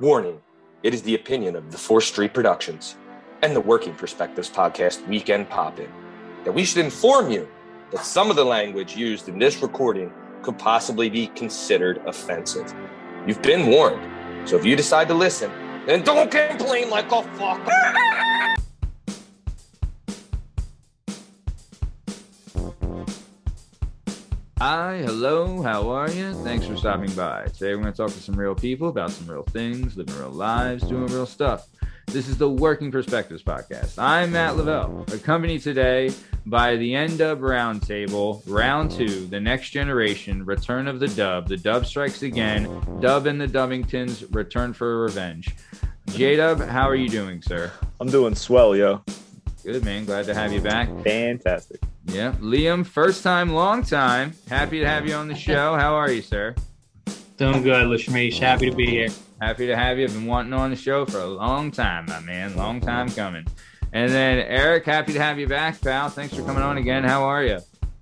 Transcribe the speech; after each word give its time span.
Warning 0.00 0.40
it 0.82 0.92
is 0.92 1.02
the 1.02 1.14
opinion 1.14 1.54
of 1.54 1.70
the 1.70 1.76
4th 1.76 2.02
Street 2.02 2.34
Productions 2.34 2.96
and 3.42 3.54
the 3.54 3.60
Working 3.60 3.94
Perspectives 3.94 4.50
Podcast 4.50 5.06
Weekend 5.06 5.48
Pop 5.48 5.78
In 5.78 5.88
that 6.42 6.50
we 6.50 6.64
should 6.64 6.84
inform 6.84 7.30
you 7.30 7.46
that 7.92 8.04
some 8.04 8.28
of 8.28 8.34
the 8.34 8.44
language 8.44 8.96
used 8.96 9.28
in 9.28 9.38
this 9.38 9.62
recording 9.62 10.12
could 10.42 10.58
possibly 10.58 11.08
be 11.08 11.28
considered 11.28 12.02
offensive. 12.06 12.74
You've 13.24 13.40
been 13.40 13.68
warned, 13.68 14.48
so 14.48 14.56
if 14.56 14.64
you 14.64 14.74
decide 14.74 15.06
to 15.08 15.14
listen, 15.14 15.52
then 15.86 16.02
don't 16.02 16.28
complain 16.28 16.90
like 16.90 17.12
a 17.12 17.22
fucker. 17.38 18.56
Hi, 24.66 25.02
hello, 25.04 25.60
how 25.60 25.90
are 25.90 26.10
you? 26.10 26.32
Thanks 26.42 26.64
for 26.64 26.74
stopping 26.74 27.12
by. 27.12 27.44
Today 27.48 27.74
we're 27.74 27.82
going 27.82 27.92
to 27.92 27.96
talk 27.98 28.10
to 28.10 28.18
some 28.18 28.34
real 28.34 28.54
people 28.54 28.88
about 28.88 29.10
some 29.10 29.30
real 29.30 29.42
things, 29.42 29.94
living 29.94 30.16
real 30.16 30.30
lives, 30.30 30.82
doing 30.84 31.06
real 31.08 31.26
stuff. 31.26 31.68
This 32.06 32.28
is 32.28 32.38
the 32.38 32.48
Working 32.48 32.90
Perspectives 32.90 33.42
Podcast. 33.42 33.98
I'm 33.98 34.32
Matt 34.32 34.56
Lavelle, 34.56 35.04
accompanied 35.12 35.60
today 35.60 36.14
by 36.46 36.76
the 36.76 36.94
N-Dub 36.94 37.40
Roundtable, 37.40 38.40
Round 38.46 38.90
2, 38.90 39.26
The 39.26 39.38
Next 39.38 39.68
Generation, 39.68 40.46
Return 40.46 40.88
of 40.88 40.98
the 40.98 41.08
Dub, 41.08 41.46
The 41.46 41.58
Dub 41.58 41.84
Strikes 41.84 42.22
Again, 42.22 42.64
Dub 43.00 43.26
and 43.26 43.38
the 43.38 43.46
Dubbingtons, 43.46 44.34
Return 44.34 44.72
for 44.72 45.02
Revenge. 45.02 45.54
J-Dub, 46.08 46.62
how 46.62 46.88
are 46.88 46.96
you 46.96 47.10
doing, 47.10 47.42
sir? 47.42 47.70
I'm 48.00 48.08
doing 48.08 48.34
swell, 48.34 48.74
yo. 48.74 49.02
Good, 49.64 49.82
man. 49.82 50.04
Glad 50.04 50.26
to 50.26 50.34
have 50.34 50.52
you 50.52 50.60
back. 50.60 50.90
Fantastic. 51.04 51.80
Yeah. 52.04 52.32
Liam, 52.32 52.84
first 52.84 53.22
time, 53.22 53.50
long 53.50 53.82
time. 53.82 54.34
Happy 54.48 54.80
to 54.80 54.86
have 54.86 55.08
you 55.08 55.14
on 55.14 55.26
the 55.26 55.34
show. 55.34 55.74
How 55.74 55.94
are 55.94 56.10
you, 56.10 56.20
sir? 56.20 56.54
Doing 57.38 57.62
good, 57.62 57.86
Lashmish. 57.86 58.38
Happy 58.38 58.68
to 58.68 58.76
be 58.76 58.86
here. 58.86 59.08
Happy 59.40 59.66
to 59.66 59.74
have 59.74 59.98
you. 59.98 60.04
I've 60.04 60.12
been 60.12 60.26
wanting 60.26 60.52
on 60.52 60.68
the 60.68 60.76
show 60.76 61.06
for 61.06 61.18
a 61.18 61.26
long 61.26 61.70
time, 61.70 62.04
my 62.06 62.20
man. 62.20 62.54
Long 62.56 62.78
time 62.78 63.08
coming. 63.08 63.46
And 63.94 64.12
then 64.12 64.38
Eric, 64.38 64.84
happy 64.84 65.14
to 65.14 65.20
have 65.20 65.38
you 65.38 65.48
back, 65.48 65.80
pal. 65.80 66.10
Thanks 66.10 66.34
for 66.34 66.42
coming 66.42 66.62
on 66.62 66.76
again. 66.76 67.02
How 67.02 67.24
are 67.24 67.42
you? 67.42 67.58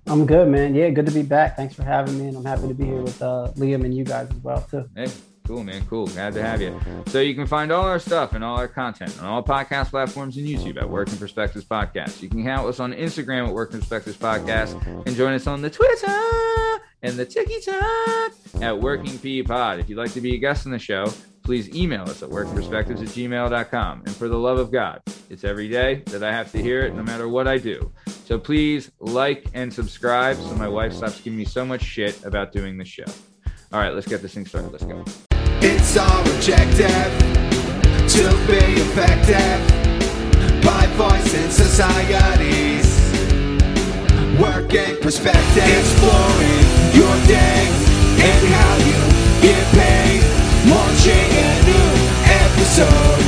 I'm 0.07 0.25
good, 0.25 0.49
man. 0.49 0.75
Yeah, 0.75 0.89
good 0.89 1.05
to 1.05 1.13
be 1.13 1.23
back. 1.23 1.55
Thanks 1.55 1.75
for 1.75 1.83
having 1.83 2.19
me, 2.19 2.27
and 2.27 2.35
I'm 2.35 2.43
happy 2.43 2.67
to 2.67 2.73
be 2.73 2.85
here 2.85 3.01
with 3.01 3.21
uh, 3.21 3.53
Liam 3.55 3.85
and 3.85 3.95
you 3.95 4.03
guys 4.03 4.29
as 4.29 4.37
well 4.37 4.61
too. 4.69 4.89
Hey, 4.95 5.07
cool, 5.45 5.63
man. 5.63 5.85
Cool. 5.87 6.07
Glad 6.07 6.33
to 6.33 6.41
have 6.41 6.61
you. 6.61 6.79
So 7.07 7.19
you 7.19 7.35
can 7.35 7.47
find 7.47 7.71
all 7.71 7.85
our 7.85 7.99
stuff 7.99 8.33
and 8.33 8.43
all 8.43 8.57
our 8.57 8.67
content 8.67 9.17
on 9.21 9.25
all 9.25 9.43
podcast 9.43 9.89
platforms 9.89 10.37
and 10.37 10.47
YouTube 10.47 10.77
at 10.81 10.89
Working 10.89 11.17
Perspectives 11.17 11.65
Podcast. 11.65 12.21
You 12.21 12.29
can 12.29 12.43
with 12.43 12.75
us 12.75 12.79
on 12.79 12.93
Instagram 12.93 13.47
at 13.47 13.53
Working 13.53 13.79
Perspectives 13.79 14.17
Podcast 14.17 14.81
and 15.05 15.15
join 15.15 15.33
us 15.33 15.47
on 15.47 15.61
the 15.61 15.69
Twitter 15.69 16.81
and 17.01 17.15
the 17.15 17.25
TikTok 17.25 18.33
at 18.61 18.79
Working 18.79 19.17
P 19.19 19.43
Pod. 19.43 19.79
If 19.79 19.89
you'd 19.89 19.97
like 19.97 20.13
to 20.13 20.21
be 20.21 20.35
a 20.35 20.37
guest 20.37 20.65
on 20.65 20.71
the 20.71 20.79
show, 20.79 21.11
please 21.43 21.75
email 21.75 22.03
us 22.03 22.23
at 22.23 22.29
workingperspectives 22.29 23.01
at 23.01 23.09
gmail.com. 23.09 24.03
And 24.05 24.15
for 24.15 24.27
the 24.27 24.37
love 24.37 24.57
of 24.57 24.71
God, 24.71 25.01
it's 25.29 25.43
every 25.43 25.67
day 25.67 26.03
that 26.07 26.23
I 26.23 26.31
have 26.31 26.51
to 26.53 26.61
hear 26.61 26.81
it 26.85 26.95
no 26.95 27.03
matter 27.03 27.27
what 27.27 27.47
I 27.47 27.57
do. 27.57 27.91
So 28.25 28.39
please 28.39 28.91
like 28.99 29.45
and 29.53 29.71
subscribe 29.71 30.37
so 30.37 30.55
my 30.55 30.67
wife 30.67 30.93
stops 30.93 31.19
giving 31.19 31.37
me 31.37 31.45
so 31.45 31.65
much 31.65 31.83
shit 31.83 32.23
about 32.23 32.53
doing 32.53 32.77
the 32.77 32.85
show. 32.85 33.05
All 33.71 33.79
right, 33.79 33.93
let's 33.93 34.07
get 34.07 34.21
this 34.21 34.33
thing 34.33 34.45
started. 34.45 34.71
Let's 34.71 34.85
go. 34.85 35.03
It's 35.65 35.95
our 35.95 36.21
objective 36.35 37.07
to 38.11 38.23
be 38.51 38.83
effective 38.83 39.63
by 40.61 40.87
voicing 40.99 41.49
societies. 41.49 42.83
Working 44.37 44.99
perspective, 44.99 45.63
exploring 45.63 46.67
your 46.91 47.15
day 47.31 47.63
and 48.19 48.43
how 48.51 48.75
you 48.83 48.99
get 49.39 49.63
paid. 49.71 50.19
Launching 50.67 51.31
a 51.31 51.51
new 51.63 51.91
episode 52.43 53.23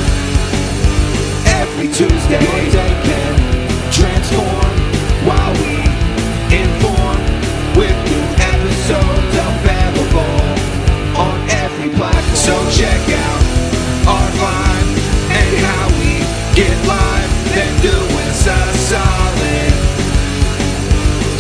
every 1.56 1.88
Tuesday. 1.88 2.44
Your 2.44 2.72
day 2.76 2.94
can 3.08 3.34
transform 3.96 4.76
while 5.24 5.54
we 5.64 5.80
inform 6.54 6.85
So 12.46 12.54
check 12.70 13.02
out 13.10 13.42
our 14.06 14.30
vibe 14.38 14.98
and 15.34 15.52
how 15.66 15.90
we 15.98 16.22
get 16.54 16.78
live. 16.86 17.32
Then 17.56 17.82
do 17.82 17.98
us 18.22 18.46
a 18.46 18.74
solid. 18.86 19.74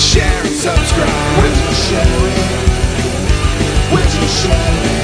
Share 0.01 0.41
and 0.41 0.55
subscribe. 0.55 1.43
Would 1.43 1.55
you 1.61 1.71
share 1.85 2.21
it? 2.25 2.41
Would 3.93 4.13
you 4.15 4.27
share 4.27 4.85
it? 4.89 4.94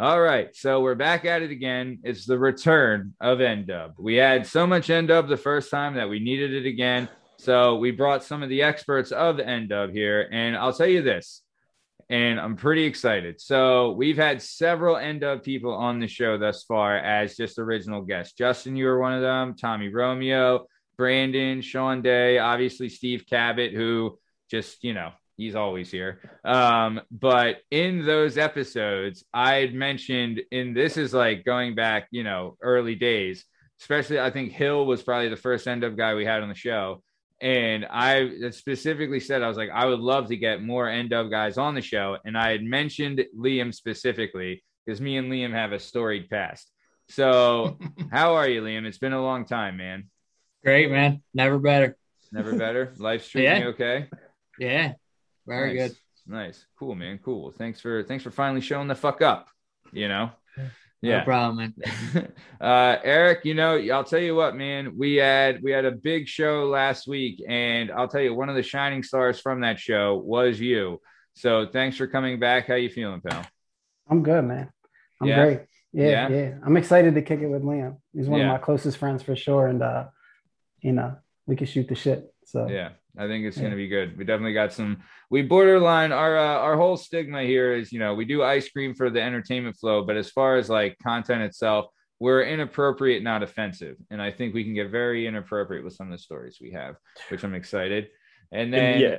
All 0.00 0.18
right, 0.18 0.56
so 0.56 0.80
we're 0.80 0.94
back 0.94 1.26
at 1.26 1.42
it 1.42 1.50
again. 1.50 1.98
It's 2.04 2.24
the 2.24 2.38
return 2.38 3.12
of 3.20 3.42
N-Dub. 3.42 3.96
We 3.98 4.14
had 4.14 4.46
so 4.46 4.66
much 4.66 4.88
N-Dub 4.88 5.28
the 5.28 5.36
first 5.36 5.70
time 5.70 5.96
that 5.96 6.08
we 6.08 6.20
needed 6.20 6.54
it 6.54 6.64
again. 6.66 7.06
So 7.36 7.76
we 7.76 7.90
brought 7.90 8.24
some 8.24 8.42
of 8.42 8.48
the 8.48 8.62
experts 8.62 9.12
of 9.12 9.40
N-Dub 9.40 9.90
here, 9.90 10.26
and 10.32 10.56
I'll 10.56 10.72
tell 10.72 10.86
you 10.86 11.02
this, 11.02 11.42
and 12.08 12.40
I'm 12.40 12.56
pretty 12.56 12.84
excited. 12.84 13.42
So 13.42 13.90
we've 13.90 14.16
had 14.16 14.40
several 14.40 14.96
N-Dub 14.96 15.42
people 15.42 15.74
on 15.74 16.00
the 16.00 16.08
show 16.08 16.38
thus 16.38 16.62
far 16.62 16.96
as 16.96 17.36
just 17.36 17.58
original 17.58 18.00
guests. 18.00 18.32
Justin, 18.32 18.76
you 18.76 18.86
were 18.86 19.00
one 19.00 19.12
of 19.12 19.20
them. 19.20 19.54
Tommy 19.54 19.90
Romeo, 19.90 20.64
Brandon, 20.96 21.60
Sean 21.60 22.00
Day, 22.00 22.38
obviously 22.38 22.88
Steve 22.88 23.26
Cabot, 23.28 23.74
who 23.74 24.18
just 24.50 24.82
you 24.82 24.94
know 24.94 25.10
he's 25.40 25.54
always 25.54 25.90
here. 25.90 26.20
Um, 26.44 27.00
but 27.10 27.58
in 27.70 28.04
those 28.04 28.36
episodes, 28.36 29.24
I 29.32 29.54
had 29.54 29.74
mentioned, 29.74 30.42
and 30.52 30.76
this 30.76 30.96
is 30.96 31.14
like 31.14 31.44
going 31.44 31.74
back, 31.74 32.08
you 32.10 32.24
know, 32.24 32.58
early 32.60 32.94
days, 32.94 33.44
especially 33.80 34.20
I 34.20 34.30
think 34.30 34.52
Hill 34.52 34.84
was 34.84 35.02
probably 35.02 35.30
the 35.30 35.36
first 35.36 35.66
N-Dub 35.66 35.96
guy 35.96 36.14
we 36.14 36.26
had 36.26 36.42
on 36.42 36.50
the 36.50 36.54
show. 36.54 37.02
And 37.40 37.86
I 37.90 38.50
specifically 38.50 39.18
said, 39.18 39.42
I 39.42 39.48
was 39.48 39.56
like, 39.56 39.70
I 39.72 39.86
would 39.86 40.00
love 40.00 40.28
to 40.28 40.36
get 40.36 40.62
more 40.62 40.88
N-Dub 40.90 41.30
guys 41.30 41.56
on 41.56 41.74
the 41.74 41.80
show. 41.80 42.18
And 42.26 42.36
I 42.36 42.50
had 42.50 42.62
mentioned 42.62 43.24
Liam 43.34 43.74
specifically 43.74 44.62
because 44.84 45.00
me 45.00 45.16
and 45.16 45.32
Liam 45.32 45.52
have 45.52 45.72
a 45.72 45.78
storied 45.78 46.28
past. 46.28 46.70
So, 47.08 47.78
how 48.12 48.34
are 48.34 48.46
you, 48.46 48.60
Liam? 48.60 48.84
It's 48.84 48.98
been 48.98 49.14
a 49.14 49.22
long 49.22 49.46
time, 49.46 49.78
man. 49.78 50.10
Great, 50.62 50.90
man. 50.90 51.22
Never 51.32 51.58
better. 51.58 51.96
Never 52.30 52.54
better. 52.56 52.92
Life's 52.98 53.26
treating 53.28 53.62
Yeah. 53.62 53.68
okay? 53.68 54.06
Yeah. 54.58 54.92
Very 55.46 55.74
nice. 55.76 55.88
good. 55.90 55.96
Nice. 56.26 56.66
Cool, 56.78 56.94
man. 56.94 57.18
Cool. 57.24 57.50
Thanks 57.52 57.80
for 57.80 58.02
thanks 58.04 58.22
for 58.24 58.30
finally 58.30 58.60
showing 58.60 58.88
the 58.88 58.94
fuck 58.94 59.22
up. 59.22 59.48
You 59.92 60.08
know? 60.08 60.30
Yeah. 60.56 60.64
No 61.02 61.08
Yeah. 61.08 61.24
problem, 61.24 61.56
man. 61.56 62.32
uh 62.60 62.96
Eric, 63.02 63.46
you 63.46 63.54
know, 63.54 63.78
I'll 63.90 64.04
tell 64.04 64.18
you 64.20 64.34
what, 64.34 64.54
man. 64.54 64.98
We 64.98 65.14
had 65.16 65.62
we 65.62 65.70
had 65.70 65.86
a 65.86 65.92
big 65.92 66.28
show 66.28 66.66
last 66.66 67.08
week, 67.08 67.42
and 67.48 67.90
I'll 67.90 68.06
tell 68.06 68.20
you 68.20 68.34
one 68.34 68.50
of 68.50 68.54
the 68.54 68.62
shining 68.62 69.02
stars 69.02 69.40
from 69.40 69.62
that 69.62 69.78
show 69.78 70.18
was 70.18 70.60
you. 70.60 71.00
So 71.32 71.66
thanks 71.66 71.96
for 71.96 72.06
coming 72.06 72.38
back. 72.38 72.66
How 72.66 72.74
you 72.74 72.90
feeling, 72.90 73.22
pal? 73.22 73.46
I'm 74.10 74.22
good, 74.22 74.44
man. 74.44 74.68
I'm 75.22 75.28
Yeah? 75.28 75.44
great. 75.44 75.60
Yeah, 75.94 76.10
Yeah? 76.10 76.28
yeah, 76.28 76.54
I'm 76.66 76.76
excited 76.76 77.14
to 77.14 77.22
kick 77.22 77.40
it 77.40 77.46
with 77.48 77.62
Liam. 77.62 77.96
He's 78.12 78.28
one 78.28 78.40
Yeah. 78.40 78.48
of 78.48 78.52
my 78.52 78.58
closest 78.58 78.98
friends 78.98 79.22
for 79.22 79.34
sure, 79.34 79.68
and 79.68 79.82
uh, 79.82 80.08
you 80.82 80.92
know, 80.92 81.16
we 81.46 81.56
can 81.56 81.66
shoot 81.66 81.88
the 81.88 81.94
shit. 81.94 82.30
So 82.44 82.68
Yeah, 82.68 82.90
I 83.18 83.26
think 83.26 83.44
it's 83.44 83.58
going 83.58 83.70
to 83.70 83.76
be 83.76 83.88
good. 83.88 84.16
We 84.16 84.24
definitely 84.24 84.54
got 84.54 84.72
some. 84.72 84.98
We 85.30 85.42
borderline 85.42 86.12
our 86.12 86.38
uh, 86.38 86.58
our 86.58 86.76
whole 86.76 86.96
stigma 86.96 87.42
here 87.42 87.74
is 87.74 87.92
you 87.92 87.98
know 87.98 88.14
we 88.14 88.24
do 88.24 88.42
ice 88.42 88.68
cream 88.68 88.94
for 88.94 89.10
the 89.10 89.20
entertainment 89.20 89.76
flow, 89.76 90.04
but 90.04 90.16
as 90.16 90.30
far 90.30 90.56
as 90.56 90.68
like 90.68 90.96
content 91.02 91.42
itself, 91.42 91.86
we're 92.18 92.42
inappropriate, 92.42 93.22
not 93.22 93.42
offensive, 93.42 93.96
and 94.10 94.22
I 94.22 94.30
think 94.30 94.54
we 94.54 94.64
can 94.64 94.74
get 94.74 94.90
very 94.90 95.26
inappropriate 95.26 95.84
with 95.84 95.94
some 95.94 96.06
of 96.06 96.12
the 96.12 96.22
stories 96.22 96.58
we 96.60 96.72
have, 96.72 96.96
which 97.30 97.42
I'm 97.42 97.54
excited. 97.54 98.08
And 98.52 98.72
then 98.72 99.00
yeah, 99.00 99.18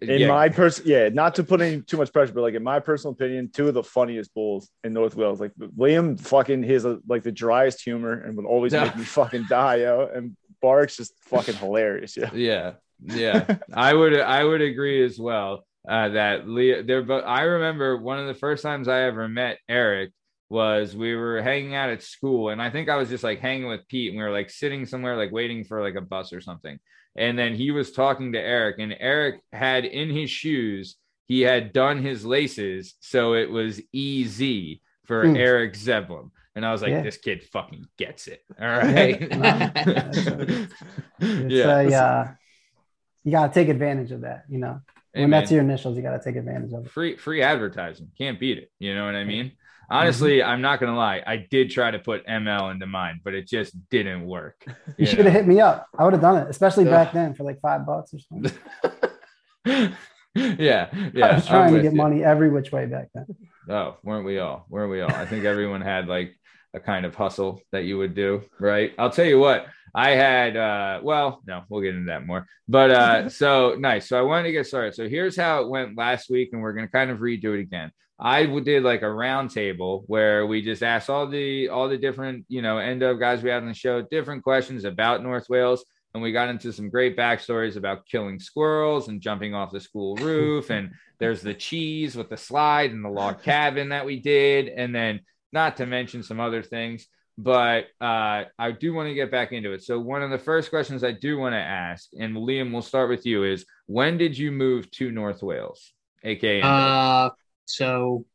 in 0.00 0.20
yeah, 0.20 0.28
my 0.28 0.48
person, 0.48 0.84
yeah, 0.86 1.08
not 1.08 1.34
to 1.36 1.44
put 1.44 1.60
any 1.60 1.80
too 1.80 1.96
much 1.96 2.12
pressure, 2.12 2.32
but 2.32 2.42
like 2.42 2.54
in 2.54 2.62
my 2.62 2.80
personal 2.80 3.12
opinion, 3.12 3.50
two 3.52 3.68
of 3.68 3.74
the 3.74 3.82
funniest 3.82 4.32
bulls 4.34 4.70
in 4.84 4.92
North 4.92 5.16
Wales. 5.16 5.40
Like 5.40 5.52
Liam, 5.58 6.18
fucking 6.20 6.62
his 6.62 6.86
like 7.08 7.22
the 7.22 7.32
driest 7.32 7.82
humor 7.82 8.12
and 8.12 8.36
would 8.36 8.46
always 8.46 8.72
Yeah. 8.72 8.84
make 8.84 8.96
me 8.96 9.04
fucking 9.04 9.46
die, 9.48 9.76
yo. 9.76 10.08
And 10.12 10.36
Bark's 10.60 10.96
just 10.96 11.14
fucking 11.24 11.56
hilarious, 11.56 12.16
yeah. 12.16 12.30
yeah, 12.32 12.72
yeah, 13.06 13.56
I 13.72 13.94
would 13.94 14.18
I 14.20 14.44
would 14.44 14.60
agree 14.62 15.04
as 15.04 15.18
well. 15.18 15.64
Uh, 15.88 16.10
that 16.10 16.48
Leah, 16.48 16.82
there, 16.84 17.02
but 17.02 17.24
I 17.26 17.42
remember 17.42 17.96
one 17.98 18.18
of 18.18 18.26
the 18.28 18.34
first 18.34 18.62
times 18.62 18.86
I 18.88 19.02
ever 19.02 19.28
met 19.28 19.58
Eric 19.68 20.12
was 20.48 20.94
we 20.94 21.14
were 21.16 21.42
hanging 21.42 21.74
out 21.74 21.90
at 21.90 22.02
school, 22.02 22.50
and 22.50 22.60
I 22.62 22.70
think 22.70 22.88
I 22.88 22.96
was 22.96 23.08
just 23.08 23.24
like 23.24 23.40
hanging 23.40 23.66
with 23.68 23.88
Pete, 23.88 24.10
and 24.10 24.18
we 24.18 24.24
were 24.24 24.30
like 24.30 24.50
sitting 24.50 24.86
somewhere, 24.86 25.16
like 25.16 25.32
waiting 25.32 25.64
for 25.64 25.82
like 25.82 25.94
a 25.96 26.00
bus 26.00 26.32
or 26.32 26.40
something. 26.40 26.78
And 27.16 27.38
then 27.38 27.54
he 27.54 27.70
was 27.72 27.92
talking 27.92 28.32
to 28.32 28.38
Eric, 28.38 28.76
and 28.78 28.94
Eric 28.98 29.40
had 29.52 29.84
in 29.84 30.10
his 30.10 30.30
shoes, 30.30 30.96
he 31.26 31.40
had 31.40 31.72
done 31.72 32.02
his 32.02 32.24
laces, 32.24 32.94
so 33.00 33.34
it 33.34 33.50
was 33.50 33.80
easy 33.92 34.82
for 35.06 35.26
Hmm. 35.26 35.36
Eric 35.36 35.74
Zeblum. 35.74 36.30
And 36.54 36.64
I 36.66 36.70
was 36.72 36.82
like, 36.82 36.90
Yeah. 36.90 37.02
this 37.02 37.16
kid 37.16 37.42
fucking 37.44 37.86
gets 37.98 38.28
it. 38.28 38.42
All 38.60 38.66
right. 38.68 39.18
It's 41.20 41.52
yeah. 41.54 41.80
a, 41.80 41.92
uh, 41.94 42.28
you 43.24 43.32
gotta 43.32 43.52
take 43.52 43.68
advantage 43.68 44.12
of 44.12 44.22
that, 44.22 44.44
you 44.48 44.58
know. 44.58 44.80
Hey, 45.14 45.22
when 45.22 45.30
that's 45.30 45.50
your 45.50 45.60
initials, 45.60 45.96
you 45.96 46.02
gotta 46.02 46.22
take 46.22 46.36
advantage 46.36 46.72
of 46.72 46.86
it. 46.86 46.90
free 46.90 47.16
free 47.16 47.42
advertising. 47.42 48.10
Can't 48.16 48.40
beat 48.40 48.58
it. 48.58 48.70
You 48.78 48.94
know 48.94 49.04
what 49.04 49.14
I 49.14 49.24
mean? 49.24 49.52
Honestly, 49.90 50.38
mm-hmm. 50.38 50.48
I'm 50.48 50.62
not 50.62 50.80
gonna 50.80 50.96
lie. 50.96 51.22
I 51.26 51.36
did 51.50 51.70
try 51.70 51.90
to 51.90 51.98
put 51.98 52.26
ML 52.26 52.70
into 52.70 52.86
mine, 52.86 53.20
but 53.22 53.34
it 53.34 53.46
just 53.46 53.74
didn't 53.90 54.26
work. 54.26 54.64
You 54.66 54.94
you 54.98 55.06
should 55.06 55.24
have 55.24 55.34
hit 55.34 55.46
me 55.46 55.60
up. 55.60 55.86
I 55.98 56.04
would 56.04 56.12
have 56.12 56.22
done 56.22 56.38
it, 56.38 56.48
especially 56.48 56.84
back 56.84 57.12
then 57.12 57.34
for 57.34 57.44
like 57.44 57.60
five 57.60 57.86
bucks 57.86 58.14
or 58.14 58.18
something. 58.20 58.52
yeah, 60.34 60.88
yeah. 61.14 61.26
I'm 61.26 61.42
trying 61.42 61.74
to 61.74 61.82
get 61.82 61.92
you. 61.92 61.96
money 61.96 62.24
every 62.24 62.50
which 62.50 62.72
way 62.72 62.86
back 62.86 63.08
then. 63.14 63.26
Oh, 63.68 63.96
weren't 64.02 64.24
we 64.24 64.38
all? 64.38 64.66
Weren't 64.68 64.90
we 64.90 65.00
all? 65.00 65.10
I 65.10 65.26
think 65.26 65.44
everyone 65.44 65.82
had 65.82 66.08
like 66.08 66.34
a 66.74 66.80
kind 66.80 67.04
of 67.04 67.14
hustle 67.14 67.60
that 67.70 67.84
you 67.84 67.98
would 67.98 68.14
do, 68.14 68.42
right? 68.58 68.92
I'll 68.98 69.10
tell 69.10 69.26
you 69.26 69.38
what, 69.38 69.66
I 69.94 70.10
had 70.10 70.56
uh 70.56 71.00
well, 71.02 71.42
no, 71.46 71.62
we'll 71.68 71.82
get 71.82 71.94
into 71.94 72.06
that 72.06 72.26
more. 72.26 72.46
But 72.68 72.90
uh 72.90 73.28
so 73.28 73.76
nice. 73.78 74.08
So 74.08 74.18
I 74.18 74.22
wanted 74.22 74.44
to 74.44 74.52
get 74.52 74.66
started. 74.66 74.94
So 74.94 75.08
here's 75.08 75.36
how 75.36 75.62
it 75.62 75.68
went 75.68 75.96
last 75.96 76.30
week, 76.30 76.50
and 76.52 76.62
we're 76.62 76.72
gonna 76.72 76.88
kind 76.88 77.10
of 77.10 77.18
redo 77.18 77.54
it 77.54 77.60
again. 77.60 77.92
I 78.18 78.46
did 78.46 78.84
like 78.84 79.02
a 79.02 79.12
round 79.12 79.50
table 79.50 80.04
where 80.06 80.46
we 80.46 80.62
just 80.62 80.82
asked 80.82 81.10
all 81.10 81.26
the 81.26 81.68
all 81.68 81.88
the 81.88 81.98
different, 81.98 82.46
you 82.48 82.62
know, 82.62 82.78
end 82.78 83.02
of 83.02 83.18
guys 83.18 83.42
we 83.42 83.50
had 83.50 83.62
on 83.62 83.68
the 83.68 83.74
show, 83.74 84.02
different 84.02 84.44
questions 84.44 84.84
about 84.84 85.22
North 85.22 85.48
Wales. 85.48 85.84
And 86.14 86.22
we 86.22 86.30
got 86.30 86.50
into 86.50 86.74
some 86.74 86.90
great 86.90 87.16
backstories 87.16 87.76
about 87.76 88.06
killing 88.06 88.38
squirrels 88.38 89.08
and 89.08 89.22
jumping 89.22 89.54
off 89.54 89.72
the 89.72 89.80
school 89.80 90.14
roof 90.16 90.70
and 90.70 90.92
there's 91.22 91.40
the 91.40 91.54
cheese 91.54 92.16
with 92.16 92.28
the 92.28 92.36
slide 92.36 92.90
and 92.90 93.04
the 93.04 93.08
log 93.08 93.44
cabin 93.44 93.90
that 93.90 94.04
we 94.04 94.18
did, 94.18 94.66
and 94.66 94.92
then 94.92 95.20
not 95.52 95.76
to 95.76 95.86
mention 95.86 96.24
some 96.24 96.40
other 96.40 96.64
things. 96.64 97.06
But 97.38 97.86
uh, 98.00 98.44
I 98.58 98.72
do 98.78 98.92
want 98.92 99.08
to 99.08 99.14
get 99.14 99.30
back 99.30 99.52
into 99.52 99.72
it. 99.72 99.82
So 99.82 99.98
one 99.98 100.22
of 100.22 100.30
the 100.30 100.38
first 100.38 100.70
questions 100.70 101.02
I 101.02 101.12
do 101.12 101.38
want 101.38 101.54
to 101.54 101.58
ask, 101.58 102.10
and 102.18 102.36
Liam, 102.36 102.72
we'll 102.72 102.82
start 102.82 103.08
with 103.08 103.24
you, 103.24 103.44
is 103.44 103.64
when 103.86 104.18
did 104.18 104.36
you 104.36 104.52
move 104.52 104.90
to 104.92 105.10
North 105.10 105.42
Wales, 105.42 105.92
aka? 106.22 106.60
Uh, 106.62 107.30
so 107.64 108.26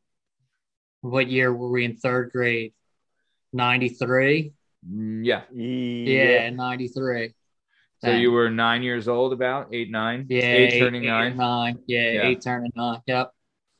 what 1.01 1.27
year 1.29 1.53
were 1.53 1.69
we 1.69 1.85
in 1.85 1.95
third 1.95 2.31
grade? 2.31 2.73
93? 3.53 4.51
Mm, 4.89 5.25
yeah. 5.25 5.41
Yeah, 5.53 6.49
93. 6.49 7.33
So 7.99 8.11
you 8.11 8.31
were 8.31 8.49
nine 8.49 8.83
years 8.83 9.07
old, 9.07 9.33
about 9.33 9.69
eight, 9.73 9.89
nine, 9.89 10.27
yeah, 10.29 10.41
eight, 10.43 10.79
turning 10.79 11.03
eight 11.05 11.07
nine. 11.07 11.37
nine. 11.37 11.79
Yeah, 11.87 12.11
Yeah. 12.11 12.27
eight 12.27 12.41
turning 12.41 12.71
nine. 12.75 13.01
Yep. 13.07 13.31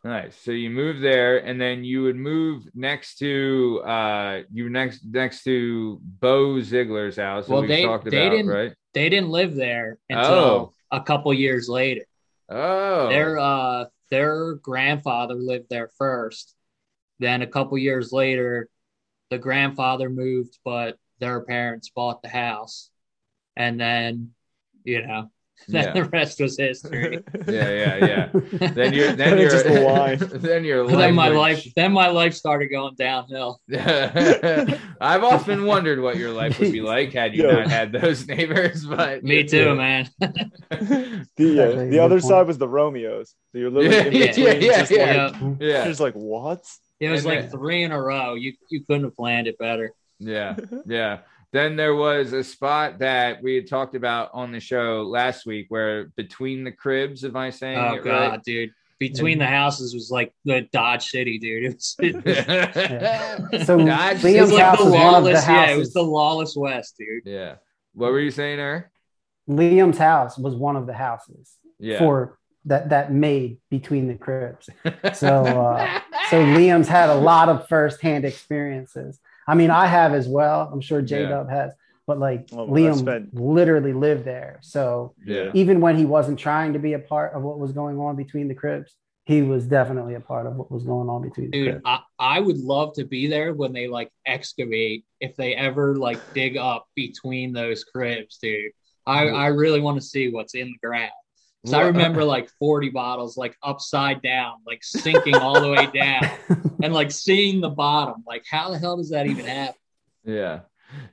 Nice. 0.07 0.37
So 0.41 0.51
you 0.51 0.69
moved 0.69 1.03
there, 1.03 1.39
and 1.45 1.59
then 1.59 1.83
you 1.83 2.03
would 2.03 2.15
move 2.15 2.63
next 2.73 3.17
to 3.17 3.81
uh 3.85 4.41
you 4.53 4.69
next 4.69 5.01
next 5.03 5.43
to 5.43 5.99
Bo 6.01 6.61
Ziegler's 6.61 7.17
house. 7.17 7.49
Well, 7.49 7.63
they- 7.67 7.83
talked 7.83 8.09
they 8.09 8.25
about, 8.27 8.35
didn't- 8.35 8.51
right? 8.51 8.73
They 8.93 9.09
didn't 9.09 9.29
live 9.29 9.53
there 9.55 9.99
until 10.09 10.33
Oh. 10.33 10.73
a 10.91 11.01
couple 11.01 11.33
years 11.33 11.67
later. 11.67 12.05
Oh, 12.47 13.09
Their 13.09 13.37
uh 13.37 13.85
their 14.09 14.53
grandfather 14.53 15.33
lived 15.35 15.67
there 15.69 15.89
first. 15.97 16.55
Then 17.19 17.41
a 17.41 17.47
couple 17.47 17.77
years 17.77 18.13
later, 18.13 18.69
the 19.29 19.37
grandfather 19.37 20.09
moved, 20.09 20.57
but 20.63 20.97
their 21.19 21.41
parents 21.41 21.89
bought 21.89 22.21
the 22.21 22.29
house. 22.29 22.89
And 23.57 23.77
then, 23.77 24.33
you 24.85 25.05
know, 25.05 25.29
then 25.67 25.83
yeah, 25.85 25.91
the 25.93 26.03
rest 26.05 26.39
was 26.39 26.57
history. 26.57 27.23
yeah, 27.47 27.69
yeah, 27.69 28.05
yeah. 28.05 28.67
Then 28.69 28.93
you're 28.93 29.11
then 29.13 29.37
you're 29.39 29.49
just 29.49 29.65
a 29.65 29.81
line. 29.81 30.17
then 30.33 30.63
your 30.63 30.85
life. 30.85 30.97
then 30.97 31.15
my 31.15 31.29
would- 31.29 31.37
life 31.37 31.67
then 31.75 31.91
my 31.91 32.07
life 32.07 32.33
started 32.35 32.67
going 32.67 32.95
downhill. 32.95 33.59
I've 33.71 35.23
often 35.23 35.65
wondered 35.65 35.99
what 36.01 36.17
your 36.17 36.31
life 36.31 36.59
would 36.59 36.71
be 36.71 36.81
like 36.81 37.13
had 37.13 37.35
you 37.35 37.43
Yo. 37.43 37.51
not 37.51 37.67
had 37.69 37.91
those 37.91 38.27
neighbors. 38.27 38.85
But 38.85 39.23
Me 39.23 39.43
too, 39.43 39.75
man. 39.75 40.09
The, 40.19 41.25
uh, 41.37 41.89
the 41.89 41.99
other 41.99 42.15
point. 42.19 42.23
side 42.23 42.47
was 42.47 42.57
the 42.57 42.67
Romeos. 42.67 43.33
So 43.51 43.57
you're 43.57 43.69
literally 43.71 44.07
in 44.07 44.13
Yeah, 44.13 44.27
between. 44.27 44.45
yeah, 44.45 44.53
yeah, 44.53 44.77
just 44.79 44.91
yeah. 44.91 45.25
Like, 45.27 45.41
Yeah. 45.59 45.67
yeah, 45.67 45.85
Just 45.85 45.99
like 45.99 46.13
what? 46.13 46.63
It 46.99 47.09
was 47.09 47.25
And 47.25 47.33
like 47.33 47.41
then- 47.43 47.51
three 47.51 47.83
in 47.83 47.91
a 47.91 48.01
row. 48.01 48.33
You 48.35 48.53
you 48.69 48.83
couldn't 48.85 49.03
have 49.03 49.15
planned 49.15 49.47
it 49.47 49.57
better. 49.57 49.91
yeah, 50.19 50.55
yeah. 50.85 51.19
Then 51.57 51.75
there 51.75 51.95
was 51.95 52.33
a 52.33 52.43
spot 52.43 52.99
that 52.99 53.41
we 53.41 53.55
had 53.55 53.67
talked 53.67 53.95
about 53.95 54.29
on 54.31 54.51
the 54.51 54.59
show 54.59 55.01
last 55.01 55.47
week, 55.47 55.65
where 55.69 56.11
between 56.15 56.63
the 56.63 56.71
cribs, 56.71 57.25
am 57.25 57.35
I 57.35 57.49
saying 57.49 57.79
Oh 57.79 57.95
it 57.95 58.03
god, 58.03 58.29
right? 58.31 58.43
dude. 58.43 58.69
Between 58.99 59.39
the 59.39 59.47
houses 59.47 59.91
was 59.95 60.11
like 60.11 60.31
the 60.45 60.67
Dodge 60.71 61.07
City, 61.07 61.39
dude. 61.39 61.63
It 61.73 61.73
was, 61.75 61.95
it 61.97 62.23
yeah. 63.51 63.63
So 63.63 63.77
Dodge 63.83 64.13
was 64.13 64.21
City. 64.21 64.37
Liam's 64.37 64.51
like 64.51 64.63
house 64.63 64.77
the 64.77 64.83
was 64.85 64.93
one 64.93 65.15
of 65.15 65.23
the 65.23 65.29
lawless, 65.31 65.47
yeah, 65.47 65.65
it 65.71 65.77
was 65.77 65.87
houses. 65.87 65.93
the 65.93 66.01
lawless 66.03 66.55
West, 66.55 66.95
dude. 66.99 67.23
Yeah. 67.25 67.55
What 67.95 68.11
were 68.11 68.19
you 68.19 68.29
saying, 68.29 68.59
Eric? 68.59 68.85
Liam's 69.49 69.97
house 69.97 70.37
was 70.37 70.53
one 70.53 70.75
of 70.75 70.85
the 70.85 70.93
houses 70.93 71.55
Yeah. 71.79 71.97
for 71.97 72.37
that 72.65 72.89
that 72.89 73.11
made 73.11 73.57
between 73.71 74.07
the 74.07 74.13
cribs. 74.15 74.69
So 75.15 75.43
uh, 75.43 76.01
so 76.29 76.43
Liam's 76.43 76.87
had 76.87 77.09
a 77.09 77.15
lot 77.15 77.49
of 77.49 77.67
firsthand 77.67 78.25
experiences. 78.25 79.19
I 79.47 79.55
mean, 79.55 79.69
I 79.71 79.87
have 79.87 80.13
as 80.13 80.27
well. 80.27 80.69
I'm 80.71 80.81
sure 80.81 81.01
J 81.01 81.21
Yeah. 81.21 81.29
Dub 81.29 81.49
has, 81.49 81.73
but 82.05 82.19
like 82.19 82.49
oh, 82.51 82.65
Well, 82.65 82.67
Liam 82.67 82.97
spent- 82.99 83.33
literally 83.33 83.93
lived 83.93 84.25
there. 84.25 84.59
So 84.61 85.13
yeah. 85.25 85.51
even 85.53 85.79
when 85.81 85.97
he 85.97 86.05
wasn't 86.05 86.37
trying 86.37 86.73
to 86.73 86.79
be 86.79 86.93
a 86.93 86.99
part 86.99 87.33
of 87.33 87.43
what 87.43 87.59
was 87.59 87.71
going 87.71 87.97
on 87.99 88.15
between 88.15 88.47
the 88.47 88.55
cribs, 88.55 88.95
he 89.25 89.41
was 89.41 89.65
definitely 89.65 90.15
a 90.15 90.21
part 90.21 90.47
of 90.47 90.55
what 90.55 90.71
was 90.71 90.83
going 90.85 91.09
on 91.09 91.21
between 91.21 91.51
the 91.51 91.65
Dude. 91.65 91.81
I, 91.83 91.99
I 92.17 92.39
would 92.39 92.57
love 92.59 92.93
to 92.93 93.05
be 93.05 93.27
there 93.27 93.53
when 93.53 93.73
they 93.73 93.87
like 93.87 94.09
excavate 94.25 95.03
if 95.19 95.35
they 95.35 95.53
ever 95.53 95.95
like 95.97 96.19
dig 96.33 96.55
up 96.55 96.87
between 96.95 97.51
those 97.51 97.83
cribs, 97.83 98.37
dude. 98.37 98.71
I, 99.05 99.27
I 99.27 99.47
really 99.47 99.79
want 99.79 99.99
to 99.99 100.05
see 100.05 100.29
what's 100.29 100.53
in 100.53 100.67
the 100.67 100.87
ground. 100.87 101.11
'Cause 101.67 101.73
I 101.73 101.81
remember 101.87 102.23
like 102.23 102.49
40 102.59 102.89
bottles 102.89 103.37
like 103.37 103.57
upside 103.63 104.21
down, 104.21 104.55
like 104.65 104.83
sinking 104.83 105.35
all 105.35 105.61
the 105.61 105.69
way 105.69 105.85
down 105.93 106.29
and 106.81 106.93
like 106.93 107.11
seeing 107.11 107.61
the 107.61 107.69
bottom. 107.69 108.23
Like, 108.25 108.45
how 108.49 108.69
the 108.71 108.77
hell 108.77 108.97
does 108.97 109.09
that 109.09 109.27
even 109.27 109.45
happen? 109.45 109.75
Yeah. 110.23 110.61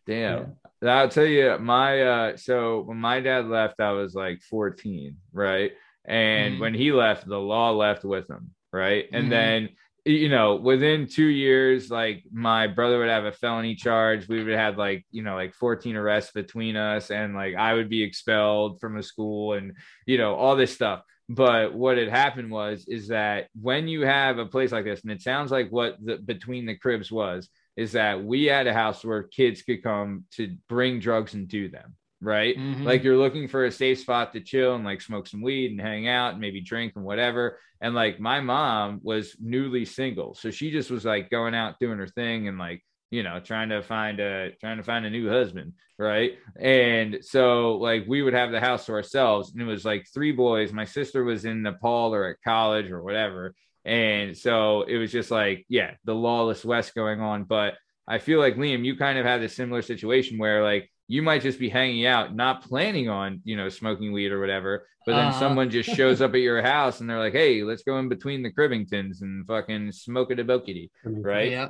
Damn. 0.06 0.56
I'll 0.82 1.08
tell 1.08 1.24
you, 1.26 1.58
my 1.58 2.02
uh 2.02 2.36
so 2.36 2.82
when 2.82 2.98
my 2.98 3.20
dad 3.20 3.46
left, 3.46 3.80
I 3.80 3.92
was 3.92 4.14
like 4.14 4.40
14, 4.42 5.16
right? 5.32 5.72
And 6.04 6.56
Mhm. 6.56 6.60
when 6.60 6.74
he 6.74 6.92
left, 6.92 7.26
the 7.26 7.38
law 7.40 7.70
left 7.70 8.04
with 8.04 8.28
him, 8.28 8.54
right? 8.72 9.08
And 9.12 9.26
Mhm. 9.26 9.30
then 9.30 9.68
you 10.04 10.28
know, 10.28 10.56
within 10.56 11.06
two 11.06 11.26
years, 11.26 11.90
like 11.90 12.24
my 12.30 12.66
brother 12.66 12.98
would 12.98 13.08
have 13.08 13.24
a 13.24 13.32
felony 13.32 13.74
charge. 13.74 14.28
We 14.28 14.44
would 14.44 14.54
have 14.54 14.76
like, 14.76 15.06
you 15.10 15.22
know, 15.22 15.34
like 15.34 15.54
14 15.54 15.96
arrests 15.96 16.32
between 16.32 16.76
us, 16.76 17.10
and 17.10 17.34
like 17.34 17.54
I 17.54 17.72
would 17.74 17.88
be 17.88 18.02
expelled 18.02 18.80
from 18.80 18.98
a 18.98 19.02
school 19.02 19.54
and 19.54 19.72
you 20.06 20.18
know, 20.18 20.34
all 20.34 20.56
this 20.56 20.74
stuff. 20.74 21.02
But 21.28 21.74
what 21.74 21.96
had 21.96 22.08
happened 22.08 22.50
was 22.50 22.84
is 22.86 23.08
that 23.08 23.48
when 23.58 23.88
you 23.88 24.02
have 24.02 24.38
a 24.38 24.46
place 24.46 24.72
like 24.72 24.84
this, 24.84 25.02
and 25.02 25.10
it 25.10 25.22
sounds 25.22 25.50
like 25.50 25.70
what 25.70 25.96
the 26.04 26.18
between 26.18 26.66
the 26.66 26.76
cribs 26.76 27.10
was, 27.10 27.48
is 27.76 27.92
that 27.92 28.22
we 28.22 28.44
had 28.44 28.66
a 28.66 28.74
house 28.74 29.04
where 29.04 29.22
kids 29.22 29.62
could 29.62 29.82
come 29.82 30.24
to 30.32 30.54
bring 30.68 31.00
drugs 31.00 31.32
and 31.32 31.48
do 31.48 31.70
them, 31.70 31.96
right? 32.24 32.56
Mhm. 32.56 32.84
Like 32.84 33.04
you're 33.04 33.16
looking 33.18 33.48
for 33.48 33.64
a 33.66 33.70
safe 33.70 34.00
spot 34.00 34.32
to 34.32 34.40
chill 34.40 34.74
and 34.74 34.84
like 34.84 35.00
smoke 35.00 35.26
some 35.26 35.42
weed 35.42 35.70
and 35.72 35.80
hang 35.80 36.08
out 36.08 36.32
and 36.32 36.40
maybe 36.40 36.60
drink 36.60 36.94
and 36.96 37.04
whatever. 37.04 37.58
And 37.80 37.94
like 37.94 38.18
my 38.18 38.40
mom 38.40 39.00
was 39.02 39.36
newly 39.40 39.84
single, 39.84 40.34
so 40.34 40.50
she 40.50 40.70
just 40.70 40.90
was 40.90 41.04
like 41.04 41.30
going 41.30 41.54
out 41.54 41.78
doing 41.80 41.98
her 41.98 42.08
thing 42.08 42.48
and 42.48 42.58
like 42.58 42.82
you 43.10 43.22
know 43.22 43.38
trying 43.38 43.68
to 43.68 43.82
find 43.82 44.18
a 44.18 44.50
trying 44.60 44.78
to 44.78 44.82
find 44.82 45.04
a 45.04 45.10
new 45.10 45.28
husband 45.28 45.72
right 45.98 46.32
and 46.58 47.18
so 47.20 47.76
like 47.76 48.04
we 48.08 48.22
would 48.22 48.32
have 48.34 48.50
the 48.50 48.58
house 48.58 48.86
to 48.86 48.92
ourselves 48.92 49.52
and 49.52 49.62
it 49.62 49.66
was 49.66 49.84
like 49.84 50.04
three 50.12 50.32
boys 50.32 50.72
my 50.72 50.84
sister 50.86 51.22
was 51.22 51.44
in 51.44 51.62
nepal 51.62 52.12
or 52.12 52.30
at 52.30 52.36
college 52.42 52.90
or 52.90 53.02
whatever 53.02 53.54
and 53.84 54.36
so 54.36 54.82
it 54.82 54.96
was 54.96 55.12
just 55.12 55.30
like 55.30 55.64
yeah 55.68 55.92
the 56.04 56.14
lawless 56.14 56.64
west 56.64 56.94
going 56.94 57.20
on 57.20 57.44
but 57.44 57.74
i 58.08 58.18
feel 58.18 58.40
like 58.40 58.56
liam 58.56 58.84
you 58.84 58.96
kind 58.96 59.18
of 59.18 59.24
had 59.24 59.42
a 59.42 59.48
similar 59.48 59.82
situation 59.82 60.38
where 60.38 60.64
like 60.64 60.90
you 61.08 61.22
might 61.22 61.42
just 61.42 61.58
be 61.58 61.68
hanging 61.68 62.06
out 62.06 62.34
not 62.34 62.62
planning 62.62 63.08
on 63.08 63.40
you 63.44 63.56
know 63.56 63.68
smoking 63.68 64.12
weed 64.12 64.32
or 64.32 64.40
whatever 64.40 64.86
but 65.06 65.12
then 65.14 65.26
Uh-huh. 65.26 65.38
someone 65.38 65.68
just 65.70 65.90
shows 65.94 66.22
up 66.22 66.32
at 66.34 66.40
your 66.40 66.62
house 66.62 67.00
and 67.00 67.08
they're 67.10 67.18
like 67.18 67.34
hey 67.34 67.62
let's 67.62 67.82
go 67.82 67.98
in 67.98 68.08
between 68.08 68.42
the 68.42 68.50
cribbingtons 68.50 69.20
and 69.22 69.46
fucking 69.46 69.92
smoke 69.92 70.30
it 70.30 70.40
a 70.40 70.44
bokity 70.44 70.90
right 71.04 71.50
Yeah. 71.50 71.68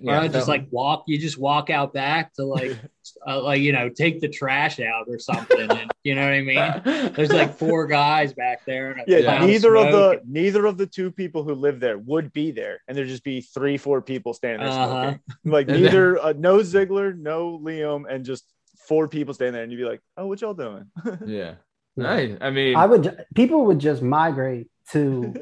Yeah, 0.00 0.24
or 0.24 0.28
just 0.28 0.48
like 0.48 0.66
walk, 0.70 1.04
you 1.06 1.18
just 1.18 1.38
walk 1.38 1.70
out 1.70 1.92
back 1.92 2.32
to 2.34 2.44
like, 2.44 2.76
uh, 3.26 3.42
like, 3.42 3.60
you 3.60 3.72
know, 3.72 3.88
take 3.88 4.20
the 4.20 4.28
trash 4.28 4.80
out 4.80 5.06
or 5.08 5.18
something. 5.18 5.70
And 5.70 5.90
you 6.02 6.14
know 6.14 6.22
what 6.22 6.32
I 6.32 6.40
mean? 6.42 7.12
There's 7.14 7.32
like 7.32 7.54
four 7.58 7.86
guys 7.86 8.32
back 8.32 8.64
there. 8.66 8.96
Yeah, 9.06 9.44
neither 9.46 9.76
of 9.76 9.92
the 9.92 10.10
smoke. 10.12 10.22
neither 10.26 10.66
of 10.66 10.78
the 10.78 10.86
two 10.86 11.10
people 11.10 11.44
who 11.44 11.54
live 11.54 11.80
there 11.80 11.98
would 11.98 12.32
be 12.32 12.50
there, 12.50 12.80
and 12.88 12.96
there'd 12.96 13.08
just 13.08 13.24
be 13.24 13.40
three, 13.40 13.76
four 13.76 14.02
people 14.02 14.34
standing 14.34 14.60
there 14.68 14.70
Uh-huh. 14.78 15.14
Like 15.44 15.68
neither 15.68 16.18
uh, 16.18 16.34
no 16.36 16.58
ziggler 16.58 17.16
no 17.16 17.58
Liam, 17.62 18.04
and 18.08 18.24
just 18.24 18.44
four 18.88 19.08
people 19.08 19.32
standing 19.34 19.54
there, 19.54 19.62
and 19.62 19.72
you'd 19.72 19.78
be 19.78 19.84
like, 19.84 20.00
"Oh, 20.16 20.26
what 20.26 20.40
y'all 20.40 20.54
doing?" 20.54 20.84
yeah 21.26 21.54
nice 21.96 22.36
i 22.40 22.50
mean 22.50 22.74
I 22.76 22.86
would. 22.86 23.24
People 23.34 23.66
would 23.66 23.78
just 23.78 24.02
migrate 24.02 24.66
to 24.90 25.32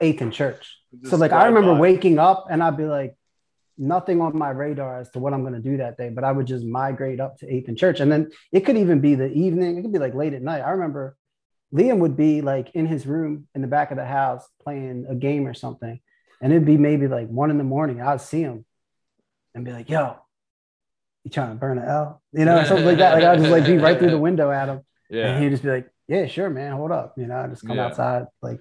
Eighth 0.00 0.20
and 0.20 0.32
Church. 0.32 0.78
Just 1.00 1.10
So 1.10 1.16
like 1.16 1.32
I 1.32 1.46
remember 1.46 1.72
by. 1.74 1.80
waking 1.80 2.18
up 2.18 2.46
and 2.50 2.60
I'd 2.62 2.76
be 2.76 2.84
like, 2.84 3.14
nothing 3.78 4.20
on 4.20 4.36
my 4.36 4.50
radar 4.50 5.00
as 5.00 5.10
to 5.10 5.18
what 5.18 5.32
I'm 5.32 5.42
going 5.42 5.54
to 5.54 5.60
do 5.60 5.76
that 5.78 5.96
day, 5.96 6.08
but 6.10 6.24
I 6.24 6.32
would 6.32 6.46
just 6.46 6.64
migrate 6.64 7.20
up 7.20 7.38
to 7.38 7.52
Eighth 7.52 7.68
and 7.68 7.76
Church, 7.78 8.00
and 8.00 8.10
then 8.10 8.30
it 8.52 8.60
could 8.60 8.76
even 8.76 9.00
be 9.00 9.14
the 9.14 9.30
evening. 9.32 9.76
It 9.78 9.82
could 9.82 9.92
be 9.92 9.98
like 9.98 10.14
late 10.14 10.34
at 10.34 10.42
night. 10.42 10.60
I 10.60 10.70
remember 10.70 11.16
Liam 11.74 11.98
would 11.98 12.16
be 12.16 12.42
like 12.42 12.70
in 12.74 12.86
his 12.86 13.06
room 13.06 13.48
in 13.54 13.62
the 13.62 13.68
back 13.68 13.90
of 13.90 13.96
the 13.96 14.04
house 14.04 14.46
playing 14.62 15.06
a 15.08 15.14
game 15.14 15.46
or 15.46 15.54
something, 15.54 16.00
and 16.40 16.52
it'd 16.52 16.66
be 16.66 16.76
maybe 16.76 17.08
like 17.08 17.28
one 17.28 17.50
in 17.50 17.58
the 17.58 17.64
morning. 17.64 18.00
I'd 18.02 18.20
see 18.20 18.42
him 18.42 18.64
and 19.54 19.64
be 19.64 19.72
like, 19.72 19.88
"Yo, 19.88 20.16
you 21.24 21.30
trying 21.30 21.50
to 21.50 21.54
burn 21.54 21.78
an 21.78 21.88
L?" 21.88 22.22
You 22.32 22.44
know, 22.44 22.64
something 22.64 22.84
like 22.86 22.98
that. 22.98 23.14
Like 23.14 23.24
I'd 23.24 23.38
just 23.38 23.50
like 23.50 23.66
be 23.66 23.78
right 23.78 23.98
through 23.98 24.10
the 24.10 24.18
window 24.28 24.50
at 24.50 24.68
him, 24.68 24.80
and 25.10 25.18
Yeah. 25.18 25.38
he'd 25.40 25.50
just 25.50 25.62
be 25.62 25.70
like, 25.70 25.88
"Yeah, 26.08 26.26
sure, 26.26 26.50
man, 26.50 26.72
hold 26.72 26.92
up." 26.92 27.14
You 27.16 27.26
know, 27.26 27.36
I 27.36 27.46
just 27.48 27.66
come 27.66 27.76
Yeah. 27.76 27.86
outside 27.86 28.26
like. 28.42 28.60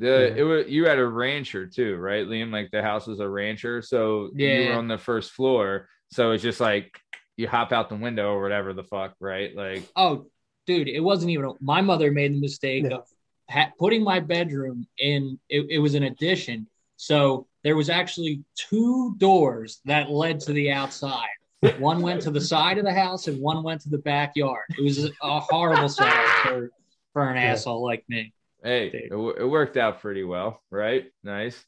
The 0.00 0.36
it 0.36 0.42
was 0.42 0.68
you 0.68 0.86
had 0.86 0.98
a 0.98 1.06
rancher 1.06 1.66
too, 1.66 1.96
right, 1.96 2.26
Liam? 2.26 2.50
Like 2.52 2.70
the 2.70 2.82
house 2.82 3.06
was 3.06 3.20
a 3.20 3.28
rancher, 3.28 3.82
so 3.82 4.30
yeah. 4.34 4.58
you 4.58 4.68
were 4.70 4.74
on 4.76 4.88
the 4.88 4.98
first 4.98 5.32
floor, 5.32 5.88
so 6.10 6.32
it's 6.32 6.42
just 6.42 6.60
like 6.60 6.98
you 7.36 7.46
hop 7.46 7.70
out 7.72 7.88
the 7.88 7.96
window 7.96 8.32
or 8.32 8.42
whatever 8.42 8.72
the 8.72 8.82
fuck, 8.84 9.14
right? 9.20 9.54
Like, 9.54 9.84
Oh, 9.96 10.26
dude, 10.66 10.88
it 10.88 11.00
wasn't 11.00 11.30
even. 11.30 11.52
My 11.60 11.80
mother 11.80 12.10
made 12.10 12.32
the 12.34 12.40
mistake 12.40 12.84
Yeah. 12.84 12.96
of 12.96 13.04
ha- 13.48 13.70
putting 13.78 14.02
my 14.02 14.20
bedroom 14.20 14.86
in. 14.98 15.38
It, 15.48 15.66
it 15.70 15.78
was 15.78 15.94
an 15.94 16.04
addition, 16.04 16.66
so 16.96 17.46
there 17.62 17.76
was 17.76 17.90
actually 17.90 18.42
two 18.56 19.14
doors 19.18 19.80
that 19.84 20.10
led 20.10 20.40
to 20.40 20.52
the 20.54 20.72
outside. 20.72 21.28
One 21.78 22.00
went 22.00 22.22
to 22.22 22.30
the 22.30 22.40
side 22.40 22.78
of 22.78 22.84
the 22.86 22.92
house, 22.94 23.28
and 23.28 23.38
one 23.38 23.62
went 23.62 23.82
to 23.82 23.90
the 23.90 23.98
backyard. 23.98 24.64
It 24.78 24.82
was 24.82 25.04
a, 25.04 25.10
a 25.22 25.40
horrible 25.40 25.90
setup 25.90 26.24
for 26.42 26.70
for 27.12 27.28
an 27.28 27.36
Yeah. 27.36 27.52
asshole 27.52 27.82
like 27.84 28.02
me. 28.08 28.32
Hey, 28.62 28.86
it, 28.92 29.10
w- 29.10 29.34
it 29.38 29.44
worked 29.46 29.76
out 29.76 30.00
pretty 30.00 30.24
well, 30.24 30.60
right? 30.70 31.06
Nice. 31.24 31.62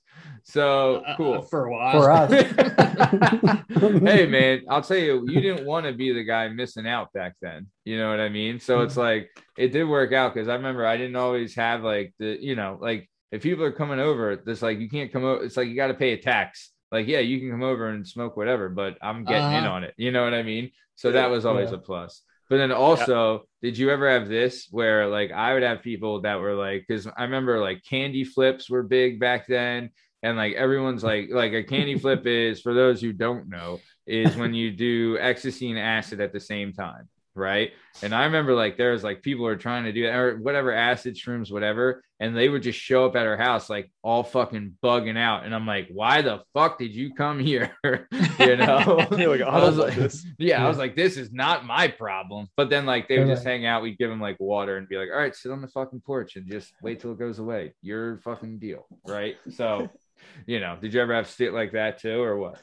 So 0.45 0.97
Uh, 0.97 1.17
cool. 1.17 1.43
for 1.43 1.67
a 1.67 1.71
while. 1.73 1.93
For 2.01 2.11
us. 2.11 2.31
hey 4.03 4.27
man, 4.31 4.63
I'll 4.69 4.83
tell 4.83 4.97
you, 4.97 5.25
you 5.29 5.41
didn't 5.41 5.67
want 5.67 5.87
to 5.87 5.93
be 5.93 6.13
the 6.13 6.25
guy 6.25 6.49
missing 6.49 6.87
out 6.87 7.13
back 7.13 7.35
then. 7.41 7.67
You 7.85 7.99
know 7.99 8.11
what 8.11 8.21
I 8.21 8.29
mean? 8.29 8.61
So 8.61 8.81
it's 8.83 8.97
like 8.97 9.31
it 9.57 9.69
did 9.73 9.85
work 9.85 10.13
out 10.13 10.35
because 10.35 10.49
I 10.49 10.55
remember 10.55 10.87
I 10.87 10.97
didn't 10.97 11.17
always 11.17 11.55
have 11.57 11.83
like 11.83 12.15
the, 12.19 12.37
you 12.41 12.57
know, 12.57 12.79
like 12.81 13.09
if 13.31 13.43
people 13.43 13.65
are 13.65 13.73
coming 13.73 13.99
over, 14.01 14.33
it's 14.33 14.63
like 14.63 14.79
you 14.79 14.89
can't 14.89 15.13
come 15.13 15.25
over. 15.25 15.43
It's 15.45 15.57
like 15.57 15.69
you 15.69 15.77
got 15.77 15.89
to 15.89 15.95
pay 15.95 16.13
a 16.13 16.19
tax. 16.19 16.71
Like, 16.91 17.07
yeah, 17.09 17.21
you 17.21 17.41
can 17.41 17.51
come 17.51 17.63
over 17.63 17.89
and 17.89 18.07
smoke 18.07 18.37
whatever, 18.37 18.69
but 18.69 18.99
I'm 19.01 19.25
getting 19.25 19.51
in 19.53 19.65
Uh-huh. 19.65 19.71
on 19.77 19.85
it. 19.85 19.95
You 19.97 20.13
know 20.13 20.25
what 20.25 20.35
I 20.35 20.43
mean? 20.43 20.71
So 20.97 21.11
that 21.13 21.31
was 21.31 21.47
always 21.47 21.71
Yeah. 21.71 21.77
a 21.77 21.79
plus. 21.79 22.23
But 22.53 22.59
then 22.59 22.71
also, 22.71 23.45
did 23.63 23.79
you 23.79 23.89
ever 23.89 24.11
have 24.11 24.29
this 24.29 24.69
where 24.71 25.07
like 25.07 25.33
I 25.33 25.55
would 25.55 25.63
have 25.63 25.81
people 25.81 26.21
that 26.21 26.39
were 26.39 26.53
like, 26.53 26.85
because 26.87 27.07
I 27.07 27.23
remember 27.23 27.59
like 27.59 27.83
candy 27.83 28.25
flips 28.25 28.69
were 28.69 28.83
big 28.83 29.19
back 29.19 29.47
then, 29.47 29.89
and 30.23 30.37
like 30.37 30.53
everyone's 30.53 31.03
like, 31.03 31.31
like 31.31 31.55
a 31.55 31.65
candy 31.65 31.99
flip 31.99 32.27
is 32.27 32.61
for 32.61 32.75
those 32.75 33.01
who 33.01 33.15
don't 33.15 33.49
know, 33.49 33.81
is 34.07 34.37
when 34.37 34.53
you 34.53 34.71
do 34.71 35.17
ecstasy 35.19 35.71
and 35.71 35.79
acid 35.79 36.21
at 36.21 36.35
the 36.35 36.41
same 36.41 36.75
time, 36.75 37.09
right? 37.35 37.73
And 38.03 38.15
I 38.15 38.25
remember 38.25 38.55
like 38.55 38.77
there 38.77 38.93
was 38.93 39.05
like 39.05 39.23
people 39.23 39.45
were 39.45 39.57
trying 39.57 39.85
to 39.85 39.93
do 39.93 40.07
or 40.07 40.37
whatever 40.37 40.73
acid 40.73 41.17
shrooms, 41.17 41.51
whatever, 41.51 42.03
and 42.21 42.37
they 42.37 42.49
would 42.49 42.63
just 42.63 42.79
show 42.79 43.05
up 43.07 43.17
at 43.17 43.27
our 43.27 43.37
house 43.37 43.69
like 43.69 43.91
all 44.03 44.23
fucking 44.23 44.77
bugging 44.83 45.19
out, 45.19 45.45
and 45.45 45.55
I'm 45.55 45.67
like, 45.67 45.89
why 45.93 46.23
the 46.23 46.43
fuck 46.55 46.79
did 46.79 46.95
you 46.95 47.15
come 47.15 47.39
here? 47.41 47.77
you 47.85 48.57
know? 48.57 49.07
Like, 49.33 49.41
oh, 49.41 49.45
I 49.45 49.65
was 49.65 49.79
"Oh, 49.79 49.85
like, 49.85 49.95
this." 49.95 50.27
yeah, 50.39 50.65
I 50.65 50.69
was 50.69 50.79
like, 50.79 50.97
this 50.97 51.17
is 51.17 51.33
not 51.33 51.65
my 51.65 51.89
problem. 51.89 52.49
But 52.57 52.71
then, 52.71 52.87
like, 52.87 53.09
they 53.09 53.19
would 53.19 53.29
just 53.29 53.45
hang 53.45 53.67
out. 53.67 53.83
We'd 53.83 53.99
give 53.99 54.11
them 54.11 54.21
like 54.21 54.39
water 54.41 54.77
and 54.77 54.89
be 54.89 54.97
like, 54.97 55.09
all 55.11 55.19
right, 55.19 55.35
sit 55.35 55.53
on 55.53 55.61
the 55.63 55.69
fucking 55.69 56.03
porch 56.05 56.37
and 56.37 56.47
just 56.51 56.73
wait 56.83 57.01
till 57.01 57.13
it 57.13 57.19
goes 57.19 57.39
away. 57.39 57.75
Your 57.83 58.19
fucking 58.19 58.59
deal. 58.59 58.87
Right. 59.07 59.37
So, 59.51 59.89
you 60.47 60.61
know, 60.61 60.77
did 60.81 60.93
you 60.93 61.01
ever 61.01 61.15
have 61.15 61.29
shit 61.29 61.53
like 61.55 61.73
that 61.73 61.99
too, 62.01 62.21
or 62.21 62.37
what? 62.37 62.61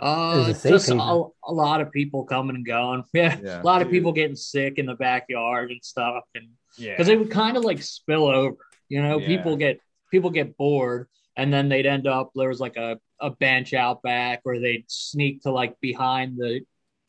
Uh, 0.00 0.32
It 0.34 0.38
was 0.38 0.48
a 0.48 0.54
safe 0.54 0.72
just 0.72 0.88
a, 0.90 0.94
a 0.94 1.52
lot 1.52 1.80
of 1.80 1.92
people 1.92 2.24
coming 2.24 2.56
and 2.56 2.66
going. 2.66 3.04
Yeah, 3.12 3.38
Yeah. 3.42 3.62
a 3.62 3.64
lot 3.64 3.82
of 3.82 3.90
people 3.90 4.12
getting 4.12 4.36
sick 4.36 4.78
in 4.78 4.86
the 4.86 4.94
backyard 4.94 5.70
and 5.70 5.82
stuff, 5.84 6.24
and 6.34 6.48
Yeah. 6.78 6.92
because 6.92 7.08
it 7.08 7.18
would 7.18 7.30
kind 7.30 7.56
of 7.56 7.64
like 7.64 7.82
spill 7.82 8.26
over. 8.26 8.56
You 8.88 9.02
know, 9.02 9.18
Yeah. 9.18 9.26
people 9.28 9.56
get 9.56 9.80
people 10.10 10.30
get 10.30 10.56
bored, 10.56 11.08
and 11.36 11.52
then 11.52 11.68
they'd 11.68 11.86
end 11.86 12.06
up 12.06 12.30
there 12.34 12.48
was 12.48 12.60
like 12.60 12.76
a 12.76 12.98
a 13.20 13.30
bench 13.30 13.72
out 13.74 14.02
back, 14.02 14.40
or 14.44 14.58
they'd 14.58 14.84
sneak 14.88 15.42
to 15.42 15.50
like 15.52 15.78
behind 15.80 16.36
the 16.36 16.60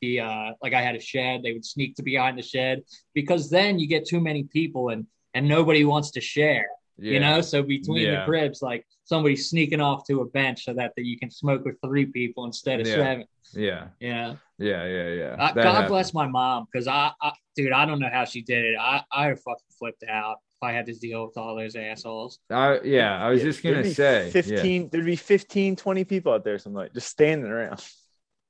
the 0.02 0.20
uh 0.20 0.52
like 0.62 0.74
I 0.74 0.82
had 0.82 0.96
a 0.96 1.00
shed. 1.00 1.42
They 1.44 1.54
would 1.54 1.66
sneak 1.66 1.96
to 1.96 2.04
behind 2.04 2.38
the 2.38 2.44
shed 2.44 2.84
because 3.14 3.50
then 3.50 3.80
you 3.80 3.88
get 3.88 4.06
too 4.08 4.20
many 4.22 4.44
people 4.44 4.90
and 4.90 5.08
and 5.34 5.48
nobody 5.48 5.84
wants 5.84 6.12
to 6.12 6.22
share. 6.22 6.68
Yeah. 6.98 7.14
You 7.14 7.20
know, 7.20 7.42
so 7.42 7.64
between 7.64 8.04
Yeah. 8.06 8.20
the 8.22 8.26
cribs, 8.26 8.62
like 8.62 8.86
somebody 9.04 9.36
sneaking 9.36 9.82
off 9.82 10.06
to 10.08 10.22
a 10.22 10.26
bench 10.26 10.66
so 10.66 10.74
that, 10.74 10.94
that 10.96 11.06
you 11.06 11.18
can 11.18 11.30
smoke 11.32 11.66
with 11.66 11.76
three 11.84 12.06
people 12.06 12.46
instead 12.46 12.80
of 12.80 12.88
Yeah. 12.88 12.96
seven. 12.96 13.26
Yeah. 13.54 13.88
Yeah. 14.00 14.36
Yeah. 14.58 14.86
Yeah. 14.86 15.08
Yeah. 15.10 15.24
Uh, 15.40 15.54
That 15.54 15.56
God 15.56 15.72
happened. 15.74 15.88
bless 15.90 16.14
my 16.14 16.28
mom 16.28 16.66
because 16.72 16.88
I, 16.88 17.12
I, 17.22 17.34
dude, 17.56 17.72
I 17.72 17.86
don't 17.86 18.00
know 18.00 18.10
how 18.12 18.26
she 18.26 18.42
did 18.42 18.66
it. 18.66 18.76
I, 18.80 19.04
I 19.12 19.30
fucking 19.36 19.66
flipped 19.78 20.04
out 20.08 20.38
if 20.56 20.64
I 20.64 20.72
had 20.72 20.86
to 20.88 20.94
deal 20.94 21.26
with 21.26 21.38
all 21.38 21.56
those 21.56 21.76
assholes. 21.76 22.40
I, 22.50 22.80
yeah. 22.84 23.24
I 23.24 23.30
was 23.30 23.40
Yeah, 23.40 23.46
just 23.46 23.64
gonna 23.64 23.74
there'd 23.76 23.86
be 23.86 23.94
say, 23.94 24.26
yeah. 24.26 24.32
15, 24.32 24.90
there'd 24.92 25.06
be 25.06 25.16
15, 25.16 25.76
20 25.76 26.04
people 26.06 26.34
out 26.34 26.44
there, 26.44 26.58
some 26.60 26.74
like 26.74 26.94
just 26.94 27.10
standing 27.10 27.52
around. 27.52 27.84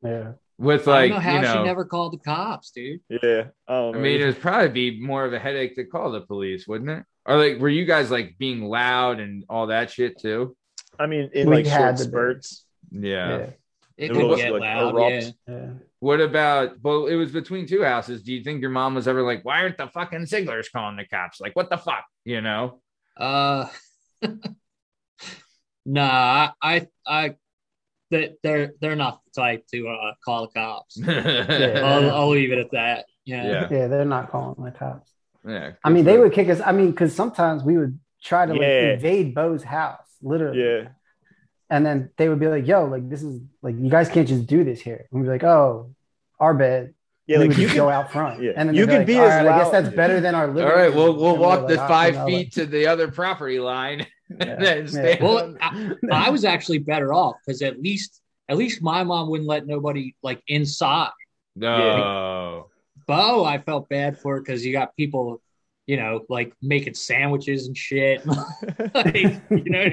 Yeah. 0.03 0.33
with 0.57 0.87
I 0.87 0.91
like, 0.91 1.09
don't 1.11 1.17
know 1.17 1.21
how 1.23 1.35
you 1.35 1.41
know, 1.41 1.53
she 1.55 1.63
never 1.63 1.85
called 1.85 2.13
the 2.13 2.17
cops, 2.17 2.71
dude. 2.71 2.99
Yeah. 3.09 3.45
Oh, 3.67 3.93
I 3.93 3.97
mean, 3.97 4.21
it'd 4.21 4.39
probably 4.41 4.69
be 4.69 4.99
more 5.01 5.23
of 5.25 5.33
a 5.33 5.39
headache 5.39 5.75
to 5.75 5.85
call 5.85 6.11
the 6.11 6.21
police, 6.21 6.67
wouldn't 6.67 6.89
it? 6.91 7.05
Or 7.25 7.37
like, 7.37 7.59
were 7.59 7.69
you 7.69 7.85
guys 7.85 8.11
like 8.11 8.37
being 8.37 8.63
loud 8.63 9.19
and 9.19 9.45
all 9.49 9.67
that 9.67 9.91
shit 9.91 10.19
too? 10.19 10.55
I 10.99 11.07
mean, 11.07 11.29
in 11.33 11.49
We 11.49 11.57
like 11.57 11.65
had 11.65 11.97
short 11.97 11.99
spurts. 11.99 12.65
Yeah. 12.91 13.29
Yeah. 13.29 13.49
It 13.95 14.11
It 14.11 14.13
could 14.13 14.25
was 14.25 14.39
get 14.39 14.51
like 14.51 14.61
loud. 14.61 14.97
Yeah. 14.97 15.29
Yeah. 15.47 15.69
What 15.99 16.19
about? 16.19 16.81
Well, 16.81 17.05
it 17.07 17.15
was 17.15 17.31
between 17.31 17.65
two 17.67 17.83
houses. 17.83 18.23
Do 18.23 18.33
you 18.33 18.43
think 18.43 18.61
your 18.61 18.71
mom 18.71 18.95
was 18.95 19.07
ever 19.07 19.21
like, 19.21 19.45
"Why 19.45 19.61
aren't 19.61 19.77
the 19.77 19.87
fucking 19.87 20.21
Ziglers 20.25 20.71
calling 20.71 20.97
the 20.97 21.05
cops?" 21.05 21.39
Like, 21.39 21.55
what 21.55 21.69
the 21.69 21.77
fuck, 21.77 22.03
you 22.25 22.41
know? 22.41 22.81
Uh, 23.15 23.67
nah, 25.85 26.51
I, 26.61 26.87
I, 27.07 27.35
they, 28.11 28.33
they're 28.43 28.73
they're 28.81 28.95
not 28.95 29.21
the 29.25 29.41
type 29.41 29.65
to 29.73 29.87
uh, 29.87 30.13
call 30.25 30.47
the 30.47 30.59
cops. 30.59 30.97
yeah, 30.99 31.81
I'll, 31.85 32.11
I'll 32.11 32.29
leave 32.29 32.51
it 32.51 32.57
at 32.57 32.71
that. 32.71 33.05
Yeah. 33.23 33.45
Yeah. 33.45 33.67
Yeah, 33.71 33.87
they're 33.87 34.03
not 34.03 34.29
calling 34.29 34.61
the 34.63 34.71
cops. 34.71 35.12
Yeah. 35.45 35.71
I 35.83 35.89
mean, 35.89 36.05
they 36.05 36.17
would 36.17 36.33
kick 36.33 36.49
us. 36.49 36.61
I 36.63 36.71
mean, 36.71 36.91
because 36.91 37.15
sometimes 37.15 37.63
we 37.63 37.77
would 37.77 37.99
try 38.23 38.45
to 38.45 38.53
like 38.53 38.61
invade 38.61 39.35
Bo's 39.35 39.63
house, 39.63 40.07
literally. 40.21 40.63
Yeah. 40.63 40.87
And 41.69 41.85
then 41.85 42.11
they 42.17 42.29
would 42.29 42.39
be 42.39 42.47
like, 42.47 42.67
"Yo, 42.67 42.85
like 42.85 43.09
this 43.09 43.23
is 43.23 43.41
like 43.61 43.75
you 43.79 43.89
guys 43.89 44.09
can't 44.09 44.27
just 44.27 44.45
do 44.45 44.63
this 44.63 44.79
here." 44.81 45.07
And 45.11 45.19
we'd 45.21 45.25
be 45.27 45.31
like, 45.31 45.43
"Oh, 45.43 45.93
our 46.39 46.53
bed." 46.53 46.93
Yeah. 47.25 47.37
we 47.39 47.47
Like 47.47 47.49
would 47.49 47.57
you 47.57 47.67
can 47.67 47.77
go 47.77 47.89
out 47.89 48.11
front. 48.11 48.41
Yeah. 48.43 48.51
And 48.57 48.67
then 48.69 48.75
You 48.75 48.85
they'd 48.85 48.91
can 48.91 48.97
like, 48.99 49.07
be 49.07 49.17
"All 49.17 49.25
as 49.25 49.45
right, 49.45 49.53
I 49.53 49.57
guess 49.59 49.71
that's 49.71 49.95
better 49.95 50.19
than 50.19 50.35
our 50.35 50.47
living 50.47 50.69
All 50.69 50.75
right, 50.77 50.87
room." 50.87 50.95
we'll 50.95 51.15
we'll 51.15 51.37
walk 51.37 51.61
like, 51.61 51.69
the 51.69 51.81
"Ah, 51.81 51.87
five 51.87 52.15
know, 52.15 52.25
feet 52.25 52.51
to 52.53 52.65
the 52.65 52.85
other 52.87 53.09
property 53.11 53.59
line 53.59 54.05
Yeah. 54.29 54.35
and 54.45 54.63
then 54.65 54.77
Yeah. 54.83 54.89
stand. 54.91 55.21
Well, 55.21 55.55
I, 55.61 55.95
I 56.11 56.29
was 56.29 56.43
actually 56.45 56.79
better 56.79 57.13
off 57.13 57.35
because 57.45 57.61
at 57.61 57.81
least 57.81 58.21
at 58.49 58.57
least 58.57 58.81
my 58.81 59.03
mom 59.03 59.29
wouldn't 59.29 59.47
let 59.49 59.65
nobody 59.65 60.15
like 60.21 60.41
inside. 60.47 61.11
no. 61.55 62.69
Bo, 63.05 63.43
I 63.45 63.57
felt 63.59 63.89
bad 63.89 64.19
for 64.19 64.37
it 64.37 64.41
because 64.41 64.65
you 64.65 64.71
got 64.71 64.95
people, 64.95 65.41
you 65.87 65.97
know, 65.97 66.21
like 66.29 66.53
making 66.61 66.93
sandwiches 66.93 67.67
and 67.67 67.77
shit, 67.77 68.25
like, 68.95 69.41
you 69.49 69.69
know, 69.69 69.89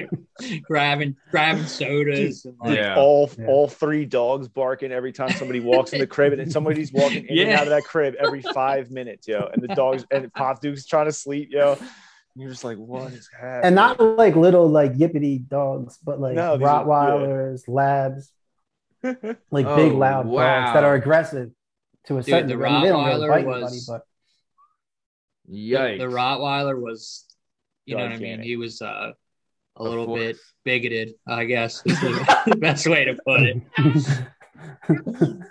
grabbing 0.63 1.15
grabbing 1.29 1.65
sodas 1.65 2.45
and 2.45 2.55
like, 2.63 2.77
Yeah. 2.77 2.95
all 2.97 3.29
Yeah. 3.37 3.47
all 3.47 3.67
three 3.67 4.05
dogs 4.05 4.47
barking 4.47 4.91
every 4.91 5.11
time 5.11 5.31
somebody 5.31 5.59
walks 5.59 5.93
in 5.93 5.99
the 5.99 6.07
crib, 6.07 6.33
and 6.37 6.51
somebody's 6.51 6.91
walking 6.93 7.25
in 7.27 7.39
and 7.47 7.51
out 7.51 7.63
of 7.63 7.69
that 7.69 7.83
crib 7.83 8.15
every 8.19 8.41
five 8.41 8.89
minutes, 8.91 9.27
yo. 9.27 9.49
And 9.53 9.61
the 9.61 9.75
dogs 9.75 10.05
and 10.11 10.31
Pop 10.33 10.61
Duke's 10.61 10.85
trying 10.85 11.05
to 11.07 11.11
sleep, 11.11 11.49
yo. 11.51 11.73
And 12.33 12.41
you're 12.41 12.49
just 12.51 12.63
like, 12.63 12.77
what 12.77 13.11
is 13.11 13.29
happening? 13.37 13.65
And 13.65 13.75
not 13.75 13.99
like 13.99 14.37
little 14.37 14.69
like 14.69 14.93
yippity 14.93 15.45
dogs, 15.49 15.97
but 15.97 16.19
like 16.21 16.35
No, 16.35 16.55
these 16.57 16.65
are- 16.65 16.85
Rottweilers, 16.85 17.63
labs, 17.67 18.31
like 19.03 19.65
Oh, 19.65 19.75
big 19.75 19.91
loud 19.91 20.25
wow. 20.27 20.61
dogs 20.65 20.73
that 20.75 20.83
are 20.85 20.93
aggressive 20.95 21.51
to 22.07 22.17
a 22.17 22.21
Dude, 22.21 22.25
certain 22.29 22.47
the 22.47 22.53
degree. 22.53 22.67
I 22.67 22.71
mean, 22.73 22.81
they 22.83 22.89
don't 22.89 23.05
really 23.05 23.19
Rottweiler 23.27 23.29
bite 23.29 23.45
was- 23.47 23.71
anybody, 23.73 23.79
but 23.87 24.01
the, 25.47 25.71
Yikes. 25.73 25.97
the 25.99 26.05
Rottweiler 26.05 26.81
was, 26.81 27.25
you 27.85 27.97
know 27.97 28.03
what 28.03 28.11
I 28.13 28.17
mean? 28.17 28.41
He 28.41 28.55
was 28.57 28.81
uh, 28.81 29.11
a 29.77 29.81
A 29.81 29.83
little 29.83 30.05
force. 30.05 30.19
bit 30.21 30.37
bigoted, 30.63 31.13
I 31.27 31.45
guess 31.45 31.81
is 31.85 31.99
the, 31.99 32.43
the 32.47 32.55
best 32.59 32.87
way 32.87 33.05
to 33.05 33.17
put 33.25 33.41
it. 33.41 33.61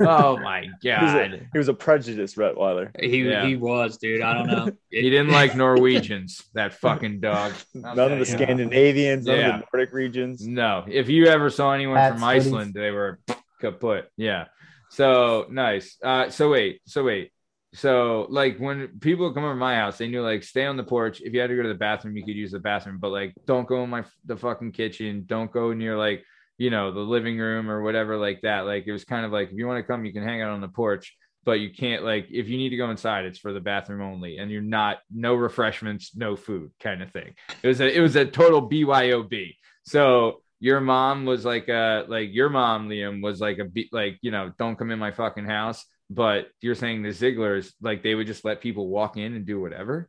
Oh 0.00 0.38
my 0.38 0.68
He 0.82 0.88
was, 0.88 1.14
a, 1.14 1.28
god. 1.28 1.48
he 1.52 1.58
was 1.58 1.68
a 1.68 1.74
prejudiced 1.74 2.36
Rottweiler. 2.36 2.90
He 3.00 3.22
Yeah. 3.28 3.44
he 3.44 3.56
was, 3.56 3.96
dude. 3.98 4.20
I 4.22 4.34
don't 4.34 4.46
know. 4.46 4.70
He 4.90 5.10
didn't 5.10 5.30
like 5.32 5.56
Norwegians, 5.56 6.44
that 6.54 6.74
fucking 6.74 7.18
dog. 7.20 7.52
None 7.74 7.96
tell 7.96 8.04
of 8.06 8.10
the 8.12 8.16
you. 8.18 8.24
Scandinavians, 8.24 9.26
none 9.26 9.36
Yeah. 9.38 9.54
of 9.56 9.60
the 9.62 9.66
Nordic 9.72 9.92
regions. 9.92 10.46
No, 10.46 10.84
if 10.88 11.08
you 11.08 11.26
ever 11.26 11.50
saw 11.50 11.72
anyone 11.72 11.96
Hats, 11.96 12.14
from. 12.14 12.24
Iceland, 12.24 12.74
they 12.74 12.90
were 12.92 13.18
kaput. 13.60 14.08
Yeah. 14.16 14.46
So 14.90 15.46
nice. 15.48 15.96
Uh, 16.02 16.30
so 16.30 16.50
wait, 16.50 16.80
so 16.84 17.04
wait. 17.04 17.32
So 17.72 18.26
like 18.28 18.58
when 18.58 18.98
people 19.00 19.32
come 19.32 19.44
over 19.44 19.54
my 19.54 19.76
house, 19.76 19.98
they 19.98 20.08
knew 20.08 20.22
like 20.22 20.42
stay 20.42 20.66
on 20.66 20.76
the 20.76 20.82
porch. 20.82 21.20
If 21.20 21.32
you 21.32 21.40
had 21.40 21.46
to 21.46 21.56
go 21.56 21.62
to 21.62 21.68
the 21.68 21.74
bathroom, 21.74 22.16
you 22.16 22.24
could 22.24 22.34
use 22.34 22.50
the 22.50 22.58
bathroom, 22.58 22.98
but 22.98 23.10
like 23.10 23.32
don't 23.46 23.68
go 23.68 23.84
in 23.84 23.90
my 23.90 24.04
the 24.24 24.36
fucking 24.36 24.72
kitchen. 24.72 25.24
Don't 25.26 25.52
go 25.52 25.72
near 25.72 25.96
like 25.96 26.24
you 26.58 26.70
know 26.70 26.92
the 26.92 27.00
living 27.00 27.38
room 27.38 27.70
or 27.70 27.82
whatever 27.82 28.16
like 28.16 28.40
that. 28.42 28.66
Like 28.66 28.88
it 28.88 28.92
was 28.92 29.04
kind 29.04 29.24
of 29.24 29.30
like 29.30 29.50
if 29.50 29.54
you 29.56 29.68
want 29.68 29.78
to 29.78 29.86
come, 29.86 30.04
you 30.04 30.12
can 30.12 30.24
hang 30.24 30.42
out 30.42 30.50
on 30.50 30.60
the 30.60 30.68
porch, 30.68 31.16
but 31.44 31.60
you 31.60 31.70
can't 31.72 32.02
like 32.02 32.26
if 32.28 32.48
you 32.48 32.58
need 32.58 32.70
to 32.70 32.76
go 32.76 32.90
inside, 32.90 33.26
it's 33.26 33.38
for 33.38 33.52
the 33.52 33.60
bathroom 33.60 34.02
only, 34.02 34.38
and 34.38 34.50
you're 34.50 34.60
not 34.60 34.98
no 35.08 35.36
refreshments, 35.36 36.16
no 36.16 36.34
food 36.34 36.72
kind 36.80 37.00
of 37.00 37.12
thing. 37.12 37.34
It 37.62 37.68
was 37.68 37.80
a 37.80 37.96
it 37.96 38.00
was 38.00 38.16
a 38.16 38.24
total 38.24 38.68
BYOB. 38.68 39.54
So 39.84 40.42
your 40.60 40.80
mom 40.80 41.24
was 41.24 41.44
like 41.44 41.68
a 41.68 42.04
like 42.08 42.28
your 42.32 42.48
mom 42.50 42.88
Liam 42.88 43.22
was 43.22 43.40
like 43.40 43.58
a 43.58 43.64
be 43.64 43.88
like 43.92 44.18
you 44.22 44.30
know 44.30 44.52
don't 44.58 44.76
come 44.76 44.90
in 44.90 44.98
my 44.98 45.10
fucking 45.10 45.46
house 45.46 45.84
but 46.10 46.48
you're 46.60 46.74
saying 46.74 47.02
the 47.02 47.08
Zigglers 47.10 47.72
like 47.80 48.02
they 48.02 48.14
would 48.14 48.26
just 48.26 48.44
let 48.44 48.60
people 48.60 48.88
walk 48.88 49.16
in 49.16 49.34
and 49.34 49.46
do 49.46 49.60
whatever 49.60 50.08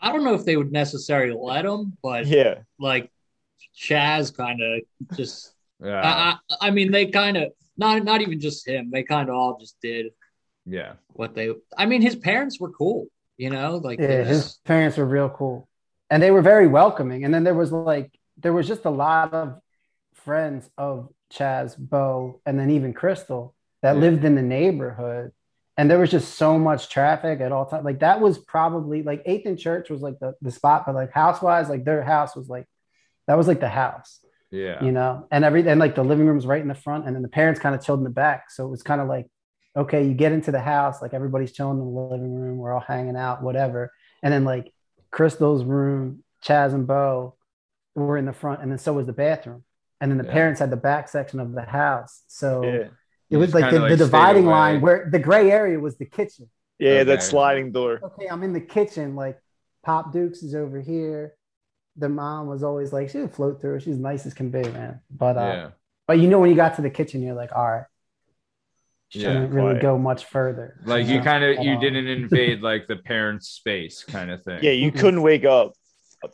I 0.00 0.12
don't 0.12 0.24
know 0.24 0.34
if 0.34 0.44
they 0.44 0.56
would 0.56 0.72
necessarily 0.72 1.36
let 1.40 1.62
them 1.64 1.96
but 2.02 2.26
Yeah. 2.26 2.56
like 2.78 3.10
Chaz 3.76 4.34
kind 4.36 4.60
of 4.62 5.16
just. 5.16 5.52
yeah 5.82 6.00
I, 6.00 6.54
I, 6.60 6.68
I 6.68 6.70
mean, 6.70 6.90
they 6.90 7.06
kind 7.06 7.36
of 7.36 7.52
not 7.76 8.02
not 8.04 8.20
even 8.20 8.40
just 8.40 8.66
him. 8.66 8.90
They 8.90 9.02
kind 9.04 9.28
of 9.28 9.34
all 9.36 9.58
just 9.58 9.76
did 9.80 10.06
yeah 10.66 10.94
what 11.08 11.34
they. 11.34 11.54
I 11.76 11.86
mean, 11.86 12.02
his 12.02 12.16
parents 12.16 12.58
were 12.60 12.70
cool. 12.72 13.06
You 13.36 13.50
know, 13.50 13.76
like 13.76 13.98
Yeah, 14.00 14.06
it 14.06 14.18
was- 14.20 14.28
his 14.28 14.58
parents 14.64 14.96
were 14.98 15.04
real 15.06 15.28
cool, 15.28 15.68
and 16.10 16.20
they 16.22 16.30
were 16.32 16.42
very 16.42 16.66
welcoming. 16.66 17.24
And 17.24 17.32
then 17.32 17.44
there 17.44 17.54
was 17.54 17.70
like 17.72 18.10
there 18.38 18.52
was 18.52 18.66
just 18.66 18.84
a 18.84 18.90
lot 18.90 19.32
of 19.32 19.60
friends 20.28 20.68
of 20.76 21.08
Chaz, 21.32 21.74
Bo, 21.78 22.42
and 22.44 22.60
then 22.60 22.68
even 22.70 22.92
Crystal 22.92 23.54
that 23.80 23.94
Yeah. 23.94 24.00
lived 24.00 24.24
in 24.26 24.34
the 24.34 24.42
neighborhood. 24.42 25.32
And 25.78 25.90
there 25.90 25.98
was 25.98 26.10
just 26.10 26.34
so 26.34 26.58
much 26.58 26.90
traffic 26.90 27.40
at 27.40 27.50
all 27.50 27.64
times. 27.64 27.86
Like 27.86 28.00
that 28.00 28.20
was 28.20 28.36
probably 28.36 29.02
like 29.02 29.22
Eighth 29.24 29.46
and 29.46 29.58
Church 29.58 29.88
was 29.88 30.02
like 30.02 30.18
the, 30.18 30.34
the 30.42 30.50
spot, 30.50 30.84
but 30.84 30.94
like 30.94 31.12
house 31.12 31.40
wise, 31.40 31.70
like 31.70 31.84
their 31.84 32.02
house 32.02 32.36
was 32.36 32.46
like 32.48 32.66
that 33.26 33.38
was 33.38 33.48
like 33.48 33.60
the 33.60 33.68
house, 33.68 34.10
yeah 34.50 34.84
you 34.84 34.92
know, 34.92 35.26
and 35.30 35.44
every 35.46 35.66
and 35.66 35.80
like 35.80 35.94
the 35.94 36.04
living 36.04 36.26
room 36.26 36.36
was 36.36 36.46
right 36.52 36.60
in 36.60 36.68
the 36.68 36.74
front, 36.86 37.06
and 37.06 37.14
then 37.14 37.22
the 37.22 37.28
parents 37.40 37.58
kind 37.64 37.74
of 37.74 37.82
chilled 37.84 38.00
in 38.00 38.04
the 38.04 38.18
back. 38.26 38.50
So 38.50 38.66
it 38.66 38.70
was 38.70 38.82
kind 38.82 39.00
of 39.00 39.08
like, 39.08 39.26
okay, 39.82 40.02
you 40.06 40.12
get 40.24 40.32
into 40.32 40.52
the 40.52 40.60
house, 40.60 41.00
like 41.00 41.14
everybody's 41.14 41.52
chilling 41.52 41.78
in 41.78 41.84
the 41.84 42.00
living 42.14 42.34
room, 42.34 42.58
we're 42.58 42.74
all 42.74 42.80
hanging 42.94 43.16
out, 43.16 43.42
whatever. 43.42 43.90
And 44.22 44.30
then 44.32 44.44
like 44.44 44.66
Crystal's 45.10 45.64
room, 45.64 46.22
Chaz 46.44 46.74
and 46.74 46.86
Bo 46.86 47.36
were 47.94 48.18
in 48.18 48.26
the 48.26 48.38
front, 48.42 48.60
and 48.62 48.70
then 48.70 48.78
so 48.78 48.92
was 48.92 49.06
the 49.06 49.20
bathroom. 49.26 49.62
And 50.00 50.10
then 50.10 50.18
the 50.18 50.24
Yeah. 50.24 50.32
parents 50.32 50.60
had 50.60 50.70
the 50.70 50.76
back 50.76 51.08
section 51.08 51.40
of 51.40 51.52
the 51.52 51.62
house. 51.62 52.22
So 52.28 52.62
Yeah. 52.62 52.70
it 52.70 52.90
You 53.30 53.38
was 53.38 53.52
like 53.54 53.70
the, 53.70 53.80
like, 53.80 53.90
the 53.90 53.96
dividing 53.96 54.46
line 54.46 54.80
where 54.80 55.08
the 55.10 55.18
gray 55.18 55.50
area 55.50 55.78
was 55.78 55.96
the 55.98 56.06
kitchen. 56.06 56.48
Yeah, 56.78 56.90
Okay. 56.92 57.04
that 57.04 57.22
sliding 57.22 57.72
door. 57.72 58.00
Okay, 58.02 58.28
I'm 58.30 58.42
in 58.44 58.52
the 58.52 58.60
kitchen, 58.60 59.16
like 59.16 59.38
Pop 59.82 60.12
Dukes 60.12 60.42
is 60.42 60.54
over 60.54 60.80
here. 60.80 61.34
The 61.96 62.08
mom 62.08 62.46
was 62.46 62.62
always 62.62 62.92
like, 62.92 63.08
she 63.10 63.18
would 63.18 63.34
float 63.34 63.60
through. 63.60 63.80
She's 63.80 63.98
nice 63.98 64.24
as 64.24 64.34
can 64.34 64.50
be, 64.50 64.62
man. 64.62 65.00
But 65.10 65.36
uh, 65.36 65.40
yeah 65.40 65.70
but 66.06 66.18
you 66.20 66.28
know 66.28 66.38
when 66.40 66.48
you 66.48 66.56
got 66.56 66.76
to 66.76 66.82
the 66.82 66.88
kitchen, 66.90 67.20
you're 67.22 67.34
like, 67.34 67.52
all 67.54 67.70
right, 67.70 67.84
Yeah, 69.12 69.20
shouldn't 69.22 69.52
really 69.52 69.74
quiet. 69.74 69.82
go 69.82 69.98
much 69.98 70.24
further. 70.26 70.80
like 70.86 71.06
you 71.06 71.18
know? 71.18 71.24
kind 71.24 71.44
of 71.44 71.62
you 71.64 71.74
Uh, 71.74 71.80
didn't 71.80 72.06
invade 72.06 72.62
like 72.62 72.86
the 72.86 72.96
parents 72.96 73.48
space 73.48 74.04
kind 74.04 74.30
of 74.30 74.42
thing 74.42 74.62
Yeah, 74.62 74.70
you 74.70 74.90
couldn't 74.90 75.22
wake 75.22 75.44
up 75.44 75.72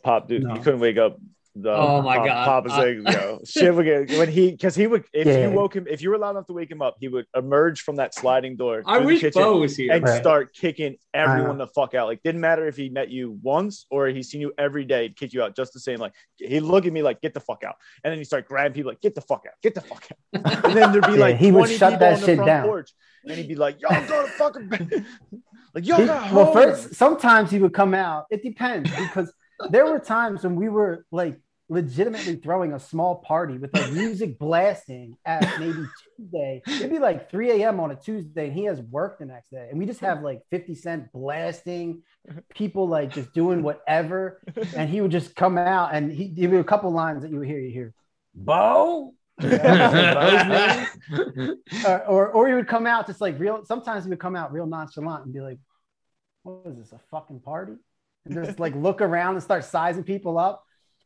Pop 0.03 0.27
Duke. 0.27 0.43
No. 0.43 0.55
You 0.55 0.61
couldn't 0.61 0.79
wake 0.79 0.97
up 0.97 1.17
the 1.57 1.71
Oh 1.73 2.01
my 2.01 2.17
Pop, 2.17 2.25
God. 2.27 2.45
Papa 2.45 2.69
I- 2.73 2.85
Ziggo. 2.85 3.49
Shit 3.49 3.73
would 3.73 3.85
get 3.85 4.17
when 4.19 4.27
he 4.29 4.51
because 4.51 4.75
he 4.75 4.87
would 4.87 5.05
if 5.13 5.25
Yeah. 5.25 5.47
you 5.47 5.51
woke 5.51 5.73
him 5.75 5.87
if 5.89 6.01
you 6.01 6.09
were 6.09 6.17
loud 6.17 6.31
enough 6.31 6.47
to 6.47 6.53
wake 6.53 6.69
him 6.69 6.81
up, 6.81 6.97
he 6.99 7.07
would 7.07 7.25
emerge 7.35 7.81
from 7.81 7.95
that 7.95 8.13
sliding 8.13 8.57
door 8.57 8.83
I 8.85 8.95
to 8.95 8.99
the 9.01 9.05
wish 9.05 9.21
kitchen 9.21 9.41
Bo 9.41 9.57
was 9.59 9.77
here. 9.77 9.93
and 9.93 10.03
Right. 10.03 10.19
start 10.21 10.53
kicking 10.53 10.97
everyone 11.13 11.51
uh-huh. 11.51 11.65
the 11.65 11.67
fuck 11.67 11.93
out. 11.93 12.07
Like 12.07 12.21
didn't 12.23 12.41
matter 12.41 12.67
if 12.67 12.75
he 12.75 12.89
met 12.89 13.09
you 13.09 13.39
once 13.41 13.85
or 13.89 14.07
he's 14.07 14.29
seen 14.29 14.41
you 14.41 14.51
every 14.57 14.83
day, 14.83 15.03
he'd 15.03 15.15
kick 15.15 15.31
you 15.33 15.43
out 15.43 15.55
just 15.55 15.71
the 15.73 15.79
same. 15.79 15.99
Like 15.99 16.13
he'd 16.37 16.59
look 16.59 16.85
at 16.85 16.91
me 16.91 17.01
like 17.03 17.21
get 17.21 17.33
the 17.33 17.39
fuck 17.39 17.63
out. 17.63 17.75
And 18.03 18.11
then 18.11 18.17
he 18.17 18.25
start 18.25 18.47
grabbing 18.47 18.73
people 18.73 18.91
like 18.91 18.99
get 19.01 19.15
the 19.15 19.21
fuck 19.21 19.45
out, 19.47 19.53
get 19.63 19.75
the 19.75 19.81
fuck 19.81 20.05
out. 20.35 20.65
And 20.65 20.75
then 20.75 20.91
there'd 20.91 21.05
be 21.07 21.13
Yeah, 21.13 21.19
like 21.19 21.37
he 21.37 21.51
would 21.53 21.69
shut 21.69 21.99
that 21.99 22.19
shit 22.19 22.43
down. 22.43 22.65
porch. 22.65 22.91
And 23.23 23.31
he'd 23.33 23.47
be 23.47 23.55
like, 23.55 23.81
y'all 23.81 24.05
go 24.07 24.23
to 24.23 24.27
fucking 24.33 24.67
bed. 24.67 25.05
like 25.73 25.87
y'all 25.87 25.97
He- 26.01 26.05
got 26.05 26.31
well, 26.33 26.45
home. 26.45 26.53
first, 26.53 26.95
sometimes 26.95 27.49
he 27.49 27.59
would 27.59 27.73
come 27.73 27.93
out. 27.93 28.25
It 28.29 28.43
depends 28.43 28.91
because 28.91 29.33
there 29.69 29.85
were 29.85 29.99
times 29.99 30.43
when 30.43 30.55
we 30.57 30.67
were 30.69 31.05
like 31.11 31.39
legitimately 31.67 32.35
throwing 32.35 32.73
a 32.73 32.79
small 32.79 33.15
party 33.15 33.57
with 33.57 33.73
like 33.73 33.91
music 33.91 34.37
blasting 34.39 35.17
at 35.25 35.59
maybe 35.59 35.85
Tuesday. 36.17 36.61
It'd 36.67 36.91
be 36.91 36.99
like 36.99 37.31
3 37.31 37.63
a.m. 37.63 37.79
on 37.79 37.91
a 37.91 37.95
Tuesday, 37.95 38.47
and 38.47 38.53
he 38.53 38.65
has 38.65 38.79
work 38.81 39.19
the 39.19 39.25
next 39.25 39.49
day. 39.49 39.67
And 39.69 39.79
we 39.79 39.85
just 39.85 40.01
have 40.01 40.21
like 40.21 40.41
50 40.51 40.75
Cent 40.75 41.11
blasting, 41.11 42.03
people 42.53 42.87
like 42.87 43.11
just 43.11 43.33
doing 43.33 43.63
whatever. 43.63 44.41
And 44.75 44.89
he 44.89 45.01
would 45.01 45.11
just 45.11 45.35
come 45.35 45.57
out 45.57 45.93
and 45.93 46.11
he 46.11 46.27
give 46.27 46.51
you 46.51 46.59
a 46.59 46.63
couple 46.63 46.91
lines 46.91 47.23
that 47.23 47.31
you 47.31 47.39
would 47.39 47.47
hear. 47.47 47.59
You 47.59 47.71
hear, 47.71 47.93
Bo? 48.33 49.13
or, 51.85 52.05
or 52.07 52.27
or 52.29 52.47
he 52.47 52.53
would 52.53 52.69
come 52.69 52.87
out 52.87 53.05
just 53.05 53.19
like 53.19 53.37
real. 53.37 53.65
Sometimes 53.65 54.05
he 54.05 54.09
would 54.09 54.19
come 54.19 54.35
out 54.35 54.53
real 54.53 54.65
nonchalant 54.65 55.25
and 55.25 55.33
be 55.33 55.41
like, 55.41 55.57
"What 56.43 56.61
is 56.67 56.77
this? 56.77 56.93
A 56.93 56.99
fucking 57.11 57.41
party?" 57.41 57.73
And 58.23 58.45
just 58.45 58.59
like 58.59 58.73
look 58.75 59.01
around 59.01 59.35
and 59.35 59.43
start 59.43 59.65
sizing 59.65 60.03
people 60.03 60.37
up, 60.37 60.64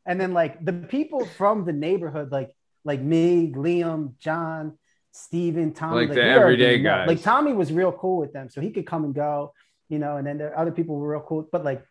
and 0.10 0.20
then 0.20 0.32
like 0.34 0.54
the 0.70 0.74
people 0.74 1.22
from 1.40 1.64
the 1.70 1.74
neighborhood, 1.88 2.32
like 2.32 2.50
like 2.84 3.02
me, 3.02 3.52
Liam, 3.56 4.02
John, 4.20 4.78
Steven, 5.12 5.72
Tommy, 5.74 6.08
Like 6.08 6.16
the 6.16 6.24
everyday 6.24 6.78
know- 6.82 6.90
guys. 6.90 7.08
Like 7.08 7.22
Tommy 7.22 7.54
was 7.54 7.72
real 7.72 7.92
cool 7.92 8.18
with 8.24 8.34
them, 8.34 8.50
so 8.50 8.60
he 8.60 8.72
could 8.72 8.88
come 8.88 9.04
and 9.06 9.14
go, 9.14 9.54
you 9.88 10.00
know. 10.00 10.18
And 10.18 10.26
then 10.28 10.38
there 10.40 10.58
other 10.58 10.72
people 10.72 10.96
were 11.00 11.10
real 11.14 11.22
cool, 11.30 11.48
but 11.52 11.64
like 11.64 11.82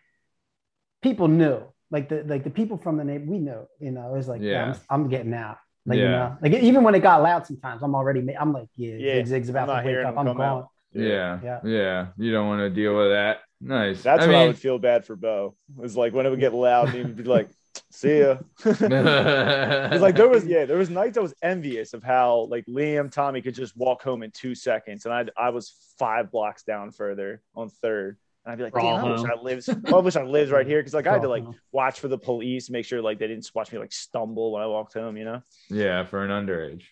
people 1.02 1.28
knew, 1.28 1.62
like 1.90 2.08
the 2.08 2.24
like 2.26 2.44
the 2.44 2.50
people 2.50 2.76
from 2.78 2.96
the 2.96 3.04
neighbor, 3.04 3.26
we 3.30 3.38
knew, 3.38 3.66
you 3.80 3.90
know. 3.92 4.12
It 4.12 4.16
was 4.16 4.28
like, 4.28 4.40
yeah, 4.42 4.50
Yeah. 4.50 4.74
I'm, 4.90 5.02
I'm 5.04 5.08
getting 5.08 5.34
out. 5.34 5.58
Like 5.86 5.98
you 5.98 6.04
Yeah. 6.04 6.10
know, 6.10 6.36
like 6.42 6.52
even 6.54 6.82
when 6.84 6.94
it 6.94 7.00
got 7.00 7.22
loud, 7.22 7.46
sometimes 7.46 7.82
I'm 7.82 7.94
already. 7.94 8.20
ma- 8.20 8.32
I'm 8.38 8.52
like, 8.52 8.68
yeah, 8.76 8.94
Yeah, 8.96 9.14
Zig 9.16 9.26
Zig's 9.28 9.48
about 9.48 9.70
I'm 9.70 9.84
to 9.84 9.88
wake 9.90 10.04
up. 10.04 10.18
I'm 10.18 10.26
come 10.26 10.36
gone. 10.36 10.58
out. 10.64 10.68
yeah 10.92 11.38
Yeah. 11.42 11.60
yeah 11.64 12.06
you 12.16 12.32
don't 12.32 12.48
want 12.48 12.60
to 12.60 12.70
deal 12.70 12.96
with 12.96 13.10
that 13.10 13.38
nice 13.60 14.02
That's 14.02 14.24
I 14.24 14.26
what 14.26 14.36
I 14.36 14.46
would 14.46 14.58
feel 14.58 14.78
bad 14.78 15.04
for 15.06 15.16
Bo. 15.16 15.54
It 15.76 15.82
was 15.82 15.96
like 15.96 16.12
when 16.14 16.24
it 16.26 16.30
would 16.30 16.40
get 16.40 16.54
loud, 16.54 16.88
he 16.90 17.02
would 17.02 17.16
be 17.16 17.24
like, 17.24 17.48
"See 17.90 18.20
ya." 18.20 18.38
'Cause, 18.62 20.00
like 20.00 20.16
there 20.16 20.28
was, 20.28 20.44
yeah, 20.46 20.64
there 20.64 20.78
was 20.78 20.90
nights 20.90 21.18
I 21.18 21.20
was 21.20 21.34
envious 21.42 21.94
of 21.94 22.02
how 22.02 22.46
like 22.50 22.66
Liam, 22.66 23.10
Tommy 23.10 23.42
could 23.42 23.54
just 23.54 23.76
walk 23.76 24.02
home 24.02 24.22
in 24.22 24.30
two 24.30 24.54
seconds, 24.54 25.04
and 25.06 25.14
I 25.14 25.24
I 25.36 25.50
was 25.50 25.74
five 25.98 26.30
blocks 26.30 26.62
down 26.62 26.90
further 26.90 27.42
on 27.54 27.68
third, 27.68 28.18
and 28.44 28.52
I'd 28.52 28.58
be 28.58 28.64
like, 28.64 28.72
Crawl 28.72 28.96
"Damn, 28.96 29.04
I 29.04 29.10
wish 29.10 29.20
home. 29.20 29.30
I 29.30 29.42
lived. 29.42 29.68
I 29.94 29.96
wish 29.98 30.16
I 30.16 30.22
lived 30.22 30.50
right 30.52 30.66
here," 30.66 30.80
because 30.80 30.94
like 30.94 31.06
I 31.06 31.12
had 31.12 31.22
to 31.22 31.28
like 31.28 31.44
watch 31.72 32.00
for 32.00 32.08
the 32.08 32.18
police, 32.18 32.70
make 32.70 32.84
sure 32.84 33.00
like 33.02 33.18
they 33.18 33.26
didn't 33.28 33.50
watch 33.54 33.72
me 33.72 33.78
like 33.78 33.92
stumble 33.92 34.52
when 34.52 34.62
I 34.62 34.66
walked 34.66 34.94
home, 34.94 35.16
you 35.16 35.24
know. 35.24 35.42
yeah 35.70 36.04
for 36.04 36.24
an 36.24 36.30
underage 36.30 36.84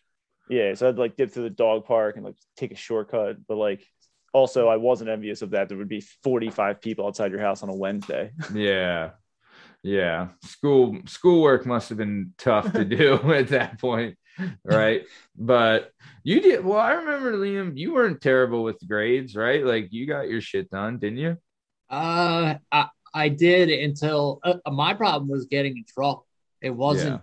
Yeah, 0.48 0.74
so 0.74 0.88
I'd 0.88 0.98
like 0.98 1.16
dip 1.16 1.30
through 1.32 1.44
the 1.44 1.50
dog 1.50 1.84
park 1.86 2.16
and 2.16 2.24
like 2.24 2.36
take 2.56 2.72
a 2.72 2.76
shortcut, 2.76 3.46
but 3.46 3.56
like. 3.56 3.86
Also, 4.32 4.68
I 4.68 4.76
wasn't 4.76 5.08
envious 5.08 5.40
of 5.40 5.52
that. 5.52 5.70
There 5.70 5.78
would 5.78 5.88
be 5.88 6.02
45 6.22 6.82
people 6.82 7.06
outside 7.06 7.30
your 7.30 7.40
house 7.40 7.62
on 7.62 7.70
a 7.70 7.74
Wednesday. 7.74 8.32
yeah 8.52 9.12
yeah 9.82 10.28
school 10.42 10.98
schoolwork 11.06 11.66
must 11.66 11.88
have 11.88 11.98
been 11.98 12.32
tough 12.38 12.72
to 12.72 12.84
do 12.84 13.14
at 13.32 13.48
that 13.48 13.80
point 13.80 14.16
right 14.64 15.02
but 15.36 15.90
you 16.24 16.40
did 16.40 16.64
well 16.64 16.78
i 16.78 16.92
remember 16.94 17.32
liam 17.34 17.76
you 17.76 17.94
weren't 17.94 18.20
terrible 18.20 18.62
with 18.62 18.76
grades 18.86 19.34
right 19.36 19.64
like 19.64 19.92
you 19.92 20.06
got 20.06 20.28
your 20.28 20.40
shit 20.40 20.68
done 20.70 20.98
didn't 20.98 21.18
you 21.18 21.36
Uh, 21.88 22.56
I 22.72 22.88
I 23.14 23.28
did 23.28 23.70
until 23.70 24.40
uh, 24.44 24.56
my 24.70 24.92
problem 24.94 25.28
was 25.28 25.46
getting 25.46 25.76
in 25.76 25.84
trouble. 25.84 26.26
It 26.60 26.70
wasn't 26.70 27.22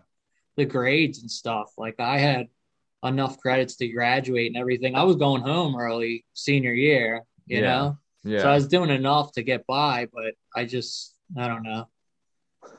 the 0.57 0.65
grades 0.65 1.19
and 1.19 1.29
stuff. 1.29 1.71
Like 1.77 1.99
I 1.99 2.17
had 2.19 2.47
enough 3.03 3.37
credits 3.39 3.75
to 3.77 3.87
graduate 3.89 4.47
and 4.47 4.57
everything. 4.57 4.95
I 4.95 5.03
was 5.03 5.17
going 5.17 5.41
home 5.43 5.75
early 5.75 6.25
senior 6.33 6.73
year, 6.73 7.23
you 7.47 7.61
Yeah. 7.61 7.67
know. 7.67 7.97
yeah 8.23 8.39
So 8.41 8.49
I 8.49 8.55
was 8.55 8.67
doing 8.67 8.89
enough 8.89 9.33
to 9.33 9.43
get 9.43 9.67
by, 9.67 10.07
but 10.13 10.33
I 10.55 10.65
just 10.65 11.15
I 11.37 11.47
don't 11.47 11.63
know. 11.63 11.87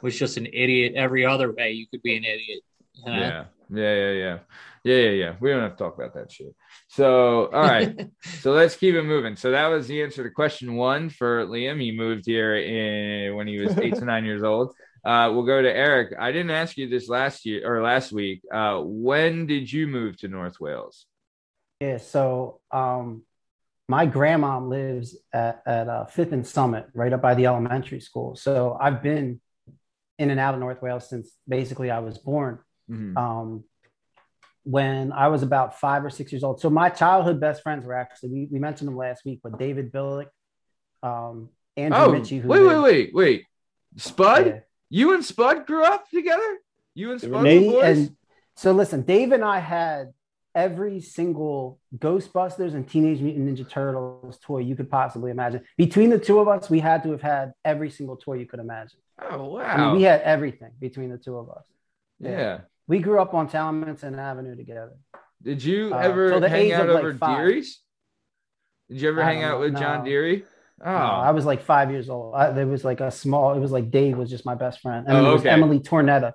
Was 0.02 0.18
just 0.18 0.36
an 0.36 0.46
idiot 0.46 0.94
every 0.96 1.24
other 1.24 1.52
way 1.52 1.72
you 1.72 1.86
could 1.86 2.02
be 2.02 2.16
an 2.16 2.24
idiot. 2.24 2.60
You 2.94 3.04
know? 3.06 3.18
yeah. 3.18 3.44
Yeah 3.70 3.94
yeah 3.94 4.10
yeah. 4.10 4.38
Yeah 4.84 4.96
yeah 4.96 5.10
yeah. 5.10 5.34
We 5.40 5.50
don't 5.50 5.62
have 5.62 5.76
to 5.76 5.84
talk 5.84 5.94
about 5.94 6.14
that 6.14 6.30
shit. 6.30 6.54
So 6.88 7.46
all 7.46 7.62
right. 7.62 8.08
So 8.40 8.52
let's 8.52 8.76
keep 8.76 8.94
it 8.94 9.02
moving. 9.02 9.36
So 9.36 9.52
that 9.52 9.68
was 9.68 9.86
the 9.86 10.02
answer 10.02 10.22
to 10.22 10.30
question 10.30 10.74
one 10.74 11.08
for 11.08 11.46
liam. 11.46 11.80
He 11.80 11.92
moved 11.92 12.24
here 12.26 12.56
in 12.56 13.34
when 13.34 13.46
he 13.46 13.58
was 13.58 13.76
eight 13.78 13.94
to 13.96 14.04
nine 14.04 14.24
years 14.24 14.42
old. 14.42 14.74
Uh, 15.04 15.30
we'll 15.32 15.44
go 15.44 15.60
to 15.60 15.74
eric. 15.74 16.14
I 16.18 16.32
didn't 16.32 16.50
ask 16.50 16.76
you 16.76 16.88
this 16.88 17.08
last 17.08 17.44
year 17.44 17.62
or 17.64 17.82
last 17.82 18.12
week. 18.12 18.42
Uh, 18.52 18.80
when 18.82 19.46
did 19.46 19.70
you 19.70 19.86
move 19.86 20.16
to 20.18 20.28
north 20.28 20.60
wales? 20.60 21.06
Yeah, 21.80 21.98
so 21.98 22.60
um, 22.70 23.22
my 23.88 24.06
grandma 24.06 24.58
lives 24.58 25.16
at, 25.32 25.62
at 25.66 25.88
uh, 25.88 26.06
Fifth 26.06 26.32
and 26.32 26.46
Summit, 26.46 26.86
right 26.94 27.12
up 27.12 27.20
by 27.20 27.34
the 27.34 27.46
elementary 27.46 28.00
school. 28.00 28.36
So 28.36 28.78
I've 28.80 29.02
been 29.02 29.40
in 30.18 30.30
and 30.30 30.38
out 30.40 30.54
of 30.54 30.60
North 30.60 30.80
Wales 30.82 31.08
since 31.08 31.30
basically 31.48 31.90
I 31.90 31.98
was 32.00 32.18
born. 32.18 32.58
Mhm. 32.90 33.16
Um, 33.16 33.64
when 34.64 35.12
I 35.12 35.28
was 35.28 35.42
about 35.42 35.78
five 35.78 36.04
or 36.04 36.10
six 36.10 36.32
years 36.32 36.42
old. 36.42 36.60
So 36.60 36.70
my 36.70 36.88
childhood 36.88 37.38
best 37.38 37.62
friends 37.62 37.84
were 37.84 37.94
actually 37.94 38.30
we, 38.30 38.48
we 38.52 38.58
mentioned 38.58 38.88
them 38.88 38.96
last 38.96 39.24
week, 39.24 39.40
but 39.42 39.58
David 39.58 39.92
Billick 39.92 40.28
um, 41.02 41.50
Andrew 41.76 41.98
Oh, 42.00 42.08
Mitchie. 42.10 42.40
Who 42.40 42.48
wait, 42.48 42.62
wait, 42.62 42.78
wait, 42.82 43.14
wait. 43.14 43.44
Spud, 43.96 44.46
Yeah. 44.46 44.60
you 44.88 45.12
and 45.14 45.22
Spud 45.24 45.66
grew 45.66 45.84
up 45.84 46.08
together. 46.08 46.58
You 46.94 47.12
and 47.12 47.20
Spud 47.20 47.32
were 47.32 47.42
Me 47.42 47.68
boys. 47.70 47.98
and 47.98 48.16
so 48.56 48.72
listen, 48.72 49.02
Dave 49.02 49.32
and 49.32 49.44
I 49.44 49.58
had 49.58 50.12
every 50.54 51.00
single 51.00 51.80
Ghostbusters 51.98 52.74
and 52.74 52.88
Teenage 52.88 53.20
Mutant 53.20 53.48
Ninja 53.48 53.68
Turtles 53.68 54.38
toy 54.42 54.58
you 54.58 54.76
could 54.76 54.90
possibly 54.90 55.30
imagine. 55.30 55.62
Between 55.76 56.10
the 56.10 56.18
two 56.18 56.38
of 56.38 56.48
us, 56.48 56.70
we 56.70 56.80
had 56.80 57.02
to 57.04 57.10
have 57.12 57.22
had 57.22 57.52
every 57.64 57.90
single 57.90 58.16
toy 58.16 58.34
you 58.34 58.46
could 58.46 58.60
imagine. 58.60 58.98
oh 59.20 59.58
I 59.58 59.76
mean, 59.76 59.86
wow. 59.86 59.94
we 59.94 60.02
had 60.02 60.20
everything 60.22 60.70
between 60.80 61.10
the 61.10 61.18
two 61.18 61.36
of 61.36 61.50
us. 61.50 61.64
yeah. 62.20 62.60
We 62.86 62.98
grew 62.98 63.18
up 63.20 63.32
on 63.32 63.48
Talmadge 63.48 64.04
Avenue 64.04 64.54
together. 64.56 64.92
Did 65.42 65.64
you 65.64 65.94
Uh, 65.94 65.98
ever 65.98 66.38
the 66.38 66.48
hang 66.48 66.70
out 66.72 66.88
like, 66.88 66.98
over 66.98 67.14
five. 67.14 67.38
Deary's? 67.38 67.80
Did 68.90 69.00
you 69.00 69.08
ever 69.08 69.22
I 69.22 69.24
hang 69.24 69.42
out 69.42 69.60
with 69.60 69.76
John 69.76 70.00
no. 70.00 70.04
Deary? 70.04 70.44
Oh, 70.84 70.90
No, 70.90 70.96
I 70.96 71.30
was 71.30 71.46
like 71.46 71.62
five 71.62 71.90
years 71.90 72.10
old. 72.10 72.34
I, 72.34 72.50
there 72.50 72.66
was 72.66 72.84
like 72.84 73.00
a 73.00 73.10
small. 73.10 73.54
It 73.54 73.60
was 73.60 73.72
like 73.72 73.90
Dave 73.90 74.18
was 74.18 74.28
just 74.28 74.44
my 74.44 74.54
best 74.54 74.80
friend, 74.80 75.06
and 75.06 75.16
Oh, 75.16 75.22
then 75.22 75.32
was 75.32 75.40
okay. 75.40 75.50
Emily 75.50 75.80
Tornetta, 75.80 76.34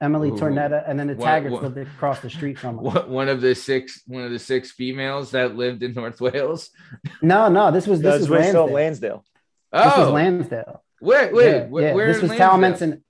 Emily 0.00 0.28
Ooh. 0.28 0.36
Tornetta, 0.36 0.84
and 0.86 0.98
then 1.00 1.06
the 1.06 1.14
What- 1.14 1.26
Taggarts 1.26 1.50
what- 1.50 1.62
lived 1.62 1.78
across 1.78 2.20
the 2.20 2.28
street 2.30 2.58
from 2.58 2.78
us. 2.78 2.84
What, 2.84 3.08
one 3.08 3.28
of 3.28 3.40
the 3.40 3.54
six 3.54 4.02
one 4.06 4.24
of 4.24 4.30
the 4.30 4.38
six 4.38 4.70
females 4.72 5.30
that 5.30 5.56
lived 5.56 5.82
in 5.82 5.94
North 5.94 6.20
Wales. 6.20 6.70
No, 7.22 7.48
no, 7.48 7.70
this 7.70 7.86
was 7.86 8.00
this 8.02 8.12
That's 8.12 8.20
was 8.22 8.30
where 8.30 8.40
Lansdale. 8.40 8.66
Lansdale. 8.72 9.24
This 9.72 9.84
was 9.96 10.08
Oh, 10.08 10.12
Lansdale. 10.12 10.82
wait, 11.00 11.32
wait, 11.32 11.46
yeah, 11.50 11.66
wh- 11.66 11.80
yeah. 11.82 11.94
where 11.94 12.06
this 12.08 12.16
in 12.18 12.28
was 12.28 12.38
Lansdale? 12.38 12.48
Talmadge 12.48 13.02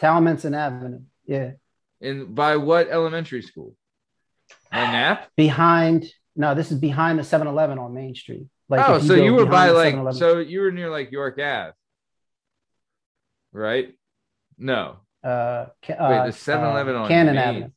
Talmadge 0.00 0.44
Avenue. 0.44 1.00
Yeah, 1.26 1.50
And 2.00 2.34
by 2.34 2.56
what 2.56 2.88
elementary 2.88 3.42
school? 3.42 3.74
On 4.72 4.80
Nap? 4.92 5.28
behind. 5.36 6.06
No, 6.36 6.54
this 6.54 6.70
is 6.72 6.78
behind 6.78 7.18
the 7.18 7.22
7-Eleven 7.24 7.78
on 7.78 7.92
Main 7.94 8.14
Street. 8.14 8.46
Like 8.68 8.88
oh, 8.88 8.96
if 8.96 9.02
so 9.04 9.14
you 9.14 9.34
were 9.34 9.46
by 9.46 9.70
like 9.70 9.94
7-Eleven. 9.94 10.18
so 10.18 10.38
you 10.38 10.60
were 10.60 10.70
near 10.70 10.88
like 10.90 11.10
York 11.10 11.38
Ave, 11.40 11.72
right? 13.52 13.94
No, 14.58 14.98
uh, 15.24 15.66
Ca- 15.84 15.96
wait, 16.08 16.18
uh, 16.18 16.26
the 16.26 16.32
7-Eleven 16.32 16.94
uh, 16.96 16.98
on 17.00 17.08
Cannon 17.08 17.34
Main. 17.34 17.44
Avenue. 17.44 17.70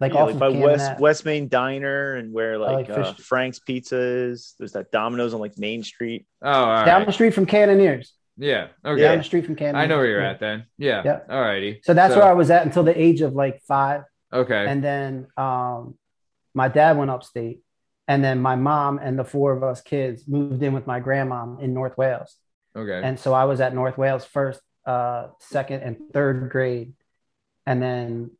Like 0.00 0.12
Yeah, 0.12 0.18
off 0.20 0.26
like 0.26 0.34
of 0.34 0.40
by 0.40 0.50
Cannon 0.52 0.62
West 0.66 0.90
Ave. 0.90 1.00
West 1.00 1.24
Main 1.24 1.48
Diner 1.48 2.14
and 2.16 2.32
where 2.32 2.58
like, 2.58 2.88
like 2.88 2.98
uh, 2.98 3.12
Frank's 3.14 3.58
Pizza 3.60 3.96
is. 3.98 4.54
There's 4.58 4.72
that 4.72 4.90
Domino's 4.90 5.34
on 5.34 5.40
like 5.40 5.56
Main 5.58 5.82
Street. 5.82 6.26
Oh, 6.42 6.48
all 6.50 6.84
down 6.84 7.00
right. 7.00 7.06
the 7.06 7.12
street 7.12 7.32
from 7.34 7.46
Cannoneers. 7.46 8.12
Yeah. 8.36 8.68
Okay. 8.84 9.00
Down 9.02 9.18
the 9.18 9.24
street 9.24 9.46
from 9.46 9.54
Cannoneers. 9.54 9.84
I 9.84 9.86
know 9.86 9.98
where 9.98 10.06
you're 10.06 10.20
Yeah. 10.20 10.30
at 10.30 10.40
then. 10.40 10.64
Yeah. 10.78 11.02
Yeah. 11.04 11.20
All 11.30 11.40
righty. 11.40 11.80
So 11.84 11.94
that's 11.94 12.12
So- 12.14 12.20
where 12.20 12.28
I 12.28 12.32
was 12.34 12.50
at 12.50 12.66
until 12.66 12.82
the 12.82 13.00
age 13.00 13.20
of 13.20 13.34
like 13.34 13.62
five. 13.68 14.02
Okay. 14.32 14.66
And 14.66 14.82
then 14.82 15.28
um, 15.36 15.96
my 16.54 16.66
dad 16.68 16.96
went 16.98 17.10
upstate. 17.10 17.60
And 18.08 18.22
then 18.22 18.42
my 18.42 18.56
mom 18.56 18.98
and 18.98 19.18
the 19.18 19.24
four 19.24 19.52
of 19.56 19.62
us 19.62 19.80
kids 19.80 20.24
moved 20.28 20.62
in 20.62 20.74
with 20.74 20.86
my 20.86 21.00
grandmom 21.00 21.62
in 21.62 21.72
North 21.72 21.96
Wales. 21.96 22.36
okay. 22.76 23.00
And 23.02 23.18
so 23.18 23.32
I 23.32 23.44
was 23.44 23.60
at 23.62 23.74
North 23.74 23.96
Wales 23.96 24.26
first, 24.26 24.60
uh, 24.86 25.28
second, 25.40 25.82
and 25.82 25.96
third 26.12 26.50
grade. 26.50 26.92
And 27.66 27.80
then 27.82 28.30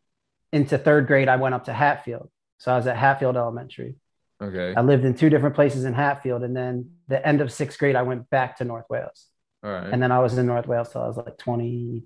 into 0.52 0.76
third 0.78 1.06
grade, 1.06 1.28
I 1.28 1.36
went 1.36 1.54
up 1.54 1.64
to 1.64 1.72
Hatfield. 1.72 2.30
So 2.58 2.72
I 2.72 2.76
was 2.76 2.86
at 2.86 2.96
Hatfield 2.96 3.36
Elementary. 3.36 3.96
okay. 4.42 4.74
I 4.76 4.80
lived 4.82 5.04
in 5.04 5.14
two 5.14 5.30
different 5.30 5.54
places 5.54 5.84
in 5.84 5.92
Hatfield. 5.94 6.42
And 6.42 6.56
then 6.56 6.90
the 7.08 7.26
end 7.26 7.40
of 7.40 7.52
sixth 7.52 7.78
grade, 7.78 7.96
I 7.96 8.02
went 8.02 8.28
back 8.30 8.58
to 8.58 8.64
North 8.64 8.86
Wales. 8.88 9.26
All 9.62 9.70
right. 9.70 9.88
And 9.92 10.02
then 10.02 10.12
I 10.12 10.18
was 10.20 10.36
in 10.38 10.46
North 10.46 10.66
Wales 10.66 10.90
till 10.90 11.02
I 11.02 11.06
was 11.06 11.16
like 11.16 11.38
21, 11.38 12.04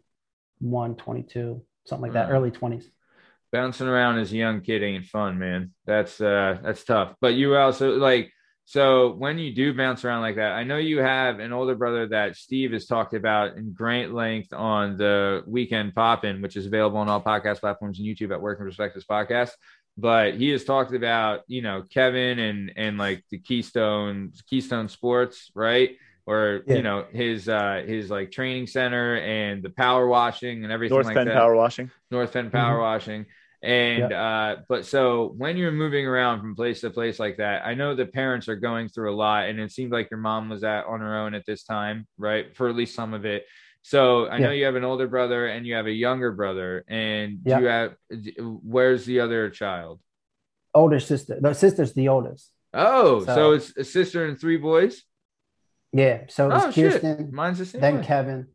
22, 0.96 1.62
something 1.86 2.02
like 2.02 2.12
that, 2.12 2.28
Wow. 2.28 2.34
early 2.36 2.50
20s. 2.50 2.84
Bouncing 3.50 3.86
around 3.88 4.18
as 4.18 4.30
a 4.32 4.36
young 4.36 4.60
kid 4.60 4.82
ain't 4.82 5.06
fun, 5.06 5.38
man. 5.38 5.72
That's 5.86 6.20
uh 6.20 6.58
that's 6.62 6.84
tough. 6.84 7.14
But 7.20 7.32
you 7.34 7.56
also 7.56 7.96
like 7.96 8.30
so 8.70 9.12
when 9.14 9.38
you 9.38 9.50
do 9.54 9.72
bounce 9.72 10.04
around 10.04 10.20
like 10.20 10.36
that, 10.36 10.52
I 10.52 10.62
know 10.62 10.76
you 10.76 10.98
have 10.98 11.38
an 11.38 11.54
older 11.54 11.74
brother 11.74 12.06
that 12.08 12.36
Steve 12.36 12.72
has 12.72 12.84
talked 12.84 13.14
about 13.14 13.56
in 13.56 13.72
great 13.72 14.10
length 14.12 14.52
on 14.52 14.98
the 14.98 15.42
weekend 15.46 15.94
poppin, 15.94 16.42
which 16.42 16.54
is 16.54 16.66
available 16.66 16.98
on 16.98 17.08
all 17.08 17.22
podcast 17.22 17.60
platforms 17.60 17.98
and 17.98 18.06
YouTube 18.06 18.30
at 18.30 18.42
Working 18.42 18.66
Perspectives 18.66 19.06
Podcast. 19.06 19.52
But 19.96 20.34
he 20.34 20.50
has 20.50 20.64
talked 20.64 20.92
about, 20.92 21.40
you 21.46 21.62
know, 21.62 21.82
Kevin 21.90 22.38
and 22.38 22.70
and 22.76 22.98
like 22.98 23.24
the 23.30 23.38
Keystone 23.38 24.32
Keystone 24.50 24.90
Sports, 24.90 25.50
right? 25.54 25.96
Or 26.26 26.60
Yeah. 26.66 26.74
you 26.76 26.82
know 26.82 27.06
his 27.10 27.48
uh 27.48 27.82
his 27.86 28.10
like 28.10 28.30
training 28.30 28.66
center 28.66 29.16
and 29.16 29.62
the 29.62 29.70
power 29.70 30.06
washing 30.06 30.62
and 30.64 30.70
everything 30.70 30.94
North 30.94 31.06
like 31.06 31.16
Penn 31.16 31.28
that. 31.28 31.34
Power 31.36 31.56
Washing. 31.56 31.90
North 32.10 32.34
Penn 32.34 32.50
Power 32.50 32.76
Mhm. 32.76 32.82
Washing. 32.82 33.26
And 33.62 34.12
uh, 34.12 34.56
but 34.68 34.86
so 34.86 35.34
when 35.36 35.56
you're 35.56 35.72
moving 35.72 36.06
around 36.06 36.40
from 36.40 36.54
place 36.54 36.80
to 36.82 36.90
place 36.90 37.18
like 37.18 37.38
that, 37.38 37.66
I 37.66 37.74
know 37.74 37.94
the 37.96 38.06
parents 38.06 38.48
are 38.48 38.54
going 38.56 38.88
through 38.88 39.12
a 39.12 39.16
lot, 39.16 39.48
and 39.48 39.58
it 39.58 39.72
seemed 39.72 39.90
like 39.90 40.10
your 40.10 40.20
mom 40.20 40.48
was 40.48 40.62
at 40.62 40.86
on 40.86 41.00
her 41.00 41.18
own 41.18 41.34
at 41.34 41.44
this 41.44 41.64
time, 41.64 42.06
right? 42.18 42.56
For 42.56 42.68
at 42.68 42.76
least 42.76 42.94
some 42.94 43.14
of 43.14 43.24
it. 43.24 43.46
So 43.82 44.28
I 44.28 44.38
know 44.38 44.50
you 44.50 44.64
have 44.66 44.76
an 44.76 44.84
older 44.84 45.08
brother 45.08 45.46
and 45.46 45.66
you 45.66 45.74
have 45.74 45.86
a 45.86 45.92
younger 45.92 46.30
brother, 46.32 46.84
and 46.88 47.42
do 47.42 47.50
Yeah. 47.50 47.58
you 47.60 47.66
have 47.66 47.94
where's 48.62 49.04
the 49.06 49.20
other 49.20 49.50
child? 49.50 50.00
Older 50.74 51.00
sister. 51.00 51.38
The 51.40 51.54
sister's 51.54 51.94
the 51.94 52.08
oldest. 52.08 52.52
Oh, 52.74 53.24
so, 53.24 53.34
So- 53.34 53.52
it's 53.52 53.76
a 53.76 53.84
sister 53.84 54.24
and 54.26 54.38
three 54.38 54.58
boys. 54.58 55.02
Yeah. 55.92 56.24
So 56.28 56.50
it's 56.50 56.64
Oh 56.64 56.70
shit, 56.70 56.92
Kirsten, 56.92 57.30
mine's 57.32 57.58
the 57.58 57.64
same. 57.66 57.80
then 57.80 57.96
way. 57.98 58.04
Kevin, 58.04 58.46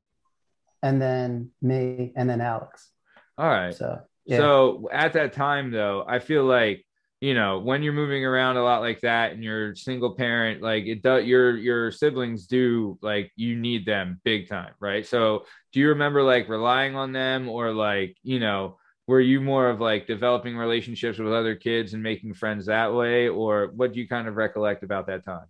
and 0.84 1.02
then 1.02 1.52
me, 1.62 2.14
and 2.16 2.30
then 2.30 2.40
Alex. 2.40 2.90
All 3.38 3.48
right. 3.50 3.74
So 3.74 4.00
yeah. 4.26 4.38
So 4.38 4.90
at 4.92 5.14
that 5.14 5.34
time, 5.34 5.72
though, 5.72 6.04
I 6.08 6.20
feel 6.20 6.46
like 6.46 6.86
you 7.22 7.34
know 7.34 7.60
when 7.60 7.84
you're 7.84 7.94
moving 7.94 8.26
around 8.26 8.58
a 8.58 8.64
lot 8.64 8.82
like 8.82 9.02
that, 9.02 9.32
and 9.34 9.44
you're 9.44 9.76
single 9.76 10.16
parent, 10.16 10.62
like 10.62 10.86
it 10.86 11.02
does. 11.02 11.26
Your 11.26 11.58
your 11.58 11.92
siblings 11.92 12.48
do 12.48 12.98
like 13.02 13.32
you 13.36 13.56
need 13.56 13.86
them 13.86 14.20
big 14.24 14.48
time, 14.48 14.74
right? 14.80 15.06
So 15.06 15.46
do 15.72 15.80
you 15.80 15.90
remember 15.90 16.24
like 16.24 16.50
relying 16.50 16.96
on 16.96 17.12
them, 17.12 17.50
or 17.50 17.72
like 17.74 18.18
you 18.24 18.40
know, 18.40 18.78
were 19.08 19.22
you 19.22 19.42
more 19.42 19.70
of 19.70 19.80
like 19.80 20.08
developing 20.08 20.56
relationships 20.58 21.20
with 21.20 21.34
other 21.34 21.56
kids 21.56 21.94
and 21.94 22.02
making 22.02 22.34
friends 22.34 22.68
that 22.68 22.94
way, 22.94 23.28
or 23.28 23.72
what 23.76 23.94
do 23.94 24.00
you 24.00 24.08
kind 24.08 24.28
of 24.28 24.36
recollect 24.36 24.84
about 24.84 25.08
that 25.08 25.26
time? 25.26 25.46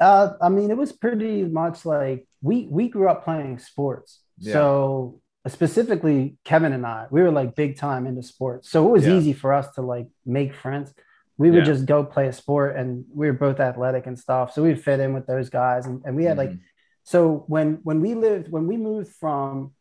Uh, 0.00 0.34
I 0.42 0.48
mean, 0.48 0.70
it 0.70 0.76
was 0.76 0.92
pretty 0.92 1.44
much 1.44 1.86
like 1.86 2.26
we 2.42 2.66
we 2.70 2.88
grew 2.88 3.08
up 3.08 3.24
playing 3.24 3.58
sports. 3.58 4.20
Yeah. 4.38 4.54
So 4.54 5.20
specifically, 5.52 6.36
Kevin 6.44 6.72
and 6.72 6.86
I, 6.86 7.06
we 7.10 7.22
were 7.22 7.30
like 7.30 7.54
big 7.54 7.76
time 7.76 8.06
into 8.06 8.22
sports. 8.22 8.70
So 8.70 8.86
it 8.88 8.90
was 8.90 9.06
Yeah. 9.06 9.12
easy 9.14 9.32
for 9.32 9.52
us 9.52 9.70
to 9.74 9.82
like 9.82 10.06
make 10.24 10.54
friends. 10.54 10.92
We 11.36 11.50
would 11.50 11.66
Yeah. 11.66 11.72
just 11.72 11.86
go 11.86 12.04
play 12.04 12.28
a 12.28 12.32
sport, 12.32 12.76
and 12.76 13.04
we 13.12 13.26
were 13.26 13.32
both 13.32 13.60
athletic 13.60 14.06
and 14.06 14.18
stuff. 14.18 14.52
So 14.52 14.62
we'd 14.62 14.82
fit 14.82 15.00
in 15.00 15.12
with 15.14 15.26
those 15.26 15.50
guys, 15.50 15.86
and, 15.86 16.02
and 16.04 16.16
we 16.16 16.24
had 16.24 16.38
like 16.38 16.50
Mhm. 16.50 16.60
so 17.02 17.44
when 17.48 17.80
when 17.82 18.00
we 18.00 18.14
lived 18.14 18.50
when 18.50 18.66
we 18.66 18.76
moved 18.76 19.10
from 19.16 19.72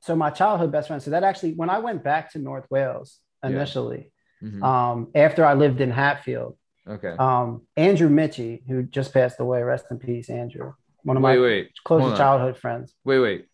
so 0.00 0.16
my 0.16 0.30
childhood 0.30 0.72
best 0.72 0.88
friend. 0.88 1.02
So 1.02 1.10
that 1.12 1.22
actually 1.24 1.54
when 1.54 1.70
I 1.70 1.78
went 1.78 2.02
back 2.02 2.32
to 2.32 2.38
North 2.38 2.66
Wales 2.70 3.20
Yeah. 3.42 3.50
initially, 3.50 4.10
Mhm. 4.42 4.62
um, 4.62 5.10
after 5.14 5.44
I 5.44 5.54
lived 5.54 5.80
in 5.80 5.90
Hatfield, 5.90 6.56
okay. 6.88 7.14
um, 7.18 7.62
Andrew 7.76 8.08
Mitchie, 8.08 8.62
who 8.66 8.82
just 8.82 9.12
passed 9.12 9.38
away, 9.38 9.62
rest 9.62 9.86
in 9.90 9.98
peace, 9.98 10.28
Andrew, 10.30 10.72
one 11.04 11.16
of 11.16 11.22
my 11.22 11.32
Wait, 11.36 11.40
wait, 11.40 11.70
closest 11.84 12.16
childhood 12.16 12.56
friends. 12.56 12.94
wait, 13.04 13.18
wait. 13.20 13.46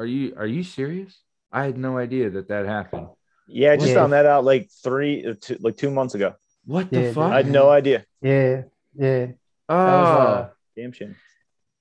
Are 0.00 0.06
you 0.06 0.32
are 0.38 0.46
you 0.46 0.62
serious? 0.62 1.20
I 1.52 1.64
had 1.64 1.76
no 1.76 1.98
idea 1.98 2.30
that 2.30 2.48
that 2.48 2.64
happened. 2.64 3.08
Yeah, 3.46 3.72
I 3.72 3.76
just 3.76 3.88
Yeah. 3.88 3.96
found 3.96 4.14
that 4.14 4.24
out 4.24 4.44
like 4.46 4.70
three, 4.82 5.26
uh, 5.26 5.34
two, 5.38 5.58
like 5.60 5.76
two 5.76 5.90
months 5.90 6.14
ago. 6.14 6.36
What 6.64 6.88
the 6.88 7.02
dude. 7.02 7.14
fuck? 7.14 7.30
I 7.30 7.36
had 7.36 7.50
no 7.50 7.68
idea. 7.68 8.06
Yeah, 8.22 8.62
yeah, 8.94 9.26
oh, 9.68 9.74
was, 9.76 10.26
uh, 10.26 10.48
Damn 10.74 10.92
shame. 10.92 11.16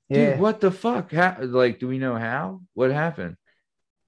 yeah. 0.09 0.31
dude, 0.31 0.41
what 0.41 0.59
the 0.59 0.69
fuck? 0.69 1.13
How, 1.13 1.37
like, 1.39 1.79
do 1.79 1.87
we 1.87 1.97
know 1.97 2.15
how? 2.15 2.59
What 2.73 2.91
happened? 2.91 3.37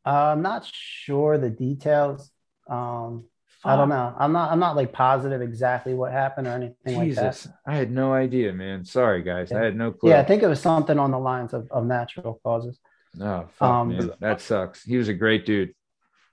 Uh, 0.06 0.34
I'm 0.34 0.42
not 0.42 0.66
sure 0.66 1.38
the 1.38 1.50
details. 1.50 2.32
Um, 2.68 3.28
I 3.64 3.78
don't 3.78 3.90
know. 3.90 4.14
I'm 4.18 4.34
not. 4.34 4.52
I'm 4.52 4.60
not 4.60 4.76
like 4.76 4.92
positive 4.92 5.42
exactly 5.42 5.94
what 5.94 6.12
happened 6.12 6.48
or 6.48 6.52
anything 6.52 6.98
like 6.98 7.08
Jesus, 7.08 7.44
that. 7.44 7.54
I 7.66 7.76
had 7.76 7.92
no 7.92 8.12
idea, 8.12 8.52
man. 8.52 8.84
Sorry, 8.84 9.22
guys. 9.24 9.54
I 9.54 9.64
had 9.64 9.78
no 9.78 9.94
clue. 9.94 10.10
Yeah, 10.10 10.20
I 10.20 10.26
think 10.26 10.44
it 10.44 10.48
was 10.48 10.60
something 10.60 11.00
on 11.00 11.12
the 11.12 11.20
lines 11.20 11.54
of, 11.54 11.72
of 11.72 11.86
natural 11.86 12.42
causes. 12.44 12.78
Oh, 13.20 13.48
fuck, 13.54 13.62
Um, 13.70 13.90
man. 13.90 14.12
That 14.20 14.42
sucks. 14.42 14.84
He 14.84 14.98
was 14.98 15.10
a 15.10 15.14
great 15.14 15.46
dude. 15.46 15.74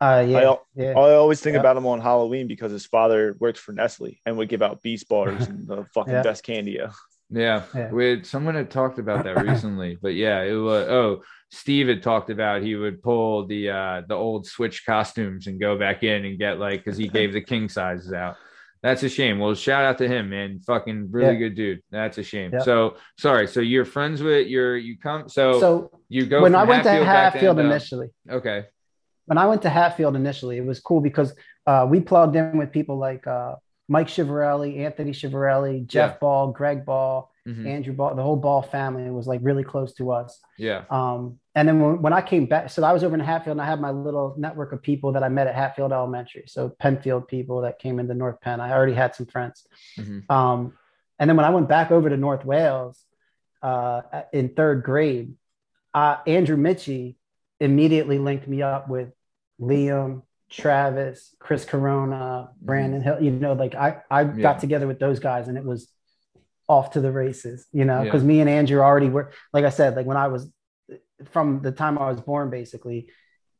Uh, 0.00 0.24
yeah, 0.28 0.40
al- 0.42 0.66
yeah. 0.76 0.90
I 0.90 1.14
always 1.14 1.40
think 1.40 1.54
Yeah. 1.54 1.60
about 1.60 1.76
him 1.76 1.86
on 1.86 2.00
Halloween 2.00 2.46
because 2.46 2.70
his 2.70 2.86
father 2.86 3.34
worked 3.40 3.58
for 3.58 3.72
Nestle 3.72 4.20
and 4.24 4.36
would 4.36 4.48
give 4.48 4.62
out 4.62 4.80
Beast 4.82 5.08
bars 5.08 5.48
and 5.48 5.66
the 5.66 5.84
fucking 5.94 6.12
Yeah. 6.12 6.22
best 6.22 6.44
candy. 6.44 6.72
Yeah. 6.72 6.92
Yeah, 7.30 7.62
Yeah. 7.74 7.90
we 7.90 8.08
had, 8.10 8.26
someone 8.26 8.54
had 8.54 8.70
talked 8.70 8.98
about 8.98 9.24
that 9.24 9.36
recently, 9.44 9.98
but 10.00 10.14
yeah, 10.14 10.42
it 10.42 10.54
was. 10.54 10.86
Oh, 10.88 11.22
Steve 11.50 11.88
had 11.88 12.02
talked 12.02 12.30
about 12.30 12.62
he 12.62 12.74
would 12.76 13.02
pull 13.02 13.46
the 13.46 13.70
uh 13.70 14.02
the 14.06 14.14
old 14.14 14.46
Switch 14.46 14.84
costumes 14.86 15.46
and 15.46 15.58
go 15.60 15.76
back 15.78 16.02
in 16.04 16.24
and 16.26 16.38
get 16.38 16.58
like 16.58 16.84
because 16.84 16.96
he 16.96 17.08
gave 17.08 17.32
the 17.32 17.40
king 17.40 17.68
sizes 17.68 18.12
out. 18.12 18.36
That's 18.82 19.02
a 19.02 19.08
shame. 19.08 19.38
Well, 19.40 19.54
shout 19.54 19.84
out 19.84 19.98
to 19.98 20.06
him, 20.08 20.30
man. 20.30 20.60
Fucking 20.60 21.08
really 21.10 21.32
Yeah. 21.34 21.38
good 21.38 21.54
dude. 21.56 21.82
That's 21.90 22.18
a 22.18 22.22
shame. 22.22 22.52
So 22.62 22.96
sorry. 23.18 23.46
So 23.48 23.60
you're 23.60 23.84
friends 23.84 24.22
with 24.22 24.46
your 24.46 24.76
you 24.76 24.96
come 24.98 25.28
so, 25.28 25.58
So 25.60 25.90
you 26.08 26.26
go 26.26 26.42
when 26.42 26.54
I 26.54 26.64
went 26.64 26.84
to 26.84 26.90
Hatfield 26.90 27.58
end 27.58 27.66
up. 27.68 27.72
initially, 27.72 28.08
Okay. 28.30 28.66
when 29.26 29.36
I 29.38 29.46
went 29.46 29.62
to 29.62 29.68
Hatfield 29.70 30.14
initially, 30.16 30.58
it 30.58 30.64
was 30.64 30.78
cool 30.80 31.00
because 31.00 31.34
uh, 31.66 31.86
we 31.90 32.00
plugged 32.00 32.36
in 32.36 32.56
with 32.56 32.70
people 32.72 32.96
like 32.98 33.26
uh, 33.26 33.56
Mike 33.88 34.06
Chivarelli, 34.08 34.78
Anthony 34.80 35.10
Chivarelli, 35.12 35.86
Jeff 35.86 36.12
Yeah. 36.12 36.18
Ball, 36.18 36.52
Greg 36.52 36.84
Ball, 36.86 37.30
Mhm. 37.48 37.66
Andrew 37.66 37.94
Ball, 37.94 38.14
the 38.14 38.22
whole 38.22 38.36
Ball 38.36 38.60
family 38.62 39.10
was 39.10 39.26
like 39.26 39.40
really 39.42 39.64
close 39.64 39.94
to 39.94 40.12
us. 40.12 40.38
Yeah. 40.58 40.84
Um, 40.90 41.38
and 41.54 41.66
then 41.66 41.80
when, 41.80 42.02
when 42.02 42.12
I 42.12 42.20
came 42.20 42.46
back, 42.46 42.68
so 42.70 42.82
I 42.84 42.92
was 42.92 43.02
over 43.02 43.14
in 43.14 43.20
Hatfield 43.20 43.54
and 43.54 43.62
I 43.62 43.66
had 43.66 43.80
my 43.80 43.90
little 43.90 44.34
network 44.36 44.72
of 44.72 44.82
people 44.82 45.12
that 45.12 45.22
I 45.24 45.28
met 45.28 45.46
at 45.46 45.54
Hatfield 45.54 45.92
Elementary. 45.92 46.44
So 46.46 46.68
Penfield 46.68 47.26
people 47.26 47.62
that 47.62 47.78
came 47.78 47.98
into 47.98 48.14
North 48.14 48.40
Penn. 48.40 48.60
I 48.60 48.72
already 48.72 48.94
had 48.94 49.14
some 49.14 49.26
friends. 49.26 49.66
Mhm. 49.98 50.30
Um, 50.30 50.74
and 51.18 51.28
then 51.30 51.36
when 51.36 51.46
I 51.46 51.50
went 51.50 51.68
back 51.68 51.90
over 51.90 52.08
to 52.10 52.16
North 52.16 52.44
Wales 52.44 53.02
uh, 53.62 54.02
in 54.32 54.50
third 54.50 54.82
grade, 54.84 55.34
uh, 55.94 56.18
Andrew 56.26 56.56
Mitchie 56.56 57.16
immediately 57.60 58.18
linked 58.18 58.46
me 58.46 58.62
up 58.62 58.88
with 58.88 59.08
Liam, 59.60 60.22
Travis, 60.50 61.34
Chris 61.40 61.64
Corona, 61.64 62.50
Brandon 62.60 63.02
Hill. 63.02 63.20
You 63.22 63.30
know, 63.32 63.54
like 63.54 63.74
I, 63.74 64.02
I 64.10 64.22
Yeah. 64.22 64.32
got 64.42 64.60
together 64.60 64.86
with 64.86 64.98
those 64.98 65.18
guys 65.18 65.48
and 65.48 65.58
it 65.58 65.64
was 65.64 65.88
off 66.68 66.90
to 66.92 67.00
the 67.00 67.10
races, 67.10 67.66
you 67.72 67.84
know, 67.84 67.98
Yeah. 67.98 68.04
because 68.04 68.22
me 68.22 68.40
and 68.40 68.48
Andrew 68.50 68.80
already 68.80 69.08
were, 69.08 69.32
like 69.52 69.64
I 69.64 69.70
said, 69.70 69.96
like 69.96 70.06
when 70.06 70.16
I 70.18 70.28
was 70.28 70.50
from 71.30 71.62
the 71.62 71.72
time 71.72 71.98
I 71.98 72.08
was 72.10 72.20
born, 72.20 72.50
basically, 72.50 73.08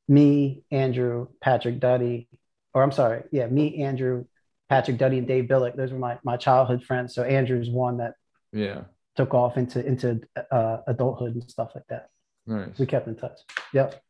me, 0.06 0.62
Andrew, 0.70 1.28
Patrick 1.40 1.80
Duddy, 1.80 2.28
or 2.74 2.82
I'm 2.82 2.92
sorry, 2.92 3.22
yeah, 3.32 3.46
me, 3.46 3.82
Andrew, 3.82 4.24
Patrick 4.68 4.98
Duddy, 4.98 5.18
and 5.18 5.26
Dave 5.26 5.44
Billick. 5.46 5.74
Those 5.76 5.90
were 5.92 5.98
my 5.98 6.18
my 6.22 6.36
childhood 6.36 6.84
friends. 6.84 7.14
So 7.14 7.22
Andrew's 7.24 7.70
one 7.70 7.96
that 7.98 8.14
Yeah. 8.52 8.82
took 9.16 9.32
off 9.34 9.56
into 9.56 9.84
into 9.84 10.20
uh, 10.50 10.78
adulthood 10.86 11.34
and 11.34 11.50
stuff 11.50 11.72
like 11.74 11.86
that. 11.88 12.08
Nice. 12.46 12.78
We 12.78 12.86
kept 12.86 13.08
in 13.08 13.16
touch. 13.16 13.38
Yep. 13.72 14.00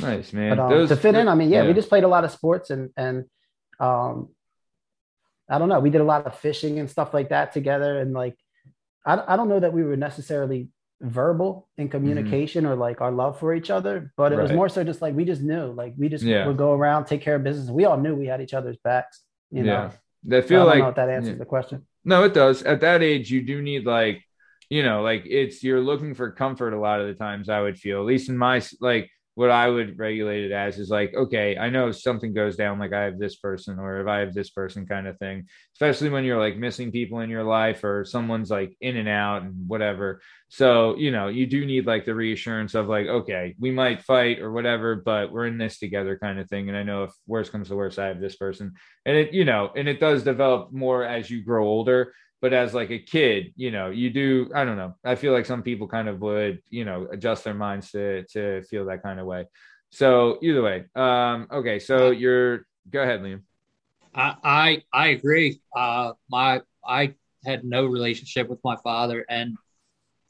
Nice, 0.00 0.32
man. 0.32 0.50
But 0.56 0.62
um, 0.64 0.70
Those- 0.70 0.88
to 0.90 0.96
fit 0.96 1.14
in, 1.14 1.28
I 1.28 1.34
mean, 1.34 1.50
yeah, 1.50 1.62
yeah. 1.62 1.68
we 1.68 1.74
just 1.74 1.88
played 1.88 2.04
a 2.04 2.08
lot 2.08 2.24
of 2.24 2.30
sports 2.32 2.70
and 2.70 2.90
and 2.96 3.24
um, 3.80 4.28
I 5.48 5.58
don't 5.58 5.68
know, 5.68 5.80
we 5.80 5.90
did 5.90 6.00
a 6.02 6.04
lot 6.04 6.26
of 6.26 6.34
fishing 6.38 6.78
and 6.78 6.90
stuff 6.90 7.14
like 7.14 7.30
that 7.30 7.52
together. 7.52 7.98
And 8.00 8.12
like, 8.12 8.36
I 9.10 9.12
I 9.32 9.36
don't 9.36 9.48
know 9.52 9.60
that 9.64 9.72
we 9.72 9.82
were 9.88 9.96
necessarily 10.08 10.60
verbal 11.00 11.68
in 11.80 11.86
communication 11.88 12.66
or 12.66 12.74
like 12.86 13.00
our 13.04 13.12
love 13.22 13.34
for 13.40 13.54
each 13.58 13.70
other, 13.70 13.94
but 14.16 14.32
it 14.32 14.36
was 14.36 14.48
Mm-hmm. 14.48 14.56
More 14.60 14.68
so 14.68 14.82
just 14.90 15.00
like 15.04 15.14
we 15.14 15.24
just 15.32 15.42
knew, 15.50 15.66
like 15.82 15.92
we 16.00 16.08
just 16.14 16.24
Yeah. 16.24 16.46
would 16.46 16.56
go 16.66 16.70
around, 16.78 17.04
take 17.04 17.22
care 17.26 17.36
of 17.36 17.44
business. 17.44 17.70
We 17.70 17.84
all 17.88 17.98
knew 18.04 18.14
we 18.16 18.26
had 18.32 18.40
each 18.40 18.54
other's 18.54 18.78
backs. 18.88 19.14
You 19.56 19.62
know, 19.62 19.90
yeah. 20.26 20.38
I 20.38 20.40
So 20.42 20.48
feel 20.48 20.60
I 20.62 20.64
don't 20.64 20.72
like 20.74 20.82
know 20.84 20.88
if 20.94 20.96
that 20.96 21.08
answers 21.16 21.32
yeah. 21.34 21.38
the 21.44 21.50
question. 21.56 21.86
No, 22.04 22.24
it 22.24 22.34
does. 22.34 22.62
At 22.72 22.80
that 22.80 23.00
age, 23.02 23.30
you 23.30 23.42
do 23.52 23.56
need 23.62 23.84
like, 23.86 24.16
you 24.70 24.82
know, 24.82 25.02
like 25.02 25.22
it's 25.40 25.62
you're 25.62 25.80
looking 25.90 26.14
for 26.14 26.26
comfort 26.32 26.72
a 26.74 26.80
lot 26.80 27.00
of 27.00 27.06
the 27.06 27.14
times. 27.14 27.48
I 27.48 27.60
would 27.64 27.78
feel, 27.78 27.98
at 28.00 28.06
least 28.12 28.28
in 28.28 28.36
my 28.36 28.60
like, 28.80 29.06
what 29.38 29.52
I 29.52 29.68
would 29.68 30.00
regulate 30.00 30.46
it 30.46 30.50
as 30.50 30.80
is 30.80 30.90
like, 30.90 31.14
okay, 31.14 31.56
I 31.56 31.70
know 31.70 31.90
if 31.90 32.00
something 32.00 32.34
goes 32.34 32.56
down, 32.56 32.80
like 32.80 32.92
I 32.92 33.04
have 33.04 33.20
this 33.20 33.36
person, 33.36 33.78
or 33.78 34.00
if 34.00 34.08
I 34.08 34.18
have 34.18 34.34
this 34.34 34.50
person, 34.50 34.84
kind 34.84 35.06
of 35.06 35.16
thing. 35.18 35.46
Especially 35.76 36.08
when 36.08 36.24
you're 36.24 36.40
like 36.40 36.56
missing 36.56 36.90
people 36.90 37.20
in 37.20 37.30
your 37.30 37.44
life, 37.44 37.84
or 37.84 38.04
someone's 38.04 38.50
like 38.50 38.76
in 38.80 38.96
and 38.96 39.08
out 39.08 39.42
and 39.42 39.68
whatever. 39.68 40.20
So 40.48 40.96
you 40.96 41.12
know, 41.12 41.28
you 41.28 41.46
do 41.46 41.64
need 41.64 41.86
like 41.86 42.04
the 42.04 42.16
reassurance 42.16 42.74
of 42.74 42.88
like, 42.88 43.06
okay, 43.06 43.54
we 43.60 43.70
might 43.70 44.02
fight 44.02 44.40
or 44.40 44.50
whatever, 44.50 44.96
but 44.96 45.30
we're 45.30 45.46
in 45.46 45.56
this 45.56 45.78
together, 45.78 46.18
kind 46.18 46.40
of 46.40 46.48
thing. 46.48 46.68
And 46.68 46.76
I 46.76 46.82
know 46.82 47.04
if 47.04 47.12
worse 47.28 47.48
comes 47.48 47.68
to 47.68 47.76
worse, 47.76 47.96
I 47.96 48.06
have 48.06 48.20
this 48.20 48.34
person 48.34 48.74
and 49.06 49.16
it 49.16 49.32
you 49.32 49.44
know 49.44 49.70
and 49.76 49.88
it 49.88 50.00
does 50.00 50.22
develop 50.22 50.72
more 50.72 51.04
as 51.04 51.30
you 51.30 51.44
grow 51.44 51.64
older 51.64 52.12
but 52.40 52.52
as 52.52 52.74
like 52.74 52.90
a 52.90 52.98
kid 52.98 53.52
you 53.56 53.70
know 53.70 53.90
you 53.90 54.10
do 54.10 54.50
i 54.54 54.64
don't 54.64 54.76
know 54.76 54.94
i 55.04 55.14
feel 55.14 55.32
like 55.32 55.46
some 55.46 55.62
people 55.62 55.88
kind 55.88 56.08
of 56.08 56.20
would 56.20 56.60
you 56.70 56.84
know 56.84 57.06
adjust 57.10 57.44
their 57.44 57.54
minds 57.54 57.90
to 57.90 58.24
to 58.24 58.62
feel 58.64 58.86
that 58.86 59.02
kind 59.02 59.20
of 59.20 59.26
way 59.26 59.44
so 59.90 60.38
either 60.42 60.62
way 60.62 60.84
um 60.94 61.46
okay 61.52 61.78
so 61.78 62.10
you're 62.10 62.66
go 62.90 63.02
ahead 63.02 63.20
liam 63.20 63.42
I 64.14 64.34
I, 64.42 64.82
I 64.92 65.08
agree. 65.08 65.60
Uh, 65.74 66.12
my 66.30 66.62
I 66.86 67.14
had 67.44 67.64
no 67.64 67.86
relationship 67.86 68.48
with 68.48 68.60
my 68.64 68.76
father, 68.76 69.24
and 69.28 69.58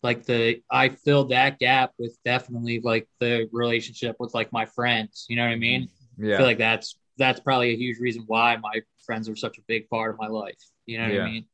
like 0.03 0.25
the 0.27 0.63
I 0.71 0.91
filled 0.91 1.31
that 1.31 1.59
gap 1.59 1.93
with 1.99 2.19
definitely 2.25 2.81
like 2.81 3.09
the 3.21 3.49
relationship 3.53 4.17
with 4.21 4.35
like 4.35 4.53
my 4.53 4.67
friends. 4.67 5.27
You 5.29 5.37
know 5.37 5.45
what 5.45 5.53
I 5.53 5.57
mean? 5.57 5.91
I 6.33 6.37
yeah 6.37 6.37
feel 6.37 6.47
like 6.47 6.59
that's 6.59 6.99
that's 7.19 7.41
probably 7.41 7.71
a 7.73 7.77
huge 7.77 7.99
reason 8.01 8.25
why 8.27 8.57
my 8.59 8.83
friends 9.07 9.29
are 9.29 9.37
such 9.37 9.59
a 9.59 9.63
big 9.69 9.89
part 9.91 10.13
of 10.13 10.19
my 10.21 10.29
life. 10.29 10.59
You 10.87 10.99
know 10.99 11.05
what 11.07 11.13
Yeah. 11.13 11.23
I 11.23 11.31
mean? 11.33 11.47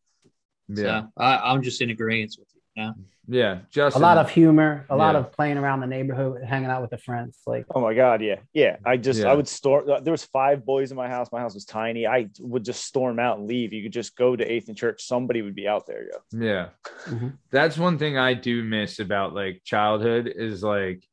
Yeah 0.68 1.02
So 1.02 1.08
I, 1.16 1.52
I'm 1.52 1.62
just 1.62 1.80
in 1.80 1.90
agreement 1.90 2.34
with 2.38 2.48
you. 2.54 2.60
Yeah, 2.76 2.86
know? 2.86 2.94
yeah 3.28 3.90
A 3.94 3.98
lot 3.98 4.18
of 4.18 4.28
humor, 4.30 4.84
a 4.90 4.96
lot 4.96 5.14
of 5.14 5.30
playing 5.30 5.58
around 5.58 5.80
the 5.80 5.86
neighborhood, 5.86 6.42
hanging 6.42 6.70
out 6.70 6.82
with 6.82 6.90
the 6.90 6.98
friends. 6.98 7.38
Like 7.46 7.66
Oh 7.74 7.80
my 7.80 7.94
god, 7.94 8.20
yeah, 8.20 8.40
yeah. 8.52 8.76
I 8.84 8.96
just 8.96 9.20
Yeah. 9.20 9.30
I 9.30 9.34
would 9.34 9.46
store. 9.46 9.84
There 10.02 10.10
was 10.10 10.24
five 10.24 10.64
boys 10.66 10.90
in 10.90 10.96
my 10.96 11.08
house. 11.08 11.28
My 11.32 11.40
house 11.40 11.54
was 11.54 11.64
tiny. 11.64 12.06
I 12.06 12.28
would 12.40 12.64
just 12.64 12.84
storm 12.84 13.18
out 13.20 13.38
and 13.38 13.46
leave. 13.46 13.72
You 13.72 13.82
could 13.84 13.92
just 13.92 14.16
go 14.16 14.34
to 14.34 14.44
Eighth 14.44 14.68
and 14.68 14.76
Church. 14.76 15.04
Somebody 15.06 15.42
would 15.42 15.54
be 15.54 15.68
out 15.68 15.86
there. 15.86 16.02
Yo. 16.02 16.18
Yeah. 16.48 16.68
Mhm. 17.04 17.38
That's 17.50 17.78
one 17.78 17.96
thing 17.98 18.18
I 18.18 18.34
do 18.34 18.64
miss 18.64 18.98
about 18.98 19.34
like 19.34 19.62
childhood 19.64 20.26
is 20.34 20.62
like 20.64 21.04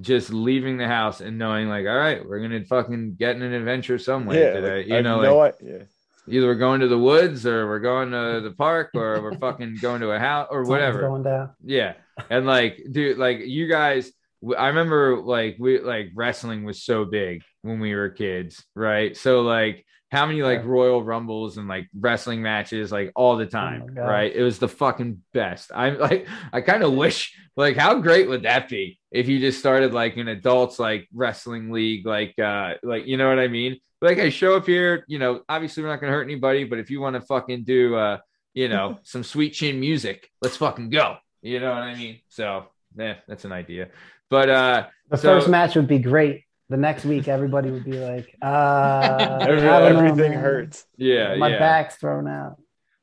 just 0.00 0.32
leaving 0.32 0.78
the 0.78 0.88
house 0.88 1.20
and 1.20 1.36
knowing 1.36 1.68
like, 1.68 1.84
all 1.86 1.98
right, 1.98 2.26
we're 2.26 2.40
gonna 2.40 2.64
fucking 2.64 3.16
get 3.18 3.36
in 3.36 3.42
an 3.42 3.52
adventure 3.52 3.98
somewhere 3.98 4.40
yeah, 4.40 4.52
today. 4.54 4.76
like, 4.78 4.86
you 4.86 4.96
I 4.96 5.02
know, 5.02 5.20
know 5.20 5.36
like 5.36 5.60
what? 5.60 5.68
Yeah. 5.70 5.82
Either 6.28 6.46
we're 6.46 6.54
going 6.54 6.80
to 6.80 6.88
the 6.88 6.98
woods 6.98 7.46
or 7.46 7.66
we're 7.66 7.80
going 7.80 8.10
to 8.10 8.40
the 8.42 8.54
park 8.56 8.90
or 8.94 9.22
we're 9.22 9.38
fucking 9.38 9.78
going 9.80 10.00
to 10.00 10.10
a 10.10 10.18
house 10.18 10.48
or 10.50 10.64
something's 10.64 10.68
whatever. 10.70 11.00
going 11.00 11.22
down. 11.22 11.50
Yeah. 11.64 11.94
And 12.28 12.46
like, 12.46 12.84
dude, 12.90 13.18
like 13.18 13.40
you 13.40 13.68
guys, 13.68 14.12
I 14.56 14.68
remember 14.68 15.20
like 15.20 15.56
we 15.58 15.80
like 15.80 16.10
wrestling 16.14 16.64
was 16.64 16.82
so 16.82 17.04
big 17.04 17.42
when 17.62 17.80
we 17.80 17.94
were 17.94 18.08
kids, 18.08 18.64
right? 18.74 19.16
So 19.16 19.42
like 19.42 19.84
how 20.10 20.26
many 20.26 20.42
like. 20.42 20.64
Royal 20.64 21.02
Rumbles 21.02 21.56
and 21.56 21.68
like 21.68 21.88
wrestling 21.98 22.42
matches 22.42 22.90
like 22.92 23.12
all 23.14 23.36
the 23.36 23.46
time, 23.46 23.86
God. 23.94 24.02
right? 24.02 24.34
It 24.34 24.42
was 24.42 24.58
the 24.58 24.68
fucking 24.68 25.22
best. 25.32 25.70
I'm 25.74 25.98
like, 25.98 26.26
I 26.52 26.60
kind 26.60 26.82
of 26.82 26.92
wish 26.94 27.36
like 27.56 27.76
how 27.76 27.98
great 28.00 28.28
would 28.28 28.42
that 28.42 28.68
be 28.68 28.98
if 29.10 29.28
you 29.28 29.38
just 29.38 29.58
started 29.58 29.92
like 29.94 30.16
an 30.16 30.28
adults 30.28 30.78
like 30.78 31.08
wrestling 31.14 31.70
league, 31.70 32.06
like 32.06 32.38
uh 32.38 32.74
like 32.82 33.06
you 33.06 33.16
know 33.16 33.28
what 33.28 33.38
I 33.38 33.48
mean? 33.48 33.78
Like 34.02 34.18
I 34.18 34.30
show 34.30 34.56
up 34.56 34.66
here, 34.66 35.04
you 35.08 35.18
know, 35.18 35.42
obviously 35.48 35.82
we're 35.82 35.90
not 35.90 36.00
gonna 36.00 36.12
hurt 36.12 36.22
anybody, 36.24 36.64
but 36.64 36.78
if 36.78 36.90
you 36.90 37.00
want 37.00 37.14
to 37.16 37.20
fucking 37.22 37.64
do 37.64 37.94
uh 37.96 38.18
you 38.54 38.68
know 38.68 38.98
some 39.02 39.22
sweet 39.22 39.50
chin 39.50 39.78
music, 39.80 40.28
let's 40.42 40.56
fucking 40.56 40.90
go. 40.90 41.16
You 41.42 41.60
know 41.60 41.70
what 41.70 41.82
I 41.82 41.94
mean? 41.94 42.20
So 42.28 42.66
yeah, 42.98 43.16
that's 43.28 43.44
an 43.44 43.52
idea. 43.52 43.88
But 44.28 44.48
uh 44.50 44.86
The 45.10 45.16
So- 45.18 45.34
first 45.38 45.48
match 45.48 45.76
would 45.76 45.88
be 45.88 45.98
great. 45.98 46.44
The 46.70 46.76
next 46.76 47.04
week, 47.04 47.26
everybody 47.28 47.70
would 47.70 47.84
be 47.84 47.98
like, 47.98 48.34
uh, 48.42 49.38
Every- 49.42 49.68
I 49.68 49.90
know, 49.90 49.98
everything 49.98 50.32
hurts. 50.32 50.86
yeah, 50.96 51.34
My 51.34 51.48
yeah. 51.50 51.58
back's 51.58 51.96
thrown 51.96 52.26
out. 52.28 52.56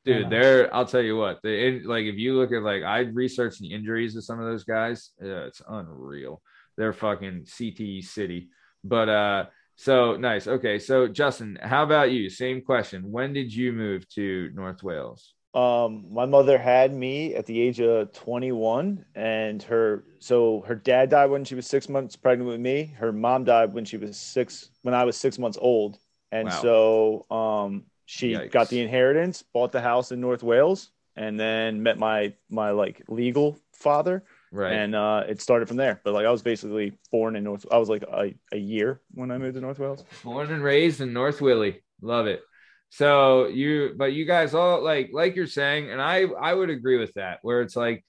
dude 0.04 0.22
Yeah. 0.22 0.28
there 0.30 0.74
i'll 0.74 0.86
tell 0.86 1.02
you 1.02 1.16
what 1.16 1.40
the 1.42 1.52
in, 1.66 1.84
like 1.84 2.04
if 2.12 2.16
you 2.16 2.30
look 2.38 2.50
at 2.52 2.62
like 2.62 2.82
i 2.82 3.00
researched 3.22 3.60
the 3.60 3.72
injuries 3.74 4.16
of 4.16 4.24
some 4.24 4.38
of 4.40 4.46
those 4.46 4.64
guys 4.64 5.10
yeah, 5.20 5.44
it's 5.48 5.60
unreal 5.68 6.40
they're 6.76 6.94
fucking 6.94 7.42
cte 7.44 8.04
city 8.04 8.48
but 8.84 9.08
uh 9.08 9.44
so 9.76 10.16
nice 10.16 10.46
okay 10.46 10.78
so 10.78 11.08
justin 11.08 11.58
how 11.60 11.82
about 11.82 12.10
you 12.10 12.30
same 12.30 12.62
question 12.62 13.00
when 13.16 13.32
did 13.34 13.52
you 13.52 13.72
move 13.72 14.08
to 14.08 14.50
north 14.54 14.82
wales 14.82 15.34
Um, 15.54 16.06
my 16.10 16.26
mother 16.26 16.58
had 16.58 16.92
me 16.92 17.34
at 17.34 17.46
the 17.46 17.58
age 17.60 17.80
of 17.80 18.12
21, 18.12 19.04
and 19.14 19.62
her 19.64 20.04
so 20.18 20.62
her 20.66 20.74
dad 20.74 21.10
died 21.10 21.30
when 21.30 21.44
she 21.44 21.54
was 21.54 21.66
six 21.66 21.88
months 21.88 22.16
pregnant 22.16 22.50
with 22.50 22.60
me. 22.60 22.84
Her 22.98 23.12
mom 23.12 23.44
died 23.44 23.72
when 23.72 23.84
she 23.84 23.96
was 23.96 24.16
six 24.16 24.70
when 24.82 24.94
I 24.94 25.04
was 25.04 25.16
six 25.16 25.38
months 25.38 25.58
old, 25.60 25.98
and 26.30 26.46
Wow. 26.48 27.24
so 27.26 27.26
um, 27.34 27.84
she 28.04 28.32
Yikes. 28.32 28.50
got 28.50 28.68
the 28.68 28.80
inheritance, 28.80 29.42
bought 29.42 29.72
the 29.72 29.80
house 29.80 30.12
in 30.12 30.20
North 30.20 30.42
Wales, 30.42 30.90
and 31.16 31.40
then 31.40 31.82
met 31.82 31.98
my 31.98 32.34
my 32.50 32.70
like 32.70 33.02
legal 33.08 33.58
father, 33.72 34.24
right 34.52 34.72
and 34.72 34.94
uh, 34.94 35.24
it 35.26 35.40
started 35.40 35.66
from 35.66 35.78
there. 35.78 36.00
But 36.04 36.12
like 36.12 36.26
I 36.26 36.30
was 36.30 36.42
basically 36.42 36.92
born 37.10 37.36
in 37.36 37.44
North. 37.44 37.64
I 37.72 37.78
was 37.78 37.88
like 37.88 38.02
a, 38.02 38.34
a 38.52 38.58
year 38.58 39.00
when 39.14 39.30
I 39.30 39.38
moved 39.38 39.54
to 39.54 39.60
North 39.62 39.78
Wales. 39.78 40.04
born 40.22 40.52
and 40.52 40.62
raised 40.62 41.00
in 41.00 41.12
north 41.14 41.40
willie 41.40 41.80
love 42.02 42.26
it 42.26 42.42
so 42.90 43.46
you 43.46 43.94
but 43.96 44.12
you 44.12 44.24
guys 44.24 44.54
all 44.54 44.82
like 44.82 45.10
like 45.12 45.36
you're 45.36 45.46
saying 45.46 45.90
and 45.90 46.00
i 46.00 46.22
i 46.40 46.52
would 46.54 46.70
agree 46.70 46.98
with 46.98 47.12
that 47.14 47.38
where 47.42 47.60
it's 47.60 47.76
like 47.76 48.04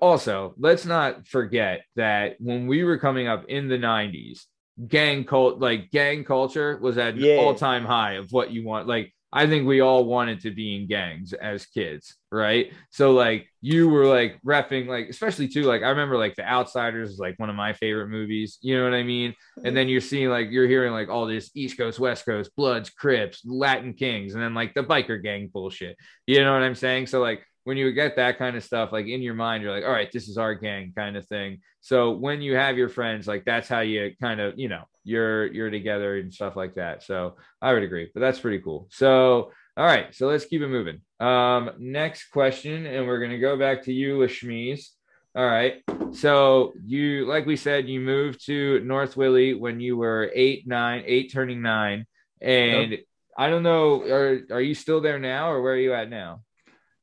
also 0.00 0.54
let's 0.58 0.84
not 0.86 1.26
forget 1.26 1.82
that 1.96 2.36
when 2.40 2.66
we 2.66 2.82
were 2.84 2.98
coming 2.98 3.28
up 3.28 3.44
in 3.48 3.68
the 3.68 3.78
90s 3.78 4.46
gang 4.88 5.24
cult 5.24 5.58
like 5.60 5.90
gang 5.90 6.24
culture 6.24 6.78
was 6.82 6.98
at 6.98 7.14
an 7.14 7.20
Yeah. 7.20 7.36
all-time 7.36 7.84
high 7.84 8.14
of 8.14 8.30
what 8.32 8.50
you 8.50 8.64
want 8.64 8.86
like 8.86 9.14
i 9.32 9.46
think 9.46 9.66
we 9.66 9.80
all 9.80 10.04
wanted 10.04 10.40
to 10.40 10.50
be 10.50 10.76
in 10.76 10.86
gangs 10.86 11.32
as 11.32 11.66
kids 11.66 12.16
right? 12.36 12.72
So 12.90 13.12
like 13.12 13.46
you 13.60 13.88
were 13.88 14.06
like 14.06 14.38
repping 14.44 14.86
like 14.86 15.08
especially 15.08 15.48
too 15.48 15.62
like 15.62 15.82
i 15.82 15.88
remember 15.88 16.18
like 16.18 16.34
the 16.34 16.46
outsiders 16.46 17.10
is 17.10 17.18
like 17.18 17.38
one 17.38 17.50
of 17.50 17.56
my 17.56 17.72
favorite 17.72 18.08
movies 18.08 18.58
you 18.62 18.76
know 18.76 18.84
what 18.84 18.94
i 18.94 19.02
mean? 19.02 19.34
And 19.64 19.76
then 19.76 19.88
you're 19.88 20.00
seeing 20.00 20.28
like 20.28 20.50
you're 20.50 20.68
hearing 20.68 20.92
like 20.92 21.08
all 21.08 21.26
this 21.26 21.50
east 21.54 21.78
coast 21.78 21.98
west 21.98 22.24
coast 22.24 22.50
bloods 22.56 22.90
crips 22.90 23.42
latin 23.44 23.94
kings 23.94 24.34
and 24.34 24.42
then 24.42 24.54
like 24.54 24.74
the 24.74 24.82
biker 24.82 25.22
gang 25.22 25.48
bullshit 25.52 25.96
you 26.26 26.42
know 26.42 26.52
what 26.52 26.62
i'm 26.62 26.74
saying? 26.74 27.06
So 27.06 27.20
like 27.20 27.44
when 27.66 27.76
you 27.76 27.90
get 27.92 28.14
that 28.16 28.38
kind 28.38 28.56
of 28.56 28.62
stuff 28.62 28.92
like 28.92 29.06
in 29.06 29.20
your 29.20 29.34
mind 29.34 29.62
you're 29.62 29.72
like 29.72 29.84
all 29.84 29.90
right 29.90 30.12
this 30.12 30.28
is 30.28 30.38
our 30.38 30.54
gang 30.54 30.92
kind 30.96 31.16
of 31.16 31.26
thing 31.26 31.58
so 31.80 32.12
when 32.12 32.40
you 32.40 32.54
have 32.54 32.78
your 32.78 32.88
friends 32.88 33.26
like 33.26 33.44
that's 33.44 33.68
how 33.68 33.80
you 33.80 34.12
kind 34.20 34.40
of 34.40 34.56
you 34.56 34.68
know 34.68 34.84
you're 35.02 35.46
you're 35.52 35.70
together 35.70 36.16
and 36.18 36.32
stuff 36.32 36.54
like 36.56 36.74
that 36.76 37.02
so 37.02 37.36
i 37.60 37.72
would 37.72 37.82
agree 37.82 38.08
but 38.14 38.20
that's 38.20 38.40
pretty 38.40 38.60
cool 38.60 38.86
so 38.90 39.50
All 39.78 39.84
right, 39.84 40.14
so 40.14 40.26
let's 40.28 40.46
keep 40.46 40.62
it 40.62 40.68
moving. 40.68 41.02
Um, 41.20 41.70
next 41.78 42.30
question, 42.30 42.86
and 42.86 43.06
we're 43.06 43.20
gonna 43.20 43.38
go 43.38 43.58
back 43.58 43.82
to 43.84 43.92
you, 43.92 44.16
Lashmiz. 44.20 44.88
All 45.34 45.44
right. 45.44 45.84
So 46.12 46.72
you, 46.82 47.26
like 47.26 47.44
we 47.44 47.56
said, 47.56 47.86
you 47.86 48.00
moved 48.00 48.46
to 48.46 48.80
North 48.80 49.18
Willie 49.18 49.52
when 49.52 49.78
you 49.80 49.98
were 49.98 50.30
eight, 50.34 50.66
nine, 50.66 51.02
eight 51.04 51.30
turning 51.30 51.60
nine, 51.60 52.06
and 52.40 52.96
I 53.36 53.50
don't 53.50 53.62
know, 53.62 54.00
are 54.00 54.40
are 54.50 54.62
you 54.62 54.74
still 54.74 55.02
there 55.02 55.18
now, 55.18 55.50
or 55.52 55.60
where 55.60 55.74
are 55.74 55.84
you 55.88 55.92
at 55.92 56.08
now? 56.08 56.40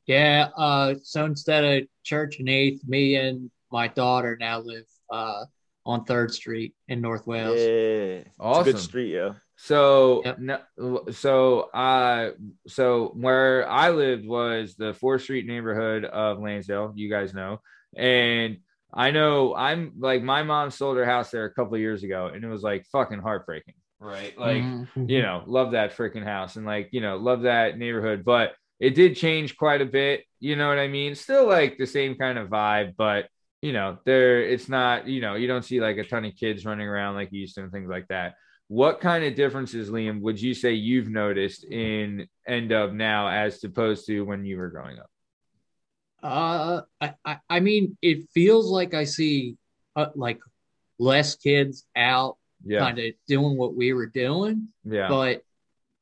Yeah. 0.06 0.50
Uh, 0.58 0.96
so 1.04 1.26
instead 1.26 1.64
of 1.64 1.88
Church 2.04 2.40
and 2.40 2.50
Eighth, 2.50 2.82
me 2.88 3.16
and 3.16 3.50
my 3.72 3.88
daughter 3.88 4.38
now 4.40 4.60
live 4.60 4.86
uh, 5.10 5.46
on 5.86 6.06
Third 6.06 6.34
Street 6.34 6.74
in 6.88 7.02
North 7.02 7.26
Wales. 7.28 7.60
Yeah, 7.60 7.64
it's 7.64 8.38
a 8.38 8.42
Awesome. 8.42 8.74
good 8.74 8.82
street, 8.82 9.14
yeah. 9.14 9.34
So, 9.56 10.24
Yep. 10.26 10.40
no, 10.40 11.04
so, 11.12 11.62
uh, 11.74 12.32
so 12.68 13.14
where 13.16 13.70
I 13.70 13.92
lived 13.92 14.28
was 14.28 14.76
the 14.76 14.94
Fourth 14.94 15.22
Street 15.22 15.46
neighborhood 15.46 16.06
of 16.06 16.40
Lansdale. 16.40 16.92
You 16.96 17.10
guys 17.10 17.34
know, 17.34 17.60
and 17.96 18.58
I 18.94 19.12
know 19.12 19.56
I'm 19.56 19.94
like 20.00 20.22
my 20.22 20.44
mom 20.44 20.70
sold 20.72 20.98
her 20.98 21.06
house 21.06 21.32
there 21.32 21.46
a 21.46 21.54
couple 21.54 21.76
of 21.76 21.80
years 21.82 22.04
ago, 22.04 22.28
and 22.28 22.44
it 22.44 22.48
was 22.48 22.64
like 22.64 22.86
fucking 22.92 23.20
heartbreaking, 23.20 23.76
right? 24.00 24.38
Like, 24.38 24.64
Mhm. 24.64 25.10
you 25.10 25.22
know, 25.22 25.44
love 25.46 25.72
that 25.72 25.96
freaking 25.96 26.24
house, 26.26 26.56
and 26.58 26.66
like, 26.66 26.90
you 26.92 27.00
know, 27.02 27.18
love 27.18 27.44
that 27.44 27.78
neighborhood, 27.78 28.26
but 28.26 28.54
it 28.84 28.96
did 28.96 29.16
change 29.16 29.56
quite 29.56 29.82
a 29.82 29.86
bit. 29.86 30.24
You 30.40 30.56
know 30.56 30.68
what 30.68 30.80
I 30.80 30.88
mean? 30.88 31.16
Still 31.16 31.48
like 31.48 31.78
the 31.78 31.88
same 31.88 32.16
kind 32.16 32.38
of 32.38 32.50
vibe, 32.50 32.96
but 32.98 33.28
you 33.62 33.74
know, 33.74 33.98
there 34.06 34.42
it's 34.42 34.68
not. 34.68 35.08
You 35.08 35.22
know, 35.22 35.36
you 35.36 35.48
don't 35.48 35.64
see 35.64 35.80
like 35.80 35.98
a 35.98 36.04
ton 36.04 36.26
of 36.26 36.36
kids 36.36 36.66
running 36.66 36.88
around 36.88 37.16
like 37.16 37.30
you 37.32 37.42
used 37.42 37.56
to 37.56 37.64
and 37.64 37.72
things 37.72 37.90
like 37.90 38.08
that 38.10 38.34
what 38.68 39.02
kind 39.02 39.24
of 39.24 39.36
differences, 39.36 39.90
Liam, 39.90 40.22
would 40.22 40.42
you 40.42 40.54
say 40.54 40.74
you've 40.74 41.10
noticed 41.10 41.64
in 41.64 42.28
end 42.48 42.72
of 42.72 42.94
now 42.94 43.28
as 43.28 43.64
opposed 43.64 44.08
to 44.08 44.22
when 44.22 44.46
you 44.46 44.58
were 44.58 44.70
growing 44.70 44.98
up? 44.98 45.10
Uh, 46.22 46.82
I, 47.00 47.14
I, 47.24 47.38
I 47.50 47.60
mean, 47.60 47.98
it 48.02 48.30
feels 48.34 48.72
like 48.72 48.94
I 48.94 49.04
see 49.04 49.58
uh, 49.96 50.08
like 50.16 50.40
less 50.98 51.36
kids 51.36 51.86
out 51.96 52.38
Yeah, 52.66 52.80
kind 52.80 52.98
of 52.98 53.14
doing 53.28 53.58
what 53.58 53.76
we 53.76 53.94
were 53.94 54.08
doing, 54.08 54.70
yeah, 54.86 55.10
but 55.10 55.44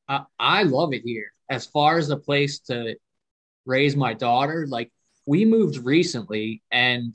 I, 0.08 0.24
I 0.38 0.62
love 0.62 0.94
it 0.94 1.02
here. 1.04 1.32
As 1.52 1.66
far 1.66 1.98
as 1.98 2.08
a 2.10 2.16
place 2.16 2.60
to 2.60 2.96
raise 3.66 3.94
my 3.94 4.14
daughter, 4.14 4.66
like 4.68 4.90
we 5.26 5.44
moved 5.44 5.76
recently 5.84 6.62
and 6.72 7.14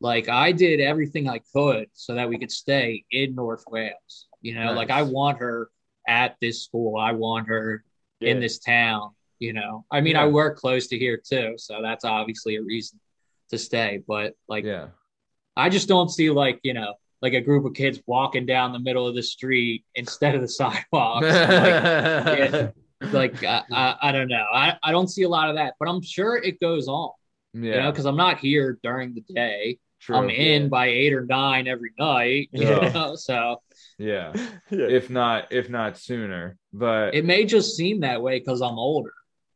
like 0.00 0.28
I 0.28 0.52
did 0.52 0.80
everything 0.80 1.28
I 1.28 1.40
could 1.54 1.88
so 1.92 2.14
that 2.14 2.28
we 2.28 2.38
could 2.38 2.50
stay 2.50 3.04
in 3.10 3.34
North 3.34 3.64
Wales. 3.68 4.28
You 4.40 4.54
know, 4.54 4.72
like 4.72 4.90
I 4.90 5.02
want 5.02 5.38
her 5.38 5.68
at 6.06 6.36
this 6.40 6.62
school. 6.64 6.96
I 6.96 7.12
want 7.12 7.48
her 7.48 7.84
in 8.20 8.40
this 8.40 8.58
town. 8.58 9.10
You 9.38 9.52
know, 9.52 9.84
I 9.90 10.00
mean, 10.00 10.16
I 10.16 10.26
work 10.28 10.58
close 10.58 10.86
to 10.88 10.98
here 10.98 11.20
too, 11.24 11.54
so 11.56 11.80
that's 11.82 12.04
obviously 12.04 12.56
a 12.56 12.62
reason 12.62 13.00
to 13.50 13.58
stay. 13.58 14.00
But 14.06 14.34
like, 14.48 14.64
yeah, 14.64 14.88
I 15.56 15.68
just 15.68 15.88
don't 15.88 16.08
see 16.08 16.30
like 16.30 16.60
you 16.62 16.74
know, 16.74 16.94
like 17.20 17.34
a 17.34 17.40
group 17.40 17.64
of 17.64 17.74
kids 17.74 18.00
walking 18.06 18.46
down 18.46 18.72
the 18.72 18.78
middle 18.78 19.06
of 19.06 19.16
the 19.16 19.22
street 19.22 19.84
instead 19.96 20.34
of 20.36 20.40
the 20.40 20.48
sidewalks. 20.60 21.26
like, 21.26 21.32
yeah, 21.32 22.70
like 23.12 23.42
I, 23.44 23.62
I, 23.72 23.96
I 24.02 24.12
don't 24.12 24.28
know. 24.28 24.46
I, 24.52 24.76
I 24.82 24.92
don't 24.92 25.08
see 25.08 25.22
a 25.22 25.28
lot 25.28 25.48
of 25.50 25.56
that, 25.56 25.74
but 25.78 25.88
I'm 25.88 26.02
sure 26.02 26.36
it 26.36 26.60
goes 26.60 26.88
on. 26.88 27.10
You 27.54 27.60
know, 27.62 27.76
yeah, 27.76 27.90
because 27.90 28.06
I'm 28.06 28.16
not 28.16 28.38
here 28.38 28.78
during 28.82 29.14
the 29.14 29.20
day. 29.34 29.78
true. 30.00 30.16
I'm 30.16 30.30
in 30.30 30.68
by 30.70 30.86
eight 30.86 31.12
or 31.12 31.26
nine 31.26 31.68
every 31.68 31.90
night. 31.98 32.48
You 32.52 32.68
Yeah. 32.68 32.90
know, 32.92 33.14
so 33.16 33.60
yeah, 33.98 34.32
yeah. 34.70 34.86
if 34.88 35.10
not, 35.10 35.52
if 35.52 35.68
not 35.68 35.98
sooner, 35.98 36.56
but 36.72 37.14
it 37.14 37.24
may 37.26 37.44
just 37.44 37.76
seem 37.76 38.00
that 38.00 38.22
way 38.22 38.38
because 38.38 38.62
I'm 38.62 38.78
older. 38.78 39.12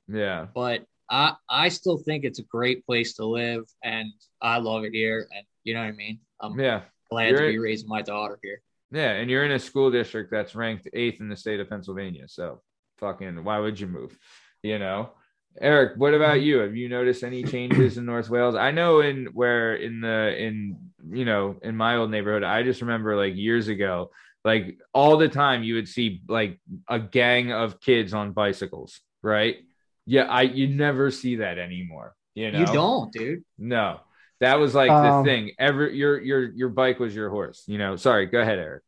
yeah, 0.08 0.46
but 0.54 0.84
I 1.08 1.34
I 1.48 1.68
still 1.70 1.96
think 1.96 2.24
it's 2.24 2.38
a 2.38 2.42
great 2.44 2.84
place 2.84 3.14
to 3.14 3.24
live, 3.24 3.64
and 3.82 4.12
I 4.42 4.58
love 4.58 4.84
it 4.84 4.92
here. 4.92 5.26
And 5.34 5.46
you 5.64 5.72
know 5.72 5.80
what 5.80 5.86
I 5.88 5.92
mean. 5.92 6.18
I'm 6.40 6.58
yeah, 6.60 6.82
glad 7.10 7.30
You're- 7.30 7.46
to 7.46 7.52
be 7.52 7.58
raising 7.58 7.88
my 7.88 8.02
daughter 8.02 8.38
here. 8.42 8.60
yeah, 8.92 9.12
and 9.12 9.30
you're 9.30 9.46
in 9.46 9.52
a 9.52 9.58
school 9.58 9.90
district 9.90 10.30
that's 10.30 10.54
ranked 10.54 10.86
eighth 10.92 11.20
in 11.20 11.30
the 11.30 11.36
state 11.36 11.60
of 11.60 11.70
Pennsylvania, 11.70 12.28
so 12.28 12.60
fucking 12.98 13.44
why 13.44 13.58
would 13.58 13.78
you 13.78 13.86
move? 13.86 14.16
You 14.62 14.78
know. 14.78 15.10
Eric, 15.58 15.92
what 15.96 16.12
about 16.12 16.42
you? 16.42 16.58
Have 16.58 16.76
you 16.76 16.88
noticed 16.88 17.24
any 17.24 17.42
changes 17.42 17.96
in 17.96 18.04
North 18.04 18.28
Wales? 18.28 18.54
I 18.54 18.72
know 18.72 19.00
in 19.00 19.26
where 19.32 19.74
in 19.74 20.00
the 20.02 20.36
in 20.36 20.76
you 21.10 21.24
know 21.24 21.56
in 21.62 21.76
my 21.76 21.96
old 21.96 22.10
neighborhood, 22.10 22.42
I 22.42 22.62
just 22.62 22.82
remember 22.82 23.16
like 23.16 23.34
years 23.36 23.68
ago, 23.68 24.10
like 24.44 24.78
all 24.92 25.16
the 25.16 25.28
time 25.28 25.62
you 25.62 25.76
would 25.76 25.88
see 25.88 26.20
like 26.28 26.60
a 26.88 26.98
gang 26.98 27.52
of 27.52 27.80
kids 27.80 28.12
on 28.12 28.32
bicycles, 28.32 29.00
right? 29.22 29.56
Yeah, 30.04 30.24
I 30.24 30.42
you 30.42 30.68
never 30.68 31.10
see 31.10 31.36
that 31.36 31.58
anymore. 31.58 32.14
You 32.34 32.52
know, 32.52 32.58
You 32.60 32.66
don't, 32.66 33.12
dude. 33.12 33.44
No, 33.56 34.00
that 34.40 34.58
was 34.58 34.74
like 34.74 34.90
Um, 34.90 35.24
the 35.24 35.30
thing. 35.30 35.52
Every 35.58 35.96
your 35.96 36.20
your 36.20 36.42
your 36.52 36.68
bike 36.68 36.98
was 37.00 37.16
your 37.16 37.30
horse. 37.30 37.64
You 37.66 37.78
know. 37.78 37.96
Sorry, 37.96 38.26
go 38.26 38.40
ahead, 38.40 38.58
Eric. 38.58 38.82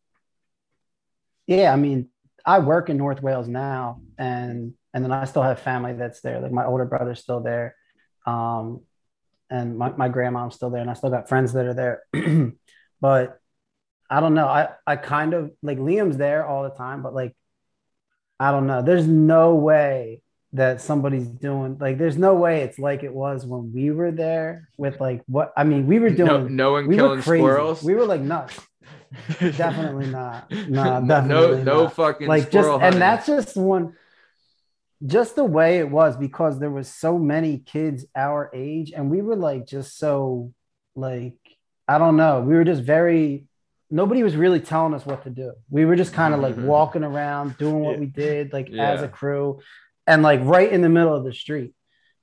Yeah, 1.47 1.73
I 1.73 1.77
mean, 1.77 2.11
I 2.49 2.61
work 2.61 2.89
in 2.89 2.97
North 2.97 3.21
Wales 3.21 3.47
now, 3.47 4.01
and 4.17 4.73
and 4.95 5.05
then 5.05 5.13
I 5.13 5.27
still 5.27 5.43
have 5.43 5.61
family 5.61 5.93
that's 5.93 6.23
there. 6.23 6.41
Like 6.41 6.51
my 6.51 6.65
older 6.65 6.87
brother's 6.87 7.21
still 7.21 7.41
there, 7.41 7.77
um, 8.27 8.81
and 9.51 9.77
my 9.77 9.91
my 9.91 10.09
grandmom's 10.09 10.55
still 10.55 10.71
there, 10.71 10.81
and 10.81 10.89
I 10.89 10.95
still 10.95 11.11
got 11.11 11.29
friends 11.29 11.53
that 11.53 11.67
are 11.67 11.75
there. 11.75 12.03
but 13.03 13.39
I 14.09 14.21
don't 14.21 14.33
know. 14.33 14.47
I 14.47 14.71
I 14.87 14.97
kind 14.97 15.35
of 15.35 15.53
like 15.63 15.77
Liam's 15.77 16.17
there 16.17 16.47
all 16.47 16.63
the 16.63 16.71
time, 16.71 17.03
but 17.03 17.13
like 17.13 17.37
I 18.41 18.51
don't 18.51 18.67
know. 18.67 18.81
There's 18.81 19.07
no 19.07 19.55
way 19.55 20.23
that 20.55 20.81
somebody's 20.81 21.29
doing 21.29 21.77
like. 21.79 21.99
There's 21.99 22.17
no 22.17 22.35
way 22.35 22.63
it's 22.63 22.79
like 22.79 23.03
it 23.03 23.13
was 23.13 23.45
when 23.45 23.75
we 23.75 23.91
were 23.91 24.11
there 24.11 24.71
with 24.79 24.99
like 25.03 25.23
what 25.27 25.53
I 25.55 25.65
mean. 25.65 25.87
We 25.87 25.99
were 25.99 26.09
doing. 26.09 26.29
No, 26.29 26.49
no 26.49 26.73
one 26.73 26.87
we 26.87 26.97
killing 26.97 27.21
squirrels. 27.21 27.83
We 27.83 27.95
were 27.95 28.07
like 28.07 28.23
nuts. 28.23 28.59
Definitely 29.41 30.07
not. 30.07 30.51
no, 30.51 31.01
No, 31.01 31.21
no, 31.21 31.63
no 31.63 31.83
not. 31.85 31.93
fucking 31.95 32.27
like 32.29 32.51
just 32.51 32.69
squirrel 32.69 32.81
and 32.81 32.97
that's 32.97 33.27
just 33.27 33.57
one 33.57 33.95
just 35.07 35.37
the 35.37 35.45
way 35.45 35.79
it 35.79 35.89
was 35.89 36.17
because 36.17 36.59
there 36.59 36.71
was 36.71 36.89
so 36.89 37.19
many 37.19 37.59
kids 37.59 38.05
our 38.17 38.51
age 38.53 38.93
and 38.95 39.11
we 39.11 39.23
were 39.23 39.37
like 39.37 39.65
just 39.67 39.97
so 39.97 40.53
like 40.97 41.37
i 41.87 41.99
don't 41.99 42.17
know 42.17 42.41
we 42.41 42.55
were 42.55 42.65
just 42.65 42.83
very 42.83 43.45
nobody 43.91 44.25
was 44.25 44.35
really 44.35 44.59
telling 44.59 44.93
us 44.95 45.07
what 45.07 45.23
to 45.23 45.31
do 45.31 45.53
we 45.71 45.85
were 45.85 45.95
just 45.95 46.13
kind 46.13 46.35
of 46.35 46.41
like 46.41 46.57
Mhm. 46.57 46.65
walking 46.65 47.05
around 47.05 47.57
doing 47.59 47.79
what 47.81 47.95
Yeah. 47.95 48.01
we 48.01 48.07
did 48.07 48.53
like 48.53 48.71
as 48.73 49.01
a 49.03 49.09
crew 49.09 49.61
and 50.07 50.23
like 50.23 50.41
right 50.43 50.71
in 50.73 50.83
the 50.83 50.89
middle 50.89 51.15
of 51.15 51.23
the 51.25 51.33
street 51.33 51.75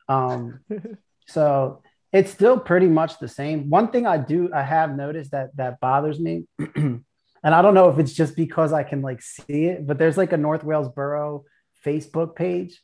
um 0.10 0.60
so 1.28 1.82
it's 2.15 2.32
still 2.32 2.58
pretty 2.58 2.88
much 2.88 3.19
the 3.19 3.28
same 3.28 3.69
one 3.69 3.89
thing 3.89 4.08
i 4.08 4.17
do 4.17 4.49
i 4.54 4.62
have 4.62 4.95
noticed 4.95 5.32
that 5.32 5.56
that 5.58 5.80
bothers 5.80 6.19
me 6.19 6.45
and 6.75 7.04
i 7.43 7.62
don't 7.62 7.73
know 7.73 7.89
if 7.89 7.99
it's 7.99 8.13
just 8.13 8.36
because 8.36 8.71
i 8.71 8.84
can 8.84 9.01
like 9.01 9.21
see 9.21 9.65
it 9.65 9.86
but 9.86 9.97
there's 9.97 10.17
like 10.17 10.32
a 10.32 10.38
north 10.38 10.63
wales 10.63 10.89
borough 10.89 11.43
facebook 11.86 12.36
page 12.36 12.82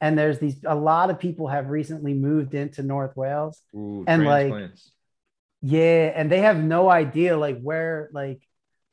and 0.00 0.18
there's 0.18 0.38
these 0.38 0.56
a 0.66 0.74
lot 0.74 1.08
of 1.10 1.18
people 1.18 1.48
have 1.48 1.70
recently 1.70 2.12
moved 2.12 2.54
into 2.54 2.82
north 2.82 3.16
wales 3.16 3.62
Ooh, 3.74 4.04
and, 4.06 4.24
like, 4.24 4.48
transplants. 4.48 4.92
yeah 5.62 6.12
and 6.14 6.30
they 6.30 6.40
have 6.40 6.58
no 6.58 6.90
idea 6.90 7.36
like 7.36 7.60
where 7.60 8.10
like 8.12 8.42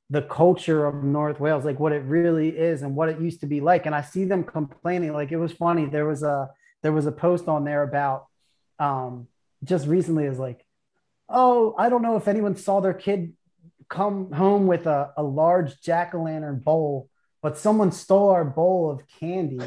the 0.09 0.21
culture 0.21 0.85
of 0.85 1.03
north 1.03 1.39
wales 1.39 1.65
like 1.65 1.79
what 1.79 1.91
it 1.91 2.03
really 2.05 2.49
is 2.49 2.83
and 2.83 2.95
what 2.95 3.09
it 3.09 3.19
used 3.19 3.41
to 3.41 3.47
be 3.47 3.59
like 3.59 3.85
and 3.85 3.95
i 3.95 4.01
see 4.01 4.23
them 4.23 4.43
complaining 4.43 5.11
like 5.11 5.31
it 5.31 5.37
was 5.37 5.51
funny 5.51 5.85
there 5.85 6.05
was 6.05 6.23
a 6.23 6.49
there 6.83 6.91
was 6.91 7.05
a 7.05 7.11
post 7.11 7.47
on 7.47 7.63
there 7.63 7.83
about 7.83 8.27
um 8.79 9.27
just 9.63 9.87
recently 9.87 10.25
is 10.25 10.39
like 10.39 10.65
oh 11.29 11.75
i 11.77 11.89
don't 11.89 12.01
know 12.01 12.15
if 12.15 12.27
anyone 12.27 12.55
saw 12.55 12.79
their 12.79 12.93
kid 12.93 13.33
come 13.89 14.31
home 14.31 14.67
with 14.67 14.87
a, 14.87 15.11
a 15.17 15.23
large 15.23 15.79
jack-o'-lantern 15.81 16.63
bowl 16.63 17.09
but 17.43 17.57
someone 17.57 17.91
stole 17.91 18.29
our 18.29 18.45
bowl 18.45 18.89
of 18.89 19.03
candy. 19.19 19.59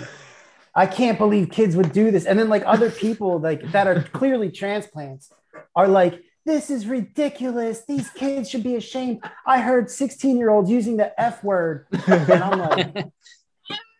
I 0.74 0.86
can't 0.86 1.18
believe 1.18 1.50
kids 1.50 1.76
would 1.76 1.92
do 1.92 2.10
this. 2.10 2.24
And 2.24 2.38
then 2.38 2.48
like 2.48 2.62
other 2.66 2.90
people 2.90 3.38
like 3.38 3.70
that 3.70 3.86
are 3.86 4.02
clearly 4.02 4.50
transplants 4.50 5.30
are 5.76 5.86
like 5.86 6.22
this 6.46 6.70
is 6.70 6.86
ridiculous. 6.86 7.84
These 7.86 8.08
kids 8.10 8.48
should 8.48 8.62
be 8.62 8.76
ashamed. 8.76 9.22
I 9.44 9.60
heard 9.60 9.90
16 9.90 10.36
year 10.36 10.48
olds 10.48 10.70
using 10.70 10.96
the 10.96 11.20
f 11.20 11.44
word. 11.44 11.86
And 12.06 12.42
i'm 12.42 12.58
like 12.58 13.06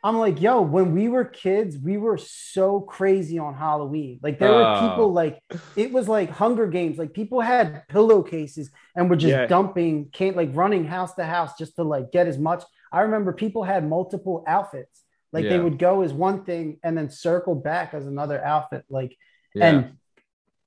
I'm 0.06 0.18
like, 0.18 0.40
yo, 0.40 0.60
when 0.60 0.92
we 0.94 1.08
were 1.08 1.24
kids, 1.24 1.76
we 1.76 1.96
were 1.96 2.16
so 2.16 2.80
crazy 2.80 3.38
on 3.40 3.54
Halloween. 3.54 4.20
Like 4.22 4.38
there 4.38 4.52
Oh. 4.52 4.58
were 4.58 4.88
people 4.88 5.04
ah. 5.06 5.20
like 5.22 5.42
it 5.74 5.90
was 5.92 6.06
like 6.08 6.30
Hunger 6.30 6.68
Games. 6.68 6.96
Like 6.96 7.12
people 7.12 7.40
had 7.40 7.88
pillowcases 7.88 8.70
and 8.94 9.10
were 9.10 9.16
just 9.16 9.32
Yeah. 9.32 9.46
dumping, 9.46 9.94
can't 10.12 10.36
like 10.36 10.50
running 10.54 10.84
house 10.84 11.14
to 11.14 11.24
house 11.24 11.58
just 11.58 11.74
to 11.76 11.82
like 11.82 12.12
get 12.12 12.28
as 12.28 12.38
much. 12.38 12.62
I 12.92 13.00
remember 13.00 13.32
people 13.32 13.64
had 13.64 13.82
multiple 13.88 14.44
outfits. 14.46 15.02
Like 15.32 15.48
they 15.48 15.58
would 15.58 15.78
go 15.78 16.02
as 16.02 16.12
one 16.12 16.44
thing 16.44 16.78
and 16.84 16.96
then 16.96 17.10
circle 17.10 17.56
back 17.56 17.92
as 17.92 18.06
another 18.06 18.38
outfit. 18.42 18.84
Like, 18.88 19.12
Yeah. 19.56 19.66
and 19.66 19.96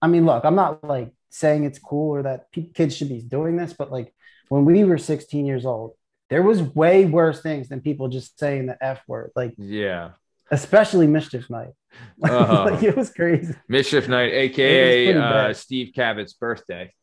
I 0.02 0.08
mean, 0.08 0.26
look, 0.26 0.44
I'm 0.44 0.56
not 0.56 0.84
like 0.84 1.12
saying 1.30 1.64
it's 1.64 1.80
cool 1.80 2.10
or 2.16 2.24
that 2.24 2.48
kids 2.74 2.94
should 2.96 3.10
be 3.10 3.22
doing 3.22 3.56
this, 3.56 3.72
but 3.74 3.90
like 3.90 4.14
when 4.50 4.66
we 4.66 4.84
were 4.84 4.98
16 4.98 5.46
years 5.46 5.66
old, 5.66 5.94
there 6.30 6.44
was 6.44 6.62
way 6.62 7.06
worse 7.06 7.42
things 7.42 7.70
than 7.70 7.82
people 7.82 8.08
just 8.08 8.40
saying 8.40 8.68
the 8.68 8.78
F 8.84 9.02
word. 9.08 9.32
Like 9.36 9.54
yeah. 9.58 10.12
especially 10.52 11.08
mischief 11.08 11.50
night. 11.50 11.70
Uh-huh. 12.24 12.70
like 12.70 12.84
it 12.84 12.96
was 12.96 13.10
crazy. 13.10 13.54
Mischief 13.68 14.08
Night, 14.08 14.32
aka 14.32 15.14
uh. 15.14 15.54
Steve 15.54 15.92
Cabot's 15.96 16.34
birthday. 16.34 16.94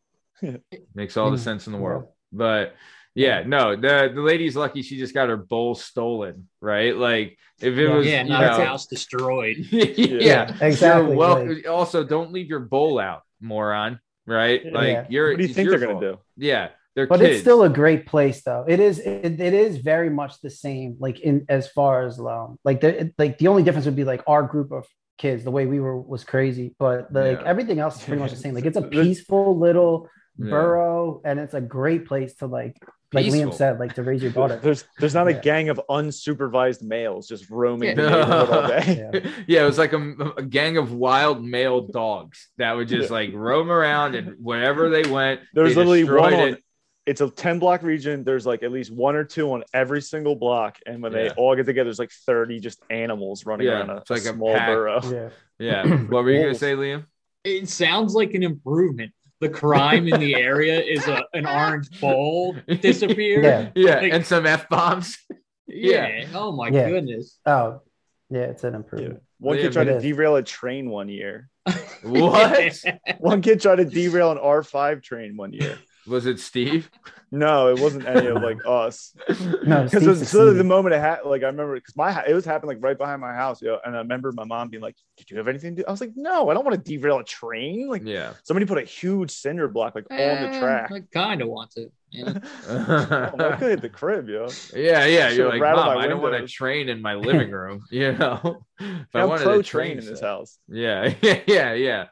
Makes 0.95 1.16
all 1.16 1.31
the 1.33 1.39
sense 1.39 1.66
in 1.66 1.72
the 1.72 1.79
world. 1.79 2.07
But 2.33 2.74
yeah, 3.16 3.43
no, 3.45 3.74
the 3.74 4.12
the 4.14 4.20
lady's 4.20 4.55
lucky 4.55 4.83
she 4.83 4.97
just 4.99 5.12
got 5.12 5.29
her 5.29 5.37
bowl 5.37 5.74
stolen, 5.74 6.49
right? 6.61 6.95
Like 6.95 7.37
if 7.59 7.77
it 7.77 7.83
Yeah. 7.89 7.95
was, 7.95 8.07
yeah, 8.07 8.22
you 8.22 8.29
not 8.29 8.41
know, 8.43 8.49
his 8.59 8.66
house 8.66 8.87
destroyed. 8.87 9.57
yeah, 9.70 10.55
exactly, 10.61 11.16
You're 11.16 11.55
like- 11.57 11.68
also, 11.68 12.05
don't 12.05 12.31
leave 12.31 12.49
your 12.49 12.61
bowl 12.61 13.01
out, 13.01 13.22
moron. 13.41 13.99
Right? 14.27 14.61
Like 14.72 14.89
Yeah. 14.89 15.07
you're. 15.09 15.31
What 15.31 15.39
do 15.39 15.47
you 15.47 15.55
think 15.55 15.68
they're 15.68 15.79
gonna 15.79 16.01
do? 16.01 16.18
Yeah, 16.37 16.68
they're 16.97 17.07
But 17.07 17.20
kids. 17.20 17.30
it's 17.34 17.40
still 17.42 17.62
a 17.62 17.68
great 17.68 18.07
place, 18.07 18.42
though. 18.42 18.64
It 18.66 18.80
is. 18.80 18.99
It, 18.99 19.38
it 19.40 19.55
is 19.55 19.76
very 19.78 20.11
much 20.11 20.40
the 20.40 20.51
same. 20.51 20.97
Like 20.99 21.20
in 21.20 21.44
as 21.49 21.68
far 21.68 22.05
as 22.07 22.18
um, 22.18 22.59
like 22.64 22.80
the 22.80 23.12
like 23.18 23.38
the 23.38 23.47
only 23.49 23.62
difference 23.62 23.84
would 23.86 23.94
be 23.94 24.05
like 24.05 24.22
our 24.26 24.42
group 24.42 24.72
of 24.72 24.84
kids. 25.18 25.44
The 25.44 25.51
way 25.53 25.66
we 25.66 25.78
were 25.78 26.01
was 26.01 26.24
crazy, 26.24 26.74
but 26.78 27.12
like 27.12 27.40
Yeah. 27.40 27.47
everything 27.47 27.78
else 27.78 27.97
is 27.99 28.05
pretty 28.05 28.20
much 28.20 28.32
the 28.32 28.36
same. 28.38 28.55
Like 28.55 28.64
it's 28.66 28.76
a 28.78 28.82
peaceful 28.99 29.57
little 29.59 30.09
Yeah. 30.38 30.51
borough, 30.51 31.20
and 31.24 31.38
it's 31.38 31.55
a 31.55 31.61
great 31.61 32.07
place 32.07 32.34
to 32.36 32.47
like 32.47 32.76
like 33.12 33.24
Peaceful. 33.26 33.53
Liam 33.53 33.55
said, 33.55 33.78
like 33.78 33.94
to 33.94 34.03
raise 34.03 34.20
your 34.20 34.32
daughter. 34.38 34.59
There's 34.61 34.84
there's 34.99 35.14
not 35.14 35.28
a 35.28 35.32
Yeah. 35.34 35.40
gang 35.40 35.68
of 35.68 35.80
unsupervised 35.88 36.82
males 36.82 37.28
just 37.28 37.49
roaming 37.51 37.94
the 37.97 38.03
Yeah. 38.03 38.09
neighborhood 38.11 38.51
all 38.51 38.68
day. 38.80 39.11
Yeah. 39.12 39.30
yeah, 39.47 39.62
it 39.62 39.66
was 39.66 39.78
like 39.78 39.92
a, 39.92 40.14
a 40.38 40.42
gang 40.42 40.76
of 40.76 40.92
wild 40.92 41.42
male 41.44 41.82
dogs 41.86 42.49
that 42.59 42.72
would 42.76 42.88
just 42.88 43.11
like 43.11 43.30
roam 43.32 43.70
around 43.70 44.14
and 44.16 44.34
wherever 44.42 44.90
they 44.90 45.09
went, 45.09 45.40
There's 45.55 45.74
they 45.74 45.84
literally 45.84 46.05
one 46.05 46.34
on. 46.34 46.57
It. 47.07 47.11
It's 47.11 47.20
a 47.20 47.30
10 47.30 47.59
block 47.59 47.82
region. 47.82 48.24
There's 48.24 48.44
like 48.46 48.62
at 48.62 48.72
least 48.72 48.90
one 48.90 49.14
or 49.16 49.24
two 49.24 49.52
on 49.52 49.62
every 49.72 50.02
single 50.02 50.34
block. 50.36 50.78
And 50.86 51.02
when 51.02 51.12
they 51.12 51.30
all 51.30 51.54
get 51.57 51.66
together, 51.66 51.84
there's 51.84 51.98
like 51.98 52.11
30 52.11 52.61
just 52.61 52.82
animals 52.90 53.46
running 53.46 53.66
Yeah, 53.68 53.74
around 53.78 53.90
a, 53.90 53.96
it's 53.98 54.11
like 54.11 54.24
a 54.24 54.30
a 54.30 54.34
small 54.34 54.54
pack. 54.54 54.68
borough. 54.68 55.00
Yeah. 55.04 55.28
Yeah. 55.59 55.86
What 55.86 56.24
were 56.24 56.30
you 56.32 56.42
gonna 56.42 56.54
say, 56.54 56.74
Liam? 56.74 57.07
It 57.42 57.68
sounds 57.70 58.14
like 58.14 58.34
an 58.34 58.42
improvement. 58.42 59.12
The 59.40 59.48
crime 59.48 60.07
in 60.07 60.20
the 60.20 60.34
area 60.34 60.78
is 60.82 61.07
a, 61.09 61.24
an 61.32 61.46
orange 61.46 61.98
bowl 61.98 62.57
disappeared. 62.82 63.44
Yeah. 63.44 63.70
Yeah, 63.74 64.00
Like- 64.00 64.12
and 64.12 64.26
some 64.26 64.44
f 64.46 64.68
bombs. 64.68 65.16
Yeah. 65.68 66.26
Oh 66.34 66.52
my 66.52 66.68
Yeah. 66.68 66.88
goodness. 66.90 67.38
Oh, 67.46 67.80
yeah. 68.30 68.40
It's 68.42 68.64
an 68.64 68.74
improvement. 68.74 69.22
One 69.38 69.57
kid 69.57 69.72
tried 69.72 69.84
to 69.84 69.96
is. 69.96 70.02
derail 70.02 70.36
a 70.36 70.42
train 70.42 70.90
one 70.90 71.09
year. 71.09 71.48
What 72.02 72.72
One 73.18 73.42
kid 73.42 73.61
tried 73.61 73.76
to 73.76 73.84
derail 73.84 74.30
an 74.32 74.38
R5 74.38 75.02
train 75.02 75.36
one 75.36 75.52
year. 75.52 75.78
Was 76.07 76.26
it, 76.26 76.38
Steve? 76.40 76.90
No, 77.32 77.68
it 77.68 77.78
wasn't 77.80 78.07
any 78.07 78.26
of 78.26 78.40
like 78.42 78.59
us. 78.66 79.12
No, 79.64 79.82
Because 79.84 80.07
it 80.07 80.09
was 80.09 80.32
literally 80.32 80.57
the 80.59 80.64
moment 80.64 80.94
it 80.94 81.00
had, 81.00 81.20
like 81.24 81.42
I 81.42 81.46
remember, 81.46 81.74
because 81.74 81.96
my 81.96 82.24
it 82.24 82.34
was 82.34 82.44
happening 82.44 82.76
like 82.76 82.84
right 82.84 82.96
behind 82.96 83.20
my 83.20 83.34
house, 83.34 83.61
yo. 83.61 83.78
And 83.84 83.94
I 83.94 83.98
remember 83.98 84.30
my 84.32 84.44
mom 84.44 84.68
being 84.68 84.82
like, 84.82 84.96
"Did 85.16 85.30
you 85.30 85.36
have 85.38 85.48
anything 85.48 85.74
to 85.76 85.82
do?" 85.82 85.86
I 85.88 85.90
was 85.90 86.00
like, 86.00 86.12
"No, 86.14 86.48
I 86.48 86.54
don't 86.54 86.64
want 86.64 86.82
to 86.82 86.90
derail 86.98 87.18
a 87.18 87.24
train." 87.24 87.88
Like 87.88 88.02
Yeah. 88.04 88.34
somebody 88.44 88.64
put 88.66 88.78
a 88.78 88.82
huge 88.84 89.32
cinder 89.32 89.66
block 89.68 89.94
like 89.96 90.07
on 90.11 90.16
the 90.18 90.48
Eh, 90.54 90.61
track. 90.61 90.92
I 90.92 91.00
kind 91.12 91.42
of 91.42 91.48
want 91.48 91.72
to. 91.72 91.90
Yeah. 92.12 92.34
Oh, 92.68 93.34
I 93.38 93.57
could 93.57 93.70
hit 93.70 93.82
the 93.82 93.88
crib, 93.88 94.28
yo. 94.28 94.46
Yeah, 94.74 95.04
yeah. 95.07 95.28
Should've 95.28 95.36
You're 95.36 95.48
like, 95.48 95.61
Mom, 95.61 95.96
my 95.96 96.04
I 96.04 96.07
don't 96.07 96.22
want 96.22 96.36
a 96.36 96.46
train 96.46 96.88
in 96.88 97.02
my 97.02 97.14
living 97.28 97.50
room. 97.50 97.82
You 97.90 98.12
know, 98.12 98.64
if 98.78 99.07
I 99.14 99.22
I'm 99.22 99.28
wanted 99.28 99.44
pro 99.44 99.59
a 99.59 99.62
train 99.62 99.98
in 99.98 100.04
this 100.07 100.20
house. 100.20 100.59
Yeah, 100.68 101.12
yeah, 101.20 101.40
yeah, 101.46 101.72
yeah. 101.74 102.04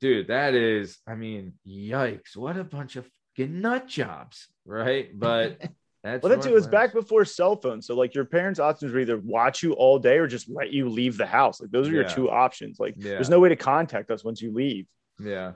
Dude, 0.00 0.28
that 0.28 0.54
is, 0.54 0.98
I 1.06 1.14
mean, 1.14 1.52
yikes. 1.66 2.36
What 2.36 2.56
a 2.56 2.64
bunch 2.64 2.96
of 2.96 3.06
fucking 3.36 3.60
nut 3.60 3.88
jobs, 3.88 4.48
right? 4.64 5.08
But 5.18 5.58
that's 6.02 6.22
Well, 6.22 6.30
that's 6.30 6.46
it 6.46 6.52
was 6.52 6.66
back 6.66 6.92
before 6.92 7.24
cell 7.24 7.56
phones. 7.56 7.86
So 7.86 7.94
like 7.94 8.14
your 8.14 8.24
parents' 8.24 8.60
options 8.60 8.92
were 8.92 9.00
either 9.00 9.18
watch 9.18 9.62
you 9.62 9.72
all 9.74 9.98
day 9.98 10.18
or 10.18 10.26
just 10.26 10.48
let 10.50 10.70
you 10.72 10.88
leave 10.88 11.16
the 11.16 11.26
house. 11.26 11.60
Like 11.60 11.70
those 11.70 11.88
are 11.88 11.92
your 11.92 12.02
Yeah. 12.02 12.08
two 12.14 12.30
options. 12.30 12.78
Like 12.80 12.94
Yeah. 12.96 13.12
there's 13.12 13.30
no 13.30 13.40
way 13.40 13.48
to 13.48 13.56
contact 13.56 14.10
us 14.10 14.24
once 14.24 14.40
you 14.42 14.52
leave. 14.52 14.86
Yeah, 15.20 15.52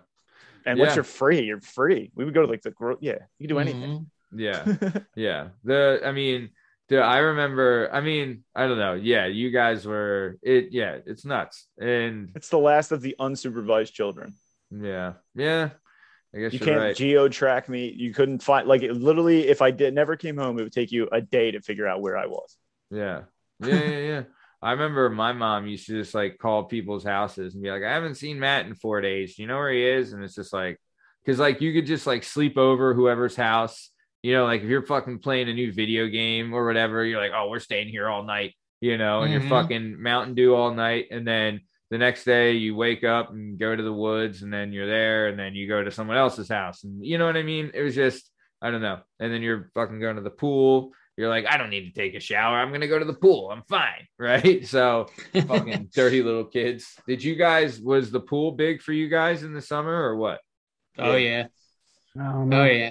And 0.65 0.79
Yeah. 0.79 0.85
once 0.85 0.95
you're 0.97 1.05
free, 1.05 1.41
you're 1.43 1.61
free. 1.61 2.11
We 2.15 2.25
would 2.25 2.35
go 2.35 2.43
to 2.43 2.49
like 2.49 2.63
the 2.63 2.71
gro- 2.71 2.99
yeah, 3.01 3.19
you 3.39 3.49
can 3.49 3.57
do 3.57 3.61
Mm-hmm. 3.61 3.83
anything. 3.83 4.11
yeah, 4.33 4.65
yeah. 5.15 5.49
The, 5.65 6.01
I 6.05 6.13
mean, 6.13 6.51
the, 6.89 6.99
I 7.01 7.19
remember, 7.19 7.89
I 7.93 8.01
mean, 8.01 8.45
I 8.55 8.67
don't 8.69 8.79
know. 8.79 8.95
Yeah, 8.95 9.27
you 9.27 9.51
guys 9.51 9.87
were, 9.87 10.37
it, 10.43 10.69
yeah, 10.71 10.99
it's 11.05 11.25
nuts. 11.25 11.67
And 11.79 12.31
it's 12.37 12.49
the 12.49 12.59
last 12.59 12.93
of 12.93 13.01
the 13.01 13.17
unsupervised 13.19 13.93
children. 13.93 14.35
yeah, 14.71 15.15
yeah, 15.35 15.71
I 16.37 16.41
guess 16.41 16.53
You 16.53 16.59
can't 16.59 16.79
right. 16.79 16.97
geo 16.97 17.29
track 17.29 17.69
me. 17.69 17.93
You 17.97 18.13
couldn't 18.13 18.43
find 18.43 18.69
like 18.69 18.83
it 18.83 18.93
literally 18.93 19.49
if 19.49 19.63
I 19.63 19.71
did 19.71 19.95
never 19.95 20.17
came 20.17 20.37
home, 20.37 20.59
it 20.59 20.65
would 20.65 20.73
take 20.73 20.93
you 20.93 21.09
a 21.11 21.21
day 21.21 21.51
to 21.53 21.61
figure 21.61 21.87
out 21.87 22.03
where 22.03 22.17
I 22.17 22.27
was. 22.27 22.57
Yeah. 22.91 23.23
Yeah, 23.61 23.75
yeah, 23.75 23.99
yeah. 23.99 24.23
I 24.61 24.73
remember 24.73 25.09
my 25.09 25.33
mom 25.33 25.67
used 25.67 25.87
to 25.87 25.99
just 25.99 26.15
like 26.15 26.39
call 26.39 26.65
people's 26.65 27.05
houses 27.05 27.55
and 27.55 27.63
be 27.63 27.71
like, 27.71 27.83
I 27.83 27.93
haven't 27.93 28.17
seen 28.17 28.39
Matt 28.39 28.67
in 28.67 28.75
four 28.75 29.01
days. 29.01 29.37
Do 29.37 29.43
you 29.43 29.49
know 29.49 29.57
where 29.57 29.73
he 29.73 29.85
is? 29.87 30.13
And 30.13 30.23
it's 30.23 30.35
just 30.35 30.53
like, 30.53 30.79
because 31.25 31.39
like 31.39 31.61
you 31.61 31.73
could 31.73 31.87
just 31.87 32.07
like 32.07 32.23
sleep 32.23 32.59
over 32.59 32.93
whoever's 32.93 33.37
house. 33.37 33.91
You 34.23 34.35
know, 34.35 34.45
like 34.45 34.63
if 34.63 34.69
you're 34.69 34.85
fucking 34.85 35.21
playing 35.21 35.49
a 35.49 35.55
new 35.55 35.73
video 35.73 36.07
game 36.09 36.53
or 36.53 36.67
whatever, 36.67 37.05
you're 37.05 37.21
like, 37.21 37.33
oh, 37.35 37.49
we're 37.49 37.61
staying 37.61 37.89
here 37.89 38.09
all 38.09 38.25
night, 38.25 38.55
you 38.81 38.99
know, 38.99 39.21
and 39.23 39.29
Mhm. 39.31 39.33
you're 39.33 39.49
fucking 39.49 40.03
Mountain 40.03 40.35
Dew 40.35 40.55
all 40.55 40.75
night. 40.75 41.07
And 41.11 41.27
then 41.27 41.61
the 41.91 41.99
next 41.99 42.25
day 42.25 42.53
you 42.53 42.75
wake 42.75 43.05
up 43.05 43.31
and 43.31 43.59
go 43.59 43.75
to 43.75 43.83
the 43.83 43.93
woods 43.93 44.43
and 44.43 44.53
then 44.53 44.73
you're 44.73 44.87
there 44.89 45.29
and 45.29 45.39
then 45.39 45.55
you 45.55 45.69
go 45.69 45.83
to 45.85 45.91
someone 45.91 46.17
else's 46.17 46.49
house. 46.49 46.85
And 46.85 47.05
you 47.05 47.19
know 47.19 47.27
what 47.27 47.37
I 47.37 47.43
mean? 47.43 47.71
It 47.75 47.83
was 47.83 47.95
just, 47.95 48.31
I 48.61 48.71
don't 48.71 48.83
know. 48.83 49.01
And 49.21 49.33
then 49.33 49.43
you're 49.43 49.71
fucking 49.75 50.01
going 50.01 50.17
to 50.17 50.23
the 50.23 50.31
pool. 50.31 50.93
You're 51.17 51.29
like, 51.31 51.47
I 51.47 51.57
don't 51.57 51.71
need 51.71 51.87
to 51.87 51.93
take 51.93 52.15
a 52.15 52.21
shower. 52.21 52.59
I'm 52.59 52.73
gonna 52.73 52.89
go 52.89 52.99
to 52.99 53.05
the 53.05 53.15
pool. 53.15 53.51
I'm 53.51 53.63
fine, 53.69 54.07
right? 54.19 54.67
So 54.67 55.07
fucking 55.33 55.89
dirty 55.95 56.23
little 56.23 56.45
kids. 56.45 56.95
Did 57.07 57.25
you 57.25 57.37
guys 57.37 57.81
was 57.81 58.11
the 58.11 58.21
pool 58.21 58.53
big 58.53 58.83
for 58.83 58.93
you 58.93 59.09
guys 59.09 59.43
in 59.43 59.55
the 59.55 59.63
summer 59.63 59.95
or 59.95 60.17
what? 60.17 60.41
Oh 60.99 61.17
yeah. 61.17 61.47
Oh, 62.19 62.45
no. 62.45 62.63
Oh 62.63 62.65
yeah. 62.65 62.91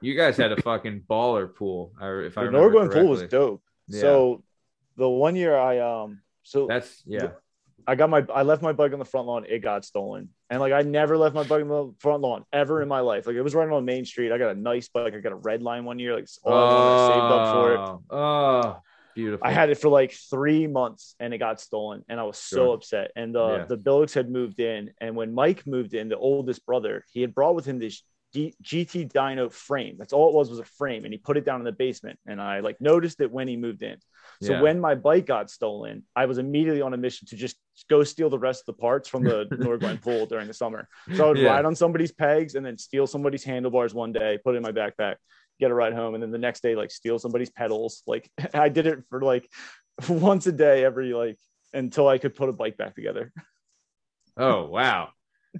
You 0.00 0.14
guys 0.16 0.36
had 0.36 0.52
a 0.52 0.62
fucking 0.62 1.02
baller 1.08 1.54
pool. 1.54 1.92
or 2.00 2.22
If 2.22 2.38
I 2.38 2.44
The 2.44 2.50
remember 2.50 2.88
Norglen 2.88 2.92
pool 2.92 3.08
was 3.08 3.22
dope. 3.24 3.62
Yeah. 3.88 4.00
So 4.00 4.42
the 4.96 5.08
one 5.08 5.36
year 5.36 5.56
I 5.56 5.80
um 5.80 6.20
so 6.44 6.66
That's 6.66 7.02
yeah. 7.06 7.32
I 7.86 7.94
got 7.94 8.08
my 8.10 8.24
I 8.34 8.42
left 8.42 8.62
my 8.62 8.72
bike 8.72 8.92
on 8.92 8.98
the 8.98 9.04
front 9.04 9.26
lawn. 9.26 9.44
It 9.48 9.58
got 9.60 9.84
stolen, 9.84 10.30
and 10.48 10.60
like 10.60 10.72
I 10.72 10.82
never 10.82 11.16
left 11.18 11.34
my 11.34 11.42
bike 11.42 11.62
on 11.62 11.68
the 11.68 11.92
front 11.98 12.22
lawn 12.22 12.44
ever 12.52 12.80
in 12.80 12.88
my 12.88 13.00
life. 13.00 13.26
Like 13.26 13.36
it 13.36 13.42
was 13.42 13.54
running 13.54 13.74
on 13.74 13.84
Main 13.84 14.04
Street. 14.04 14.32
I 14.32 14.38
got 14.38 14.56
a 14.56 14.58
nice 14.58 14.88
bike. 14.88 15.14
I 15.14 15.18
got 15.20 15.32
a 15.32 15.36
Redline 15.36 15.84
one 15.84 15.98
year. 15.98 16.14
Like 16.14 16.28
all 16.42 16.88
I 16.88 16.96
saved 16.96 17.30
up 17.30 17.46
for 17.46 17.74
it. 17.74 17.80
Oh, 17.80 18.00
oh, 18.10 18.76
beautiful. 19.14 19.46
I 19.46 19.52
had 19.52 19.68
it 19.70 19.76
for 19.78 19.88
like 19.90 20.12
three 20.30 20.66
months, 20.66 21.14
and 21.20 21.34
it 21.34 21.38
got 21.38 21.60
stolen, 21.60 22.04
and 22.08 22.18
I 22.18 22.22
was 22.22 22.38
so 22.38 22.56
Sure. 22.56 22.74
upset. 22.74 23.10
And 23.16 23.36
uh, 23.36 23.46
Yeah. 23.48 23.64
the 23.66 23.76
Billocks 23.76 24.14
had 24.14 24.30
moved 24.30 24.60
in, 24.60 24.90
and 25.00 25.14
when 25.14 25.34
Mike 25.34 25.66
moved 25.66 25.92
in, 25.94 26.08
the 26.08 26.16
oldest 26.16 26.64
brother, 26.64 27.04
he 27.12 27.20
had 27.20 27.34
brought 27.34 27.54
with 27.54 27.66
him 27.66 27.78
this 27.78 28.02
G- 28.32 28.54
GT 28.62 29.04
Dyno 29.12 29.52
frame. 29.52 29.96
That's 29.96 30.12
all 30.12 30.28
it 30.28 30.34
was 30.34 30.50
was 30.50 30.58
a 30.58 30.64
frame, 30.64 31.04
and 31.04 31.12
he 31.14 31.18
put 31.18 31.36
it 31.36 31.44
down 31.44 31.60
in 31.60 31.64
the 31.64 31.70
basement. 31.72 32.18
And 32.26 32.40
I 32.40 32.60
like 32.60 32.80
noticed 32.80 33.20
it 33.20 33.30
when 33.30 33.46
he 33.46 33.56
moved 33.56 33.82
in. 33.82 33.98
So 34.40 34.52
Yeah. 34.52 34.62
when 34.62 34.80
my 34.80 34.94
bike 34.94 35.26
got 35.26 35.50
stolen, 35.50 36.04
I 36.14 36.26
was 36.26 36.38
immediately 36.38 36.82
on 36.82 36.94
a 36.94 36.96
mission 36.96 37.26
to 37.28 37.36
just 37.36 37.56
go 37.90 38.04
steal 38.04 38.30
the 38.30 38.38
rest 38.38 38.62
of 38.62 38.66
the 38.66 38.80
parts 38.80 39.08
from 39.08 39.24
the 39.24 39.46
Norglen 39.58 40.00
pool 40.00 40.26
during 40.26 40.46
the 40.48 40.54
summer. 40.54 40.88
So 41.12 41.24
I 41.24 41.28
would 41.28 41.38
Yeah. 41.38 41.48
ride 41.48 41.64
on 41.64 41.74
somebody's 41.74 42.12
pegs 42.12 42.54
and 42.54 42.64
then 42.64 42.78
steal 42.78 43.06
somebody's 43.06 43.44
handlebars 43.44 43.94
one 43.94 44.12
day, 44.12 44.38
put 44.42 44.54
it 44.54 44.58
in 44.58 44.62
my 44.62 44.72
backpack, 44.72 45.16
get 45.60 45.70
a 45.70 45.74
ride 45.74 45.94
home, 45.94 46.14
and 46.14 46.22
then 46.22 46.30
the 46.30 46.38
next 46.38 46.62
day 46.62 46.74
like 46.76 46.90
steal 46.90 47.18
somebody's 47.18 47.50
pedals. 47.50 48.02
Like 48.06 48.30
I 48.54 48.68
did 48.68 48.86
it 48.86 49.04
for 49.10 49.22
like 49.22 49.48
once 50.08 50.46
a 50.46 50.52
day 50.52 50.84
every 50.84 51.12
like 51.12 51.38
until 51.72 52.06
I 52.08 52.18
could 52.18 52.34
put 52.34 52.48
a 52.48 52.52
bike 52.52 52.76
back 52.76 52.94
together. 52.94 53.32
oh 54.36 54.66
wow. 54.66 55.10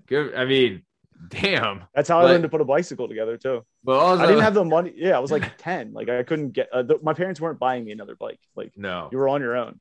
Good. 0.07 0.35
I 0.35 0.45
mean, 0.45 0.83
damn. 1.29 1.85
That's 1.95 2.09
how 2.09 2.21
I 2.21 2.25
learned 2.25 2.43
to 2.43 2.49
put 2.49 2.61
a 2.61 2.65
bicycle 2.65 3.09
together 3.09 3.37
too. 3.37 3.65
But 3.83 3.99
also, 3.99 4.23
I 4.23 4.27
didn't 4.27 4.43
have 4.43 4.55
the 4.55 4.65
money. 4.65 4.93
Yeah, 4.97 5.17
I 5.17 5.19
was 5.19 5.31
like 5.31 5.51
10. 5.59 5.93
Like 5.93 6.09
I 6.09 6.23
couldn't 6.23 6.51
get 6.51 6.69
uh, 6.73 6.83
the, 6.83 6.99
my 7.03 7.15
parents 7.15 7.41
weren't 7.41 7.59
buying 7.59 7.85
me 7.85 7.93
another 7.93 8.17
bike. 8.17 8.41
Like 8.57 8.73
no. 8.77 9.09
you 9.13 9.19
were 9.19 9.29
on 9.29 9.41
your 9.41 9.57
own. 9.57 9.81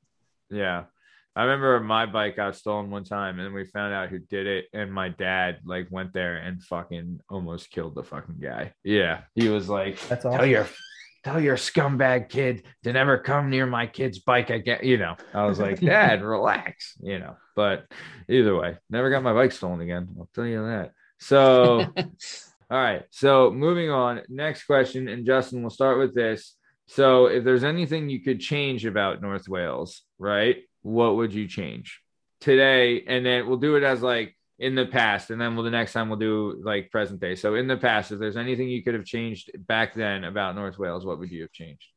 Yeah. 0.49 0.85
I 1.35 1.43
remember 1.43 1.79
my 1.79 2.05
bike 2.05 2.35
got 2.35 2.55
stolen 2.55 2.91
one 2.91 3.03
time 3.03 3.39
and 3.39 3.55
we 3.55 3.65
found 3.65 3.91
out 3.93 4.09
who 4.09 4.19
did 4.19 4.45
it. 4.45 4.65
And 4.71 4.93
my 4.93 5.09
dad 5.09 5.59
like 5.65 5.87
went 5.89 6.13
there 6.13 6.37
and 6.37 6.61
fucking 6.63 7.21
almost 7.29 7.71
killed 7.71 7.95
the 7.95 8.03
fucking 8.03 8.39
guy. 8.39 8.73
Yeah. 8.83 9.21
He 9.33 9.49
was 9.49 9.67
like, 9.67 9.99
That's 10.07 10.23
tell 10.23 10.35
awesome. 10.35 10.49
your 10.49 10.67
tell 11.23 11.39
your 11.39 11.55
scumbag 11.55 12.29
kid 12.29 12.63
to 12.83 12.93
never 12.93 13.17
come 13.17 13.49
near 13.49 13.65
my 13.65 13.87
kid's 13.87 14.19
bike 14.19 14.49
again. 14.49 14.79
You 14.83 14.97
know, 14.97 15.15
I 15.33 15.45
was 15.45 15.59
like, 15.59 15.79
Dad, 15.79 16.21
relax, 16.23 16.95
you 17.01 17.19
know. 17.19 17.37
But 17.55 17.85
either 18.29 18.55
way, 18.55 18.77
never 18.89 19.09
got 19.09 19.23
my 19.23 19.33
bike 19.33 19.51
stolen 19.51 19.81
again. 19.81 20.09
I'll 20.19 20.29
tell 20.35 20.45
you 20.45 20.65
that. 20.65 20.91
So 21.23 21.85
all 21.97 22.79
right. 22.79 23.03
So 23.11 23.51
moving 23.51 23.89
on. 23.89 24.21
Next 24.29 24.65
question, 24.65 25.07
and 25.07 25.25
Justin, 25.25 25.61
we'll 25.61 25.69
start 25.69 25.99
with 25.99 26.13
this. 26.13 26.55
So, 26.87 27.27
if 27.27 27.43
there's 27.43 27.63
anything 27.63 28.09
you 28.09 28.19
could 28.19 28.39
change 28.39 28.85
about 28.85 29.21
North 29.21 29.47
Wales, 29.47 30.01
right? 30.19 30.57
What 30.81 31.15
would 31.15 31.33
you 31.33 31.47
change 31.47 32.01
today? 32.41 33.03
And 33.07 33.25
then 33.25 33.47
we'll 33.47 33.57
do 33.57 33.75
it 33.77 33.83
as 33.83 34.01
like 34.01 34.35
in 34.59 34.75
the 34.75 34.85
past, 34.85 35.29
and 35.29 35.39
then 35.39 35.55
we'll 35.55 35.63
the 35.63 35.71
next 35.71 35.93
time 35.93 36.09
we'll 36.09 36.19
do 36.19 36.61
like 36.63 36.91
present 36.91 37.21
day. 37.21 37.35
So, 37.35 37.55
in 37.55 37.67
the 37.67 37.77
past, 37.77 38.11
if 38.11 38.19
there's 38.19 38.37
anything 38.37 38.67
you 38.69 38.83
could 38.83 38.95
have 38.95 39.05
changed 39.05 39.51
back 39.65 39.93
then 39.93 40.25
about 40.25 40.55
North 40.55 40.77
Wales, 40.77 41.05
what 41.05 41.19
would 41.19 41.31
you 41.31 41.43
have 41.43 41.51
changed? 41.53 41.92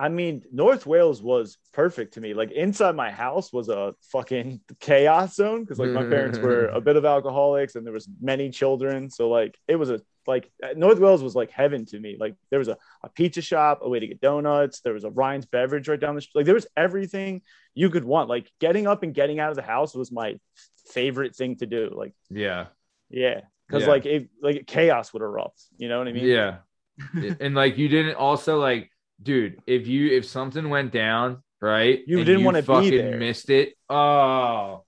I 0.00 0.08
mean, 0.08 0.42
North 0.50 0.86
Wales 0.86 1.22
was 1.22 1.58
perfect 1.74 2.14
to 2.14 2.22
me. 2.22 2.32
Like 2.32 2.52
inside 2.52 2.96
my 2.96 3.10
house 3.10 3.52
was 3.52 3.68
a 3.68 3.94
fucking 4.10 4.62
chaos 4.80 5.34
zone 5.34 5.60
because 5.60 5.78
like 5.78 5.90
my 5.90 6.04
parents 6.04 6.38
were 6.38 6.66
a 6.72 6.80
bit 6.80 6.96
of 6.96 7.04
alcoholics 7.04 7.74
and 7.74 7.84
there 7.84 7.92
was 7.92 8.08
many 8.18 8.48
children. 8.48 9.10
So 9.10 9.28
like 9.28 9.58
it 9.68 9.76
was 9.76 9.90
a 9.90 10.00
like 10.26 10.50
North 10.74 10.98
Wales 10.98 11.22
was 11.22 11.34
like 11.34 11.50
heaven 11.50 11.84
to 11.86 12.00
me. 12.00 12.16
Like 12.18 12.34
there 12.48 12.58
was 12.58 12.68
a, 12.68 12.78
a 13.02 13.10
pizza 13.10 13.42
shop, 13.42 13.80
a 13.82 13.90
way 13.90 14.00
to 14.00 14.06
get 14.06 14.22
donuts. 14.22 14.80
There 14.80 14.94
was 14.94 15.04
a 15.04 15.10
Ryan's 15.10 15.44
beverage 15.44 15.86
right 15.86 16.00
down 16.00 16.14
the 16.14 16.22
street. 16.22 16.40
Like 16.40 16.46
there 16.46 16.54
was 16.54 16.66
everything 16.78 17.42
you 17.74 17.90
could 17.90 18.04
want. 18.04 18.30
Like 18.30 18.50
getting 18.58 18.86
up 18.86 19.02
and 19.02 19.12
getting 19.12 19.38
out 19.38 19.50
of 19.50 19.56
the 19.56 19.62
house 19.62 19.94
was 19.94 20.10
my 20.10 20.38
favorite 20.88 21.36
thing 21.36 21.56
to 21.56 21.66
do. 21.66 21.92
Like 21.94 22.14
Yeah. 22.30 22.68
yeah, 23.10 23.42
because 23.68 23.82
Yeah. 23.82 23.88
like 23.90 24.06
it 24.06 24.30
like 24.40 24.66
chaos 24.66 25.12
would 25.12 25.20
erupt. 25.22 25.62
You 25.76 25.90
know 25.90 25.98
what 25.98 26.08
I 26.08 26.12
mean? 26.12 26.24
Yeah. 26.24 26.58
and 27.40 27.54
like 27.54 27.76
you 27.76 27.88
didn't 27.88 28.16
also 28.16 28.58
like, 28.58 28.89
dude, 29.22 29.60
if 29.66 29.86
you 29.86 30.10
if 30.16 30.24
something 30.26 30.68
went 30.68 30.92
down, 30.92 31.42
right? 31.60 32.00
You 32.06 32.24
didn't 32.24 32.44
wanna 32.44 32.62
be 32.62 32.66
fucking 32.66 32.90
there. 32.96 33.18
missed 33.18 33.50
it. 33.50 33.74
Oh. 33.88 34.84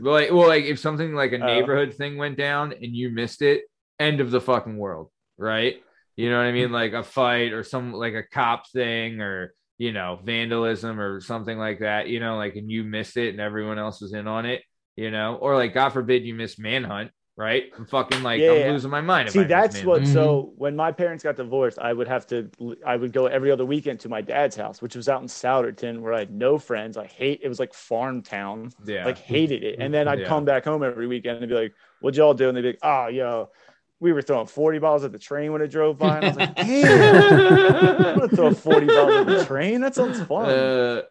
like 0.00 0.30
well, 0.32 0.48
like 0.48 0.64
if 0.64 0.78
something 0.78 1.14
like 1.14 1.32
a 1.32 1.36
Oh. 1.42 1.46
neighborhood 1.46 1.94
thing 1.94 2.16
went 2.16 2.36
down 2.36 2.72
and 2.72 2.94
you 2.94 3.10
missed 3.10 3.42
it, 3.42 3.62
end 3.98 4.20
of 4.20 4.30
the 4.30 4.40
fucking 4.40 4.76
world, 4.76 5.10
right? 5.38 5.76
You 6.16 6.30
know 6.30 6.38
what 6.38 6.46
I 6.46 6.52
mean? 6.52 6.72
Like 6.72 6.92
a 6.92 7.02
fight 7.02 7.52
or 7.52 7.62
some 7.62 7.92
like 7.92 8.14
a 8.14 8.22
cop 8.22 8.68
thing 8.70 9.20
or 9.20 9.52
you 9.78 9.92
know, 9.92 10.18
vandalism 10.24 10.98
or 10.98 11.20
something 11.20 11.58
like 11.58 11.80
that, 11.80 12.08
you 12.08 12.18
know, 12.18 12.36
like 12.38 12.56
and 12.56 12.70
you 12.70 12.82
missed 12.82 13.18
it 13.18 13.28
and 13.30 13.40
everyone 13.40 13.78
else 13.78 14.00
was 14.00 14.14
in 14.14 14.26
on 14.26 14.46
it, 14.46 14.62
you 14.96 15.10
know, 15.10 15.34
or 15.36 15.54
like 15.54 15.74
God 15.74 15.90
forbid 15.90 16.24
you 16.24 16.34
miss 16.34 16.58
manhunt, 16.58 17.10
right? 17.36 17.64
I'm 17.76 17.84
fucking 17.86 18.22
like 18.22 18.40
Yeah, 18.40 18.52
I'm 18.52 18.58
yeah. 18.60 18.70
losing 18.72 18.90
my 18.90 19.00
mind. 19.00 19.30
See, 19.30 19.40
miss 19.40 19.48
that's 19.48 19.74
Manhunt. 19.76 20.02
what. 20.02 20.08
So 20.12 20.52
when 20.56 20.74
my 20.76 20.90
parents 20.92 21.22
got 21.22 21.36
divorced, 21.36 21.78
I 21.78 21.92
would 21.92 22.08
have 22.08 22.26
to. 22.28 22.50
I 22.86 22.96
would 22.96 23.12
go 23.12 23.26
every 23.26 23.50
other 23.50 23.64
weekend 23.66 24.00
to 24.00 24.08
my 24.08 24.20
dad's 24.20 24.56
house, 24.56 24.80
which 24.82 24.96
was 24.96 25.08
out 25.08 25.20
in 25.22 25.28
Souderton, 25.28 26.00
where 26.00 26.12
I 26.14 26.20
had 26.20 26.30
no 26.32 26.58
friends. 26.58 26.96
I 26.96 27.06
hate. 27.06 27.40
It 27.42 27.48
was 27.48 27.60
like 27.60 27.74
farm 27.74 28.22
town. 28.22 28.72
yeah. 28.84 29.04
Like 29.04 29.18
hated 29.18 29.62
it. 29.64 29.76
And 29.78 29.92
then 29.92 30.08
I'd 30.08 30.20
Yeah. 30.20 30.26
come 30.28 30.44
back 30.44 30.64
home 30.64 30.82
every 30.82 31.06
weekend 31.06 31.38
and 31.38 31.48
be 31.48 31.54
like, 31.54 31.74
"What'd 32.00 32.16
y'all 32.16 32.34
do?" 32.34 32.48
And 32.48 32.56
they'd 32.56 32.62
be 32.62 32.68
like, 32.68 32.78
"Oh, 32.82 33.08
yo." 33.08 33.50
We 33.98 34.12
were 34.12 34.20
throwing 34.20 34.46
40 34.46 34.78
balls 34.78 35.04
at 35.04 35.12
the 35.12 35.18
train 35.18 35.52
when 35.52 35.62
it 35.62 35.68
drove 35.68 35.96
by. 35.96 36.18
And 36.18 36.26
I 36.26 36.28
was 36.28 36.36
like, 36.36 36.54
damn, 36.56 38.04
I'm 38.04 38.18
gonna 38.18 38.28
throw 38.28 38.52
40 38.52 38.86
balls 38.88 39.14
at 39.14 39.26
the 39.26 39.44
train. 39.46 39.80
That 39.80 39.94
sounds 39.94 40.20
fun. 40.24 40.50
Uh, 40.50 41.02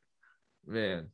man, 0.68 1.08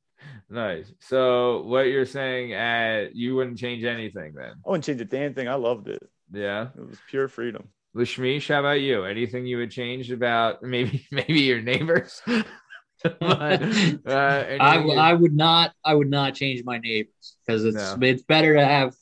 nice. 0.51 0.91
So 0.99 1.61
what 1.63 1.87
you're 1.87 2.05
saying, 2.05 2.53
uh, 2.53 3.09
you 3.13 3.35
wouldn't 3.35 3.57
change 3.57 3.83
anything 3.83 4.33
then? 4.35 4.53
I 4.65 4.69
wouldn't 4.69 4.83
change 4.85 5.01
a 5.01 5.05
damn 5.05 5.33
thing. 5.33 5.47
I 5.47 5.55
loved 5.55 5.87
it. 5.87 6.03
Yeah. 6.31 6.67
It 6.77 6.87
was 6.87 6.97
pure 7.09 7.27
freedom. 7.27 7.69
Lashmish, 7.95 8.47
how 8.47 8.59
about 8.61 8.79
you? 8.81 9.03
Anything 9.05 9.45
you 9.45 9.57
would 9.57 9.71
change 9.71 10.11
about 10.11 10.61
maybe 10.75 11.05
maybe 11.11 11.41
your 11.41 11.61
neighbors? 11.61 12.21
But, 12.25 13.13
uh, 13.21 13.63
I, 14.07 14.77
any- 14.77 14.95
I 14.97 15.13
would 15.13 15.33
not 15.35 15.73
I 15.83 15.93
would 15.95 16.09
not 16.09 16.35
change 16.35 16.63
my 16.63 16.77
neighbors 16.77 17.35
because 17.45 17.65
it's 17.65 17.75
No. 17.75 17.97
it's 18.07 18.21
better 18.23 18.53
to 18.55 18.63
have 18.65 18.93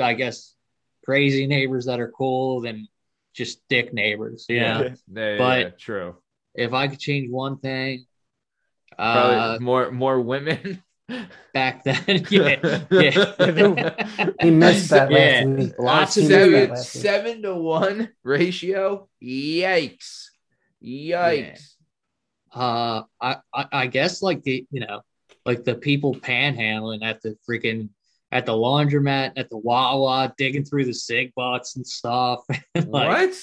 I 0.00 0.14
guess 0.14 0.54
crazy 1.04 1.46
neighbors 1.46 1.86
that 1.86 2.00
are 2.00 2.10
cool 2.16 2.60
than 2.62 2.88
just 3.34 3.60
dick 3.68 3.92
neighbors. 3.92 4.46
Yeah. 4.48 4.80
Yeah. 4.80 4.82
Yeah, 5.12 5.30
yeah, 5.32 5.38
but- 5.38 5.60
yeah, 5.60 5.70
true. 5.78 6.16
If 6.54 6.72
I 6.74 6.86
could 6.88 6.98
change 7.00 7.30
one 7.30 7.58
thing, 7.58 8.04
Probably 9.02 9.36
uh, 9.36 9.58
more 9.60 9.90
more 9.90 10.20
women. 10.20 10.82
back 11.54 11.82
then, 11.84 12.24
yeah, 12.30 12.84
yeah. 12.90 14.32
He 14.40 14.50
missed 14.50 14.90
that 14.90 15.10
Yeah. 15.10 15.42
last 15.44 15.46
week. 15.58 15.72
Lots 15.78 16.14
He 16.14 16.22
of 16.24 16.28
missed 16.28 16.30
that 16.30 16.48
seven, 16.48 16.70
week. 16.70 16.78
seven 16.78 17.42
to 17.42 17.54
one 17.54 18.08
ratio. 18.22 19.08
Yikes! 19.22 20.26
Yikes! 20.82 21.74
uh 22.54 23.02
I, 23.20 23.36
I 23.54 23.64
I 23.72 23.86
guess 23.86 24.20
like 24.22 24.42
the 24.42 24.66
you 24.70 24.80
know 24.80 25.00
like 25.46 25.64
the 25.64 25.74
people 25.74 26.14
panhandling 26.14 27.02
at 27.02 27.20
the 27.22 27.36
freaking 27.48 27.88
at 28.30 28.46
the 28.46 28.52
laundromat 28.52 29.32
at 29.36 29.48
the 29.50 29.56
Wawa 29.58 30.32
digging 30.36 30.64
through 30.64 30.84
the 30.84 30.94
sig 30.94 31.32
butts 31.34 31.76
and 31.76 31.86
stuff. 31.86 32.40
Like, 32.74 32.86
what? 32.86 33.34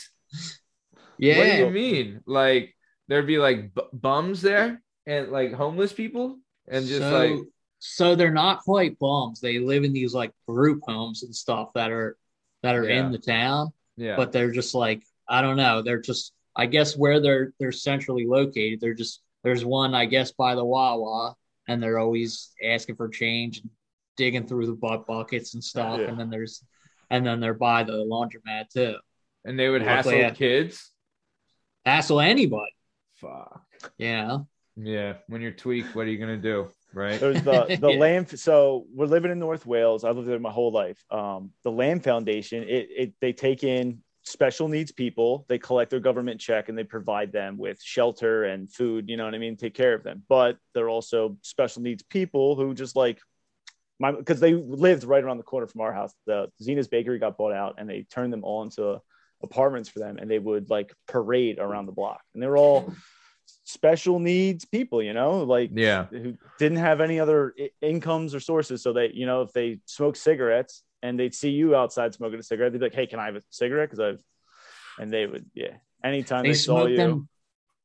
Yeah. 1.17 1.37
What 1.37 1.45
do 1.45 1.57
you 1.65 1.69
mean? 1.71 2.21
Like 2.25 2.75
there'd 3.07 3.27
be 3.27 3.37
like 3.39 3.73
b- 3.73 3.81
bums 3.93 4.41
there 4.41 4.81
and 5.09 5.31
like 5.31 5.53
homeless 5.53 5.91
people 5.93 6.37
and 6.67 6.85
just 6.85 7.01
so, 7.01 7.17
like 7.17 7.39
so 7.79 8.15
they're 8.15 8.31
not 8.31 8.59
quite 8.59 8.99
bums. 8.99 9.39
They 9.41 9.59
live 9.59 9.83
in 9.83 9.93
these 9.93 10.13
like 10.13 10.31
group 10.47 10.81
homes 10.87 11.23
and 11.23 11.35
stuff 11.35 11.69
that 11.73 11.91
are 11.91 12.17
that 12.63 12.75
are 12.75 12.87
Yeah. 12.87 12.99
in 13.05 13.11
the 13.11 13.17
town, 13.17 13.69
yeah. 13.97 14.15
but 14.15 14.31
they're 14.31 14.51
just 14.51 14.75
like 14.75 15.03
I 15.27 15.41
don't 15.41 15.57
know. 15.57 15.81
They're 15.81 16.01
just 16.01 16.33
I 16.55 16.65
guess 16.65 16.95
where 16.97 17.19
they're 17.19 17.53
they're 17.59 17.71
centrally 17.71 18.25
located. 18.27 18.79
They're 18.81 18.93
just 18.93 19.21
there's 19.43 19.63
one 19.65 19.95
I 19.95 20.05
guess 20.05 20.31
by 20.31 20.55
the 20.55 20.65
Wawa, 20.65 21.35
and 21.67 21.81
they're 21.81 21.99
always 21.99 22.51
asking 22.63 22.95
for 22.97 23.07
change 23.09 23.59
and 23.59 23.69
digging 24.17 24.45
through 24.45 24.65
the 24.67 24.73
butt 24.73 25.07
buckets 25.07 25.53
and 25.53 25.63
stuff. 25.63 25.99
Yeah. 25.99 26.07
And 26.07 26.19
then 26.19 26.29
there's 26.29 26.63
and 27.09 27.25
then 27.25 27.39
they're 27.39 27.53
by 27.55 27.83
the 27.83 27.93
laundromat 27.93 28.69
too. 28.69 28.95
and 29.45 29.57
they 29.57 29.69
would 29.69 29.83
Luckily, 29.83 30.21
hassle 30.21 30.35
kids. 30.35 30.91
Hassle 31.85 32.19
anybody. 32.19 32.75
Fuck. 33.15 33.63
Yeah. 33.97 34.39
Yeah. 34.81 35.15
When 35.27 35.41
you're 35.41 35.51
tweaked, 35.51 35.95
what 35.95 36.05
are 36.07 36.09
you 36.09 36.17
gonna 36.17 36.37
do? 36.37 36.69
Right? 36.93 37.19
There's 37.19 37.41
the 37.43 37.77
the 37.81 37.91
Yeah. 37.91 37.99
Lamb. 37.99 38.27
So 38.27 38.85
we're 38.93 39.05
living 39.05 39.31
in 39.31 39.39
North 39.39 39.65
Wales. 39.65 40.03
I've 40.03 40.15
lived 40.15 40.27
there 40.27 40.39
my 40.39 40.51
whole 40.51 40.71
life. 40.71 41.03
Um, 41.11 41.51
the 41.63 41.71
Lamb 41.71 41.99
Foundation. 41.99 42.63
It, 42.63 42.87
it 42.95 43.13
they 43.21 43.33
take 43.33 43.63
in 43.63 44.01
special 44.23 44.67
needs 44.67 44.91
people. 44.91 45.45
They 45.49 45.57
collect 45.57 45.91
their 45.91 45.99
government 45.99 46.39
check 46.39 46.69
and 46.69 46.77
they 46.77 46.83
provide 46.83 47.31
them 47.31 47.57
with 47.57 47.81
shelter 47.81 48.45
and 48.45 48.71
food. 48.71 49.09
You 49.09 49.17
know 49.17 49.25
what 49.25 49.35
I 49.35 49.39
mean? 49.39 49.57
Take 49.57 49.73
care 49.73 49.93
of 49.93 50.03
them. 50.03 50.23
But 50.29 50.57
they're 50.73 50.89
also 50.89 51.37
special 51.41 51.81
needs 51.81 52.03
people 52.03 52.55
who 52.55 52.73
just 52.73 52.95
like 52.95 53.19
my 53.99 54.11
because 54.11 54.39
they 54.39 54.53
lived 54.53 55.03
right 55.03 55.23
around 55.23 55.37
the 55.37 55.43
corner 55.43 55.67
from 55.67 55.81
our 55.81 55.93
house. 55.93 56.13
The 56.25 56.49
Zena's 56.61 56.87
Bakery 56.87 57.19
got 57.19 57.37
bought 57.37 57.53
out 57.53 57.75
and 57.77 57.89
they 57.89 58.03
turned 58.09 58.31
them 58.31 58.43
all 58.43 58.63
into 58.63 59.01
apartments 59.43 59.89
for 59.89 59.99
them 59.99 60.17
and 60.17 60.29
they 60.29 60.39
would 60.39 60.69
like 60.69 60.93
parade 61.07 61.59
around 61.59 61.85
the 61.85 61.91
block 61.93 62.21
and 62.33 62.43
they 62.43 62.47
were 62.47 62.57
all 62.57 62.93
special 63.63 64.19
needs 64.19 64.65
people 64.65 65.01
you 65.01 65.13
know 65.13 65.43
like 65.43 65.69
Yeah. 65.73 66.05
who 66.05 66.35
didn't 66.57 66.77
have 66.79 67.01
any 67.01 67.19
other 67.19 67.53
I- 67.59 67.69
incomes 67.81 68.33
or 68.33 68.39
sources 68.39 68.81
so 68.81 68.93
they 68.93 69.11
you 69.13 69.25
know 69.25 69.41
if 69.43 69.53
they 69.53 69.79
smoke 69.85 70.15
cigarettes 70.15 70.83
and 71.03 71.19
they'd 71.19 71.35
see 71.35 71.51
you 71.51 71.75
outside 71.75 72.13
smoking 72.13 72.39
a 72.39 72.43
cigarette 72.43 72.71
they'd 72.71 72.79
be 72.79 72.85
like 72.85 72.95
hey 72.95 73.07
can 73.07 73.19
i 73.19 73.25
have 73.25 73.35
a 73.35 73.43
cigarette 73.49 73.89
because 73.89 73.99
i've 73.99 74.21
and 74.99 75.13
they 75.13 75.25
would 75.27 75.45
yeah 75.53 75.73
anytime 76.03 76.43
they, 76.43 76.49
They 76.49 76.53
saw 76.55 76.79
smoke 76.81 76.89
you 76.89 76.97
them 76.97 77.29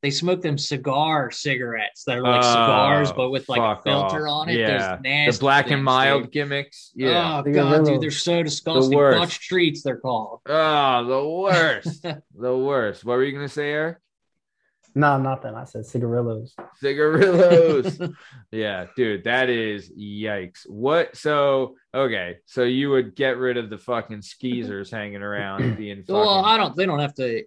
they 0.03 0.11
smoke 0.11 0.43
them 0.43 0.59
cigar 0.59 1.31
cigarettes 1.31 2.05
that 2.05 2.19
are 2.19 2.23
like 2.23 2.43
Oh, 2.45 2.51
cigars 2.53 3.13
but 3.13 3.31
with 3.31 3.49
like 3.49 3.61
a 3.79 3.81
filter 3.83 4.29
off. 4.29 4.43
on 4.43 4.49
it. 4.51 4.59
Yeah. 4.59 4.99
Nasty 5.03 5.39
The 5.39 5.41
black 5.41 5.71
and 5.71 5.83
mild 5.83 6.25
dude. 6.25 6.33
gimmicks. 6.33 6.93
Yeah. 6.95 7.39
Oh 7.39 7.43
They 7.43 7.53
god, 7.53 7.79
got 7.79 7.87
dude, 7.91 8.03
they're 8.03 8.11
so 8.11 8.43
disgusting. 8.43 8.95
worst. 8.95 9.19
Dutch 9.19 9.41
treats, 9.49 9.83
they're 9.83 9.97
called. 9.97 10.41
Oh, 10.47 11.05
the 11.07 11.27
worst. 11.27 12.03
the 12.39 12.55
worst. 12.55 13.03
What 13.07 13.15
were 13.17 13.25
you 13.25 13.33
gonna 13.33 13.49
say, 13.49 13.71
Eric? 13.71 13.97
No, 14.97 15.19
nothing. 15.19 15.55
I 15.55 15.65
said 15.65 15.87
cigarillos. 15.87 16.55
Cigarillos. 16.77 17.99
yeah, 18.53 18.87
dude, 18.97 19.25
that 19.25 19.51
is 19.51 19.91
yikes. 19.91 20.69
What? 20.69 21.17
So 21.17 21.75
okay, 21.93 22.37
so 22.47 22.63
you 22.63 22.91
would 22.91 23.17
get 23.17 23.37
rid 23.39 23.57
of 23.57 23.71
the 23.71 23.79
fucking 23.79 24.23
skeezers 24.23 24.91
hanging 24.91 25.23
around 25.23 25.77
being 25.77 26.03
fucking. 26.07 26.15
Well, 26.15 26.45
I 26.45 26.57
don't. 26.57 26.77
They 26.77 26.87
don't 26.87 27.01
have 27.01 27.15
to 27.15 27.43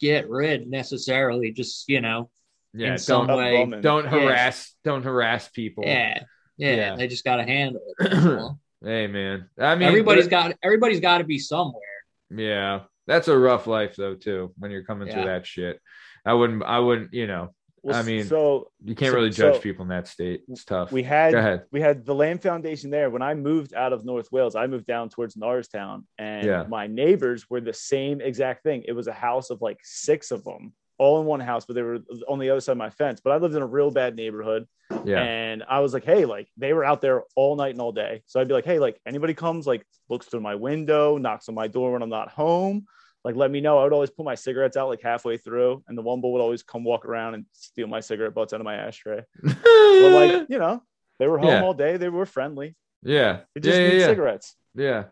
get 0.00 0.28
rid 0.28 0.68
necessarily. 0.68 1.52
Just 1.52 1.88
you 1.88 2.00
know, 2.00 2.30
yeah, 2.74 2.92
in 2.92 2.98
some 2.98 3.28
don't 3.28 3.38
way. 3.38 3.58
bumming. 3.64 3.80
don't 3.80 4.04
Yeah. 4.04 4.10
harass 4.10 4.74
don't 4.82 5.04
harass 5.04 5.48
people. 5.48 5.84
Yeah, 5.86 6.24
yeah, 6.56 6.74
Yeah. 6.74 6.96
They 6.96 7.06
just 7.06 7.24
got 7.24 7.36
to 7.36 7.44
handle 7.44 7.82
it. 8.00 8.10
that's. 8.10 8.58
Hey 8.84 9.06
man, 9.08 9.48
I 9.58 9.74
mean 9.74 9.88
everybody's 9.88 10.26
but- 10.26 10.30
got. 10.30 10.54
Everybody's 10.62 11.00
got 11.00 11.18
to 11.18 11.24
be 11.24 11.38
somewhere. 11.38 11.82
Yeah, 12.30 12.80
that's 13.06 13.28
a 13.28 13.38
rough 13.38 13.66
life 13.66 13.94
though 13.96 14.14
too. 14.14 14.52
When 14.58 14.70
you're 14.70 14.84
coming 14.84 15.08
through 15.10 15.24
that 15.24 15.46
shit, 15.46 15.80
I 16.28 16.34
wouldn't. 16.34 16.62
I 16.62 16.78
wouldn't. 16.78 17.12
You 17.14 17.26
know, 17.26 17.54
Well, 17.82 17.96
I 17.96 18.02
mean, 18.02 18.24
so 18.24 18.70
you 18.84 18.94
can't 18.94 19.10
So- 19.12 19.16
really 19.16 19.30
judge 19.30 19.54
so 19.56 19.60
people 19.60 19.82
in 19.84 19.88
that 19.88 20.06
state. 20.08 20.42
It's 20.48 20.64
tough. 20.64 20.92
we 20.92 21.02
had 21.02 21.64
we 21.72 21.80
had 21.80 22.04
the 22.04 22.14
Lamb 22.14 22.38
Foundation 22.38 22.90
there. 22.90 23.08
When 23.10 23.22
I 23.22 23.34
moved 23.34 23.72
out 23.74 23.92
of 23.92 24.04
North 24.04 24.30
Wales, 24.32 24.54
I 24.56 24.66
moved 24.66 24.86
down 24.86 25.08
towards 25.08 25.36
Norristown, 25.36 26.06
and 26.18 26.46
Yeah. 26.46 26.64
my 26.68 26.86
neighbors 26.86 27.48
were 27.50 27.60
the 27.60 27.72
same 27.72 28.20
exact 28.20 28.62
thing. 28.62 28.84
It 28.86 28.92
was 28.92 29.06
a 29.06 29.12
house 29.12 29.50
of 29.50 29.62
like 29.62 29.78
six 29.82 30.30
of 30.30 30.44
them, 30.44 30.72
all 30.98 31.20
in 31.20 31.26
one 31.26 31.40
house, 31.40 31.64
but 31.66 31.74
they 31.74 31.82
were 31.82 32.00
on 32.28 32.38
the 32.40 32.50
other 32.50 32.60
side 32.60 32.72
of 32.72 32.78
my 32.78 32.90
fence. 32.90 33.20
But 33.22 33.32
I 33.32 33.36
lived 33.36 33.54
in 33.54 33.62
a 33.62 33.66
real 33.66 33.90
bad 33.90 34.16
neighborhood, 34.16 34.66
Yeah, 35.04 35.22
and 35.22 35.62
I 35.68 35.78
was 35.80 35.94
like, 35.94 36.04
hey, 36.04 36.24
like 36.24 36.48
they 36.56 36.72
were 36.72 36.84
out 36.84 37.00
there 37.00 37.22
all 37.36 37.54
night 37.56 37.70
and 37.72 37.80
all 37.80 37.92
day. 37.92 38.22
So 38.26 38.40
I'd 38.40 38.48
be 38.48 38.54
like, 38.54 38.64
hey, 38.66 38.78
like 38.80 39.00
anybody 39.06 39.34
comes, 39.34 39.66
like 39.66 39.84
looks 40.10 40.26
through 40.26 40.40
my 40.40 40.56
window, 40.56 41.16
knocks 41.16 41.48
on 41.48 41.54
my 41.54 41.68
door 41.68 41.92
when 41.92 42.02
I'm 42.02 42.08
not 42.10 42.28
home. 42.30 42.86
Like, 43.24 43.36
let 43.36 43.50
me 43.50 43.60
know. 43.60 43.78
I 43.78 43.84
would 43.84 43.92
always 43.92 44.10
put 44.10 44.24
my 44.24 44.34
cigarettes 44.36 44.76
out 44.76 44.88
like 44.88 45.02
halfway 45.02 45.36
through, 45.36 45.82
and 45.88 45.98
the 45.98 46.02
one 46.02 46.20
bull 46.20 46.32
would 46.32 46.40
always 46.40 46.62
come 46.62 46.84
walk 46.84 47.04
around 47.04 47.34
and 47.34 47.44
steal 47.52 47.86
my 47.88 48.00
cigarette 48.00 48.34
butts 48.34 48.52
out 48.52 48.60
of 48.60 48.64
my 48.64 48.76
ashtray. 48.76 49.22
But 49.42 50.10
like, 50.12 50.46
you 50.48 50.58
know, 50.58 50.82
they 51.18 51.26
were 51.26 51.38
home 51.38 51.48
Yeah. 51.48 51.62
all 51.62 51.74
day. 51.74 51.96
They 51.96 52.08
were 52.08 52.26
friendly. 52.26 52.76
yeah, 53.02 53.40
They 53.54 53.60
just 53.60 53.78
yeah, 53.78 53.84
yeah, 53.86 53.90
need 53.92 54.00
yeah. 54.00 54.06
cigarettes. 54.06 54.54
Yeah. 54.74 55.04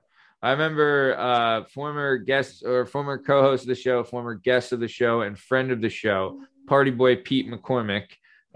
I 0.42 0.52
remember 0.52 1.16
uh 1.18 1.64
former 1.64 2.18
guest 2.18 2.62
or 2.64 2.86
former 2.86 3.18
co-host 3.18 3.64
of 3.64 3.68
the 3.68 3.74
show, 3.74 4.04
former 4.04 4.34
guest 4.34 4.72
of 4.72 4.78
the 4.80 4.86
show, 4.88 5.22
and 5.22 5.36
friend 5.36 5.72
of 5.72 5.80
the 5.80 5.88
show, 5.88 6.40
party 6.68 6.90
boy 6.92 7.16
Pete 7.16 7.48
McCormick. 7.50 8.04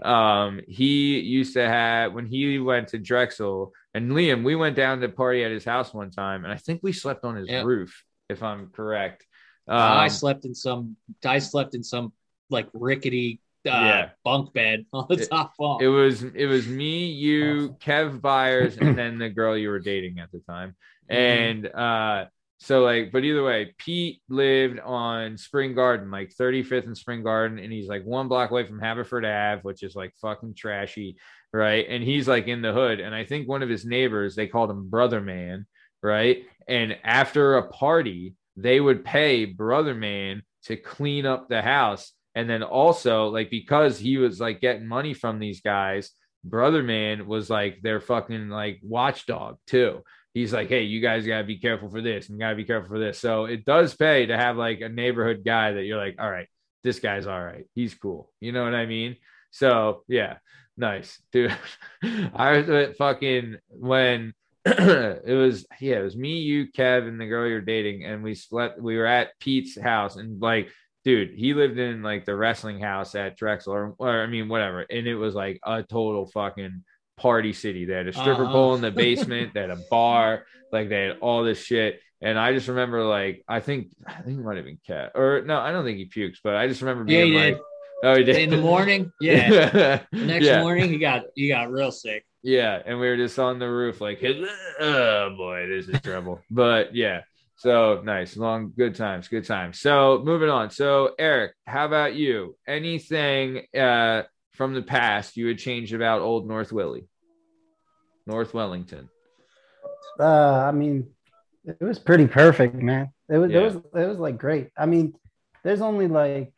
Um, 0.01 0.61
he 0.67 1.19
used 1.19 1.53
to 1.55 1.67
have 1.67 2.13
when 2.13 2.25
he 2.25 2.57
went 2.59 2.87
to 2.89 2.97
Drexel 2.97 3.73
and 3.93 4.11
Liam, 4.11 4.43
we 4.43 4.55
went 4.55 4.75
down 4.75 5.01
to 5.01 5.09
party 5.09 5.43
at 5.43 5.51
his 5.51 5.65
house 5.65 5.93
one 5.93 6.11
time, 6.11 6.45
and 6.45 6.53
I 6.53 6.57
think 6.57 6.79
we 6.81 6.93
slept 6.93 7.25
on 7.25 7.35
his 7.35 7.49
Yep. 7.49 7.65
roof, 7.65 8.03
if 8.29 8.41
I'm 8.41 8.67
correct. 8.69 9.25
Um, 9.67 9.77
I 9.77 10.07
slept 10.07 10.45
in 10.45 10.55
some. 10.55 10.95
I 11.25 11.39
slept 11.39 11.75
in 11.75 11.83
some 11.83 12.13
like 12.49 12.67
rickety 12.73 13.39
uh, 13.65 13.69
Yeah. 13.69 14.09
bunk 14.23 14.53
bed 14.53 14.85
on 14.93 15.05
the 15.09 15.15
It- 15.21 15.29
top 15.29 15.53
bunk. 15.57 15.81
it 15.81 15.87
was 15.89 16.23
it 16.23 16.47
was 16.47 16.67
me, 16.67 17.05
you, 17.05 17.75
Kev 17.79 18.21
Byers, 18.21 18.77
and 18.77 18.97
then 18.97 19.17
the 19.17 19.29
girl 19.29 19.55
you 19.57 19.69
were 19.69 19.79
dating 19.79 20.19
at 20.19 20.31
the 20.31 20.39
time. 20.39 20.75
And 21.09 21.67
uh 21.67 22.25
so 22.59 22.83
like, 22.83 23.11
but 23.11 23.23
either 23.23 23.43
way, 23.43 23.73
Pete 23.79 24.21
lived 24.29 24.79
on 24.81 25.35
Spring 25.35 25.73
Garden, 25.73 26.11
like 26.11 26.31
35th 26.39 26.85
and 26.85 26.95
Spring 26.97 27.23
Garden, 27.23 27.57
and 27.57 27.73
he's 27.73 27.87
like 27.87 28.03
one 28.05 28.27
block 28.27 28.51
away 28.51 28.65
from 28.67 28.79
Haverford 28.79 29.25
Ave, 29.25 29.61
which 29.63 29.81
is 29.81 29.95
like 29.95 30.13
fucking 30.21 30.53
trashy, 30.53 31.17
right? 31.51 31.87
And 31.89 32.03
he's 32.03 32.27
like 32.27 32.47
in 32.47 32.61
the 32.61 32.71
hood. 32.71 32.99
And 32.99 33.15
I 33.15 33.25
think 33.25 33.47
one 33.47 33.63
of 33.63 33.69
his 33.69 33.83
neighbors, 33.83 34.35
they 34.35 34.45
called 34.45 34.69
him 34.69 34.89
Brother 34.91 35.21
Man, 35.21 35.65
right? 36.03 36.43
And 36.67 36.97
after 37.03 37.57
a 37.57 37.67
party, 37.67 38.35
they 38.55 38.79
would 38.79 39.05
pay 39.05 39.45
Brother 39.45 39.95
Man 39.95 40.43
to 40.65 40.75
clean 40.75 41.25
up 41.25 41.49
the 41.49 41.61
house. 41.61 42.11
And 42.35 42.49
then 42.49 42.63
also, 42.63 43.27
like, 43.27 43.49
because 43.49 43.99
he 43.99 44.17
was 44.17 44.39
like 44.39 44.61
getting 44.61 44.87
money 44.87 45.13
from 45.13 45.39
these 45.39 45.61
guys, 45.61 46.11
Brother 46.43 46.81
Man 46.83 47.27
was 47.27 47.49
like 47.49 47.81
their 47.81 47.99
fucking 47.99 48.49
like 48.49 48.79
watchdog 48.83 49.57
too. 49.67 50.03
He's 50.33 50.53
like, 50.53 50.69
hey, 50.69 50.83
you 50.83 51.01
guys 51.01 51.27
gotta 51.27 51.43
be 51.43 51.59
careful 51.59 51.89
for 51.89 52.01
this 52.01 52.29
and 52.29 52.39
gotta 52.39 52.55
be 52.55 52.63
careful 52.63 52.89
for 52.89 52.99
this. 52.99 53.19
So 53.19 53.45
it 53.45 53.65
does 53.65 53.95
pay 53.95 54.27
to 54.27 54.37
have 54.37 54.55
like 54.55 54.81
a 54.81 54.89
neighborhood 54.89 55.43
guy 55.45 55.73
that 55.73 55.83
you're 55.83 55.97
like, 55.97 56.15
all 56.19 56.31
right, 56.31 56.47
this 56.83 56.99
guy's 56.99 57.27
all 57.27 57.43
right. 57.43 57.65
He's 57.75 57.93
cool. 57.93 58.31
You 58.39 58.53
know 58.53 58.63
what 58.63 58.73
I 58.73 58.85
mean? 58.85 59.17
So 59.51 60.03
yeah, 60.07 60.37
nice, 60.77 61.21
dude. 61.31 61.55
I 62.33 62.61
was 62.61 62.95
fucking 62.97 63.57
when 63.69 64.33
it 64.65 65.35
was 65.37 65.65
yeah, 65.79 65.97
it 65.99 66.03
was 66.03 66.15
me, 66.15 66.39
you, 66.39 66.67
Kev, 66.71 67.07
and 67.07 67.19
the 67.19 67.25
girl 67.25 67.47
you're 67.47 67.61
dating, 67.61 68.05
and 68.05 68.23
we 68.23 68.35
slept. 68.35 68.79
We 68.81 68.97
were 68.97 69.05
at 69.07 69.29
Pete's 69.39 69.79
house, 69.79 70.15
and 70.17 70.41
like, 70.41 70.69
dude, 71.03 71.31
he 71.35 71.53
lived 71.53 71.79
in 71.79 72.03
like 72.03 72.25
the 72.25 72.35
wrestling 72.35 72.79
house 72.79 73.15
at 73.15 73.37
Drexel, 73.37 73.73
or, 73.73 73.95
or 73.97 74.21
I 74.21 74.27
mean, 74.27 74.49
whatever, 74.49 74.81
and 74.81 75.07
it 75.07 75.15
was 75.15 75.33
like 75.33 75.59
a 75.65 75.81
total 75.83 76.27
fucking 76.27 76.83
party 77.17 77.53
city. 77.53 77.85
They 77.85 77.93
had 77.95 78.07
a 78.07 78.13
stripper 78.13 78.43
Uh-huh. 78.43 78.51
pole 78.53 78.75
in 78.75 78.81
the 78.81 78.91
basement. 79.05 79.53
they 79.53 79.61
had 79.61 79.69
a 79.71 79.79
bar. 79.89 80.45
Like 80.71 80.89
they 80.89 81.03
had 81.05 81.17
all 81.21 81.43
this 81.43 81.61
shit. 81.63 81.99
And 82.23 82.37
I 82.37 82.53
just 82.53 82.67
remember, 82.67 83.03
like, 83.03 83.43
I 83.47 83.59
think, 83.61 83.87
I 84.05 84.21
think 84.21 84.39
it 84.39 84.43
might 84.45 84.57
have 84.57 84.65
been 84.65 84.79
Cat, 84.85 85.13
or 85.15 85.41
no, 85.43 85.57
I 85.57 85.71
don't 85.71 85.83
think 85.83 85.97
he 85.97 86.05
pukes, 86.05 86.39
but 86.43 86.55
I 86.55 86.67
just 86.67 86.81
remember 86.81 87.03
being 87.03 87.27
he 87.33 87.35
like, 87.35 87.53
did. 87.55 87.61
Oh, 88.03 88.15
he 88.15 88.23
did 88.23 88.37
in 88.37 88.49
the 88.49 88.57
morning. 88.57 89.11
Yeah. 89.21 90.03
The 90.11 90.25
next 90.25 90.45
yeah. 90.45 90.61
morning, 90.61 90.89
he 90.89 90.97
got 90.97 91.23
he 91.35 91.47
got 91.47 91.71
real 91.71 91.91
sick. 91.91 92.25
Yeah, 92.43 92.81
and 92.85 92.99
we 92.99 93.07
were 93.07 93.17
just 93.17 93.37
on 93.37 93.59
the 93.59 93.69
roof, 93.69 94.01
like, 94.01 94.23
oh 94.23 95.35
boy, 95.37 95.67
this 95.67 95.87
is 95.87 96.01
trouble. 96.01 96.41
but 96.51 96.95
yeah, 96.95 97.21
so 97.55 98.01
nice, 98.03 98.35
long, 98.35 98.73
good 98.75 98.95
times, 98.95 99.27
good 99.27 99.45
times. 99.45 99.79
So 99.79 100.21
moving 100.23 100.49
on. 100.49 100.71
So 100.71 101.13
Eric, 101.19 101.53
how 101.67 101.85
about 101.85 102.15
you? 102.15 102.55
Anything 102.67 103.67
uh, 103.77 104.23
from 104.53 104.73
the 104.73 104.81
past 104.81 105.37
you 105.37 105.45
would 105.47 105.59
change 105.59 105.93
about 105.93 106.21
Old 106.21 106.47
North 106.47 106.71
Willie, 106.71 107.07
North 108.25 108.53
Wellington? 108.55 109.09
Uh, 110.19 110.65
I 110.67 110.71
mean, 110.71 111.07
it 111.63 111.79
was 111.79 111.99
pretty 111.99 112.27
perfect, 112.27 112.75
man. 112.75 113.11
It 113.29 113.37
was, 113.37 113.51
Yeah. 113.51 113.59
it 113.59 113.63
was, 113.63 113.75
it 113.75 114.07
was 114.07 114.17
like 114.17 114.37
great. 114.37 114.69
I 114.75 114.87
mean, 114.87 115.13
there's 115.63 115.81
only 115.81 116.07
like, 116.07 116.51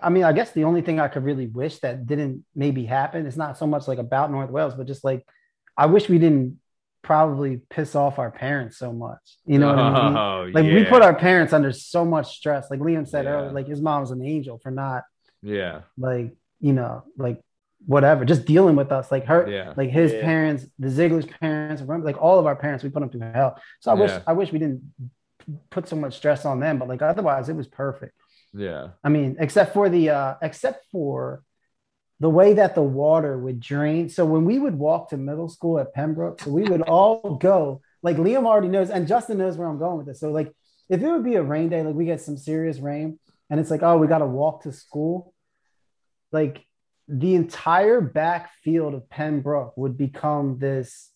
I 0.00 0.10
mean, 0.10 0.24
I 0.24 0.32
guess 0.32 0.52
the 0.52 0.64
only 0.64 0.80
thing 0.82 1.00
I 1.00 1.08
could 1.08 1.24
really 1.24 1.46
wish 1.46 1.78
that 1.80 2.06
didn't 2.06 2.44
maybe 2.54 2.84
happen. 2.84 3.26
It's 3.26 3.36
not 3.36 3.58
so 3.58 3.66
much 3.66 3.88
like 3.88 3.98
about 3.98 4.30
North 4.30 4.50
Wales, 4.50 4.74
but 4.74 4.86
just 4.86 5.02
like, 5.04 5.26
I 5.76 5.86
wish 5.86 6.08
we 6.08 6.18
didn't 6.18 6.60
probably 7.02 7.60
piss 7.68 7.96
off 7.96 8.20
our 8.20 8.30
parents 8.30 8.78
so 8.78 8.92
much. 8.92 9.18
You 9.44 9.58
know 9.58 9.68
what 9.74 9.78
I 9.80 10.04
mean? 10.04 10.16
Oh, 10.16 10.50
Like 10.54 10.66
yeah. 10.66 10.74
we 10.74 10.84
put 10.84 11.02
our 11.02 11.14
parents 11.14 11.52
under 11.52 11.72
so 11.72 12.04
much 12.04 12.36
stress. 12.36 12.70
Like 12.70 12.78
Liam 12.78 13.08
said 13.08 13.24
Yeah. 13.24 13.32
earlier, 13.32 13.52
like 13.52 13.66
his 13.66 13.80
mom's 13.80 14.12
an 14.12 14.24
angel 14.24 14.58
for 14.62 14.70
not 14.70 15.02
yeah, 15.42 15.80
like, 15.98 16.32
you 16.60 16.72
know, 16.72 17.02
like 17.18 17.40
whatever, 17.84 18.24
just 18.24 18.44
dealing 18.44 18.76
with 18.76 18.92
us. 18.92 19.10
Like 19.10 19.24
her, 19.26 19.48
yeah, 19.50 19.74
like 19.76 19.90
his 19.90 20.12
Yeah. 20.12 20.20
parents, 20.20 20.64
the 20.78 20.88
Ziegler's 20.90 21.26
parents, 21.26 21.82
like 21.82 22.22
all 22.22 22.38
of 22.38 22.46
our 22.46 22.54
parents, 22.54 22.84
we 22.84 22.90
put 22.90 23.00
them 23.00 23.10
through 23.10 23.32
hell. 23.32 23.60
So 23.80 23.90
I 23.90 23.94
wish, 23.94 24.12
I 24.28 24.32
wish 24.34 24.52
we 24.52 24.60
didn't 24.60 24.82
put 25.70 25.88
so 25.88 25.96
much 25.96 26.16
stress 26.16 26.44
on 26.44 26.60
them, 26.60 26.78
but 26.78 26.86
like 26.86 27.02
otherwise, 27.02 27.48
it 27.48 27.56
was 27.56 27.66
perfect. 27.66 28.14
Yeah, 28.54 28.88
I 29.02 29.08
mean, 29.08 29.36
except 29.38 29.72
for 29.72 29.88
the, 29.88 30.10
uh, 30.10 30.34
except 30.42 30.86
for 30.90 31.42
the 32.22 32.30
way 32.30 32.54
that 32.54 32.76
the 32.76 32.82
water 32.82 33.36
would 33.36 33.58
drain. 33.58 34.08
So 34.08 34.24
when 34.24 34.44
we 34.44 34.58
would 34.58 34.76
walk 34.76 35.10
to 35.10 35.16
middle 35.16 35.48
school 35.48 35.80
at 35.80 35.92
Pennbrook, 35.92 36.40
so 36.40 36.52
we 36.52 36.62
would 36.62 36.82
all 36.82 37.36
go. 37.36 37.80
Like 38.02 38.16
Liam 38.16 38.46
already 38.46 38.68
knows, 38.68 38.90
and 38.90 39.08
Justin 39.08 39.38
knows 39.38 39.56
where 39.56 39.66
I'm 39.66 39.78
going 39.78 39.96
with 39.96 40.06
this. 40.06 40.20
So 40.20 40.30
like, 40.30 40.52
if 40.88 41.02
it 41.02 41.10
would 41.10 41.24
be 41.24 41.34
a 41.34 41.42
rain 41.42 41.68
day, 41.68 41.82
like 41.82 41.96
we 41.96 42.04
get 42.04 42.20
some 42.20 42.36
serious 42.36 42.78
rain, 42.78 43.18
and 43.50 43.58
it's 43.58 43.70
like, 43.70 43.82
oh, 43.82 43.96
we 43.96 44.06
got 44.06 44.18
to 44.18 44.26
walk 44.26 44.62
to 44.62 44.72
school. 44.72 45.34
Like 46.30 46.64
the 47.08 47.34
entire 47.34 48.00
backfield 48.00 48.94
of 48.94 49.08
Pennbrook 49.08 49.72
would 49.76 49.98
become 49.98 50.58
this 50.58 51.10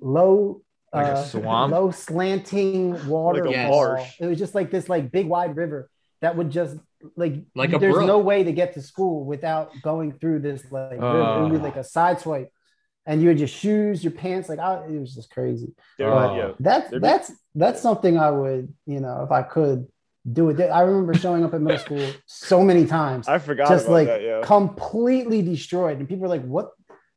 low, 0.00 0.62
Like 0.92 1.06
a 1.06 1.12
uh, 1.12 1.24
swamp? 1.24 1.72
low 1.72 1.90
slanting 1.90 3.06
water. 3.08 3.44
Like. 4.00 4.14
It 4.20 4.26
was 4.26 4.38
just 4.38 4.54
like 4.54 4.70
this, 4.70 4.88
like 4.88 5.10
big 5.10 5.26
wide 5.26 5.56
river 5.56 5.88
that 6.24 6.36
would 6.36 6.50
just 6.50 6.76
like 7.16 7.34
Like 7.54 7.72
a 7.74 7.78
there's 7.78 7.94
brook. 7.94 8.06
no 8.14 8.18
way 8.30 8.38
to 8.48 8.52
get 8.60 8.68
to 8.74 8.82
school 8.82 9.16
without 9.32 9.66
going 9.82 10.10
through 10.18 10.38
this 10.48 10.60
like 10.78 10.92
river. 10.92 11.34
it 11.36 11.42
would 11.42 11.52
be 11.52 11.58
like 11.68 11.76
a 11.76 11.84
side 11.84 12.16
swipe, 12.20 12.50
and 13.06 13.20
you 13.20 13.28
had 13.28 13.38
your 13.44 13.52
shoes, 13.62 14.02
your 14.02 14.14
pants, 14.22 14.48
like 14.48 14.58
I, 14.68 14.70
it 14.94 14.98
was 15.04 15.14
just 15.18 15.30
crazy. 15.36 15.70
There- 15.98 16.08
yeah. 16.08 16.52
That's 16.68 16.88
There'd 16.90 17.02
be- 17.02 17.08
that's 17.08 17.28
that's 17.62 17.80
something 17.86 18.14
I 18.18 18.30
would 18.40 18.64
you 18.94 19.00
know 19.04 19.16
if 19.26 19.30
I 19.40 19.42
could 19.54 19.80
do 20.38 20.48
it. 20.50 20.58
I 20.60 20.80
remember 20.88 21.12
showing 21.24 21.42
up 21.44 21.52
at 21.56 21.60
middle 21.60 21.78
school 21.86 22.06
so 22.26 22.58
many 22.70 22.84
times, 22.86 23.28
I 23.28 23.38
forgot 23.38 23.68
just 23.68 23.88
like 23.96 24.08
that. 24.08 24.22
Yeah, 24.22 24.40
completely 24.42 25.40
destroyed, 25.42 25.98
and 25.98 26.08
people 26.08 26.24
are 26.26 26.34
like, 26.36 26.46
"What?" 26.56 26.70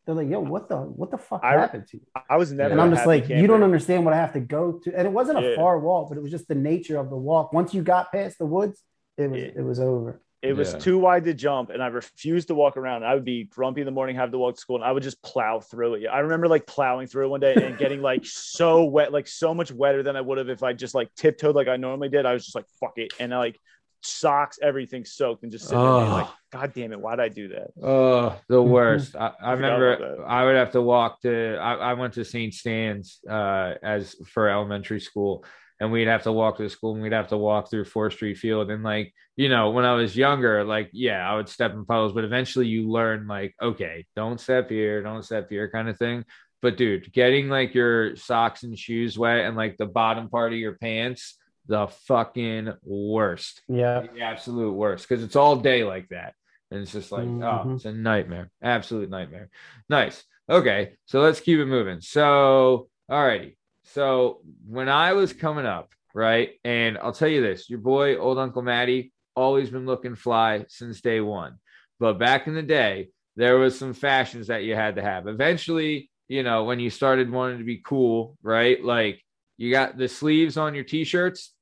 They're 0.05 0.15
like, 0.21 0.29
"Yo, 0.29 0.39
what 0.53 0.63
the 0.71 0.77
what 0.99 1.09
the 1.11 1.17
fuck 1.17 1.41
I- 1.43 1.53
happened 1.53 1.85
to 1.91 1.97
you?" 1.97 2.03
I 2.29 2.35
was 2.41 2.51
never. 2.51 2.71
And 2.73 2.81
I'm 2.81 2.91
just 2.91 3.05
happy 3.07 3.21
like, 3.21 3.29
you 3.41 3.47
don't 3.51 3.63
understand 3.63 4.03
what 4.05 4.13
I 4.13 4.17
have 4.25 4.33
to 4.39 4.43
go 4.57 4.63
to. 4.83 4.87
And 4.97 5.03
it 5.09 5.13
wasn't 5.19 5.37
a 5.39 5.45
Yeah. 5.49 5.55
far 5.55 5.73
walk, 5.79 6.03
but 6.09 6.17
it 6.17 6.21
was 6.25 6.31
just 6.37 6.47
the 6.49 6.59
nature 6.71 6.97
of 6.99 7.09
the 7.09 7.17
walk. 7.29 7.53
Once 7.59 7.73
you 7.73 7.81
got 7.81 8.11
past 8.11 8.37
the 8.37 8.45
woods, 8.57 8.77
it 9.17 9.29
was 9.29 9.39
Yeah. 9.41 9.47
it 9.55 9.63
was 9.63 9.79
over. 9.79 10.21
It 10.43 10.53
was 10.55 10.73
Yeah. 10.73 10.79
too 10.79 10.99
wide 10.99 11.23
to 11.25 11.33
jump, 11.33 11.71
and 11.71 11.81
I 11.81 11.87
refused 11.87 12.49
to 12.49 12.55
walk 12.55 12.77
around. 12.77 13.03
I 13.03 13.15
would 13.15 13.25
be 13.25 13.45
grumpy 13.45 13.81
in 13.81 13.85
the 13.85 13.91
morning, 13.91 14.15
have 14.17 14.31
to 14.31 14.37
walk 14.37 14.53
to 14.55 14.61
school, 14.61 14.75
and 14.75 14.85
I 14.85 14.91
would 14.91 15.01
just 15.01 15.21
plow 15.23 15.59
through 15.59 15.95
it. 15.95 16.05
I 16.07 16.19
remember 16.19 16.47
like 16.47 16.67
plowing 16.67 17.07
through 17.07 17.25
it 17.25 17.29
one 17.29 17.39
day 17.39 17.55
and 17.55 17.75
getting 17.77 18.01
like 18.03 18.21
so 18.25 18.85
wet, 18.85 19.11
like 19.11 19.27
so 19.27 19.53
much 19.55 19.71
wetter 19.71 20.03
than 20.03 20.15
I 20.15 20.21
would 20.21 20.37
have 20.37 20.49
if 20.49 20.61
I 20.61 20.73
just 20.73 20.93
like 20.93 21.13
tiptoed 21.15 21.55
like 21.55 21.67
I 21.67 21.77
normally 21.77 22.09
did. 22.09 22.25
I 22.27 22.33
was 22.33 22.43
just 22.45 22.55
like, 22.55 22.65
fuck 22.79 22.93
it. 22.97 23.13
And 23.19 23.33
I 23.33 23.39
like 23.39 23.59
socks, 24.03 24.59
everything 24.61 25.05
soaked, 25.05 25.41
and 25.41 25.51
just 25.51 25.65
sitting 25.65 25.83
there 25.83 25.91
being 26.01 26.11
Oh. 26.11 26.13
like, 26.17 26.27
God 26.51 26.71
damn 26.73 26.93
it, 26.93 27.01
why'd 27.01 27.19
I 27.19 27.29
do 27.29 27.47
that? 27.49 27.71
Oh, 27.81 28.39
the 28.47 28.57
Mhm. 28.57 28.67
worst. 28.69 29.15
I, 29.15 29.33
I 29.41 29.55
forgot 29.55 29.79
remember. 29.79 30.23
I 30.25 30.45
would 30.45 30.55
have 30.55 30.71
to 30.73 30.81
walk 30.83 31.19
to, 31.21 31.57
I, 31.57 31.73
I 31.73 31.93
went 31.93 32.13
to 32.13 32.23
St. 32.23 32.53
Stan's 32.53 33.19
uh, 33.27 33.73
as 33.81 34.15
for 34.27 34.47
elementary 34.49 34.99
school, 34.99 35.43
and 35.79 35.91
we'd 35.91 36.07
have 36.07 36.23
to 36.23 36.31
walk 36.31 36.57
to 36.57 36.69
school 36.69 36.93
and 36.93 37.01
we'd 37.03 37.13
have 37.13 37.27
to 37.29 37.37
walk 37.37 37.69
through 37.69 37.85
4th 37.85 38.13
Street 38.13 38.37
Field. 38.37 38.71
And 38.71 38.83
like, 38.83 39.13
you 39.35 39.49
know, 39.49 39.69
when 39.71 39.85
I 39.85 39.93
was 39.93 40.15
younger, 40.17 40.63
like, 40.63 40.89
yeah, 40.93 41.29
I 41.29 41.35
would 41.35 41.49
step 41.49 41.73
in 41.73 41.85
puddles, 41.85 42.13
but 42.13 42.23
eventually 42.23 42.67
you 42.67 42.89
learn, 42.89 43.27
like, 43.27 43.53
okay, 43.61 44.05
don't 44.15 44.39
step 44.39 44.69
here, 44.69 45.03
don't 45.03 45.23
step 45.23 45.49
here 45.49 45.69
kind 45.69 45.89
of 45.89 45.97
thing. 45.97 46.25
But 46.61 46.77
dude, 46.77 47.11
getting 47.13 47.49
like 47.49 47.75
your 47.75 48.15
socks 48.15 48.63
and 48.63 48.77
shoes 48.77 49.17
wet 49.19 49.45
and 49.45 49.55
like 49.55 49.77
the 49.77 49.85
bottom 49.85 50.29
part 50.29 50.53
of 50.53 50.57
your 50.59 50.73
pants, 50.77 51.37
the 51.67 51.87
fucking 52.07 52.73
worst 52.83 53.61
Yeah. 53.67 54.07
the 54.13 54.21
absolute 54.21 54.71
worst 54.71 55.07
because 55.07 55.21
it's 55.23 55.35
all 55.35 55.57
day 55.57 55.83
like 55.83 56.07
that. 56.09 56.33
And 56.71 56.81
it's 56.81 56.93
just 56.93 57.11
like, 57.11 57.25
oh, 57.27 57.27
Mhm. 57.65 57.75
it's 57.75 57.85
a 57.85 57.91
nightmare. 57.93 58.49
Absolute 58.63 59.09
nightmare. 59.09 59.49
Nice. 59.89 60.23
Okay. 60.49 60.93
So 61.05 61.19
let's 61.21 61.41
keep 61.41 61.59
it 61.59 61.65
moving. 61.65 61.99
So, 62.01 62.87
alrighty. 63.11 63.56
So 63.93 64.41
when 64.67 64.89
I 64.89 65.13
was 65.13 65.33
coming 65.33 65.65
up, 65.65 65.91
right, 66.13 66.51
and 66.63 66.97
I'll 66.97 67.13
tell 67.13 67.27
you 67.27 67.41
this, 67.41 67.69
your 67.69 67.79
boy, 67.79 68.17
old 68.17 68.37
Uncle 68.37 68.61
Matty, 68.61 69.13
always 69.35 69.69
been 69.69 69.85
looking 69.85 70.15
fly 70.15 70.65
since 70.67 71.01
day 71.01 71.21
one. 71.21 71.57
But 71.99 72.19
back 72.19 72.47
in 72.47 72.53
the 72.53 72.63
day, 72.63 73.09
there 73.35 73.57
was 73.57 73.77
some 73.77 73.93
fashions 73.93 74.47
that 74.47 74.63
you 74.63 74.75
had 74.75 74.95
to 74.95 75.01
have. 75.01 75.27
Eventually, 75.27 76.09
you 76.27 76.43
know, 76.43 76.63
when 76.63 76.79
you 76.79 76.89
started 76.89 77.31
wanting 77.31 77.59
to 77.59 77.63
be 77.63 77.81
cool, 77.83 78.37
right? 78.41 78.83
Like 78.83 79.23
you 79.57 79.71
got 79.71 79.97
the 79.97 80.07
sleeves 80.07 80.57
on 80.57 80.75
your 80.75 80.83
t-shirts, 80.83 81.53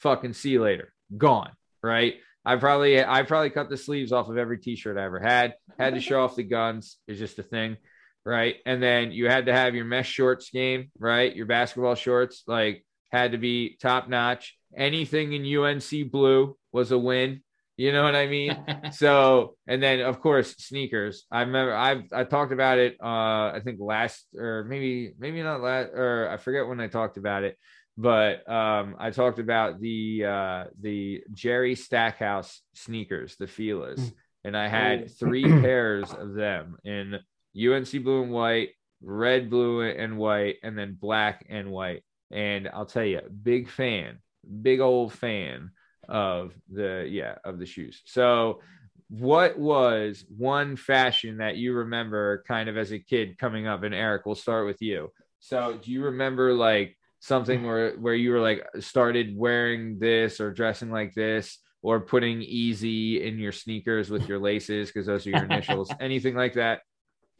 fucking 0.00 0.32
see 0.32 0.50
you 0.50 0.62
later. 0.62 0.92
Gone, 1.16 1.52
right? 1.82 2.14
I 2.44 2.56
probably 2.56 3.02
I 3.04 3.22
probably 3.22 3.50
cut 3.50 3.68
the 3.68 3.76
sleeves 3.76 4.12
off 4.12 4.28
of 4.28 4.38
every 4.38 4.58
t-shirt 4.58 4.98
I 4.98 5.04
ever 5.04 5.20
had. 5.20 5.54
Had 5.78 5.94
to 5.94 6.00
show 6.00 6.22
off 6.22 6.36
the 6.36 6.42
guns. 6.42 6.98
It's 7.08 7.18
just 7.18 7.38
a 7.38 7.42
thing, 7.42 7.76
right? 8.24 8.56
And 8.66 8.82
then 8.82 9.12
you 9.12 9.28
had 9.28 9.46
to 9.46 9.52
have 9.52 9.74
your 9.74 9.84
mesh 9.84 10.08
shorts 10.10 10.50
game, 10.50 10.90
right? 10.98 11.34
Your 11.34 11.46
basketball 11.46 11.94
shorts 11.94 12.42
like 12.46 12.84
had 13.12 13.32
to 13.32 13.38
be 13.38 13.76
top 13.80 14.08
notch. 14.08 14.56
Anything 14.76 15.32
in 15.32 15.44
UNC 15.58 16.10
blue 16.10 16.56
was 16.72 16.90
a 16.90 16.98
win. 16.98 17.42
You 17.76 17.92
know 17.92 18.04
what 18.04 18.14
I 18.14 18.26
mean? 18.28 18.56
so 18.92 19.56
and 19.66 19.82
then 19.82 20.00
of 20.00 20.20
course 20.20 20.54
sneakers. 20.58 21.24
I 21.30 21.40
remember 21.40 21.74
I've 21.74 22.04
I 22.12 22.24
talked 22.24 22.52
about 22.52 22.78
it 22.78 22.96
uh 23.02 23.50
I 23.52 23.60
think 23.64 23.78
last 23.80 24.26
or 24.36 24.64
maybe 24.64 25.12
maybe 25.18 25.42
not 25.42 25.60
last 25.60 25.90
or 25.92 26.28
I 26.30 26.36
forget 26.36 26.66
when 26.68 26.80
I 26.80 26.86
talked 26.88 27.16
about 27.16 27.42
it, 27.44 27.58
but 27.98 28.48
um 28.50 28.94
I 28.98 29.10
talked 29.10 29.38
about 29.40 29.80
the 29.80 30.24
uh 30.24 30.64
the 30.80 31.22
Jerry 31.32 31.74
Stackhouse 31.74 32.62
sneakers, 32.74 33.36
the 33.36 33.46
Fila's, 33.48 34.00
Mm. 34.00 34.12
and 34.44 34.56
I 34.56 34.68
had 34.68 35.02
Oh. 35.02 35.08
three 35.18 35.42
pairs 35.62 36.12
of 36.12 36.34
them 36.34 36.76
in 36.84 37.18
UNC 37.56 37.90
blue 38.02 38.22
and 38.22 38.32
white, 38.32 38.70
red, 39.02 39.50
blue 39.50 39.82
and 39.82 40.18
white, 40.18 40.56
and 40.62 40.76
then 40.76 40.96
black 41.00 41.44
and 41.48 41.70
white. 41.70 42.02
And 42.30 42.68
I'll 42.72 42.86
tell 42.86 43.04
you, 43.04 43.20
big 43.42 43.68
fan, 43.68 44.18
big 44.62 44.80
old 44.80 45.12
fan 45.12 45.70
of 46.08 46.52
the 46.70 47.06
yeah 47.08 47.36
of 47.44 47.58
the 47.58 47.66
shoes. 47.66 48.02
So, 48.06 48.60
what 49.08 49.58
was 49.58 50.24
one 50.36 50.76
fashion 50.76 51.38
that 51.38 51.56
you 51.56 51.74
remember 51.74 52.42
kind 52.46 52.68
of 52.68 52.76
as 52.76 52.92
a 52.92 52.98
kid 52.98 53.38
coming 53.38 53.66
up? 53.66 53.82
And 53.82 53.94
Eric, 53.94 54.26
we'll 54.26 54.34
start 54.34 54.66
with 54.66 54.82
you. 54.82 55.10
So, 55.40 55.78
do 55.82 55.90
you 55.92 56.04
remember 56.04 56.54
like 56.54 56.96
something 57.20 57.62
where 57.62 57.92
where 57.96 58.14
you 58.14 58.30
were 58.32 58.40
like 58.40 58.66
started 58.80 59.36
wearing 59.36 59.98
this 59.98 60.40
or 60.40 60.52
dressing 60.52 60.90
like 60.90 61.14
this? 61.14 61.58
Or 61.82 62.00
putting 62.00 62.40
easy 62.40 63.22
in 63.22 63.38
your 63.38 63.52
sneakers 63.52 64.08
with 64.08 64.26
your 64.26 64.38
laces 64.38 64.88
because 64.88 65.04
those 65.04 65.26
are 65.26 65.30
your 65.32 65.44
initials. 65.44 65.92
Anything 66.00 66.34
like 66.34 66.54
that? 66.54 66.80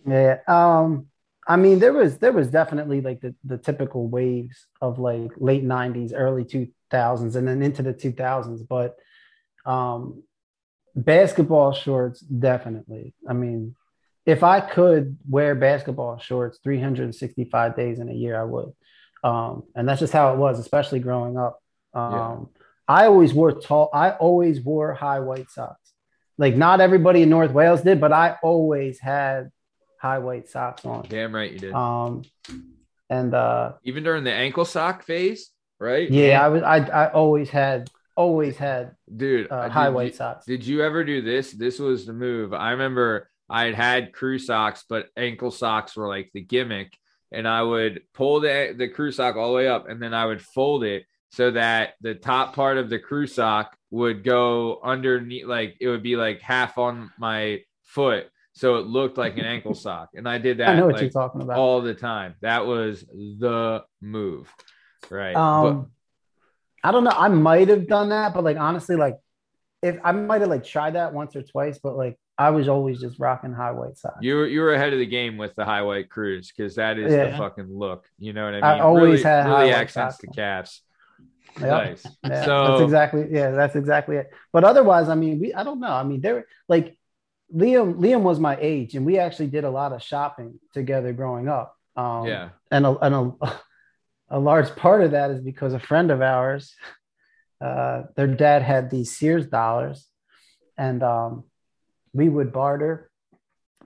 Yeah. 0.07 0.38
Um, 0.46 1.07
I 1.46 1.57
mean, 1.57 1.78
there 1.78 1.92
was 1.92 2.18
there 2.18 2.32
was 2.32 2.48
definitely 2.48 3.00
like 3.00 3.20
the, 3.20 3.34
the 3.44 3.59
typical 3.59 4.07
waves 4.09 4.66
of 4.80 4.98
like 4.98 5.30
late 5.36 5.64
'90s, 5.64 6.12
early 6.14 6.44
2000s, 6.44 7.36
and 7.36 7.46
then 7.46 7.62
into 7.62 7.82
the 7.82 7.92
2000s. 7.92 8.66
But 8.66 8.96
um, 9.66 10.22
basketball 10.94 11.72
shorts, 11.72 12.20
definitely. 12.20 13.14
I 13.28 13.34
mean, 13.34 13.76
if 14.24 14.42
I 14.42 14.61
could 14.61 15.18
wear 15.28 15.55
basketball 15.55 16.18
shorts 16.18 16.59
365 16.62 17.76
days 17.76 17.98
in 17.98 18.09
a 18.09 18.14
year, 18.14 18.40
I 18.40 18.44
would. 18.44 18.72
Um, 19.22 19.64
and 19.74 19.88
that's 19.88 20.00
just 20.00 20.12
how 20.12 20.32
it 20.34 20.38
was, 20.38 20.59
especially 20.59 21.00
growing 21.00 21.36
up. 21.36 21.61
Um, 21.94 22.12
Yeah. 22.12 22.36
I 22.86 23.07
always 23.07 23.32
wore 23.32 23.52
tall. 23.52 23.88
I 23.94 24.11
always 24.11 24.61
wore 24.61 24.92
high 24.92 25.20
white 25.20 25.50
socks. 25.50 25.92
Like 26.36 26.57
not 26.57 26.80
everybody 26.80 27.22
in 27.22 27.30
North 27.30 27.50
Wales 27.52 27.82
did, 27.82 28.00
but 28.00 28.12
I 28.12 28.36
always 28.42 28.98
had 29.00 29.50
high 30.05 30.18
white 30.18 30.48
socks 30.48 30.84
on. 30.84 31.07
Damn 31.09 31.34
right 31.34 31.50
you 31.50 31.59
did. 31.59 31.72
Um, 31.72 32.22
and 33.09 33.32
uh, 33.34 33.72
Even 33.84 34.02
during 34.05 34.22
the 34.24 34.32
ankle 34.32 34.64
sock 34.66 35.02
phase, 35.05 35.50
right? 35.80 36.11
yeah, 36.11 36.44
I 36.44 36.48
was. 36.48 36.62
I 36.62 36.76
I 36.78 37.11
always 37.12 37.48
had 37.48 37.90
always 38.16 38.57
had 38.57 38.94
dude. 39.16 39.50
uh, 39.50 39.62
did 39.64 39.72
high 39.72 39.88
you- 39.88 39.94
white 39.94 40.14
socks. 40.14 40.44
Did 40.46 40.66
you 40.66 40.82
ever 40.82 41.05
do 41.05 41.22
this? 41.22 41.52
This 41.52 41.78
was 41.78 42.05
the 42.07 42.12
move. 42.12 42.52
I 42.52 42.72
remember 42.72 43.30
I 43.48 43.64
had 43.64 43.74
had 43.74 44.12
crew 44.12 44.38
socks, 44.38 44.84
but 44.88 45.09
ankle 45.16 45.50
socks 45.50 45.96
were 45.96 46.09
like 46.09 46.30
the 46.34 46.42
gimmick. 46.42 46.92
And 47.32 47.48
I 47.48 47.62
would 47.62 48.02
pull 48.12 48.38
the, 48.40 48.74
the 48.76 48.86
crew 48.88 49.11
sock 49.11 49.34
all 49.36 49.48
the 49.48 49.57
way 49.57 49.66
up 49.66 49.88
and 49.88 50.00
then 50.00 50.14
I 50.14 50.24
would 50.26 50.40
fold 50.40 50.84
it 50.84 51.02
so 51.32 51.50
that 51.50 51.94
the 52.00 52.14
top 52.14 52.55
part 52.55 52.76
of 52.78 52.88
the 52.88 53.00
crew 53.00 53.26
sock 53.26 53.76
would 53.90 54.22
go 54.22 54.78
underneath, 54.84 55.44
like 55.46 55.76
it 55.80 55.88
would 55.88 56.02
be 56.05 56.14
like 56.14 56.40
half 56.40 56.78
on 56.78 57.11
my 57.18 57.62
foot. 57.82 58.28
So 58.55 58.76
it 58.76 58.86
looked 58.86 59.18
like 59.18 59.36
an 59.36 59.44
ankle 59.44 59.74
sock. 59.74 60.11
And 60.14 60.28
I 60.28 60.38
did 60.38 60.59
that 60.59 60.68
I 60.70 60.76
know 60.76 60.86
what 60.86 60.94
like, 60.94 61.02
you're 61.02 61.11
talking 61.11 61.42
about. 61.42 61.59
all 61.59 61.80
the 61.80 61.94
time. 61.94 62.36
That 62.40 62.66
was 62.66 63.02
the 63.02 63.84
move. 64.00 64.52
Right. 65.11 65.34
Um, 65.34 65.90
I 66.82 66.92
don't 66.92 67.05
know. 67.05 67.11
I 67.11 67.28
might 67.28 67.68
have 67.68 67.88
done 67.88 68.11
that, 68.11 68.34
but 68.34 68.44
like 68.44 68.57
honestly, 68.57 68.96
like 68.96 69.16
if 69.82 69.98
I 70.05 70.12
might 70.12 70.40
have 70.40 70.50
like 70.50 70.64
tried 70.64 70.94
that 70.94 71.12
once 71.12 71.34
or 71.36 71.42
twice, 71.42 71.78
but 71.78 71.96
like 71.96 72.18
I 72.38 72.50
was 72.50 72.68
always 72.68 73.00
just 73.00 73.18
rocking 73.18 73.52
high 73.52 73.72
white 73.72 73.96
socks. 73.96 74.18
You 74.20 74.36
were 74.36 74.46
you 74.46 74.61
were 74.61 74.74
ahead 74.74 74.92
of 74.92 74.98
the 74.98 75.07
game 75.07 75.36
with 75.36 75.55
the 75.55 75.64
high 75.64 75.82
white 75.82 76.09
cruise 76.09 76.52
because 76.55 76.76
that 76.76 76.98
is 76.98 77.12
the 77.12 77.36
fucking 77.36 77.68
look. 77.70 78.07
You 78.18 78.32
know 78.32 78.44
what 78.44 78.55
I 78.55 78.57
mean? 78.57 78.64
I 78.64 78.80
always 78.80 79.02
really, 79.02 79.22
had 79.22 79.46
high 79.46 79.62
really 79.62 79.74
accents 79.74 80.18
the 80.18 80.28
caps. 80.28 80.82
Yep. 81.61 81.68
Nice. 81.68 82.07
Yeah, 82.24 82.44
So- 82.44 82.66
that's 82.68 82.82
exactly 82.82 83.28
yeah, 83.30 83.50
that's 83.50 83.76
exactly 83.76 84.16
it. 84.16 84.30
But 84.52 84.64
otherwise, 84.64 85.09
I 85.09 85.14
mean, 85.14 85.40
we 85.40 85.55
I 85.55 85.62
don't 85.64 85.80
know. 85.80 85.92
I 85.92 86.02
mean, 86.02 86.20
there 86.20 86.46
like 86.68 86.96
Liam 87.53 87.95
Liam 87.97 88.22
was 88.22 88.38
my 88.40 88.57
age, 88.61 88.95
and 88.95 89.05
we 89.07 89.18
actually 89.18 89.49
did 89.49 89.64
a 89.64 89.70
lot 89.70 89.92
of 89.92 90.03
shopping 90.03 90.59
together 90.72 91.12
growing 91.12 91.49
up. 91.49 91.76
Um, 91.97 92.26
Yeah. 92.26 92.51
and 92.70 92.86
a, 92.86 92.99
and 92.99 93.14
a, 93.14 93.61
a 94.30 94.38
large 94.40 94.74
part 94.76 95.03
of 95.03 95.12
that 95.12 95.30
is 95.30 95.40
because 95.40 95.74
a 95.74 95.78
friend 95.78 96.11
of 96.11 96.20
ours, 96.22 96.74
uh, 97.61 98.05
their 98.16 98.26
dad 98.26 98.62
had 98.62 98.90
these 98.90 99.16
Sears 99.16 99.47
dollars, 99.47 100.09
and 100.76 101.03
um, 101.03 101.45
we 102.12 102.28
would 102.28 102.53
barter, 102.53 103.11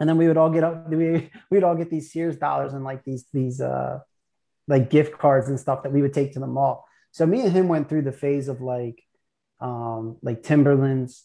and 0.00 0.08
then 0.08 0.16
we 0.16 0.28
would 0.28 0.36
all 0.36 0.50
get 0.50 0.64
up. 0.64 0.88
We 0.88 1.30
we'd 1.50 1.64
all 1.64 1.74
get 1.76 1.90
these 1.90 2.12
Sears 2.12 2.36
dollars 2.36 2.72
and 2.72 2.84
like 2.84 3.04
these 3.04 3.26
these 3.32 3.60
uh, 3.60 4.00
like 4.66 4.90
gift 4.90 5.18
cards 5.18 5.48
and 5.48 5.58
stuff 5.58 5.82
that 5.82 5.92
we 5.92 6.02
would 6.02 6.14
take 6.14 6.32
to 6.34 6.40
the 6.40 6.46
mall. 6.46 6.86
So 7.10 7.26
me 7.26 7.40
and 7.40 7.52
him 7.52 7.68
went 7.68 7.88
through 7.88 8.02
the 8.02 8.12
phase 8.12 8.48
of 8.48 8.60
like 8.60 9.02
um, 9.60 10.16
like 10.22 10.42
Timberlands, 10.42 11.24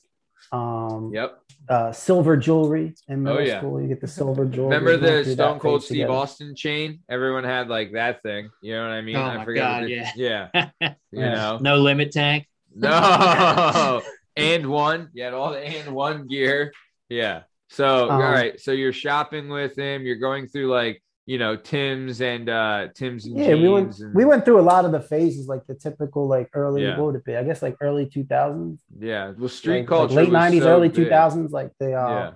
um, 0.51 1.11
Yep. 1.13 1.39
uh, 1.69 1.91
silver 1.91 2.37
jewelry 2.37 2.93
in 3.07 3.23
middle 3.23 3.39
Oh, 3.39 3.41
yeah. 3.41 3.59
school. 3.59 3.81
You 3.81 3.87
get 3.87 4.01
the 4.01 4.07
silver 4.07 4.45
jewelry. 4.45 4.75
Remember 4.77 4.97
the 4.97 5.23
Stone 5.23 5.59
Cold 5.59 5.83
Steve 5.83 5.97
together. 6.01 6.11
Austin 6.13 6.55
chain? 6.55 6.99
Everyone 7.09 7.43
had 7.43 7.69
like 7.69 7.93
that 7.93 8.21
thing. 8.21 8.49
You 8.61 8.73
know 8.75 8.83
what 8.83 8.91
I 8.91 9.01
mean? 9.01 9.15
Oh 9.15 9.21
I 9.21 9.37
my 9.37 9.45
forget. 9.45 9.63
God, 9.63 9.89
yeah. 9.89 10.11
yeah. 10.15 10.69
You 11.11 11.19
know. 11.21 11.59
no 11.61 11.77
limit 11.77 12.11
tank. 12.11 12.47
No. 12.75 14.01
and 14.35 14.67
one. 14.67 15.09
You 15.13 15.23
had 15.23 15.33
all 15.33 15.51
the 15.51 15.59
and 15.59 15.93
one 15.93 16.27
gear. 16.27 16.73
Yeah. 17.09 17.43
So 17.69 18.05
Um, 18.09 18.11
all 18.11 18.19
right. 18.21 18.59
So 18.59 18.71
you're 18.71 18.93
shopping 18.93 19.49
with 19.49 19.75
him. 19.77 20.03
You're 20.03 20.15
going 20.17 20.47
through 20.47 20.71
like 20.71 21.01
you 21.25 21.37
know 21.37 21.55
Tim's 21.55 22.21
and 22.21 22.49
uh 22.49 22.87
Tim's 22.93 23.25
and 23.25 23.37
Yeah, 23.37 23.55
we 23.55 23.69
went 23.69 23.97
and- 23.99 24.13
we 24.13 24.25
went 24.25 24.43
through 24.45 24.59
a 24.59 24.67
lot 24.73 24.83
of 24.85 24.91
the 24.91 24.99
phases, 24.99 25.47
like 25.47 25.65
the 25.67 25.75
typical 25.75 26.27
like 26.27 26.49
early 26.53 26.83
Yeah. 26.83 26.97
what 26.97 27.05
would 27.07 27.15
it 27.15 27.25
be? 27.25 27.35
I 27.37 27.43
guess 27.43 27.61
like 27.61 27.77
early 27.81 28.05
two 28.07 28.25
thousands, 28.25 28.81
Yeah. 28.99 29.33
Well, 29.37 29.49
street 29.49 29.79
like, 29.79 29.87
culture. 29.87 30.15
late 30.15 30.27
was 30.29 30.33
nineties, 30.33 30.63
so 30.63 30.69
early 30.75 30.89
two 30.89 31.07
thousands. 31.07 31.51
Like 31.51 31.71
the 31.79 31.93
uh, 31.93 32.09
Yeah. 32.09 32.31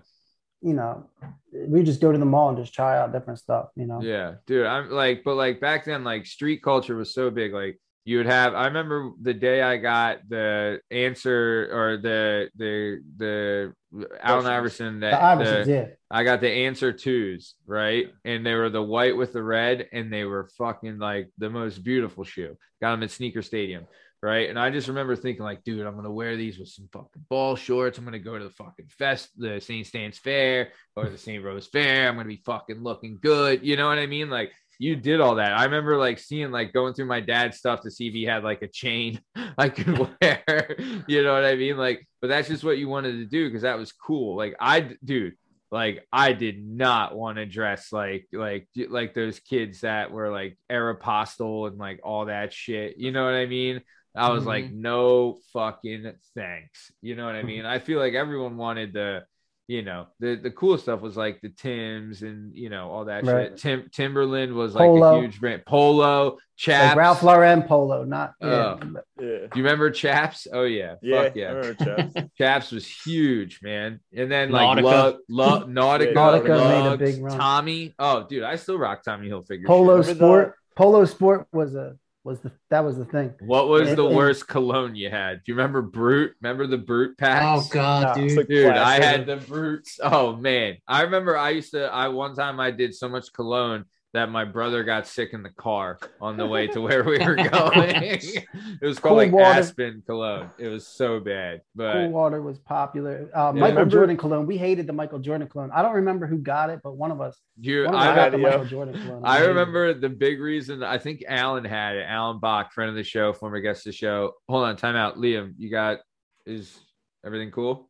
you 0.61 0.73
know, 0.73 1.05
we 1.51 1.83
just 1.83 1.99
go 2.01 2.11
to 2.11 2.17
the 2.17 2.25
mall 2.25 2.49
and 2.49 2.57
just 2.57 2.73
try 2.73 2.97
out 2.97 3.11
different 3.11 3.39
stuff. 3.39 3.69
You 3.75 3.87
know, 3.87 4.01
Yeah, 4.01 4.35
dude. 4.45 4.65
I'm 4.65 4.89
like, 4.89 5.23
but 5.25 5.35
like 5.35 5.59
back 5.59 5.85
then, 5.85 6.03
like 6.03 6.25
street 6.25 6.63
culture 6.63 6.95
was 6.95 7.13
so 7.13 7.29
big. 7.29 7.53
Like 7.53 7.79
you 8.07 8.17
would 8.19 8.25
have. 8.25 8.55
I 8.55 8.67
remember 8.67 9.11
the 9.21 9.33
day 9.33 9.61
I 9.61 9.75
got 9.75 10.19
the 10.29 10.79
answer 10.89 11.69
or 11.73 11.97
the 11.97 12.49
the 12.55 13.01
the 13.17 13.73
Allen 14.21 14.45
Iverson 14.45 15.01
that 15.01 15.11
the 15.11 15.43
Iversons, 15.43 15.65
the- 15.65 15.71
yeah. 15.71 15.85
I 16.09 16.23
got 16.23 16.39
the 16.39 16.49
answer 16.49 16.93
twos, 16.93 17.55
right? 17.65 18.07
And 18.23 18.45
they 18.45 18.53
were 18.53 18.69
the 18.69 18.81
white 18.81 19.17
with 19.17 19.33
the 19.33 19.43
red, 19.43 19.89
and 19.91 20.11
they 20.11 20.23
were 20.23 20.49
fucking 20.57 20.99
like 20.99 21.29
the 21.37 21.49
most 21.49 21.83
beautiful 21.83 22.23
shoe. 22.23 22.55
Got 22.81 22.91
them 22.91 23.03
at 23.03 23.11
Sneaker 23.11 23.41
Stadium, 23.41 23.85
right? 24.21 24.49
And 24.49 24.57
I 24.57 24.69
just 24.69 24.87
remember 24.87 25.17
thinking, 25.17 25.43
like, 25.43 25.65
dude, 25.65 25.85
I'm 25.85 25.97
gonna 25.97 26.09
wear 26.11 26.37
these 26.37 26.57
with 26.59 26.69
some 26.69 26.87
fucking 26.93 27.25
ball 27.29 27.57
shorts. 27.57 27.97
I'm 27.97 28.05
gonna 28.05 28.19
go 28.19 28.37
to 28.37 28.43
the 28.45 28.51
fucking 28.51 28.87
fest, 28.87 29.31
the 29.35 29.59
St. 29.59 29.85
Stan's 29.85 30.17
Fair 30.17 30.69
or 30.95 31.09
the 31.09 31.17
St. 31.17 31.43
Rose 31.43 31.67
Fair. 31.67 32.07
I'm 32.07 32.15
gonna 32.15 32.29
be 32.29 32.41
fucking 32.45 32.81
looking 32.81 33.19
good. 33.21 33.65
You 33.65 33.75
know 33.75 33.87
what 33.89 33.97
I 33.99 34.05
mean? 34.05 34.29
Like, 34.29 34.53
you 34.79 34.95
did 34.95 35.21
all 35.21 35.35
that. 35.35 35.57
I 35.57 35.65
remember 35.65 35.97
like 35.97 36.19
seeing 36.19 36.51
like 36.51 36.73
going 36.73 36.93
through 36.93 37.05
my 37.05 37.19
dad's 37.19 37.57
stuff 37.57 37.81
to 37.81 37.91
see 37.91 38.07
if 38.07 38.13
he 38.13 38.23
had 38.23 38.43
like 38.43 38.61
a 38.61 38.67
chain 38.67 39.21
I 39.57 39.69
could 39.69 39.97
wear. 39.97 40.75
you 41.07 41.23
know 41.23 41.33
what 41.33 41.45
I 41.45 41.55
mean? 41.55 41.77
Like, 41.77 42.07
but 42.21 42.27
that's 42.27 42.47
just 42.47 42.63
what 42.63 42.77
you 42.77 42.87
wanted 42.87 43.13
to 43.13 43.25
do 43.25 43.47
because 43.47 43.63
that 43.63 43.77
was 43.77 43.91
cool. 43.91 44.37
Like, 44.37 44.55
I, 44.59 44.91
dude, 45.03 45.35
like 45.71 46.07
I 46.13 46.33
did 46.33 46.65
not 46.65 47.15
want 47.15 47.37
to 47.37 47.45
dress 47.45 47.91
like 47.91 48.27
like 48.31 48.69
like 48.89 49.13
those 49.13 49.39
kids 49.39 49.81
that 49.81 50.11
were 50.11 50.31
like 50.31 50.57
Aeropostale 50.71 51.67
and 51.67 51.77
like 51.77 51.99
all 52.03 52.25
that 52.25 52.53
shit. 52.53 52.97
You 52.97 53.11
know 53.11 53.25
what 53.25 53.33
I 53.33 53.45
mean? 53.47 53.81
I 54.17 54.31
was 54.31 54.45
like, 54.45 54.65
mm-hmm. 54.65 54.81
no 54.81 55.37
fucking 55.53 56.11
thanks. 56.35 56.91
You 57.01 57.15
know 57.15 57.25
what 57.25 57.35
I 57.35 57.43
mean? 57.51 57.65
I 57.65 57.79
feel 57.79 57.99
like 57.99 58.13
everyone 58.13 58.57
wanted 58.57 58.93
the, 58.93 59.23
you 59.67 59.81
know, 59.81 60.07
the 60.19 60.35
the 60.35 60.51
cool 60.51 60.77
stuff 60.77 61.01
was 61.01 61.17
like 61.17 61.41
the 61.41 61.49
Tims 61.49 62.21
and 62.21 62.55
you 62.55 62.69
know 62.69 62.89
all 62.89 63.05
that 63.05 63.25
Right. 63.25 63.49
shit. 63.49 63.57
Tim 63.57 63.89
Timberland 63.91 64.53
was 64.53 64.73
like 64.75 64.87
Polo. 64.87 65.17
a 65.17 65.21
huge 65.21 65.39
brand. 65.41 65.63
Polo, 65.65 66.37
Chaps. 66.55 66.87
Like 66.89 66.97
Ralph 66.97 67.21
Lauren 67.23 67.63
polo, 67.63 68.03
not. 68.05 68.33
Oh. 68.41 68.79
Yeah. 68.81 68.99
Do 69.19 69.25
you 69.55 69.63
remember 69.63 69.91
Chaps? 69.91 70.47
Oh 70.51 70.63
yeah, 70.63 70.95
Yeah. 71.01 71.23
fuck 71.23 71.35
yeah. 71.35 71.73
Chaps. 71.73 72.13
Chaps 72.37 72.71
was 72.71 72.87
huge, 72.87 73.59
man. 73.61 73.99
And 74.15 74.31
then 74.31 74.51
like 74.51 74.77
Nautica. 74.79 74.83
Lug, 74.83 75.17
Lug, 75.27 75.69
Nautica, 75.69 76.13
Nautica 76.13 76.83
made 76.83 76.93
a 76.93 76.97
big 76.97 77.21
run. 77.23 77.37
Tommy. 77.37 77.93
Oh, 77.99 78.25
dude, 78.27 78.43
I 78.43 78.55
still 78.55 78.77
rock 78.77 79.03
Tommy 79.03 79.27
Hilfiger. 79.29 79.65
polo 79.65 80.01
shit. 80.01 80.15
Sport. 80.15 80.55
Polo 80.77 81.05
sport 81.05 81.47
was 81.51 81.75
a 81.75 81.97
was 82.27 82.41
the 82.41 82.51
that 82.69 82.83
was 82.83 82.97
the 82.97 83.05
thing. 83.05 83.33
What 83.39 83.69
was 83.69 83.95
the 83.95 84.05
And- 84.05 84.15
worst 84.15 84.47
cologne 84.47 84.95
you 84.95 85.09
had? 85.09 85.43
Do 85.43 85.51
you 85.51 85.55
remember 85.55 85.81
Brut? 85.81 86.31
Remember 86.41 86.67
the 86.67 86.77
Brut 86.77 87.11
oh, 87.11 87.15
packs? 87.17 87.65
Oh 87.65 87.69
god, 87.71 88.17
No, 88.17 88.27
dude. 88.27 88.37
like 88.37 88.47
Dude, 88.47 88.67
I 88.67 89.01
had 89.01 89.25
the 89.25 89.37
Bruts. 89.37 89.99
Oh 90.03 90.35
man, 90.35 90.77
I 90.87 91.03
remember 91.03 91.37
I 91.37 91.51
used 91.51 91.71
to. 91.71 91.85
I 91.85 92.09
one 92.09 92.35
time 92.35 92.59
I 92.59 92.71
did 92.71 92.93
so 92.93 93.07
much 93.07 93.31
cologne 93.31 93.85
that 94.17 94.29
my 94.29 94.43
brother 94.45 94.83
got 94.83 95.07
sick 95.07 95.29
in 95.33 95.41
the 95.43 95.49
car 95.49 95.97
on 96.19 96.35
the 96.37 96.45
way 96.45 96.67
to 96.67 96.81
where 96.81 97.03
we 97.03 97.17
were 97.17 97.35
going. 97.49 97.49
it 97.49 98.45
was 98.81 98.99
called 98.99 99.11
Cool 99.11 99.17
like 99.17 99.31
water. 99.31 99.59
Aspen 99.59 100.03
Cologne. 100.05 100.49
It 100.57 100.67
was 100.67 100.85
so 100.87 101.19
bad, 101.19 101.61
but 101.75 101.93
Cool 101.93 102.09
water 102.09 102.41
was 102.41 102.59
popular. 102.59 103.29
Uh, 103.35 103.39
Yeah. 103.39 103.51
Michael 103.51 103.67
Remember- 103.69 103.91
Jordan 103.91 104.17
cologne. 104.17 104.45
We 104.45 104.57
hated 104.57 104.87
the 104.87 104.93
Michael 104.93 105.19
Jordan 105.19 105.47
cologne. 105.47 105.71
I 105.73 105.81
don't 105.81 105.93
remember 105.95 106.27
who 106.27 106.37
got 106.39 106.69
it, 106.69 106.79
but 106.83 106.97
one 106.97 107.11
of 107.11 107.21
us. 107.21 107.37
you, 107.59 107.85
One 107.85 107.95
of 107.95 107.99
us 108.01 108.07
I, 108.07 108.15
got 108.15 108.31
the 108.31 108.37
yeah. 108.39 108.49
Michael 108.49 108.65
Jordan 108.65 108.93
cologne. 109.01 109.21
I 109.25 109.33
hated 109.37 109.45
it. 109.45 109.49
remember 109.49 109.93
the 109.93 110.09
big 110.09 110.39
reason. 110.41 110.83
I 110.83 110.97
think 110.97 111.23
Alan 111.27 111.63
had 111.65 111.95
it. 111.95 112.03
Alan 112.07 112.39
Bach, 112.39 112.73
friend 112.73 112.89
of 112.89 112.95
the 112.95 113.03
show, 113.03 113.33
former 113.33 113.59
guest 113.61 113.81
of 113.87 113.91
the 113.91 113.97
show. 113.97 114.33
Hold 114.49 114.65
on, 114.65 114.75
time 114.75 114.95
out. 114.95 115.17
Liam, 115.17 115.53
you 115.57 115.69
got 115.69 115.99
is 116.45 116.77
everything 117.25 117.51
cool? 117.51 117.89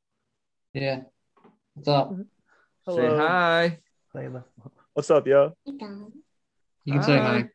Yeah. 0.74 1.02
What's 1.74 1.88
up? 1.88 2.12
Say 2.16 2.96
Hello. 2.96 3.18
hi, 3.18 3.80
Layla. 4.16 4.44
What's 4.98 5.12
up, 5.12 5.28
yo? 5.28 5.54
You 5.64 5.78
can 5.78 7.04
say 7.04 7.18
Hi. 7.20 7.24
hi. 7.42 7.50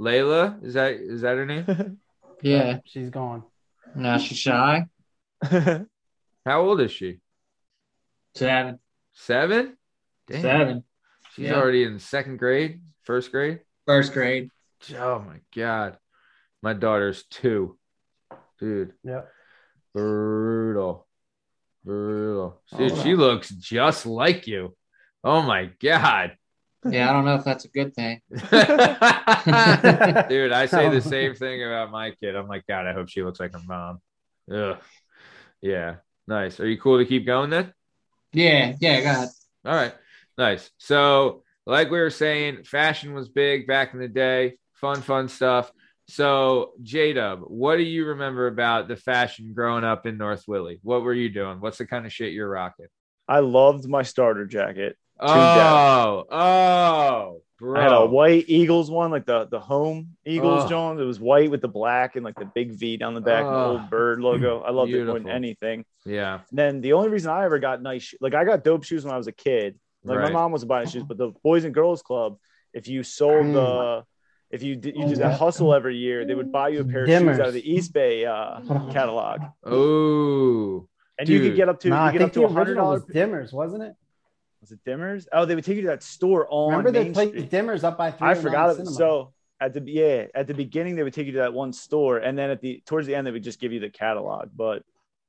Layla. 0.00 0.60
Is 0.64 0.74
that 0.74 0.94
is 0.94 1.20
that 1.20 1.36
her 1.36 1.46
name? 1.46 1.98
Yeah. 2.42 2.58
Uh, 2.62 2.78
she's 2.84 3.10
gone. 3.10 3.44
Now 3.94 4.18
she's 4.18 4.38
shy. 4.38 4.86
How 5.44 5.86
old 6.62 6.80
is 6.80 6.90
she? 6.90 7.20
Seven. 8.34 8.80
Seven. 9.12 9.76
Damn. 10.26 10.42
Seven. 10.42 10.84
She's 11.34 11.44
Yeah. 11.46 11.54
already 11.54 11.84
in 11.84 12.00
second 12.00 12.38
grade, 12.38 12.80
first 13.04 13.30
grade. 13.30 13.60
First 13.86 14.12
grade. 14.12 14.50
Oh 14.98 15.20
my 15.20 15.36
god, 15.54 15.96
my 16.60 16.72
daughter's 16.72 17.22
two, 17.30 17.78
dude. 18.58 18.94
Yeah. 19.04 19.20
Brutal, 19.94 21.06
brutal. 21.84 22.60
Dude, 22.76 22.90
Oh, 22.90 23.02
she 23.04 23.14
looks 23.14 23.48
just 23.50 24.06
like 24.06 24.48
you. 24.48 24.74
Oh 25.24 25.42
my 25.42 25.70
god, 25.80 26.36
Yeah, 26.84 27.08
I 27.08 27.12
don't 27.12 27.24
know 27.24 27.36
if 27.36 27.44
that's 27.44 27.64
a 27.64 27.68
good 27.68 27.94
thing. 27.94 28.20
dude. 28.30 28.42
I 30.52 30.66
say 30.66 30.88
the 30.88 30.96
oh. 30.96 31.00
same 31.00 31.34
thing 31.34 31.64
about 31.64 31.90
my 31.92 32.10
kid. 32.10 32.34
I'm 32.34 32.48
like, 32.48 32.66
God, 32.66 32.86
I 32.86 32.92
hope 32.92 33.08
she 33.08 33.22
looks 33.22 33.38
like 33.38 33.52
her 33.52 33.60
mom. 33.66 34.00
Ugh. 34.52 34.78
Yeah, 35.60 35.96
nice. 36.26 36.58
Are 36.58 36.68
you 36.68 36.78
cool 36.78 36.98
to 36.98 37.04
keep 37.04 37.24
going 37.24 37.50
then? 37.50 37.72
Yeah, 38.32 38.74
yeah, 38.80 39.00
go 39.00 39.10
ahead. 39.10 39.28
All 39.64 39.74
right. 39.74 39.94
Nice. 40.36 40.70
So, 40.78 41.44
like 41.66 41.90
we 41.90 42.00
were 42.00 42.10
saying, 42.10 42.64
fashion 42.64 43.14
was 43.14 43.28
big 43.28 43.66
back 43.66 43.94
in 43.94 44.00
the 44.00 44.08
day. 44.08 44.56
Fun, 44.74 45.02
fun 45.02 45.28
stuff. 45.28 45.70
So, 46.08 46.72
J 46.82 47.12
Dub, 47.12 47.40
what 47.46 47.76
do 47.76 47.82
you 47.84 48.06
remember 48.08 48.48
about 48.48 48.88
the 48.88 48.96
fashion 48.96 49.52
growing 49.54 49.84
up 49.84 50.04
in 50.04 50.18
North 50.18 50.44
Willie? 50.48 50.80
What 50.82 51.02
were 51.02 51.14
you 51.14 51.28
doing? 51.28 51.60
What's 51.60 51.78
the 51.78 51.86
kind 51.86 52.06
of 52.06 52.12
shit 52.12 52.32
you're 52.32 52.48
rocking? 52.48 52.86
I 53.28 53.38
loved 53.38 53.88
my 53.88 54.02
starter 54.02 54.46
jacket. 54.46 54.96
Oh, 55.22 56.24
oh, 56.30 57.40
bro. 57.58 57.78
I 57.80 57.82
had 57.82 57.92
a 57.92 58.06
white 58.06 58.44
Eagles 58.48 58.90
one, 58.90 59.10
like 59.10 59.26
the 59.26 59.46
the 59.46 59.60
home 59.60 60.16
Eagles 60.26 60.64
Oh. 60.64 60.68
Jones. 60.68 61.00
It 61.00 61.04
was 61.04 61.20
white 61.20 61.50
with 61.50 61.60
the 61.60 61.68
black 61.68 62.16
and 62.16 62.24
like 62.24 62.34
the 62.38 62.44
big 62.54 62.72
V 62.72 62.96
down 62.96 63.14
the 63.14 63.20
back, 63.20 63.44
and 63.44 63.54
the 63.54 63.58
Oh. 63.58 63.70
old 63.72 63.90
bird 63.90 64.20
logo. 64.20 64.60
I 64.62 64.70
loved 64.70 64.90
it 64.92 65.04
more 65.06 65.18
than 65.18 65.28
anything. 65.28 65.84
yeah. 66.04 66.40
And 66.50 66.58
then 66.58 66.80
the 66.80 66.92
only 66.94 67.08
reason 67.08 67.30
I 67.30 67.44
ever 67.44 67.58
got 67.58 67.80
nice, 67.82 68.02
sho- 68.02 68.16
like 68.20 68.34
I 68.34 68.44
got 68.44 68.64
dope 68.64 68.84
shoes 68.84 69.04
when 69.04 69.14
I 69.14 69.16
was 69.16 69.26
a 69.28 69.32
kid. 69.32 69.78
Like 70.04 70.18
Right. 70.18 70.26
my 70.32 70.32
mom 70.32 70.50
wasn't 70.52 70.68
buying 70.68 70.88
shoes, 70.88 71.04
but 71.04 71.16
the 71.16 71.30
Boys 71.44 71.64
and 71.64 71.72
Girls 71.72 72.02
Club, 72.02 72.36
if 72.74 72.88
you 72.88 73.04
sold 73.04 73.54
the, 73.54 74.02
if 74.50 74.62
you 74.64 74.74
did, 74.74 74.96
you 74.96 75.04
Oh, 75.04 75.08
did 75.08 75.18
yeah. 75.18 75.28
that 75.28 75.38
hustle 75.38 75.72
every 75.72 75.96
year, 75.96 76.24
they 76.26 76.34
would 76.34 76.50
buy 76.50 76.70
you 76.70 76.80
a 76.80 76.84
pair 76.84 77.04
of 77.04 77.08
shoes 77.08 77.38
out 77.38 77.46
of 77.48 77.54
the 77.54 77.70
East 77.72 77.92
Bay 77.92 78.26
uh, 78.26 78.60
catalog, 78.90 79.42
Oh, 79.64 80.88
and 81.18 81.28
you 81.28 81.40
could 81.40 81.54
get 81.54 81.68
up 81.68 81.78
to 81.80 81.88
Nah, 81.88 82.02
you 82.04 82.08
I 82.08 82.12
get 82.12 82.18
think 82.18 82.28
up 82.30 82.34
to 82.34 82.44
a 82.44 82.48
hundred 82.48 82.74
dollars. 82.74 83.04
Dimmers, 83.04 83.52
wasn't 83.52 83.84
it? 83.84 83.94
Was 84.62 84.70
it 84.72 84.78
Dimmers? 84.86 85.26
Oh, 85.32 85.44
they 85.44 85.54
would 85.56 85.64
take 85.64 85.74
you 85.76 85.82
to 85.82 85.88
that 85.88 86.02
store 86.04 86.46
on 86.48 86.70
Remember 86.70 86.92
they 86.92 87.04
Main 87.04 87.12
played 87.12 87.28
Street. 87.30 87.50
Dimmers 87.50 87.82
up 87.82 87.98
by 87.98 88.12
three. 88.12 88.28
I 88.28 88.34
forgot 88.34 88.78
it. 88.78 88.86
So 88.86 89.32
at 89.60 89.74
the 89.74 89.82
yeah, 89.84 90.26
at 90.34 90.46
the 90.46 90.54
beginning 90.54 90.94
they 90.94 91.02
would 91.02 91.12
take 91.12 91.26
you 91.26 91.32
to 91.32 91.38
that 91.38 91.52
one 91.52 91.72
store, 91.72 92.18
and 92.18 92.38
then 92.38 92.48
at 92.50 92.60
the 92.60 92.80
towards 92.86 93.06
the 93.08 93.14
end 93.14 93.26
they 93.26 93.32
would 93.32 93.42
just 93.42 93.60
give 93.60 93.72
you 93.72 93.80
the 93.80 93.90
catalog. 93.90 94.48
But 94.56 94.82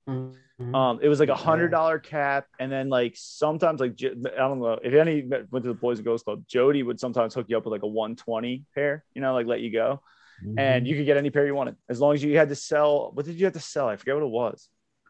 Mm-hmm. 0.08 0.76
um, 0.76 1.00
it 1.02 1.08
was 1.08 1.22
like 1.22 1.30
a 1.30 1.36
hundred 1.36 1.70
dollar 1.70 1.98
cap, 1.98 2.46
and 2.60 2.70
then 2.70 2.90
like 2.90 3.14
sometimes 3.16 3.80
like 3.80 3.98
I 4.04 4.38
don't 4.38 4.60
know 4.60 4.78
if 4.84 4.94
any 4.94 5.24
went 5.24 5.50
to 5.50 5.70
the 5.70 5.74
Boys 5.74 5.98
and 6.00 6.06
Girls 6.06 6.24
Club. 6.24 6.44
Jody 6.48 6.84
would 6.84 7.00
sometimes 7.00 7.34
hook 7.34 7.46
you 7.48 7.58
up 7.58 7.64
with 7.66 7.72
like 7.72 7.84
a 7.84 7.88
one 7.88 8.16
twenty 8.18 8.64
pair, 8.76 9.04
you 9.14 9.22
know, 9.22 9.34
like 9.34 9.48
let 9.48 9.62
you 9.62 9.72
go, 9.72 10.02
Mm-hmm. 10.44 10.60
and 10.60 10.88
you 10.88 10.98
could 10.98 11.06
get 11.06 11.16
any 11.16 11.30
pair 11.30 11.46
you 11.46 11.56
wanted 11.56 11.78
as 11.88 12.02
long 12.02 12.14
as 12.16 12.24
you 12.24 12.38
had 12.38 12.50
to 12.50 12.56
sell. 12.56 13.12
What 13.14 13.26
did 13.26 13.36
you 13.40 13.46
have 13.46 13.54
to 13.54 13.60
sell? 13.62 13.88
I 13.88 13.96
forget 13.96 14.16
what 14.16 14.24
it 14.24 14.30
was. 14.30 14.68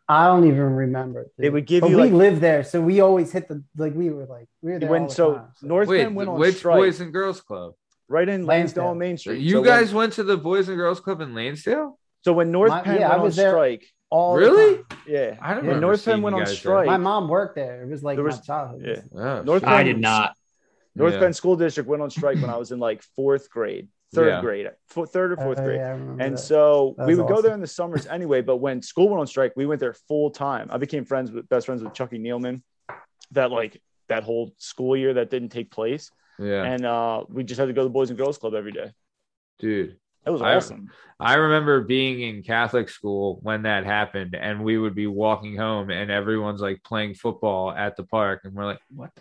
I 0.10 0.28
don't 0.28 0.46
even 0.48 0.60
remember. 0.76 1.28
They 1.38 1.50
would 1.50 1.66
give 1.66 1.82
but 1.82 1.90
you 1.92 1.96
we 1.98 2.04
like 2.04 2.12
lived 2.12 2.42
there, 2.42 2.64
so 2.64 2.82
we 2.82 3.00
always 3.00 3.32
hit 3.32 3.48
the 3.48 3.64
like 3.78 3.94
we 3.96 4.10
were 4.10 4.26
like 4.26 4.48
we 4.62 4.72
were 4.74 4.80
there 4.80 4.90
all 4.90 4.94
when 4.94 5.04
the 5.08 5.14
so 5.14 5.34
time, 5.36 5.48
so. 5.56 5.68
North 5.68 5.88
wait, 5.88 6.04
Penn 6.04 6.16
went 6.16 6.30
on 6.30 6.40
which 6.40 6.58
strike 6.58 6.76
Boys 6.78 7.00
and 7.00 7.14
Girls 7.14 7.40
Club? 7.42 7.74
right 8.10 8.28
in 8.28 8.46
Lansdale 8.46 8.84
Lansdale. 8.84 8.96
Main 8.96 9.18
Street. 9.18 9.40
You 9.42 9.52
So 9.52 9.62
when- 9.62 9.66
guys 9.70 9.94
went 9.94 10.14
to 10.14 10.24
the 10.24 10.38
Boys 10.38 10.68
and 10.68 10.78
Girls 10.78 11.00
Club 11.00 11.22
in 11.22 11.34
Lansdale? 11.34 11.98
so 12.22 12.34
when 12.34 12.52
North 12.52 12.70
My- 12.70 12.82
Penn 12.82 13.00
yeah, 13.00 13.08
I 13.10 13.18
went 13.18 13.32
on 13.32 13.38
there. 13.38 13.50
strike, 13.52 13.86
all 14.10 14.36
Really? 14.36 14.82
yeah, 15.08 15.38
I 15.42 15.54
don't 15.56 15.66
when 15.66 15.80
North 15.80 16.02
seeing 16.02 16.16
Penn 16.18 16.22
went 16.24 16.34
on 16.36 16.42
guys 16.42 16.50
there. 16.50 16.58
strike, 16.58 16.86
My 16.88 16.98
mom 16.98 17.28
worked 17.30 17.56
there. 17.56 17.82
It 17.84 17.90
was 17.90 18.04
like 18.04 18.18
There 18.18 18.26
my 18.26 18.32
childhood. 18.38 18.82
yeah. 18.86 19.20
Oh, 19.40 19.42
North 19.44 19.62
shit. 19.64 19.70
I 19.70 19.84
did 19.84 20.00
not. 20.00 20.36
North 20.96 21.14
Yeah. 21.14 21.20
Penn 21.22 21.34
School 21.34 21.56
District 21.56 21.90
went 21.90 22.04
on 22.04 22.10
strike 22.12 22.40
when 22.42 22.50
I 22.52 22.58
was 22.58 22.72
in 22.72 22.78
like 22.80 23.02
fourth 23.16 23.50
grade, 23.50 23.88
third 24.14 24.28
Yeah. 24.28 24.42
grade, 24.42 24.70
fo- 24.88 25.06
third 25.06 25.32
or 25.34 25.38
fourth 25.38 25.60
Oh, 25.60 25.64
grade. 25.64 25.78
yeah, 25.80 25.94
And 25.94 26.20
that. 26.36 26.38
so 26.38 26.96
That 26.98 27.08
we 27.08 27.14
was 27.16 27.20
would 27.20 27.28
go 27.36 27.42
there 27.42 27.54
in 27.54 27.60
the 27.62 27.68
summers 27.68 28.06
anyway. 28.08 28.42
But 28.42 28.58
when 28.58 28.82
school 28.82 29.10
went 29.10 29.20
on 29.20 29.28
strike, 29.28 29.54
we 29.56 29.66
went 29.66 29.80
there 29.80 29.94
full 29.94 30.30
time. 30.32 30.68
I 30.72 30.78
became 30.78 31.06
friends 31.06 31.32
with 31.32 31.48
best 31.50 31.66
friends 31.66 31.84
with 31.84 31.94
Chucky 31.94 32.20
Nealman. 32.20 32.62
That 33.32 33.52
like 33.52 33.82
that 34.10 34.24
whole 34.24 34.54
school 34.58 34.96
year 34.96 35.14
that 35.16 35.30
didn't 35.32 35.50
take 35.50 35.72
place, 35.72 36.12
Yeah, 36.38 36.64
and 36.64 36.86
uh, 36.86 37.24
we 37.30 37.44
just 37.44 37.60
had 37.60 37.66
to 37.68 37.74
go 37.74 37.82
to 37.82 37.86
the 37.86 37.90
Boys 37.94 38.10
and 38.10 38.18
Girls 38.18 38.38
Club 38.38 38.54
every 38.54 38.72
day. 38.72 38.92
dude. 39.60 39.98
That 40.26 40.32
was 40.32 40.42
awesome. 40.42 40.90
I 41.20 41.34
remember 41.36 41.82
being 41.82 42.22
in 42.22 42.44
Catholic 42.44 42.88
school 42.88 43.40
when 43.42 43.64
that 43.64 43.84
happened, 43.86 44.36
and 44.36 44.64
we 44.64 44.78
would 44.78 44.96
be 44.96 45.06
walking 45.08 45.58
home, 45.58 45.90
and 45.90 46.10
everyone's 46.10 46.62
like 46.62 46.82
playing 46.84 47.16
football 47.16 47.72
at 47.72 47.98
the 47.98 48.04
park, 48.04 48.42
and 48.46 48.54
we're 48.54 48.66
like, 48.66 48.80
"What?" 48.90 49.12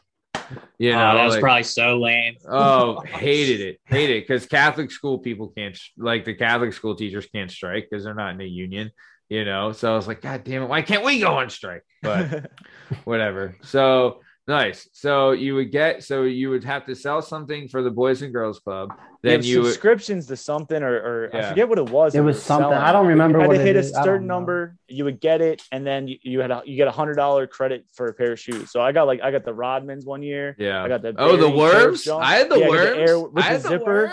You 0.78 0.92
oh, 0.92 0.96
know, 0.96 1.10
oh, 1.10 1.14
that 1.14 1.24
was 1.24 1.34
like, 1.34 1.42
probably 1.42 1.62
so 1.62 1.98
lame. 1.98 2.36
oh, 2.48 3.00
hated 3.06 3.60
it, 3.60 3.80
hated 3.86 4.16
it, 4.16 4.26
because 4.26 4.46
Catholic 4.46 4.90
school 4.90 5.18
people 5.18 5.48
can't 5.48 5.78
like 5.96 6.24
the 6.24 6.34
Catholic 6.34 6.72
school 6.72 6.94
teachers 6.94 7.26
can't 7.26 7.50
strike 7.50 7.88
because 7.90 8.04
they're 8.04 8.14
not 8.14 8.34
in 8.34 8.40
a 8.40 8.44
union, 8.44 8.90
you 9.28 9.44
know. 9.44 9.72
So 9.72 9.92
I 9.92 9.96
was 9.96 10.08
like, 10.08 10.20
God 10.22 10.44
damn 10.44 10.62
it, 10.62 10.68
why 10.68 10.82
can't 10.82 11.04
we 11.04 11.20
go 11.20 11.34
on 11.34 11.50
strike? 11.50 11.84
But 12.02 12.50
whatever. 13.04 13.56
So 13.62 14.20
nice. 14.48 14.88
So 14.92 15.32
you 15.32 15.54
would 15.54 15.70
get, 15.72 16.02
so 16.04 16.22
you 16.24 16.50
would 16.50 16.64
have 16.64 16.84
to 16.86 16.94
sell 16.94 17.22
something 17.22 17.68
for 17.68 17.82
the 17.82 17.90
Boys 17.90 18.22
and 18.22 18.32
Girls 18.32 18.58
Club. 18.60 18.90
Then 19.22 19.40
Yeah, 19.42 19.46
you 19.48 19.58
would, 19.62 19.66
subscriptions 19.72 20.26
to 20.26 20.36
something, 20.36 20.82
or, 20.82 20.94
or 20.96 21.30
I 21.36 21.48
forget 21.48 21.68
what 21.68 21.78
it 21.78 21.88
was. 21.90 22.14
It 22.14 22.20
was 22.20 22.42
something. 22.42 22.70
selling. 22.70 22.78
I 22.78 22.90
don't 22.92 23.06
remember 23.06 23.38
You 23.38 23.42
had 23.42 23.48
what 23.48 23.54
to 23.56 23.60
it 23.60 23.66
hit 23.66 23.76
is. 23.76 23.92
a 23.92 23.94
I 23.94 23.98
don't 23.98 24.04
certain 24.04 24.26
number, 24.26 24.76
you 24.88 25.04
would 25.04 25.20
get 25.20 25.40
it, 25.40 25.62
and 25.70 25.86
then 25.86 26.08
you, 26.08 26.18
you 26.22 26.40
had 26.40 26.50
a, 26.50 26.62
you 26.64 26.76
get 26.76 26.88
a 26.88 26.92
hundred 26.92 27.14
dollar 27.14 27.46
credit 27.46 27.86
for 27.92 28.08
a 28.08 28.14
pair 28.14 28.32
of 28.32 28.40
shoes. 28.40 28.72
So 28.72 28.80
I 28.80 28.90
got 28.92 29.06
like 29.06 29.20
I 29.22 29.30
got 29.30 29.44
the 29.44 29.54
Rodmans 29.54 30.04
one 30.06 30.22
year. 30.22 30.56
yeah. 30.58 30.82
I 30.82 30.88
got 30.88 31.02
the 31.02 31.14
Oh, 31.18 31.36
the 31.36 31.48
worms! 31.48 32.08
I 32.08 32.34
had 32.36 32.50
the 32.50 32.58
Yeah, 32.58 32.64
I 32.66 32.68
got 32.68 32.70
worms. 32.96 33.10
air 33.10 33.20
with 33.20 33.44
I 33.44 33.48
the 33.48 33.52
had 33.52 33.62
the 33.62 33.68
zipper. 33.68 33.84
worms. 34.06 34.12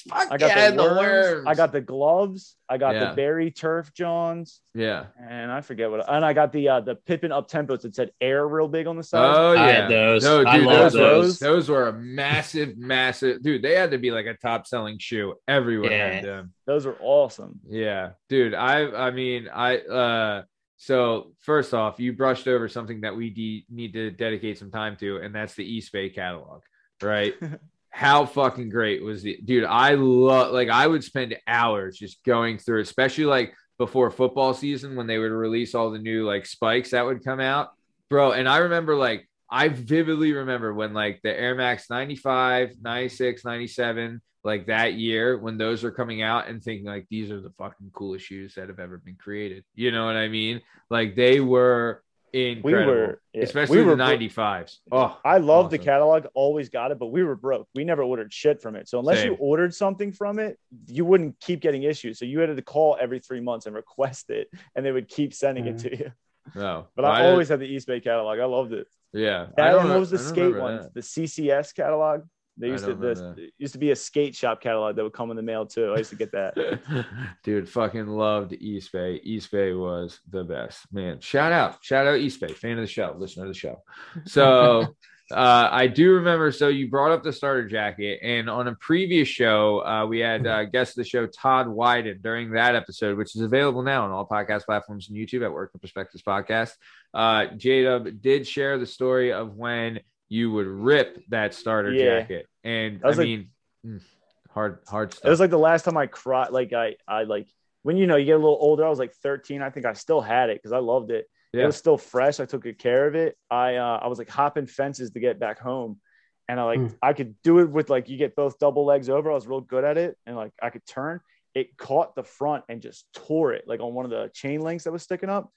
Fuck 0.00 0.28
I 0.32 0.36
got 0.38 0.48
yeah, 0.48 0.54
the, 0.54 0.60
I 0.60 0.64
had 0.64 0.76
the 0.78 0.82
worms. 0.82 0.96
worms. 0.98 1.46
I 1.46 1.54
got 1.54 1.72
the 1.72 1.80
gloves. 1.80 2.56
I 2.68 2.78
got 2.78 2.94
Yeah. 2.94 3.10
the 3.10 3.16
Barry 3.16 3.50
Turf 3.50 3.92
Johns, 3.94 4.60
yeah. 4.74 5.06
and 5.20 5.52
I 5.52 5.60
forget 5.60 5.90
what. 5.90 6.08
And 6.10 6.24
I 6.24 6.32
got 6.32 6.52
the 6.52 6.68
uh, 6.68 6.80
the 6.80 6.94
Pippen 6.94 7.30
up 7.32 7.50
tempos 7.50 7.82
that 7.82 7.94
said 7.94 8.10
air 8.20 8.48
real 8.48 8.68
big 8.68 8.86
on 8.86 8.96
the 8.96 9.02
side. 9.02 9.34
Oh 9.36 9.50
I 9.52 9.54
yeah, 9.54 9.72
had 9.82 9.90
those. 9.90 10.24
No, 10.24 10.38
dude, 10.38 10.46
I 10.46 10.58
those, 10.58 10.66
love 10.66 10.92
were 10.94 10.98
those. 11.00 11.38
those 11.38 11.68
were 11.68 11.88
a 11.88 11.92
massive, 11.92 12.78
massive. 12.78 13.42
Dude, 13.42 13.62
they 13.62 13.74
had 13.74 13.90
to 13.90 13.98
be 13.98 14.10
like 14.10 14.26
a 14.26 14.34
top 14.34 14.66
selling 14.66 14.98
shoe. 14.98 15.34
Everyone 15.46 15.90
had 15.90 16.14
Yeah. 16.14 16.20
them. 16.22 16.52
Those 16.66 16.86
were 16.86 16.96
awesome. 17.00 17.60
Yeah, 17.68 18.12
dude. 18.28 18.54
I 18.54 18.86
I 18.90 19.10
mean 19.10 19.48
I 19.52 19.78
uh 19.78 20.42
so 20.78 21.32
first 21.38 21.74
off, 21.74 22.00
you 22.00 22.12
brushed 22.12 22.48
over 22.48 22.66
something 22.68 23.02
that 23.02 23.14
we 23.14 23.30
de- 23.30 23.64
need 23.70 23.92
to 23.92 24.10
dedicate 24.10 24.58
some 24.58 24.70
time 24.72 24.96
to, 24.96 25.18
and 25.18 25.32
that's 25.32 25.54
the 25.54 25.64
East 25.64 25.92
Bay 25.92 26.08
catalog, 26.10 26.62
right? 27.00 27.34
How 27.92 28.26
fucking 28.26 28.70
great 28.70 29.02
was 29.02 29.22
the 29.22 29.38
dude? 29.44 29.64
I 29.64 29.94
love 29.94 30.52
like 30.52 30.68
I 30.68 30.86
would 30.86 31.04
spend 31.04 31.36
hours 31.46 31.96
just 31.96 32.24
going 32.24 32.58
through, 32.58 32.80
especially 32.80 33.24
like 33.24 33.54
before 33.78 34.10
football 34.10 34.54
season 34.54 34.96
when 34.96 35.06
they 35.06 35.18
would 35.18 35.30
release 35.30 35.74
all 35.74 35.90
the 35.90 35.98
new 35.98 36.26
like 36.26 36.46
spikes 36.46 36.90
that 36.90 37.04
would 37.04 37.24
come 37.24 37.40
out, 37.40 37.72
bro. 38.08 38.32
And 38.32 38.48
I 38.48 38.58
remember 38.58 38.96
like 38.96 39.28
I 39.50 39.68
vividly 39.68 40.32
remember 40.32 40.72
when 40.72 40.94
like 40.94 41.20
the 41.22 41.38
Air 41.38 41.54
Max 41.54 41.90
95, 41.90 42.76
96, 42.80 43.44
97, 43.44 44.22
like 44.44 44.66
that 44.66 44.94
year 44.94 45.38
when 45.38 45.58
those 45.58 45.82
were 45.82 45.90
coming 45.90 46.22
out 46.22 46.48
and 46.48 46.62
thinking 46.62 46.86
like 46.86 47.06
these 47.10 47.30
are 47.30 47.40
the 47.40 47.52
fucking 47.58 47.90
coolest 47.92 48.24
shoes 48.24 48.54
that 48.54 48.68
have 48.68 48.80
ever 48.80 48.98
been 48.98 49.16
created. 49.16 49.64
You 49.74 49.90
know 49.90 50.06
what 50.06 50.16
I 50.16 50.28
mean? 50.28 50.62
Like 50.90 51.14
they 51.14 51.40
were 51.40 52.02
incredible, 52.32 52.92
We 52.92 52.98
were- 52.98 53.20
yeah, 53.34 53.42
especially 53.42 53.78
we 53.78 53.84
were 53.84 53.90
the 53.92 53.96
bro- 53.96 54.16
95s. 54.16 54.78
Oh, 54.90 55.18
I 55.24 55.38
love 55.38 55.70
the 55.70 55.78
catalog, 55.78 56.26
always 56.34 56.68
got 56.68 56.90
it, 56.90 56.98
but 56.98 57.06
we 57.08 57.22
were 57.22 57.36
broke. 57.36 57.68
We 57.74 57.84
never 57.84 58.02
ordered 58.02 58.32
shit 58.32 58.60
from 58.62 58.74
it. 58.76 58.88
So 58.88 58.98
unless 58.98 59.18
Same. 59.18 59.32
you 59.32 59.36
ordered 59.38 59.74
something 59.74 60.12
from 60.12 60.38
it, 60.38 60.58
you 60.86 61.04
wouldn't 61.04 61.38
keep 61.40 61.60
getting 61.60 61.82
issues. 61.82 62.18
So 62.18 62.24
you 62.24 62.40
had 62.40 62.54
to 62.56 62.62
call 62.62 62.96
every 63.00 63.18
three 63.18 63.40
months 63.40 63.66
and 63.66 63.74
request 63.74 64.30
it, 64.30 64.48
and 64.74 64.84
they 64.84 64.92
would 64.92 65.08
keep 65.08 65.34
sending 65.34 65.66
it 65.66 65.76
mm. 65.76 65.82
to 65.82 65.98
you. 65.98 66.12
no. 66.54 66.86
But 66.96 67.04
I 67.04 67.26
always 67.26 67.48
had 67.48 67.60
the 67.60 67.66
East 67.66 67.86
Bay 67.86 68.00
catalog. 68.00 68.38
I 68.38 68.44
loved 68.46 68.72
it. 68.72 68.86
yeah. 69.12 69.42
I 69.42 69.62
That 69.62 69.72
don't 69.72 69.88
what 69.90 70.00
was 70.00 70.10
the 70.10 70.18
skate 70.18 70.44
remember 70.54 70.60
ones? 70.60 70.84
that. 70.84 70.94
The 70.94 71.00
CCS 71.00 71.74
catalog. 71.74 72.22
They 72.58 72.68
used 72.68 72.84
to 72.84 72.94
this 72.94 73.20
used 73.58 73.72
to 73.72 73.78
be 73.78 73.92
a 73.92 73.96
skate 73.96 74.34
shop 74.34 74.60
catalog 74.60 74.96
that 74.96 75.02
would 75.02 75.14
come 75.14 75.30
in 75.30 75.36
the 75.36 75.42
mail 75.42 75.64
too. 75.64 75.92
I 75.94 75.98
used 75.98 76.10
to 76.10 76.16
get 76.16 76.32
that. 76.32 77.06
Dude, 77.44 77.68
fucking 77.68 78.06
loved 78.06 78.52
East 78.52 78.92
Bay. 78.92 79.20
East 79.24 79.50
Bay 79.50 79.72
was 79.72 80.20
the 80.28 80.44
best. 80.44 80.86
Man, 80.92 81.18
shout 81.20 81.52
out. 81.52 81.82
Shout 81.82 82.06
out 82.06 82.18
East 82.18 82.40
Bay. 82.40 82.52
Fan 82.52 82.72
of 82.72 82.82
the 82.82 82.86
show. 82.86 83.14
Listener 83.18 83.44
of 83.44 83.48
the 83.48 83.58
show. 83.58 83.82
So 84.26 84.80
uh, 85.32 85.68
I 85.70 85.86
do 85.86 86.12
remember. 86.12 86.52
So 86.52 86.68
you 86.68 86.90
brought 86.90 87.10
up 87.10 87.22
the 87.22 87.32
starter 87.32 87.66
jacket, 87.66 88.20
and 88.22 88.50
on 88.50 88.68
a 88.68 88.74
previous 88.74 89.28
show, 89.28 89.84
uh, 89.86 90.04
we 90.06 90.18
had 90.18 90.46
uh, 90.46 90.64
guest 90.64 90.92
of 90.92 91.04
the 91.04 91.08
show 91.08 91.26
Todd 91.26 91.66
Wyden 91.66 92.20
during 92.22 92.50
that 92.50 92.74
episode, 92.74 93.16
which 93.16 93.34
is 93.34 93.40
available 93.40 93.82
now 93.82 94.04
on 94.04 94.10
all 94.10 94.28
podcast 94.28 94.66
platforms 94.66 95.08
and 95.08 95.16
YouTube 95.16 95.42
at 95.42 95.52
Work 95.52 95.72
the 95.72 95.78
Perspectives 95.78 96.22
Podcast. 96.22 96.72
Uh, 97.14 97.46
J 97.56 97.84
Dub 97.84 98.20
did 98.20 98.46
share 98.46 98.76
the 98.76 98.86
story 98.86 99.32
of 99.32 99.56
when 99.56 100.00
you 100.32 100.50
would 100.50 100.66
rip 100.66 101.22
that 101.28 101.52
starter 101.52 101.92
Yeah. 101.92 102.20
jacket, 102.20 102.46
and 102.64 103.00
That 103.00 103.06
I 103.06 103.10
like- 103.10 103.18
mean, 103.18 103.50
mm, 103.86 104.00
hard, 104.48 104.78
hard 104.88 105.12
stuff. 105.12 105.26
It 105.26 105.30
was 105.30 105.40
like 105.40 105.50
the 105.50 105.58
last 105.58 105.84
time 105.84 105.96
I 105.98 106.06
cried. 106.06 106.50
Like 106.52 106.72
I, 106.72 106.96
I 107.06 107.24
like 107.24 107.48
when 107.82 107.98
you 107.98 108.06
know 108.06 108.16
you 108.16 108.24
get 108.24 108.32
a 108.36 108.44
little 108.46 108.56
older. 108.58 108.82
I 108.86 108.88
was 108.88 108.98
like 108.98 109.12
13. 109.22 109.60
I 109.60 109.68
think 109.68 109.84
I 109.84 109.92
still 109.92 110.22
had 110.22 110.48
it 110.48 110.56
because 110.56 110.72
I 110.72 110.78
loved 110.78 111.10
it. 111.10 111.26
Yeah. 111.52 111.64
It 111.64 111.66
was 111.66 111.76
still 111.76 111.98
fresh. 111.98 112.40
I 112.40 112.46
took 112.46 112.62
good 112.62 112.78
care 112.78 113.06
of 113.06 113.14
it. 113.14 113.36
I, 113.50 113.76
uh, 113.76 113.98
I 114.02 114.06
was 114.06 114.18
like 114.18 114.30
hopping 114.30 114.66
fences 114.66 115.10
to 115.10 115.20
get 115.20 115.38
back 115.38 115.58
home, 115.58 116.00
and 116.48 116.58
I 116.58 116.64
like 116.64 116.78
Hmm. 116.80 116.86
I 117.02 117.12
could 117.12 117.34
do 117.42 117.58
it 117.58 117.68
with 117.68 117.90
like 117.90 118.08
you 118.08 118.16
get 118.16 118.34
both 118.34 118.58
double 118.58 118.86
legs 118.86 119.10
over. 119.10 119.30
I 119.30 119.34
was 119.34 119.46
real 119.46 119.60
good 119.60 119.84
at 119.84 119.98
it, 119.98 120.16
and 120.24 120.34
like 120.34 120.52
I 120.62 120.70
could 120.70 120.86
turn. 120.86 121.20
It 121.54 121.76
caught 121.76 122.14
the 122.14 122.24
front 122.24 122.64
and 122.70 122.80
just 122.80 123.04
tore 123.12 123.52
it 123.52 123.64
like 123.68 123.80
on 123.80 123.92
one 123.92 124.06
of 124.06 124.10
the 124.10 124.30
chain 124.32 124.62
links 124.62 124.84
that 124.84 124.92
was 124.92 125.02
sticking 125.02 125.28
up. 125.28 125.50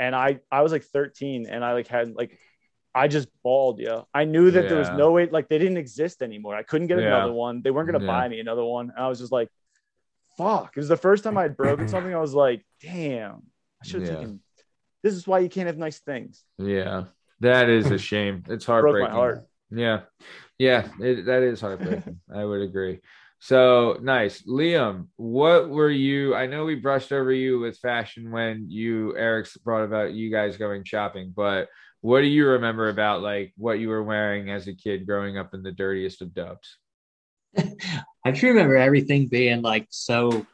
And 0.00 0.16
I, 0.16 0.40
I 0.50 0.62
was 0.62 0.72
like 0.72 0.84
13, 0.84 1.46
and 1.50 1.62
I 1.62 1.74
like 1.74 1.88
had 1.88 2.14
like. 2.14 2.38
I 2.94 3.08
just 3.08 3.28
bawled, 3.42 3.78
yeah. 3.80 4.02
I 4.12 4.24
knew 4.24 4.50
that 4.50 4.68
there 4.68 4.76
was 4.78 4.90
no 4.90 5.12
way, 5.12 5.26
like 5.26 5.48
they 5.48 5.58
didn't 5.58 5.78
exist 5.78 6.22
anymore. 6.22 6.54
I 6.54 6.62
couldn't 6.62 6.88
get 6.88 6.98
Yeah. 6.98 7.06
another 7.06 7.32
one. 7.32 7.62
They 7.62 7.70
weren't 7.70 7.86
gonna 7.90 8.04
Yeah. 8.04 8.06
buy 8.06 8.28
me 8.28 8.40
another 8.40 8.64
one. 8.64 8.90
And 8.90 8.98
I 8.98 9.08
was 9.08 9.18
just 9.18 9.32
like, 9.32 9.48
fuck. 10.36 10.72
It 10.76 10.80
was 10.80 10.88
the 10.88 10.96
first 10.96 11.24
time 11.24 11.38
I 11.38 11.42
had 11.42 11.56
broken 11.56 11.88
something. 11.88 12.14
I 12.14 12.18
was 12.20 12.34
like, 12.34 12.64
damn, 12.80 13.42
I 13.82 13.86
should 13.86 14.02
have 14.02 14.10
Yeah. 14.10 14.16
taken. 14.16 14.40
This 15.02 15.14
is 15.14 15.26
why 15.26 15.40
you 15.40 15.48
can't 15.48 15.66
have 15.66 15.78
nice 15.78 15.98
things. 16.00 16.44
Yeah, 16.58 17.04
that 17.40 17.68
is 17.68 17.90
a 17.90 17.98
shame. 17.98 18.44
It's 18.48 18.66
Broke 18.66 18.84
heartbreaking. 18.84 19.08
my 19.08 19.18
heart. 19.18 19.46
Yeah, 19.70 20.00
yeah, 20.58 20.86
it, 21.00 21.24
that 21.26 21.42
is 21.42 21.60
heartbreaking. 21.60 22.20
I 22.34 22.44
would 22.44 22.60
agree. 22.60 23.00
So 23.40 23.98
nice, 24.00 24.42
Liam. 24.42 25.08
What 25.16 25.68
were 25.70 25.90
you? 25.90 26.34
I 26.36 26.46
know 26.46 26.64
we 26.64 26.76
brushed 26.76 27.10
over 27.10 27.32
you 27.32 27.58
with 27.58 27.78
fashion 27.78 28.30
when 28.30 28.70
you 28.70 29.16
Eric's 29.16 29.56
brought 29.56 29.82
about 29.82 30.12
you 30.12 30.30
guys 30.30 30.56
going 30.56 30.84
shopping, 30.84 31.32
but 31.34 31.68
what 32.02 32.20
do 32.20 32.26
you 32.26 32.46
remember 32.48 32.88
about 32.88 33.22
like 33.22 33.52
what 33.56 33.78
you 33.78 33.88
were 33.88 34.02
wearing 34.02 34.50
as 34.50 34.66
a 34.66 34.74
kid 34.74 35.06
growing 35.06 35.38
up 35.38 35.54
in 35.54 35.62
the 35.62 35.72
dirtiest 35.72 36.20
of 36.20 36.34
dubs? 36.34 36.76
I 37.56 38.30
just 38.30 38.42
remember 38.42 38.76
everything 38.76 39.28
being 39.28 39.62
like 39.62 39.86
so, 39.88 40.44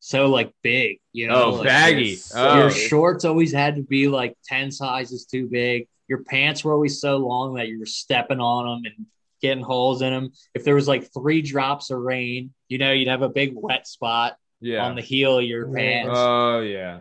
so 0.00 0.26
like 0.26 0.52
big, 0.62 0.98
you 1.12 1.28
know. 1.28 1.44
Oh, 1.44 1.50
like, 1.54 1.66
baggy. 1.66 2.12
it's- 2.12 2.32
Oh, 2.34 2.58
Your 2.58 2.70
shorts 2.70 3.24
always 3.24 3.52
had 3.52 3.76
to 3.76 3.82
be 3.82 4.08
like 4.08 4.36
10 4.46 4.72
sizes 4.72 5.26
too 5.26 5.46
big. 5.46 5.86
Your 6.08 6.24
pants 6.24 6.64
were 6.64 6.72
always 6.72 7.00
so 7.00 7.16
long 7.18 7.54
that 7.54 7.68
you 7.68 7.78
were 7.78 7.86
stepping 7.86 8.40
on 8.40 8.82
them 8.82 8.92
and 8.92 9.06
getting 9.40 9.62
holes 9.62 10.02
in 10.02 10.12
them. 10.12 10.32
If 10.54 10.64
there 10.64 10.74
was 10.74 10.88
like 10.88 11.12
three 11.12 11.40
drops 11.40 11.90
of 11.90 12.00
rain, 12.00 12.52
you 12.68 12.78
know, 12.78 12.92
you'd 12.92 13.08
have 13.08 13.22
a 13.22 13.28
big 13.28 13.52
wet 13.54 13.86
spot 13.86 14.36
yeah. 14.60 14.84
on 14.84 14.96
the 14.96 15.02
heel 15.02 15.38
of 15.38 15.44
your 15.44 15.72
pants. 15.72 16.10
Oh 16.12 16.60
yeah, 16.60 17.00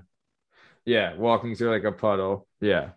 yeah. 0.85 1.15
Walking 1.15 1.55
through 1.55 1.71
like 1.71 1.83
a 1.83 1.91
puddle. 1.91 2.47
Yeah. 2.61 2.89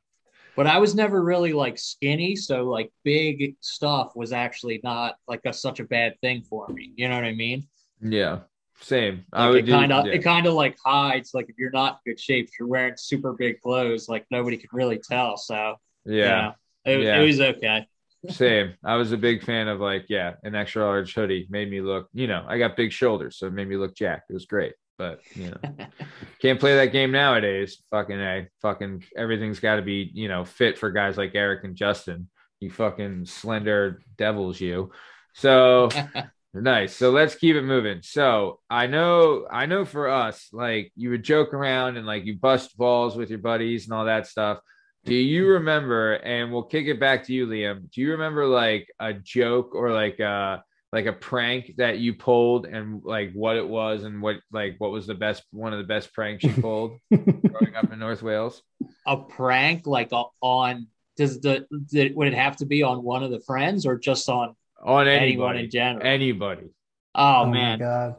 But 0.58 0.66
I 0.66 0.78
was 0.78 0.92
never 0.92 1.22
really 1.22 1.52
like 1.52 1.78
skinny. 1.78 2.34
So 2.34 2.64
like 2.64 2.90
big 3.04 3.54
stuff 3.60 4.16
was 4.16 4.32
actually 4.32 4.80
not 4.82 5.14
like 5.28 5.42
a, 5.46 5.52
such 5.52 5.78
a 5.78 5.84
bad 5.84 6.20
thing 6.20 6.42
for 6.42 6.66
me. 6.66 6.92
You 6.96 7.08
know 7.08 7.14
what 7.14 7.22
I 7.22 7.32
mean? 7.32 7.68
Yeah. 8.02 8.40
Same. 8.80 9.24
I 9.32 9.50
would 9.50 9.68
it 9.68 9.70
kind 9.70 9.92
of 9.92 10.06
yeah. 10.06 10.14
it 10.14 10.24
kind 10.24 10.46
of 10.46 10.54
like 10.54 10.76
hides 10.84 11.30
like 11.32 11.48
if 11.48 11.56
you're 11.58 11.70
not 11.70 12.00
in 12.04 12.10
good 12.10 12.20
shape, 12.20 12.46
if 12.46 12.58
you're 12.58 12.66
wearing 12.66 12.94
super 12.96 13.34
big 13.34 13.60
clothes, 13.60 14.08
like 14.08 14.26
nobody 14.32 14.56
can 14.56 14.70
really 14.72 14.98
tell. 14.98 15.36
So 15.36 15.76
yeah. 16.04 16.14
you 16.14 16.22
know, 16.24 16.52
it, 16.86 17.04
Yeah. 17.04 17.20
it 17.20 17.24
was 17.24 17.40
okay. 17.40 17.86
Same. 18.28 18.74
I 18.84 18.96
was 18.96 19.12
a 19.12 19.16
big 19.16 19.44
fan 19.44 19.68
of 19.68 19.78
like, 19.78 20.06
yeah, 20.08 20.34
an 20.42 20.56
extra 20.56 20.84
large 20.84 21.14
hoodie 21.14 21.46
made 21.48 21.70
me 21.70 21.80
look, 21.82 22.08
you 22.12 22.26
know, 22.26 22.44
I 22.48 22.58
got 22.58 22.74
big 22.76 22.90
shoulders, 22.90 23.38
so 23.38 23.46
it 23.46 23.52
made 23.52 23.68
me 23.68 23.76
look 23.76 23.94
jacked. 23.94 24.28
It 24.28 24.34
was 24.34 24.46
great. 24.46 24.72
But 24.98 25.20
you 25.34 25.50
know, 25.50 25.86
can't 26.42 26.60
play 26.60 26.74
that 26.76 26.92
game 26.92 27.12
nowadays. 27.12 27.80
Fucking 27.90 28.20
A. 28.20 28.48
Fucking 28.60 29.04
everything's 29.16 29.60
gotta 29.60 29.82
be, 29.82 30.10
you 30.12 30.28
know, 30.28 30.44
fit 30.44 30.76
for 30.76 30.90
guys 30.90 31.16
like 31.16 31.34
Eric 31.34 31.64
and 31.64 31.76
Justin. 31.76 32.28
You 32.60 32.70
fucking 32.70 33.26
slender 33.26 34.02
devils, 34.16 34.60
you. 34.60 34.90
So 35.34 35.88
nice. 36.54 36.96
So 36.96 37.10
let's 37.10 37.36
keep 37.36 37.54
it 37.54 37.62
moving. 37.62 38.02
So 38.02 38.58
I 38.68 38.88
know, 38.88 39.46
I 39.50 39.66
know 39.66 39.84
for 39.84 40.08
us, 40.08 40.48
like 40.52 40.92
you 40.96 41.10
would 41.10 41.22
joke 41.22 41.54
around 41.54 41.96
and 41.96 42.06
like 42.06 42.24
you 42.24 42.36
bust 42.36 42.76
balls 42.76 43.16
with 43.16 43.30
your 43.30 43.38
buddies 43.38 43.84
and 43.84 43.94
all 43.94 44.06
that 44.06 44.26
stuff. 44.26 44.58
Do 45.04 45.14
you 45.14 45.46
remember? 45.46 46.14
And 46.14 46.52
we'll 46.52 46.64
kick 46.64 46.86
it 46.86 46.98
back 46.98 47.24
to 47.24 47.32
you, 47.32 47.46
Liam. 47.46 47.90
Do 47.92 48.00
you 48.00 48.10
remember 48.10 48.46
like 48.46 48.88
a 48.98 49.14
joke 49.14 49.74
or 49.74 49.92
like 49.92 50.18
uh 50.20 50.58
like 50.92 51.06
a 51.06 51.12
prank 51.12 51.74
that 51.76 51.98
you 51.98 52.14
pulled 52.14 52.64
and 52.66 53.02
like 53.04 53.32
what 53.34 53.56
it 53.56 53.68
was 53.68 54.04
and 54.04 54.22
what 54.22 54.36
like 54.52 54.76
what 54.78 54.90
was 54.90 55.06
the 55.06 55.14
best 55.14 55.42
one 55.50 55.72
of 55.72 55.78
the 55.78 55.84
best 55.84 56.12
pranks 56.14 56.44
you 56.44 56.52
pulled 56.54 56.98
growing 57.10 57.74
up 57.76 57.92
in 57.92 57.98
North 57.98 58.22
Wales? 58.22 58.62
a 59.06 59.16
prank 59.16 59.86
like 59.86 60.12
o- 60.12 60.32
on 60.40 60.86
does 61.16 61.40
the 61.40 61.66
did, 61.90 62.14
would 62.14 62.28
it 62.28 62.34
have 62.34 62.56
to 62.56 62.64
be 62.66 62.82
on 62.82 63.02
one 63.02 63.22
of 63.22 63.30
the 63.30 63.40
friends 63.40 63.84
or 63.86 63.98
just 63.98 64.28
on 64.28 64.54
On 64.82 65.06
anyone 65.08 65.56
in 65.58 65.68
general? 65.70 66.06
Anybody. 66.06 66.68
oh, 67.14 67.44
my 67.46 67.52
man. 67.52 67.78
god. 67.80 68.16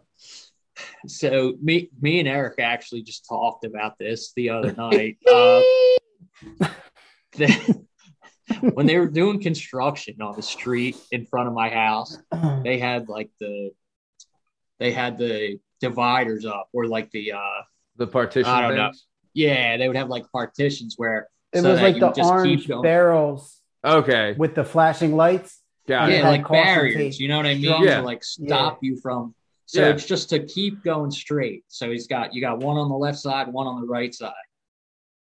So 1.07 1.55
me 1.61 1.89
me 2.01 2.19
and 2.19 2.27
Eric 2.27 2.59
actually 2.59 3.01
just 3.03 3.25
talked 3.27 3.65
about 3.65 3.97
this 3.97 4.31
the 4.35 4.49
other 4.51 4.73
night. 4.77 5.17
Uh, 5.27 5.61
the- 7.33 7.85
when 8.73 8.85
they 8.85 8.97
were 8.97 9.07
doing 9.07 9.41
construction 9.41 10.21
on 10.21 10.35
the 10.35 10.41
street 10.41 10.95
in 11.11 11.25
front 11.25 11.47
of 11.47 11.53
my 11.53 11.69
house, 11.69 12.17
they 12.63 12.77
had 12.79 13.07
like 13.09 13.29
the 13.39 13.71
they 14.79 14.91
had 14.91 15.17
the 15.17 15.59
dividers 15.81 16.45
up 16.45 16.69
or 16.73 16.85
like 16.87 17.09
the 17.11 17.33
uh 17.33 17.61
The 17.97 18.07
partition 18.07 18.49
I 18.51 18.61
don't 18.61 18.75
know. 18.75 18.91
yeah, 19.33 19.77
they 19.77 19.87
would 19.87 19.97
have 19.97 20.09
like 20.09 20.25
partitions 20.31 20.95
where 20.97 21.27
It 21.53 21.61
so 21.61 21.71
was 21.71 21.81
like 21.81 21.99
the 21.99 22.23
orange 22.23 22.67
barrels 22.81 23.55
Okay. 23.85 24.35
with 24.37 24.55
the 24.55 24.63
flashing 24.65 25.15
lights. 25.15 25.61
Got 25.87 26.09
yeah, 26.11 26.17
it. 26.19 26.23
like 26.23 26.47
barriers. 26.47 27.15
tape 27.15 27.21
You 27.21 27.27
know 27.29 27.37
what 27.37 27.45
I 27.45 27.55
mean? 27.55 27.83
Yeah. 27.83 27.97
To 27.97 28.03
like 28.03 28.23
stop 28.23 28.79
you 28.81 28.97
from. 29.01 29.33
So 29.65 29.81
Yeah. 29.81 29.89
it's 29.89 30.05
just 30.05 30.29
to 30.31 30.39
keep 30.45 30.83
going 30.83 31.11
straight. 31.11 31.63
So 31.67 31.89
he's 31.89 32.07
got 32.07 32.33
you 32.33 32.41
got 32.41 32.59
one 32.59 32.77
on 32.77 32.89
the 32.89 32.95
left 32.97 33.19
side, 33.19 33.47
one 33.47 33.67
on 33.67 33.79
the 33.81 33.87
right 33.87 34.13
side. 34.13 34.33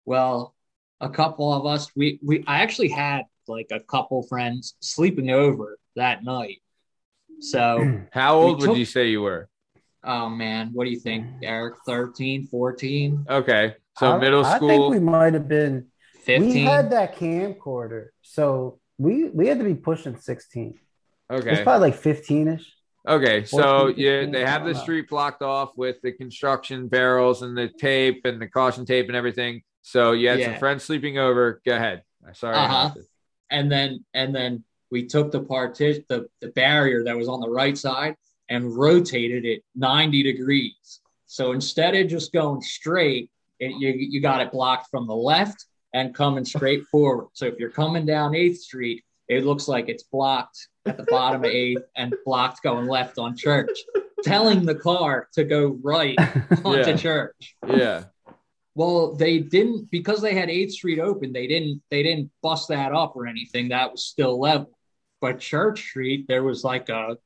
Well, 0.05 0.53
a 1.01 1.09
couple 1.09 1.53
of 1.53 1.65
us, 1.65 1.89
we 1.95 2.19
we 2.23 2.43
I 2.47 2.61
actually 2.61 2.89
had 2.89 3.23
like 3.47 3.67
a 3.71 3.79
couple 3.79 4.23
friends 4.23 4.75
sleeping 4.79 5.29
over 5.29 5.77
that 5.95 6.23
night. 6.23 6.61
So, 7.39 8.01
How 8.11 8.39
We 8.39 8.45
old 8.45 8.61
would 8.67 8.77
you 8.77 8.85
say 8.85 9.09
you 9.09 9.21
were? 9.21 9.49
oh 10.05 10.29
man, 10.29 10.71
what 10.73 10.83
do 10.85 10.91
you 10.91 10.99
think, 10.99 11.25
Eric? 11.43 11.75
13, 11.85 12.47
14, 12.47 13.25
Okay. 13.29 13.75
So 13.97 14.11
I- 14.13 14.17
middle 14.17 14.43
I 14.45 14.59
think 14.59 14.71
school. 14.71 14.89
we 14.89 14.99
might 14.99 15.33
have 15.33 15.47
been. 15.47 15.87
15? 16.25 16.49
We 16.53 16.61
had 16.63 16.89
that 16.91 17.15
camcorder, 17.17 18.07
so 18.21 18.79
we 18.97 19.25
we 19.29 19.47
had 19.47 19.59
to 19.59 19.65
be 19.65 19.75
pushing 19.75 20.17
sixteen. 20.17 20.79
Okay. 21.29 21.51
It's 21.51 21.61
probably 21.63 21.89
like 21.91 21.99
fifteen 21.99 22.47
ish. 22.47 22.73
Okay, 23.05 23.43
so 23.43 23.57
14, 23.87 23.95
yeah, 23.97 24.25
they 24.31 24.45
have 24.45 24.63
the 24.63 24.73
street 24.73 25.09
blocked 25.09 25.41
off 25.41 25.71
with 25.75 25.97
the 26.01 26.13
construction 26.13 26.87
barrels 26.87 27.41
and 27.41 27.57
the 27.57 27.67
tape 27.67 28.21
and 28.23 28.41
the 28.41 28.47
caution 28.47 28.85
tape 28.85 29.07
and 29.07 29.17
everything. 29.17 29.61
So 29.83 30.13
you 30.13 30.29
had 30.29 30.39
some 30.41 30.59
friends 30.59 30.83
sleeping 30.83 31.17
over. 31.19 31.61
Go 31.65 31.75
ahead. 31.75 32.03
Sorry. 32.33 32.55
I 32.55 32.65
Uh-huh. 32.65 32.93
and 33.51 33.71
then 33.71 34.03
and 34.13 34.33
then 34.33 34.63
we 34.89 35.05
took 35.05 35.31
the 35.31 35.41
partition 35.41 36.03
the, 36.09 36.27
the 36.41 36.47
barrier 36.49 37.03
that 37.03 37.15
was 37.17 37.27
on 37.27 37.39
the 37.41 37.49
right 37.49 37.77
side 37.77 38.15
and 38.49 38.75
rotated 38.75 39.43
it 39.45 39.63
90 39.75 40.23
degrees 40.23 41.01
so 41.25 41.51
instead 41.51 41.95
of 41.95 42.07
just 42.07 42.31
going 42.31 42.61
straight 42.61 43.29
it, 43.59 43.71
you, 43.79 43.89
you 43.93 44.21
got 44.21 44.41
it 44.41 44.51
blocked 44.51 44.89
from 44.89 45.07
the 45.07 45.15
left 45.15 45.65
and 45.93 46.13
coming 46.15 46.45
straight 46.45 46.83
forward 46.91 47.27
so 47.33 47.45
if 47.45 47.55
you're 47.59 47.69
coming 47.69 48.05
down 48.05 48.31
8th 48.31 48.57
street 48.57 49.03
it 49.27 49.43
looks 49.45 49.67
like 49.67 49.89
it's 49.89 50.03
blocked 50.03 50.67
at 50.85 50.95
the 50.97 51.03
bottom 51.09 51.43
of 51.43 51.51
8th 51.51 51.83
and 51.97 52.13
blocked 52.25 52.61
going 52.63 52.87
left 52.87 53.17
on 53.17 53.35
church 53.35 53.69
telling 54.23 54.65
the 54.65 54.75
car 54.75 55.27
to 55.33 55.43
go 55.43 55.77
right 55.83 56.17
onto 56.63 56.91
Yeah. 56.91 56.95
church 56.97 57.55
Yeah. 57.67 58.03
Well, 58.75 59.13
they 59.15 59.39
didn't 59.39 59.89
because 59.91 60.21
they 60.21 60.33
had 60.33 60.49
8th 60.49 60.71
Street 60.71 60.99
open. 60.99 61.31
They 61.33 61.47
didn't 61.47 61.81
they 61.91 62.03
didn't 62.03 62.31
bust 62.41 62.69
that 62.69 62.91
up 62.93 63.15
or 63.15 63.27
anything. 63.27 63.69
That 63.69 63.91
was 63.91 64.05
still 64.05 64.39
level. 64.39 64.77
But 65.21 65.39
Church 65.39 65.79
Street, 65.81 66.25
there 66.27 66.43
was 66.43 66.63
like 66.63 66.89
a 66.89 67.17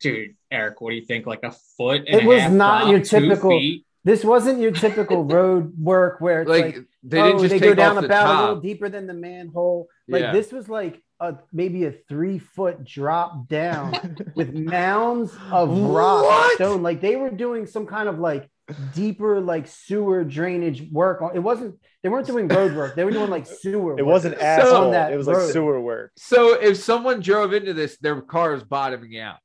dude, 0.00 0.36
Eric. 0.50 0.80
What 0.80 0.90
do 0.90 0.96
you 0.96 1.04
think? 1.04 1.26
Like 1.26 1.42
a 1.42 1.52
foot? 1.76 2.02
And 2.06 2.20
It 2.20 2.24
a 2.24 2.26
was 2.26 2.40
half 2.40 2.52
not 2.52 2.80
drop, 2.82 2.90
your 2.92 3.00
typical- 3.00 3.60
This 4.04 4.24
wasn't 4.24 4.60
your 4.60 4.70
typical 4.72 5.24
road 5.36 5.74
work 5.78 6.20
where 6.20 6.42
it's 6.42 6.48
Like, 6.48 6.64
like, 6.76 6.86
they 7.02 7.20
oh, 7.20 7.26
didn't 7.26 7.40
just 7.40 7.50
they 7.50 7.58
take 7.58 7.68
go 7.70 7.74
down 7.74 7.96
the 7.96 8.04
about 8.04 8.34
a 8.34 8.40
little 8.40 8.60
deeper 8.62 8.88
than 8.88 9.06
the 9.06 9.14
manhole. 9.14 9.88
Like 10.08 10.22
Yeah. 10.22 10.32
this 10.32 10.52
was 10.52 10.68
like 10.68 11.02
a 11.18 11.36
maybe 11.52 11.84
a 11.84 11.92
three 12.08 12.38
foot 12.38 12.82
drop 12.84 13.48
down 13.48 14.16
with 14.34 14.54
mounds 14.54 15.32
of 15.50 15.68
rock 15.78 16.24
What? 16.24 16.54
stone. 16.54 16.82
Like 16.82 17.02
they 17.02 17.16
were 17.16 17.30
doing 17.30 17.66
some 17.66 17.86
kind 17.86 18.08
of 18.08 18.18
like 18.18 18.48
deeper 18.94 19.40
like 19.40 19.66
sewer 19.66 20.24
drainage 20.24 20.90
work. 20.90 21.22
It 21.34 21.38
wasn't. 21.40 21.76
They 22.02 22.08
weren't 22.08 22.26
doing 22.26 22.48
road 22.48 22.74
work. 22.74 22.94
They 22.96 23.04
were 23.04 23.10
doing 23.10 23.30
like 23.30 23.46
sewer. 23.46 23.98
It 23.98 24.04
work. 24.06 24.12
wasn't 24.12 24.38
So- 24.38 24.84
On 24.86 24.90
that 24.92 25.12
it 25.12 25.16
was 25.16 25.26
like 25.26 25.36
road. 25.36 25.52
sewer 25.52 25.80
work. 25.80 26.12
So 26.16 26.54
if 26.60 26.76
someone 26.78 27.20
drove 27.20 27.52
into 27.52 27.74
this, 27.74 27.98
their 27.98 28.20
car 28.22 28.54
is 28.54 28.64
bottoming 28.64 29.18
out. 29.18 29.36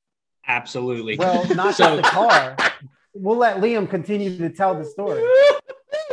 Absolutely. 0.48 1.18
Well, 1.18 1.46
not 1.56 1.76
So- 1.76 1.98
just 1.98 2.04
the 2.04 2.10
car. 2.10 2.56
We'll 3.14 3.38
let 3.38 3.58
Liam 3.58 3.90
continue 3.90 4.38
to 4.38 4.50
tell 4.50 4.76
the 4.76 4.86
story. 4.86 5.24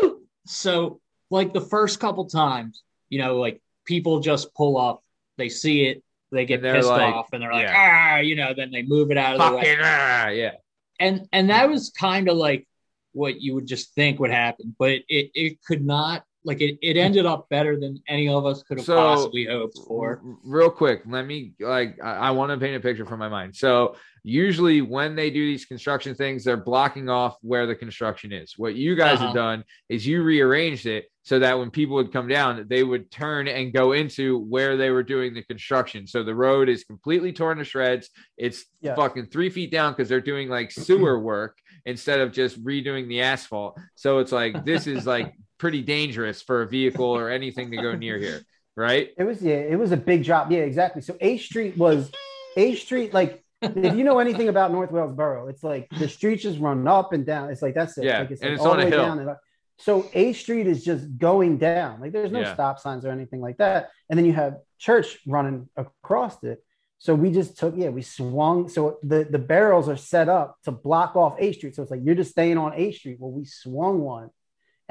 so 0.47 1.01
like 1.31 1.53
the 1.53 1.61
first 1.61 2.01
couple 2.01 2.27
times, 2.27 2.83
you 3.09 3.19
know, 3.21 3.39
like 3.39 3.61
people 3.85 4.21
just 4.21 4.55
pull 4.55 4.77
up, 4.79 5.03
they 5.39 5.49
see 5.49 5.85
it, 5.87 6.03
they 6.31 6.45
get 6.45 6.63
pissed 6.63 6.89
like- 6.89 7.15
off, 7.15 7.29
and 7.33 7.43
they're 7.43 7.53
like, 7.53 7.65
yeah. 7.67 8.15
ah, 8.17 8.21
you 8.21 8.37
know, 8.37 8.55
then 8.57 8.71
they 8.71 8.83
move 8.83 9.11
it 9.11 9.17
out 9.17 9.35
of 9.35 9.51
the 9.51 9.57
way. 9.57 9.63
Fucking 9.65 9.79
ah, 9.83 10.29
yeah. 10.29 10.53
and 10.99 11.29
and 11.33 11.51
that 11.51 11.69
was 11.69 11.91
kind 11.91 12.29
of 12.29 12.37
like 12.37 12.67
what 13.13 13.41
you 13.41 13.55
would 13.55 13.67
just 13.67 13.95
think 13.95 14.19
would 14.19 14.31
happen, 14.31 14.75
but 14.79 14.91
it 14.91 15.31
it, 15.35 15.59
could 15.65 15.85
not. 15.85 16.25
Like 16.45 16.61
it, 16.61 16.77
it 16.83 16.97
ended 16.97 17.25
up 17.27 17.49
better 17.51 17.79
than 17.79 18.03
any 18.09 18.29
of 18.29 18.45
us 18.47 18.63
could 18.63 18.79
have 18.79 18.87
So- 18.87 18.97
possibly 18.97 19.47
hoped 19.47 19.79
for. 19.87 20.21
Real 20.45 20.71
quick, 20.71 21.03
let 21.07 21.27
me 21.27 21.53
like 21.61 21.99
I, 22.03 22.15
I 22.15 22.31
want 22.33 22.51
to 22.53 22.59
paint 22.59 22.77
a 22.77 22.81
picture 22.81 23.07
from 23.07 23.21
my 23.21 23.29
mind. 23.29 23.55
So 23.55 23.95
usually 24.25 24.83
when 24.83 25.15
they 25.17 25.31
do 25.31 25.45
these 25.47 25.65
construction 25.65 26.15
things, 26.15 26.45
they're 26.45 26.57
blocking 26.57 27.09
off 27.09 27.37
where 27.43 27.67
the 27.67 27.75
construction 27.75 28.33
is. 28.33 28.55
What 28.57 28.75
you 28.75 28.95
guys 28.97 29.17
Uh-huh. 29.17 29.27
have 29.27 29.35
done 29.35 29.65
is 29.89 30.07
you 30.07 30.23
rearranged 30.23 30.87
it 30.87 31.07
so 31.25 31.39
that 31.39 31.57
when 31.57 31.71
people 31.71 31.95
would 31.97 32.13
come 32.13 32.27
down, 32.27 32.67
they 32.69 32.83
would 32.83 33.09
turn 33.11 33.47
and 33.47 33.73
go 33.73 33.93
into 33.93 34.39
where 34.49 34.77
they 34.77 34.91
were 34.91 35.05
doing 35.05 35.35
the 35.35 35.43
construction. 35.45 36.07
So 36.09 36.25
the 36.25 36.35
road 36.35 36.69
is 36.69 36.83
completely 36.85 37.33
torn 37.33 37.59
to 37.59 37.65
shreds. 37.65 38.11
It's 38.37 38.65
Yeah. 38.81 38.97
fucking 38.97 39.27
three 39.27 39.49
feet 39.51 39.71
down 39.71 39.93
because 39.93 40.09
they're 40.09 40.21
doing 40.21 40.49
like 40.49 40.73
sewer 40.73 41.19
work 41.33 41.59
instead 41.87 42.21
of 42.21 42.33
just 42.33 42.63
redoing 42.65 43.07
the 43.09 43.21
asphalt. 43.23 43.77
So 43.95 44.19
it's 44.19 44.33
like 44.33 44.65
this 44.65 44.87
is 44.89 45.07
like 45.07 45.33
pretty 45.63 45.81
dangerous 45.81 46.43
for 46.43 46.63
a 46.63 46.67
vehicle 46.67 47.07
or 47.07 47.31
anything 47.31 47.71
to 47.71 47.77
go 47.77 47.95
near 47.95 48.19
here, 48.19 48.43
right? 48.77 49.11
It 49.17 49.23
was 49.23 49.41
yeah, 49.41 49.55
it 49.75 49.79
was 49.79 49.93
a 49.93 49.97
big 49.97 50.25
drop. 50.25 50.51
Yeah, 50.51 50.59
exactly. 50.71 51.03
So 51.03 51.17
A 51.21 51.39
Street 51.39 51.79
was 51.79 52.11
A 52.57 52.75
Street, 52.75 53.15
like 53.15 53.45
if 53.63 53.95
you 53.97 54.03
know 54.03 54.19
anything 54.19 54.49
about 54.49 54.73
North 54.73 54.91
Wales 54.91 55.13
Borough, 55.13 55.47
it's 55.47 55.63
like 55.63 55.89
the 56.01 56.09
streets 56.09 56.43
just 56.43 56.59
run 56.59 56.89
up 56.89 57.13
and 57.13 57.25
down. 57.25 57.49
It's 57.51 57.63
like 57.63 57.75
that's 57.75 57.97
it. 57.97 58.05
Yeah, 58.05 58.19
like, 58.19 58.31
and 58.33 58.41
like 58.41 58.51
it's 58.51 58.63
all 58.63 58.73
on 58.73 58.79
the 58.79 58.83
a 58.83 58.87
way 58.87 58.91
hill. 58.91 59.05
down 59.05 59.19
and 59.21 59.29
up. 59.31 59.41
So 59.79 60.11
A 60.15 60.33
Street 60.33 60.67
is 60.67 60.85
just 60.85 61.17
going 61.17 61.59
down. 61.59 62.01
Like 62.01 62.11
there's 62.11 62.33
no 62.33 62.41
Yeah. 62.41 62.55
stop 62.55 62.81
signs 62.81 63.05
or 63.05 63.11
anything 63.11 63.41
like 63.41 63.59
that. 63.59 63.91
And 64.11 64.19
then 64.19 64.27
you 64.27 64.33
have 64.33 64.57
church 64.79 65.19
running 65.29 65.69
across 65.77 66.43
it. 66.43 66.59
So 66.99 67.15
we 67.15 67.31
just 67.31 67.57
took, 67.59 67.75
yeah, 67.77 67.89
we 67.89 68.03
swung. 68.03 68.69
So 68.69 68.99
the, 69.03 69.25
the 69.25 69.39
barrels 69.39 69.89
are 69.89 69.97
set 69.97 70.29
up 70.29 70.57
to 70.65 70.71
block 70.73 71.17
off 71.17 71.37
A 71.39 71.53
Street. 71.53 71.75
So 71.77 71.83
it's 71.83 71.91
like 71.91 72.01
you're 72.03 72.15
just 72.15 72.31
staying 72.33 72.59
on 72.59 72.73
A 72.75 72.93
Street. 72.93 73.19
Well, 73.21 73.33
we 73.33 73.45
swung 73.45 74.01
one, 74.01 74.31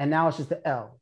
and 0.02 0.10
now 0.10 0.26
it's 0.26 0.36
just 0.36 0.48
the 0.48 0.66
L. 0.66 0.98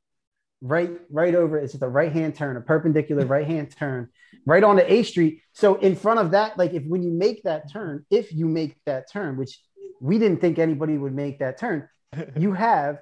Right, 0.61 0.91
right 1.11 1.35
over. 1.35 1.57
It's 1.57 1.73
just 1.73 1.83
a 1.83 1.89
right 1.89 2.13
hand 2.13 2.35
turn, 2.35 2.59
a 2.59 2.61
perpendicular 2.61 3.25
right 3.35 3.47
hand 3.47 3.75
turn, 3.75 4.11
right 4.45 4.63
onto 4.63 4.83
A 4.87 5.03
Street. 5.05 5.41
So 5.55 5.77
in 5.77 5.97
front 5.97 6.21
of 6.21 6.33
that, 6.33 6.59
like 6.59 6.75
if 6.75 6.85
when 6.85 7.03
you 7.03 7.11
make 7.11 7.43
that 7.45 7.73
turn, 7.73 8.05
if 8.11 8.31
you 8.31 8.45
make 8.45 8.77
that 8.85 9.11
turn, 9.11 9.39
which 9.39 9.59
we 10.03 10.19
didn't 10.19 10.43
think 10.43 10.59
anybody 10.59 10.99
would 10.99 11.15
make 11.15 11.39
that 11.39 11.57
turn, 11.59 11.89
you 12.37 12.53
have 12.53 12.99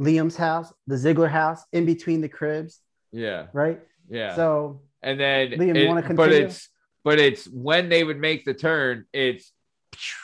Liam's 0.00 0.34
house, 0.36 0.72
the 0.88 0.96
Ziegler 0.96 1.28
house, 1.28 1.62
in 1.72 1.86
between 1.86 2.20
the 2.20 2.28
cribs, 2.28 2.80
Yeah, 3.12 3.46
right? 3.52 3.78
yeah. 4.08 4.34
So 4.34 4.82
and 5.02 5.20
then 5.20 5.50
Liam, 5.52 5.80
you 5.80 5.86
wanna 5.86 6.02
continue? 6.02 6.16
but 6.16 6.32
it's 6.32 6.68
but 7.04 7.20
it's 7.20 7.44
when 7.44 7.88
they 7.88 8.02
would 8.02 8.18
make 8.18 8.44
the 8.44 8.54
turn, 8.54 9.04
it's 9.12 9.52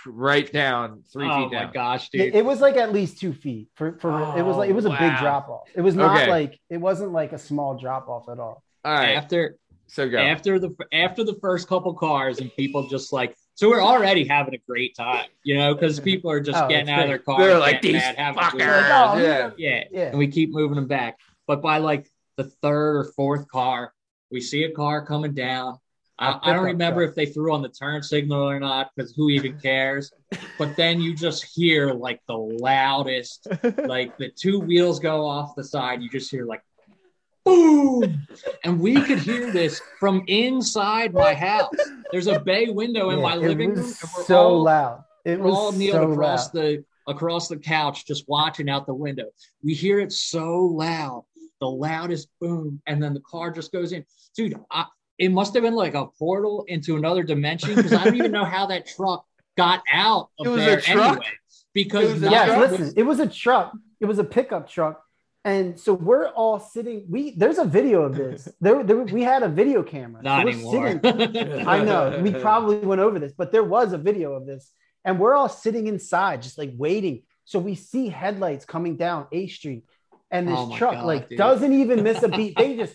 right 0.07 0.51
down 0.53 1.03
three 1.13 1.27
oh 1.27 1.29
feet 1.29 1.45
Oh 1.45 1.49
my 1.59 1.65
down. 1.65 1.73
gosh, 1.73 2.09
dude! 2.11 2.21
it, 2.21 2.35
it 2.37 2.45
was 2.45 2.61
like 2.61 2.77
at 2.77 2.93
least 2.93 3.19
two 3.21 3.33
feet 3.33 3.69
for, 3.75 3.99
for 3.99 4.11
it 4.39 4.43
was 4.43 4.57
like 4.57 4.71
it 4.71 4.75
was 4.75 4.85
a 4.87 4.89
Oh, 4.89 4.99
big 4.99 5.17
drop 5.19 5.49
off. 5.49 5.69
It 5.75 5.81
was 5.81 5.95
not 5.95 6.21
Okay. 6.21 6.31
like 6.31 6.61
it 6.71 6.79
wasn't 6.79 7.13
like 7.13 7.33
a 7.33 7.39
small 7.39 7.77
drop 7.79 8.09
off 8.09 8.29
at 8.29 8.39
all. 8.39 8.63
All 8.85 8.93
right, 8.93 9.15
after 9.17 9.57
so 9.87 10.09
go. 10.09 10.19
after 10.19 10.59
the 10.59 10.75
after 10.93 11.25
the 11.25 11.35
first 11.41 11.69
couple 11.69 11.93
cars 11.95 12.41
and 12.41 12.55
people 12.57 12.89
just 12.89 13.13
like 13.13 13.37
so 13.55 13.69
we're 13.69 13.83
already 13.83 14.25
having 14.27 14.55
a 14.55 14.59
great 14.67 14.97
time, 14.97 15.27
you 15.45 15.57
know, 15.59 15.75
because 15.75 16.01
people 16.01 16.31
are 16.31 16.41
just 16.41 16.59
Oh, 16.63 16.69
getting 16.69 16.89
it's 16.89 16.91
out 16.91 17.03
of 17.03 17.09
their 17.09 17.19
cars. 17.19 17.39
They're 17.39 17.59
like 17.59 17.83
these 17.83 17.93
mad, 17.95 18.17
having 18.17 18.43
a 18.43 18.51
good 18.51 18.61
fuckers. 18.63 18.85
Oh, 18.87 18.89
time. 18.89 19.19
oh, 19.19 19.23
yeah. 19.23 19.51
Yeah. 19.59 19.85
Yeah. 19.91 20.01
And 20.09 20.19
we 20.19 20.27
keep 20.29 20.51
moving 20.51 20.77
them 20.77 20.87
back. 20.87 21.19
But 21.47 21.61
by 21.61 21.77
like 21.79 22.09
the 22.39 22.45
third 22.45 22.97
or 22.97 23.05
fourth 23.15 23.47
car, 23.49 23.93
we 24.31 24.41
see 24.41 24.65
a 24.65 24.73
car 24.73 25.05
coming 25.05 25.35
down. 25.35 25.79
I, 26.19 26.39
I 26.43 26.53
don't 26.53 26.65
remember 26.65 27.03
if 27.03 27.15
they 27.15 27.27
threw 27.27 27.53
on 27.53 27.63
the 27.63 27.69
turn 27.69 28.03
signal 28.03 28.43
or 28.49 28.61
not, 28.61 28.91
because 28.95 29.13
who 29.13 29.31
even 29.31 29.59
cares? 29.59 30.13
but 30.59 30.77
then 30.77 31.01
you 31.01 31.15
just 31.15 31.45
hear 31.45 31.93
like 31.93 32.21
the 32.29 32.37
loudest, 32.37 33.49
like 33.87 34.17
the 34.19 34.31
two 34.31 34.61
wheels 34.61 35.01
go 35.01 35.27
off 35.27 35.55
the 35.57 35.65
side. 35.65 36.03
You 36.03 36.09
just 36.11 36.31
hear 36.31 36.45
like 36.45 36.63
boom. 37.45 38.27
And 38.65 38.79
we 38.79 39.01
could 39.03 39.19
hear 39.19 39.51
this 39.51 39.81
from 39.99 40.23
inside 40.29 41.13
my 41.13 41.35
house. 41.35 41.75
There's 42.13 42.27
a 42.29 42.39
bay 42.41 42.69
window 42.69 43.11
in 43.11 43.19
Yeah, 43.19 43.23
my 43.25 43.37
living 43.37 43.71
room. 43.71 43.79
And 43.79 44.11
we're 44.17 44.25
so 44.25 44.39
all, 44.39 44.63
loud. 44.63 45.05
It 45.25 45.41
we're 45.41 45.51
all 45.51 45.67
was 45.71 45.79
kneeled 45.79 45.95
so 45.95 46.11
across 46.13 46.55
loud. 46.55 46.63
the 46.63 46.85
across 47.09 47.49
the 47.49 47.57
couch 47.57 48.07
just 48.07 48.29
watching 48.29 48.69
out 48.69 48.87
the 48.87 48.95
window. 48.95 49.25
We 49.65 49.75
hear 49.75 49.99
it 49.99 50.13
so 50.13 50.61
loud, 50.61 51.25
the 51.61 51.69
loudest 51.69 52.29
boom, 52.41 52.81
and 52.87 53.03
then 53.03 53.13
the 53.13 53.21
car 53.21 53.51
just 53.51 53.73
goes 53.73 53.93
in. 53.93 54.05
Dude, 54.37 54.55
I, 54.71 54.85
it 55.25 55.31
must 55.31 55.55
have 55.55 55.63
been 55.63 55.75
like 55.85 55.95
a 55.95 56.07
portal 56.07 56.65
into 56.69 56.97
another 56.97 57.23
dimension 57.23 57.75
because 57.75 57.93
I 57.93 58.05
don't 58.05 58.17
even 58.17 58.33
know 58.33 58.45
how 58.57 58.67
that 58.67 58.87
truck 58.95 59.25
got 59.57 59.83
out 59.93 60.31
of 60.39 60.47
It 60.47 60.51
was 60.51 60.63
a 60.63 60.65
there 60.65 60.81
truck? 60.81 61.07
anyway. 61.19 61.27
Because 61.75 62.11
It 62.11 62.13
was 62.15 62.23
a 62.23 62.29
truck? 62.31 62.71
listen, 62.71 62.95
it 62.97 63.03
was 63.11 63.21
a 63.21 63.27
truck. 63.29 63.73
It 64.01 64.07
was 64.07 64.19
a 64.19 64.25
pickup 64.25 64.69
truck. 64.69 64.97
And 65.45 65.79
so 65.79 65.93
we're 65.95 66.29
all 66.29 66.59
sitting. 66.61 66.99
We 67.09 67.21
there's 67.37 67.59
a 67.59 67.65
video 67.65 68.03
of 68.03 68.15
this. 68.15 68.49
There, 68.61 68.83
there 68.85 68.97
we 69.19 69.23
had 69.23 69.43
a 69.43 69.49
video 69.49 69.83
camera. 69.83 70.21
So 70.23 70.29
not 70.31 70.45
we're 70.45 70.53
anymore. 70.53 71.01
sitting- 71.03 71.67
I 71.75 71.85
know 71.85 72.21
we 72.23 72.33
probably 72.33 72.77
went 72.79 73.01
over 73.01 73.19
this, 73.19 73.33
but 73.41 73.51
there 73.53 73.65
was 73.65 73.93
a 73.93 73.99
video 73.99 74.35
of 74.35 74.47
this, 74.47 74.71
and 75.05 75.19
we're 75.21 75.35
all 75.35 75.49
sitting 75.49 75.87
inside, 75.89 76.43
just 76.43 76.59
like 76.59 76.73
waiting. 76.77 77.23
So 77.45 77.59
we 77.59 77.75
see 77.75 78.09
headlights 78.09 78.65
coming 78.65 78.97
down 78.97 79.27
A 79.33 79.47
Street, 79.49 79.83
and 80.31 80.47
this 80.49 80.57
Oh 80.59 80.77
truck 80.77 80.95
God, 80.95 81.05
like 81.13 81.29
dude. 81.29 81.39
doesn't 81.39 81.73
even 81.73 82.03
miss 82.05 82.23
a 82.23 82.29
beat. 82.29 82.57
They 82.57 82.77
just 82.77 82.95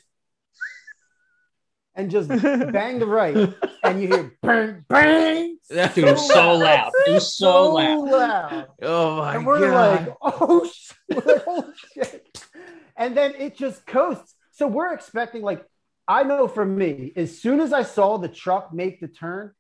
and 1.98 2.10
just 2.12 2.30
bang 2.72 3.00
the 3.00 3.06
right, 3.06 3.36
and 3.84 4.02
you 4.02 4.08
hear 4.08 4.38
bang 4.42 4.86
bang. 4.88 5.58
Dude, 5.70 5.98
it 5.98 6.12
was 6.12 6.28
so 6.28 6.54
loud. 6.54 6.92
It 7.08 7.12
was 7.12 7.36
so 7.36 7.74
loud. 7.74 8.10
loud. 8.10 8.68
oh 8.84 9.18
my 9.18 9.36
and 9.36 9.46
we're 9.46 9.60
god. 9.60 10.08
like, 10.08 10.16
oh, 10.22 10.70
sh- 10.74 10.92
we're 11.10 11.22
like, 11.36 11.44
oh 11.48 11.74
shit. 11.94 12.40
And 12.96 13.18
then 13.18 13.34
it 13.38 13.58
just 13.58 13.86
coasts. 13.86 14.34
So 14.52 14.68
we're 14.68 14.94
expecting, 14.94 15.42
like, 15.42 15.64
I 16.08 16.24
know 16.24 16.48
for 16.48 16.66
me, 16.66 17.12
as 17.16 17.40
soon 17.40 17.60
as 17.60 17.74
I 17.74 17.84
saw 17.84 18.18
the 18.18 18.30
truck 18.30 18.74
make 18.74 19.02
the 19.02 19.08
turn, 19.08 19.52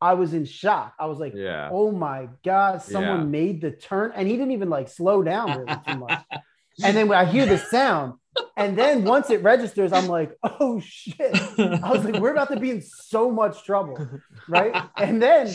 I 0.00 0.14
was 0.14 0.32
in 0.32 0.44
shock. 0.46 0.94
I 0.98 1.06
was 1.06 1.18
like, 1.18 1.34
yeah. 1.36 1.68
oh 1.70 1.92
my 1.92 2.28
God, 2.44 2.82
someone 2.82 3.20
Yeah. 3.20 3.26
made 3.26 3.60
the 3.60 3.70
turn. 3.70 4.12
And 4.14 4.26
he 4.26 4.34
didn't 4.34 4.52
even 4.52 4.70
like 4.70 4.88
slow 4.88 5.22
down 5.22 5.58
really 5.60 5.78
too 5.86 5.98
much. 5.98 6.22
and 6.82 6.96
then 6.96 7.06
when 7.06 7.18
I 7.18 7.26
hear 7.26 7.44
the 7.46 7.58
sound, 7.58 8.14
and 8.56 8.76
then 8.76 9.04
once 9.04 9.30
it 9.30 9.42
registers, 9.42 9.92
I'm 9.92 10.06
like, 10.06 10.36
oh 10.42 10.80
shit. 10.80 11.34
I 11.58 11.90
was 11.90 12.04
like, 12.04 12.20
we're 12.20 12.32
about 12.32 12.50
to 12.50 12.60
be 12.60 12.70
in 12.70 12.82
so 12.82 13.30
much 13.30 13.64
trouble, 13.64 14.08
right? 14.48 14.84
And 14.96 15.22
then 15.22 15.54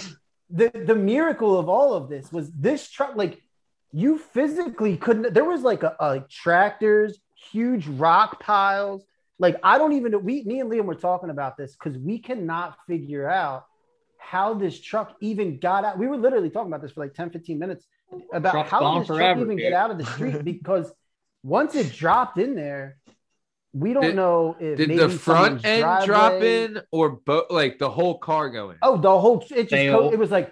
the 0.50 0.70
the 0.70 0.96
miracle 0.96 1.58
of 1.60 1.70
all 1.70 1.94
of 1.94 2.10
this 2.10 2.32
was 2.32 2.52
this 2.52 2.90
truck, 2.90 3.16
like 3.16 3.42
you 3.92 4.18
physically 4.18 4.98
couldn't. 4.98 5.34
There 5.34 5.46
was 5.46 5.62
like 5.62 5.84
a, 5.84 5.96
a 6.00 6.24
tractors, 6.30 7.20
huge 7.52 7.88
rock 7.88 8.40
piles. 8.40 9.04
Like 9.40 9.58
I 9.64 9.78
don't 9.78 9.94
even 9.94 10.12
know. 10.12 10.18
We, 10.18 10.44
me 10.44 10.60
and 10.60 10.72
Liam 10.72 10.86
were 10.86 10.96
talking 10.96 11.30
about 11.30 11.58
this 11.58 11.74
because 11.74 11.98
we 11.98 12.20
cannot 12.20 12.78
figure 12.88 13.30
out 13.30 13.66
how 14.18 14.54
this 14.54 14.80
truck 14.80 15.16
even 15.22 15.60
got 15.60 15.86
out. 15.86 15.98
We 15.98 16.08
were 16.08 16.18
literally 16.18 16.50
talking 16.50 16.72
about 16.72 16.82
this 16.82 16.92
for 16.92 17.02
like 17.02 17.14
10, 17.14 17.30
15 17.30 17.60
minutes 17.60 17.86
about 18.34 18.52
Truck's 18.52 18.70
how 18.70 18.94
did 18.94 19.02
this 19.02 19.08
forever, 19.08 19.34
truck 19.34 19.38
even 19.38 19.58
dude. 19.58 19.60
get 19.60 19.74
out 19.74 19.92
of 19.92 19.98
the 19.98 20.06
street 20.06 20.44
because 20.44 20.92
once 21.46 21.76
it 21.76 21.94
dropped 21.94 22.40
in 22.40 22.56
there, 22.56 22.98
we 23.72 23.94
don't 23.94 24.04
Did- 24.04 24.16
know 24.16 24.56
if 24.60 24.78
Did 24.78 24.90
maybe 24.90 25.00
the 25.00 25.10
front 25.10 25.62
someone's 25.62 25.66
end 25.66 26.06
drop 26.06 26.34
in 26.42 26.82
or 26.92 27.10
both 27.12 27.52
like 27.52 27.78
the 27.78 27.90
whole 27.90 28.18
car 28.18 28.50
going. 28.50 28.78
Oh, 28.82 28.98
the 28.98 29.20
whole 29.20 29.42
it 29.52 29.64
just 29.64 29.70
They 29.72 29.90
co- 29.90 30.12
it 30.12 30.18
was 30.18 30.32
like 30.32 30.52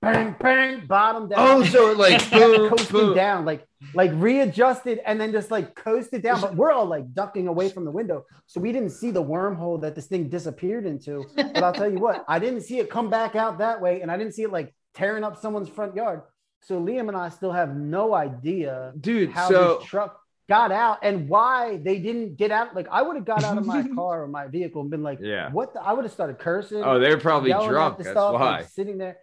bang 0.00 0.34
bang 0.40 0.86
bottom 0.86 1.28
down. 1.28 1.38
Oh, 1.38 1.64
so 1.64 1.90
it 1.90 1.96
like 2.06 2.18
kept 2.20 2.32
boom, 2.32 2.68
coasting 2.70 2.92
boom. 2.98 3.14
down, 3.14 3.44
like 3.44 3.64
like 3.94 4.10
readjusted 4.14 5.00
and 5.06 5.20
then 5.20 5.30
just 5.32 5.50
like 5.50 5.74
coasted 5.76 6.22
down. 6.22 6.40
But 6.40 6.56
we're 6.56 6.72
all 6.72 6.86
like 6.86 7.12
ducking 7.14 7.46
away 7.46 7.68
from 7.68 7.84
the 7.84 7.90
window, 7.90 8.24
so 8.46 8.58
we 8.60 8.72
didn't 8.72 8.90
see 8.90 9.10
the 9.12 9.22
wormhole 9.22 9.80
that 9.82 9.94
this 9.94 10.06
thing 10.06 10.28
disappeared 10.28 10.86
into. 10.86 11.24
But 11.36 11.62
I'll 11.62 11.72
tell 11.74 11.90
you 11.92 11.98
what, 11.98 12.24
I 12.26 12.38
didn't 12.40 12.62
see 12.62 12.78
it 12.80 12.90
come 12.90 13.10
back 13.10 13.36
out 13.36 13.58
that 13.58 13.80
way, 13.80 14.00
and 14.00 14.10
I 14.10 14.16
didn't 14.16 14.32
see 14.32 14.42
it 14.42 14.50
like 14.50 14.74
tearing 14.94 15.22
up 15.24 15.36
someone's 15.40 15.68
front 15.68 15.94
yard. 15.94 16.22
So 16.62 16.80
Liam 16.80 17.08
and 17.08 17.16
I 17.16 17.28
still 17.28 17.52
have 17.52 17.76
no 17.76 18.14
idea 18.14 18.92
Dude, 18.98 19.30
how 19.30 19.48
so 19.48 19.78
this 19.80 19.88
truck 19.88 20.18
got 20.48 20.72
out 20.72 20.98
and 21.02 21.28
why 21.28 21.78
they 21.78 21.98
didn't 21.98 22.36
get 22.36 22.50
out. 22.50 22.74
Like 22.74 22.88
I 22.90 23.02
would 23.02 23.16
have 23.16 23.24
got 23.24 23.44
out 23.44 23.56
of 23.58 23.64
my 23.66 23.82
car 23.94 24.24
or 24.24 24.28
my 24.28 24.46
vehicle 24.48 24.80
and 24.82 24.90
been 24.90 25.02
like, 25.02 25.18
Yeah. 25.20 25.50
what? 25.50 25.72
The? 25.74 25.80
I 25.82 25.92
would 25.92 26.04
have 26.04 26.12
started 26.12 26.38
cursing. 26.38 26.82
Oh, 26.82 26.98
they're 26.98 27.18
probably 27.18 27.50
yelling 27.50 27.70
drunk. 27.70 27.98
the 27.98 28.04
That's 28.04 28.14
stuff, 28.14 28.34
why. 28.34 28.58
like, 28.58 28.68
sitting 28.68 28.98
there. 28.98 29.18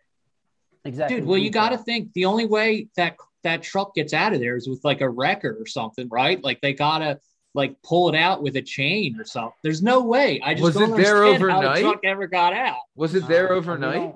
Exactly. 0.86 1.18
Dude, 1.20 1.28
well, 1.28 1.38
you 1.38 1.50
got 1.52 1.70
to 1.70 1.78
think 1.78 2.14
the 2.14 2.26
only 2.26 2.46
way 2.46 2.88
that 2.96 3.18
that 3.44 3.62
truck 3.64 3.94
gets 3.96 4.14
out 4.14 4.34
of 4.34 4.40
there 4.40 4.56
is 4.56 4.68
with 4.68 4.84
like 4.84 5.02
a 5.02 5.10
wrecker 5.10 5.56
or 5.60 5.66
something, 5.66 6.08
right? 6.10 6.42
Like 6.44 6.62
they 6.62 6.74
gotta 6.74 7.20
like 7.54 7.82
pull 7.84 8.10
it 8.10 8.16
out 8.16 8.42
with 8.44 8.56
a 8.56 8.62
chain 8.62 9.20
or 9.20 9.26
something. 9.26 9.54
There's 9.64 9.82
no 9.82 10.02
way. 10.04 10.40
I 10.44 10.54
just 10.54 10.64
Was 10.64 10.76
don't 10.76 10.94
it 11.00 11.04
there 11.04 11.24
understand 11.26 11.52
how 11.52 11.58
overnight? 11.60 11.76
the 11.76 11.82
truck 11.82 12.00
ever 12.06 12.28
got 12.28 12.54
out. 12.54 12.78
Was 12.96 13.16
it 13.16 13.28
there 13.28 13.52
Uh, 13.54 13.56
overnight? 13.58 13.94
don't- 13.94 14.16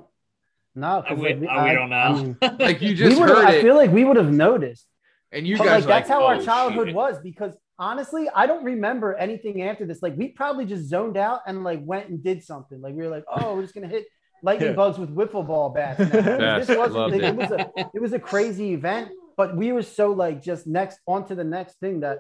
No, 0.76 1.02
'cause, 1.08 1.12
I- 1.12 1.14
we- 1.14 1.30
like, 1.30 1.40
we 1.42 1.48
I- 1.48 1.74
don't 1.74 1.90
know. 1.90 1.96
I 1.98 2.14
mean, 2.14 2.38
Like 2.60 2.82
you 2.82 2.96
just 2.96 3.20
would've- 3.20 3.36
heard 3.36 3.46
I 3.46 3.62
feel 3.62 3.76
like 3.76 3.92
we 3.92 4.04
would 4.04 4.18
have 4.18 4.32
noticed. 4.32 4.88
And 5.34 5.48
you 5.48 5.58
but 5.58 5.66
guys 5.66 5.86
like 5.86 5.88
that's 6.06 6.10
like, 6.10 6.18
how 6.20 6.26
our 6.26 6.36
"Oh, 6.36 6.44
childhood 6.44 6.88
shit." 6.88 6.96
was 6.96 7.18
because 7.24 7.54
honestly 7.80 8.30
i 8.36 8.46
don't 8.46 8.64
remember 8.64 9.16
anything 9.16 9.64
after 9.64 9.86
this 9.86 10.02
like 10.02 10.16
we 10.16 10.28
probably 10.30 10.66
just 10.66 10.86
zoned 10.88 11.18
out 11.18 11.42
and 11.48 11.64
like 11.64 11.80
went 11.84 12.08
and 12.10 12.24
did 12.24 12.44
something 12.44 12.80
like 12.82 12.94
we 12.94 13.04
were 13.04 13.10
like 13.10 13.26
oh 13.28 13.56
we're 13.56 13.62
just 13.64 13.74
gonna 13.74 13.88
hit 13.88 14.06
lightning 14.44 14.70
Yeah. 14.70 14.76
bugs 14.76 14.98
with 15.00 15.10
wiffle 15.16 15.46
ball 15.48 15.70
bats. 15.70 16.00
Yes, 16.00 16.68
this 16.68 16.78
wasn't 16.78 17.16
it. 17.16 17.24
it 17.24 17.36
was 17.36 17.52
a 17.52 17.72
it 17.94 18.02
was 18.02 18.14
a 18.14 18.20
crazy 18.20 18.74
event 18.74 19.10
but 19.36 19.58
we 19.58 19.72
were 19.72 19.82
so 19.82 20.12
like 20.12 20.44
just 20.44 20.68
next 20.68 21.00
on 21.08 21.26
to 21.28 21.34
the 21.36 21.44
next 21.44 21.80
thing 21.80 22.02
that 22.02 22.20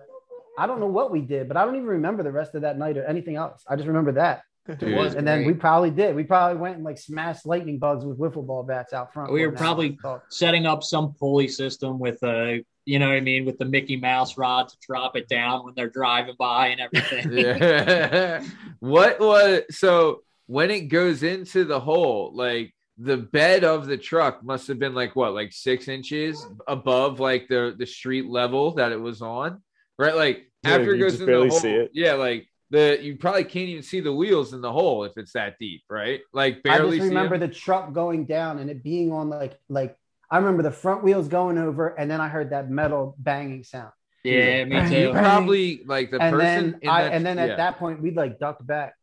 i 0.57 0.65
don't 0.65 0.79
know 0.79 0.87
what 0.87 1.11
we 1.11 1.21
did 1.21 1.47
but 1.47 1.55
i 1.57 1.63
don't 1.65 1.75
even 1.75 1.87
remember 1.87 2.23
the 2.23 2.31
rest 2.31 2.55
of 2.55 2.61
that 2.63 2.77
night 2.77 2.97
or 2.97 3.05
anything 3.05 3.35
else 3.35 3.63
i 3.69 3.75
just 3.75 3.87
remember 3.87 4.13
that 4.13 4.41
Dude, 4.79 4.95
was 4.95 5.13
and 5.15 5.27
then 5.27 5.45
we 5.45 5.53
probably 5.53 5.91
did 5.91 6.15
we 6.15 6.23
probably 6.23 6.57
went 6.57 6.75
and 6.75 6.85
like 6.85 6.97
smashed 6.97 7.45
lightning 7.45 7.77
bugs 7.79 8.05
with 8.05 8.17
wiffle 8.17 8.47
ball 8.47 8.63
bats 8.63 8.93
out 8.93 9.13
front 9.13 9.31
We 9.31 9.45
were 9.45 9.51
probably- 9.51 9.99
oh. 10.05 10.21
Setting 10.29 10.65
up 10.65 10.83
some 10.83 11.13
pulley 11.19 11.49
system 11.49 11.99
with 11.99 12.23
a, 12.23 12.63
you 12.85 12.99
know 12.99 13.07
what 13.07 13.15
I 13.15 13.21
mean, 13.21 13.45
with 13.45 13.57
the 13.57 13.65
Mickey 13.65 13.95
Mouse 13.97 14.37
rod 14.37 14.69
to 14.69 14.75
drop 14.85 15.15
it 15.15 15.27
down 15.27 15.63
when 15.65 15.73
they're 15.75 15.89
driving 15.89 16.35
by 16.37 16.67
and 16.67 16.81
everything. 16.81 17.31
yeah. 17.31 18.43
what 18.79 19.19
was 19.19 19.61
so 19.71 20.21
when 20.47 20.69
it 20.71 20.81
goes 20.89 21.23
into 21.23 21.63
the 21.63 21.79
hole, 21.79 22.31
like 22.33 22.73
the 22.97 23.17
bed 23.17 23.63
of 23.63 23.87
the 23.87 23.97
truck 23.97 24.43
must 24.43 24.67
have 24.67 24.77
been 24.79 24.93
like 24.93 25.15
what, 25.15 25.33
like 25.33 25.51
six 25.51 25.87
inches 25.87 26.45
above 26.67 27.19
like 27.19 27.47
the 27.47 27.73
the 27.77 27.85
street 27.85 28.25
level 28.27 28.71
that 28.75 28.91
it 28.91 28.99
was 28.99 29.21
on, 29.21 29.61
right? 29.97 30.15
Like 30.15 30.51
Yeah, 30.63 30.71
after 30.75 30.93
it 30.93 30.99
goes 30.99 31.13
just 31.13 31.21
in 31.23 31.31
the 31.31 31.39
hole, 31.49 31.49
see 31.51 31.71
it. 31.71 31.91
yeah, 31.93 32.13
like 32.13 32.47
the 32.69 32.99
you 33.01 33.17
probably 33.17 33.43
can't 33.45 33.69
even 33.69 33.83
see 33.83 33.99
the 33.99 34.13
wheels 34.13 34.53
in 34.53 34.61
the 34.61 34.71
hole 34.71 35.05
if 35.05 35.13
it's 35.17 35.33
that 35.33 35.55
deep, 35.59 35.83
right? 35.89 36.21
Like 36.33 36.61
barely. 36.63 36.75
I 36.75 36.79
barely. 36.81 36.97
just 36.97 37.03
see 37.09 37.15
remember 37.15 37.35
'em. 37.35 37.41
the 37.41 37.47
truck 37.47 37.93
going 37.93 38.25
down 38.25 38.59
and 38.59 38.69
it 38.69 38.83
being 38.83 39.11
on 39.11 39.29
like 39.29 39.57
like 39.69 39.95
I 40.33 40.37
remember 40.37 40.63
the 40.63 40.71
front 40.71 41.03
wheels 41.03 41.27
going 41.27 41.57
over 41.57 41.89
and 41.89 42.09
then 42.09 42.19
I 42.19 42.27
heard 42.27 42.49
that 42.49 42.69
metal 42.69 43.15
banging 43.19 43.63
sound. 43.63 43.91
yeah, 44.23 44.63
me 44.65 44.71
Bang, 44.71 44.91
You 44.91 44.97
too. 45.07 45.13
bang. 45.13 45.23
probably 45.23 45.81
like 45.85 46.09
the 46.11 46.21
and 46.21 46.33
person 46.35 46.71
then 46.71 46.79
in 46.81 46.89
I 46.89 47.03
that- 47.03 47.13
and 47.13 47.25
then 47.25 47.37
at 47.39 47.49
yeah. 47.49 47.55
that 47.57 47.77
point 47.77 48.01
we'd 48.01 48.15
like 48.15 48.39
ducked 48.39 48.65
back. 48.65 48.95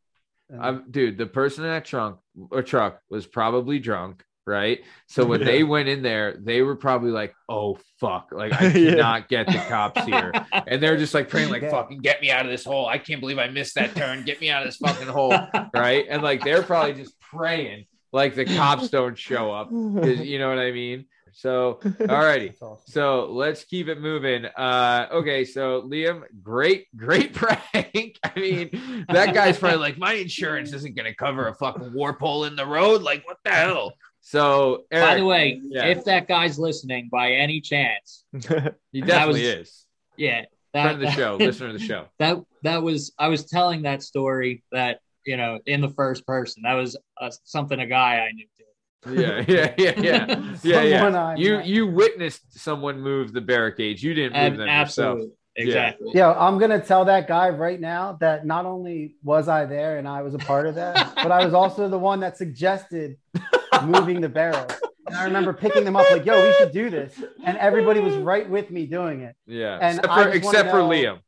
I'm, 0.61 0.90
dude, 0.90 1.16
the 1.19 1.27
person 1.27 1.65
in 1.65 1.70
that 1.70 1.85
trunk 1.85 2.19
or 2.51 2.62
truck 2.65 3.01
was 3.09 3.24
probably 3.24 3.78
drunk, 3.78 4.24
right? 4.48 4.81
So 5.07 5.24
when 5.24 5.44
they 5.44 5.62
went 5.62 5.89
in 5.89 6.02
there, 6.02 6.36
they 6.40 6.62
were 6.62 6.74
probably 6.74 7.12
like, 7.12 7.32
"Oh 7.48 7.78
fuck!" 8.01 8.31
Like 8.32 8.52
I 8.61 8.66
Yeah. 8.73 8.90
cannot 8.90 9.28
get 9.28 9.47
the 9.47 9.62
cops 9.69 10.02
here, 10.05 10.32
and 10.66 10.82
they're 10.82 10.97
just 10.97 11.15
like 11.15 11.28
praying, 11.28 11.51
like, 11.51 11.62
Yeah. 11.62 11.70
"Fucking 11.70 12.01
get 12.01 12.20
me 12.20 12.32
out 12.32 12.47
of 12.47 12.51
this 12.51 12.65
hole! 12.65 12.86
I 12.89 12.98
can't 12.98 13.20
believe 13.20 13.39
I 13.39 13.47
missed 13.48 13.77
that 13.77 13.94
turn. 13.94 14.24
Get 14.24 14.40
me 14.40 14.51
out 14.51 14.62
of 14.65 14.69
this 14.69 14.78
fucking 14.78 15.07
hole!" 15.07 15.39
Right? 15.73 16.05
And 16.11 16.20
like 16.20 16.43
they're 16.43 16.65
probably 16.65 16.94
just 16.94 17.15
praying, 17.20 17.85
like 18.12 18.35
the 18.35 18.44
cops 18.44 18.89
don't 18.89 19.16
show 19.16 19.52
up. 19.52 19.70
You 19.70 20.40
know 20.40 20.48
what 20.48 20.59
I 20.59 20.73
mean? 20.73 21.05
So, 21.32 21.78
alrighty. 21.85 22.48
That's 22.48 22.62
awesome. 22.62 22.85
So 22.93 23.27
let's 23.31 23.65
keep 23.65 23.89
it 23.89 24.01
moving. 24.01 24.44
Uh, 24.47 25.07
okay, 25.12 25.44
so 25.44 25.82
Liam, 25.82 26.23
great, 26.43 26.86
great 26.97 27.32
prank. 27.35 28.19
I 28.24 28.32
mean, 28.36 29.05
that 29.09 29.35
guy's 29.35 29.59
probably 29.59 29.78
like, 29.78 29.98
my 29.98 30.15
insurance 30.15 30.73
isn't 30.73 30.97
gonna 30.97 31.15
cover 31.15 31.48
a 31.48 31.55
fucking 31.55 31.93
warp 31.93 32.20
hole 32.20 32.44
in 32.44 32.57
the 32.57 32.66
road. 32.66 33.02
Like, 33.02 33.27
what 33.27 33.39
the 33.44 33.51
hell? 33.51 33.93
So, 34.23 34.85
Eric, 34.93 35.07
By 35.09 35.16
the 35.16 35.24
way, 35.24 35.61
Yeah. 35.65 35.86
if 35.86 36.05
that 36.05 36.28
guy's 36.28 36.59
listening 36.59 37.09
by 37.11 37.32
any 37.32 37.61
chance, 37.61 38.24
he 38.32 38.40
that 38.48 39.07
definitely 39.07 39.43
was- 39.43 39.69
is 39.69 39.86
yeah, 40.16 40.44
that, 40.74 40.82
friend 40.82 40.94
of 41.02 41.09
the 41.09 41.11
show, 41.12 41.36
listener 41.36 41.69
of 41.69 41.73
the 41.73 41.78
show. 41.78 42.07
that 42.19 42.36
that 42.62 42.82
was 42.82 43.12
I 43.19 43.28
was 43.28 43.47
telling 43.47 43.82
that 43.82 44.02
story 44.02 44.62
that 44.73 45.01
you 45.24 45.36
know 45.39 45.59
in 45.66 45.81
the 45.81 45.89
first 45.89 46.27
person. 46.27 46.65
That 46.65 46.74
was 46.74 46.97
uh, 47.20 47.31
something 47.44 47.81
a 47.81 47.86
guy 47.86 48.19
I 48.19 48.32
knew 48.32 48.44
did. 48.59 48.60
Yeah, 49.09 49.44
yeah, 49.48 49.74
yeah, 49.78 49.93
yeah, 49.98 50.27
yeah, 50.62 50.82
yeah. 50.82 51.18
I 51.18 51.35
You 51.36 51.56
met. 51.56 51.66
you 51.66 51.86
witnessed 51.86 52.59
someone 52.59 53.01
move 53.01 53.32
the 53.32 53.40
barricades. 53.40 54.02
You 54.02 54.12
didn't 54.14 54.32
move 54.35 54.43
Ab- 54.52 54.56
them 54.59 54.68
yourself. 54.68 54.81
absolutely, 55.16 55.31
exactly. 55.56 56.10
Yeah, 56.14 56.32
I'm 56.32 56.59
gonna 56.59 56.81
tell 56.81 57.06
that 57.06 57.27
guy 57.27 57.48
right 57.48 57.81
now 57.81 58.18
that 58.20 58.44
not 58.44 58.66
only 58.66 59.16
was 59.22 59.48
I 59.48 59.64
there 59.64 59.97
and 59.98 60.06
I 60.06 60.20
was 60.22 60.35
a 60.35 60.39
part 60.39 60.66
of 60.66 60.74
that, 60.74 61.14
but 61.16 61.32
I 61.32 61.44
was 61.44 61.55
also 61.55 61.89
the 61.89 61.98
one 61.98 62.20
that 62.20 62.36
suggested 62.36 63.16
moving 63.85 64.20
the 64.20 64.28
barrels. 64.28 64.70
And 65.06 65.16
I 65.16 65.24
remember 65.24 65.52
picking 65.55 65.85
them 65.85 65.97
up 65.97 66.09
like, 66.10 66.24
"Yo, 66.27 66.35
we 66.47 66.52
should 66.59 66.72
do 66.72 66.90
this," 66.90 67.14
and 67.44 67.56
everybody 67.56 68.01
was 68.01 68.14
right 68.16 68.48
with 68.48 68.70
me 68.70 68.86
doing 68.86 69.22
it. 69.22 69.35
Yeah, 69.47 69.78
And 69.81 69.98
except 69.98 70.14
for, 70.14 70.31
just 70.32 70.44
wanna 70.44 70.70
for 70.70 70.77
Liam. 70.78 71.18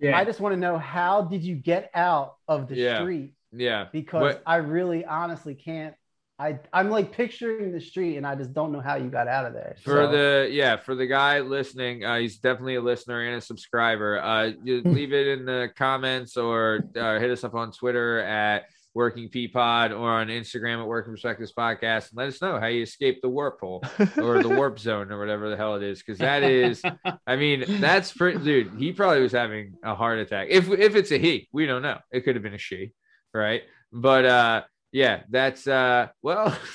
Yeah. 0.00 0.18
I 0.18 0.24
just 0.24 0.40
want 0.40 0.54
to 0.54 0.60
know 0.60 0.76
how 0.76 1.22
did 1.22 1.44
you 1.44 1.54
get 1.54 1.88
out 1.94 2.34
of 2.48 2.66
the 2.66 2.74
Yeah. 2.74 2.98
street? 3.00 3.34
Yeah, 3.52 3.86
Because 3.92 4.22
What- 4.22 4.42
I 4.44 4.56
really, 4.56 5.04
honestly 5.04 5.54
can't. 5.54 5.94
I 6.42 6.58
I'm 6.72 6.90
like 6.90 7.12
picturing 7.12 7.72
the 7.72 7.80
street, 7.80 8.16
and 8.16 8.26
I 8.26 8.34
just 8.34 8.52
don't 8.52 8.72
know 8.72 8.80
how 8.80 8.96
you 8.96 9.08
got 9.08 9.28
out 9.28 9.46
of 9.46 9.52
there. 9.54 9.76
for 9.84 10.06
So- 10.06 10.10
the 10.12 10.48
yeah 10.50 10.76
for 10.76 10.94
the 10.94 11.06
guy 11.06 11.40
listening 11.40 12.04
uh 12.04 12.18
he's 12.18 12.38
definitely 12.38 12.74
a 12.76 12.80
listener 12.80 13.20
and 13.26 13.36
a 13.36 13.40
subscriber. 13.40 14.20
Uh 14.20 14.50
you 14.64 14.82
leave 14.98 15.12
it 15.12 15.26
in 15.28 15.44
the 15.44 15.70
comments 15.76 16.36
or 16.36 16.80
uh, 16.96 17.18
hit 17.18 17.30
us 17.30 17.44
up 17.44 17.54
on 17.54 17.70
twitter 17.70 18.18
at 18.20 18.64
working 18.94 19.28
p 19.28 19.48
pod 19.48 19.90
or 19.92 20.10
on 20.20 20.26
instagram 20.28 20.80
at 20.82 20.86
working 20.86 21.12
perspectives 21.14 21.52
podcast 21.52 22.10
and 22.10 22.16
let 22.18 22.28
us 22.28 22.42
know 22.42 22.60
how 22.60 22.66
you 22.66 22.82
escaped 22.82 23.22
the 23.22 23.28
warp 23.28 23.58
hole 23.60 23.82
or 24.18 24.42
the 24.42 24.48
warp 24.48 24.78
zone 24.88 25.10
or 25.10 25.18
whatever 25.18 25.48
the 25.48 25.56
hell 25.56 25.76
it 25.76 25.82
is 25.82 26.00
because 26.02 26.18
that 26.18 26.42
is 26.42 26.82
i 27.26 27.36
mean 27.36 27.64
that's 27.80 28.12
pretty 28.12 28.38
dude 28.44 28.70
he 28.78 28.92
probably 28.92 29.22
was 29.22 29.32
having 29.32 29.74
a 29.82 29.94
heart 29.94 30.18
attack. 30.18 30.48
If 30.50 30.68
if 30.70 30.94
it's 30.94 31.10
a 31.10 31.18
he 31.18 31.48
we 31.52 31.64
don't 31.66 31.82
know. 31.82 31.98
It 32.10 32.20
could 32.24 32.34
have 32.36 32.42
been 32.42 32.52
a 32.54 32.58
she 32.58 32.92
right? 33.32 33.62
But 33.92 34.24
uh 34.26 34.62
yeah 34.92 35.22
that's 35.30 35.66
uh 35.66 36.08
well 36.22 36.56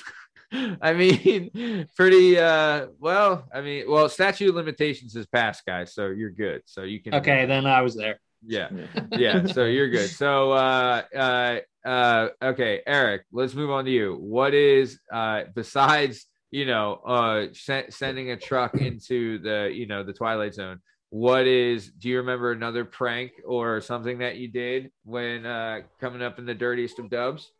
I 0.80 0.94
mean, 0.94 1.86
pretty 1.96 2.38
uh 2.38 2.86
well, 2.98 3.46
I 3.52 3.60
mean, 3.60 3.84
well, 3.86 4.08
statute 4.08 4.48
of 4.48 4.54
limitations 4.54 5.14
is 5.14 5.26
passed, 5.26 5.64
guys, 5.66 5.92
so 5.92 6.06
you're 6.08 6.30
good. 6.30 6.62
So 6.64 6.84
you 6.84 7.02
can 7.02 7.14
Okay, 7.14 7.44
then 7.44 7.66
I 7.66 7.82
was 7.82 7.94
there. 7.94 8.18
yeah. 8.46 8.70
Yeah, 9.12 9.44
so 9.46 9.64
you're 9.66 9.90
good. 9.90 10.08
So 10.08 10.52
uh 10.52 11.02
uh 11.14 11.58
uh 11.86 12.28
okay, 12.42 12.80
Eric, 12.86 13.22
let's 13.30 13.54
move 13.54 13.70
on 13.70 13.84
to 13.84 13.90
you. 13.90 14.16
What 14.20 14.54
is 14.54 14.98
uh 15.12 15.42
besides, 15.54 16.26
you 16.50 16.64
know, 16.64 16.94
uh 17.06 17.46
sen- 17.52 17.90
sending 17.90 18.30
a 18.30 18.36
truck 18.36 18.74
into 18.74 19.38
the, 19.40 19.70
you 19.72 19.86
know, 19.86 20.02
the 20.02 20.14
twilight 20.14 20.54
zone, 20.54 20.80
what 21.10 21.46
is 21.46 21.90
do 21.90 22.08
you 22.08 22.18
remember 22.18 22.52
another 22.52 22.86
prank 22.86 23.32
or 23.44 23.82
something 23.82 24.18
that 24.18 24.36
you 24.36 24.48
did 24.48 24.90
when 25.04 25.44
uh 25.44 25.80
coming 26.00 26.22
up 26.22 26.38
in 26.38 26.46
the 26.46 26.54
dirtiest 26.54 26.98
of 26.98 27.10
dubs? 27.10 27.52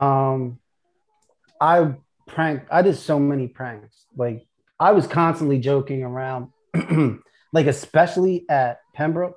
Um, 0.00 0.58
I 1.60 1.94
prank. 2.26 2.62
I 2.70 2.82
did 2.82 2.96
so 2.96 3.18
many 3.18 3.48
pranks. 3.48 4.06
Like 4.16 4.46
I 4.78 4.92
was 4.92 5.06
constantly 5.06 5.58
joking 5.58 6.02
around, 6.02 6.48
like 7.52 7.66
especially 7.66 8.46
at 8.48 8.80
Pennbrook. 8.96 9.34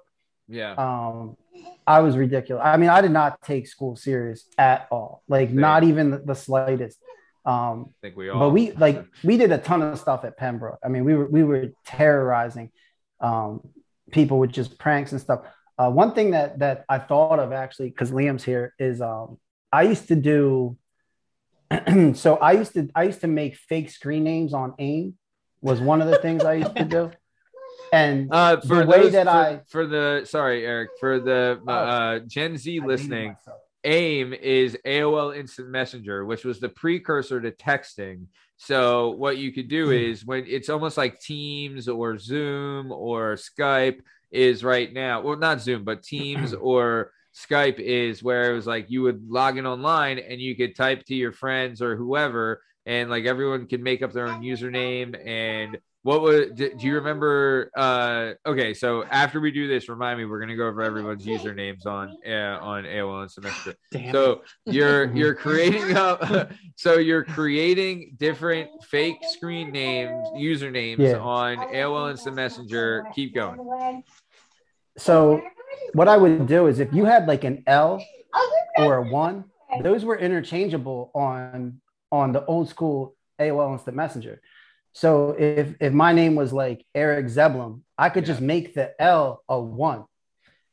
Yeah. 0.47 0.73
Um, 0.73 1.37
I 1.85 1.99
was 1.99 2.17
ridiculous. 2.17 2.61
I 2.65 2.77
mean, 2.77 2.89
I 2.89 3.01
did 3.01 3.11
not 3.11 3.41
take 3.41 3.67
school 3.67 3.95
serious 3.95 4.45
at 4.57 4.87
all. 4.91 5.23
Like 5.27 5.51
not 5.51 5.83
even 5.83 6.11
the, 6.11 6.17
the 6.19 6.35
slightest. 6.35 6.97
Um, 7.45 7.87
I 7.89 7.93
think 8.01 8.15
we 8.15 8.29
all 8.29 8.39
but 8.39 8.49
we 8.51 8.71
like 8.71 9.05
we 9.23 9.37
did 9.37 9.51
a 9.51 9.57
ton 9.57 9.81
of 9.81 9.99
stuff 9.99 10.23
at 10.23 10.39
Pennbrook. 10.39 10.77
I 10.83 10.87
mean, 10.87 11.03
we 11.03 11.13
were 11.13 11.25
we 11.25 11.43
were 11.43 11.71
terrorizing 11.85 12.71
um, 13.19 13.67
people 14.11 14.39
with 14.39 14.51
just 14.51 14.77
pranks 14.77 15.11
and 15.11 15.19
stuff. 15.19 15.41
Uh, 15.77 15.89
one 15.89 16.13
thing 16.13 16.31
that 16.31 16.59
that 16.59 16.85
I 16.87 16.99
thought 16.99 17.39
of 17.39 17.51
actually, 17.51 17.89
because 17.89 18.11
Liam's 18.11 18.43
here, 18.43 18.73
is 18.79 19.01
um, 19.01 19.39
I 19.73 19.81
used 19.83 20.07
to 20.09 20.15
do. 20.15 20.77
so 22.13 22.35
I 22.37 22.51
used 22.53 22.73
to 22.73 22.87
I 22.95 23.03
used 23.03 23.21
to 23.21 23.27
make 23.27 23.55
fake 23.55 23.89
screen 23.89 24.23
names 24.23 24.53
on 24.53 24.75
AIM. 24.77 25.15
Was 25.61 25.81
one 25.81 26.01
of 26.01 26.07
the 26.09 26.17
things 26.19 26.43
I 26.43 26.55
used 26.55 26.75
to 26.75 26.83
do, 26.85 27.11
and 27.91 28.27
Uh, 28.31 28.59
for 28.61 28.75
the 28.81 28.85
way 28.85 29.03
those, 29.03 29.11
that 29.13 29.25
for, 29.25 29.31
I- 29.31 29.61
for 29.67 29.87
the 29.87 30.25
sorry, 30.25 30.65
Eric, 30.65 30.89
for 30.99 31.19
the 31.19 31.59
Oh. 31.67 31.71
uh, 31.73 32.19
Gen 32.19 32.57
Z 32.57 32.79
I 32.81 32.85
listening. 32.85 33.35
AIM 33.85 34.33
is 34.33 34.77
AOL 34.85 35.35
Instant 35.35 35.67
Messenger, 35.69 36.23
which 36.25 36.45
was 36.45 36.59
the 36.61 36.69
precursor 36.69 37.41
to 37.41 37.51
texting. 37.51 38.27
So 38.55 39.09
what 39.11 39.37
you 39.37 39.51
could 39.51 39.67
do 39.67 39.91
is 39.91 40.25
when 40.25 40.45
it's 40.47 40.69
almost 40.69 40.95
like 40.97 41.19
Teams 41.19 41.89
or 41.89 42.17
Zoom 42.17 42.91
or 42.93 43.33
Skype 43.35 43.99
is 44.31 44.63
right 44.63 44.91
now. 44.93 45.19
Well, 45.21 45.35
not 45.37 45.59
Zoom, 45.59 45.83
but 45.83 46.01
Teams 46.03 46.53
or 46.71 47.11
Skype 47.35 47.79
is 47.79 48.21
where 48.21 48.51
it 48.51 48.55
was 48.55 48.67
like 48.67 48.89
you 48.89 49.01
would 49.01 49.29
log 49.29 49.57
in 49.57 49.65
online 49.65 50.19
and 50.19 50.39
you 50.39 50.55
could 50.55 50.75
type 50.75 51.03
to 51.05 51.15
your 51.15 51.31
friends 51.31 51.81
or 51.81 51.95
whoever, 51.95 52.61
and 52.85 53.09
like 53.09 53.25
everyone 53.25 53.65
can 53.67 53.81
make 53.81 54.01
up 54.03 54.11
their 54.13 54.27
own 54.27 54.41
username 54.41 55.15
and 55.27 55.77
what 56.03 56.21
would 56.21 56.55
do 56.55 56.69
do 56.75 56.85
you 56.85 56.95
remember? 56.95 57.71
Uh, 57.77 58.33
okay, 58.45 58.73
so 58.73 59.05
after 59.05 59.39
we 59.39 59.51
do 59.51 59.69
this, 59.69 59.87
remind 59.87 60.19
me 60.19 60.25
we're 60.25 60.41
gonna 60.41 60.57
go 60.57 60.67
over 60.67 60.81
everyone's 60.81 61.25
usernames 61.25 61.85
on 61.85 62.13
uh, 62.27 62.59
on 62.61 62.83
AOL 62.83 63.23
Instant 63.23 63.45
Messenger. 63.45 63.77
Damn. 63.91 64.11
So 64.11 64.41
you're 64.65 65.05
you're 65.15 65.33
creating 65.33 65.95
up, 65.95 66.51
so 66.75 66.97
you're 66.97 67.23
creating 67.23 68.15
different 68.17 68.69
fake 68.83 69.19
screen 69.31 69.71
names, 69.71 70.27
usernames 70.35 70.99
Yeah. 70.99 71.19
on 71.19 71.55
AOL 71.73 72.11
Instant 72.11 72.35
Messenger. 72.35 73.05
Keep 73.15 73.33
going. 73.35 74.03
So 74.97 75.41
what 75.93 76.07
I 76.07 76.17
would 76.17 76.47
do 76.47 76.67
is 76.67 76.79
if 76.79 76.93
you 76.93 77.05
had 77.05 77.27
like 77.27 77.43
an 77.43 77.63
L 77.67 78.03
or 78.77 78.97
a 78.97 79.09
one, 79.09 79.45
those 79.81 80.05
were 80.05 80.17
interchangeable 80.17 81.11
on 81.13 81.81
on 82.11 82.31
the 82.31 82.45
old 82.45 82.69
school 82.69 83.15
AOL 83.39 83.73
Instant 83.73 83.97
Messenger. 83.97 84.41
So 84.93 85.35
if 85.37 85.75
if 85.79 85.93
my 85.93 86.13
name 86.13 86.35
was 86.35 86.53
like 86.53 86.85
Eric 86.93 87.25
Zeblum, 87.25 87.81
I 87.97 88.09
could 88.09 88.25
just 88.25 88.41
make 88.41 88.73
the 88.73 88.93
L 89.01 89.43
a 89.49 89.59
one, 89.59 90.05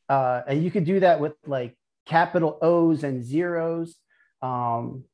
uh, 0.09 0.41
and 0.47 0.63
you 0.63 0.71
could 0.71 0.85
do 0.85 0.99
that 0.99 1.19
with 1.19 1.33
like 1.45 1.75
capital 2.05 2.57
O's 2.61 3.03
and 3.03 3.23
zeros, 3.23 3.95
um, 4.41 5.05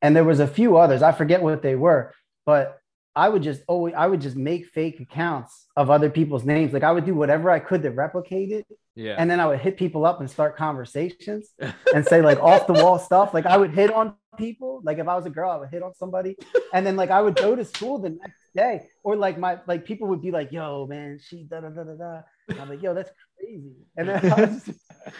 and 0.00 0.14
there 0.14 0.24
was 0.24 0.40
a 0.40 0.46
few 0.46 0.76
others. 0.76 1.02
I 1.02 1.12
forget 1.12 1.42
what 1.42 1.62
they 1.62 1.74
were, 1.74 2.14
but 2.46 2.78
I 3.16 3.28
would 3.28 3.42
just 3.42 3.62
always 3.66 3.94
I 3.94 4.06
would 4.06 4.20
just 4.20 4.36
make 4.36 4.66
fake 4.66 5.00
accounts 5.00 5.66
of 5.76 5.90
other 5.90 6.10
people's 6.10 6.44
names. 6.44 6.72
Like 6.72 6.82
I 6.82 6.92
would 6.92 7.06
do 7.06 7.14
whatever 7.14 7.50
I 7.50 7.58
could 7.58 7.82
to 7.82 7.90
replicate 7.90 8.50
it, 8.50 8.66
Yeah. 8.96 9.16
and 9.18 9.28
then 9.30 9.40
I 9.40 9.46
would 9.46 9.58
hit 9.60 9.76
people 9.76 10.06
up 10.06 10.20
and 10.20 10.30
start 10.30 10.56
conversations 10.56 11.50
and 11.94 12.06
say 12.06 12.22
like 12.22 12.38
off 12.38 12.66
the 12.66 12.74
wall 12.74 12.98
stuff. 12.98 13.34
Like 13.34 13.46
I 13.46 13.56
would 13.56 13.70
hit 13.72 13.92
on 13.92 14.14
people. 14.38 14.80
Like 14.84 14.98
if 14.98 15.08
I 15.08 15.16
was 15.16 15.26
a 15.26 15.30
girl, 15.30 15.50
I 15.50 15.56
would 15.56 15.70
hit 15.70 15.82
on 15.82 15.94
somebody, 15.94 16.36
and 16.72 16.86
then 16.86 16.96
like 16.96 17.10
I 17.10 17.20
would 17.20 17.36
go 17.36 17.56
to 17.56 17.64
school 17.64 17.98
the 17.98 18.10
next 18.10 18.40
day, 18.54 18.86
or 19.02 19.16
like 19.16 19.36
my 19.38 19.58
like 19.66 19.84
people 19.84 20.08
would 20.08 20.22
be 20.22 20.30
like, 20.30 20.52
"Yo, 20.52 20.86
man, 20.86 21.18
she 21.22 21.44
da 21.44 21.60
da 21.60 21.70
da 21.70 21.84
da 21.84 21.94
da," 21.94 22.20
and 22.48 22.60
I'm 22.60 22.68
like, 22.68 22.82
"Yo, 22.82 22.94
that's 22.94 23.10
crazy," 23.38 23.74
and 23.96 24.08
then 24.08 24.32
I 24.32 24.40
would 24.40 24.50
just, 24.50 24.68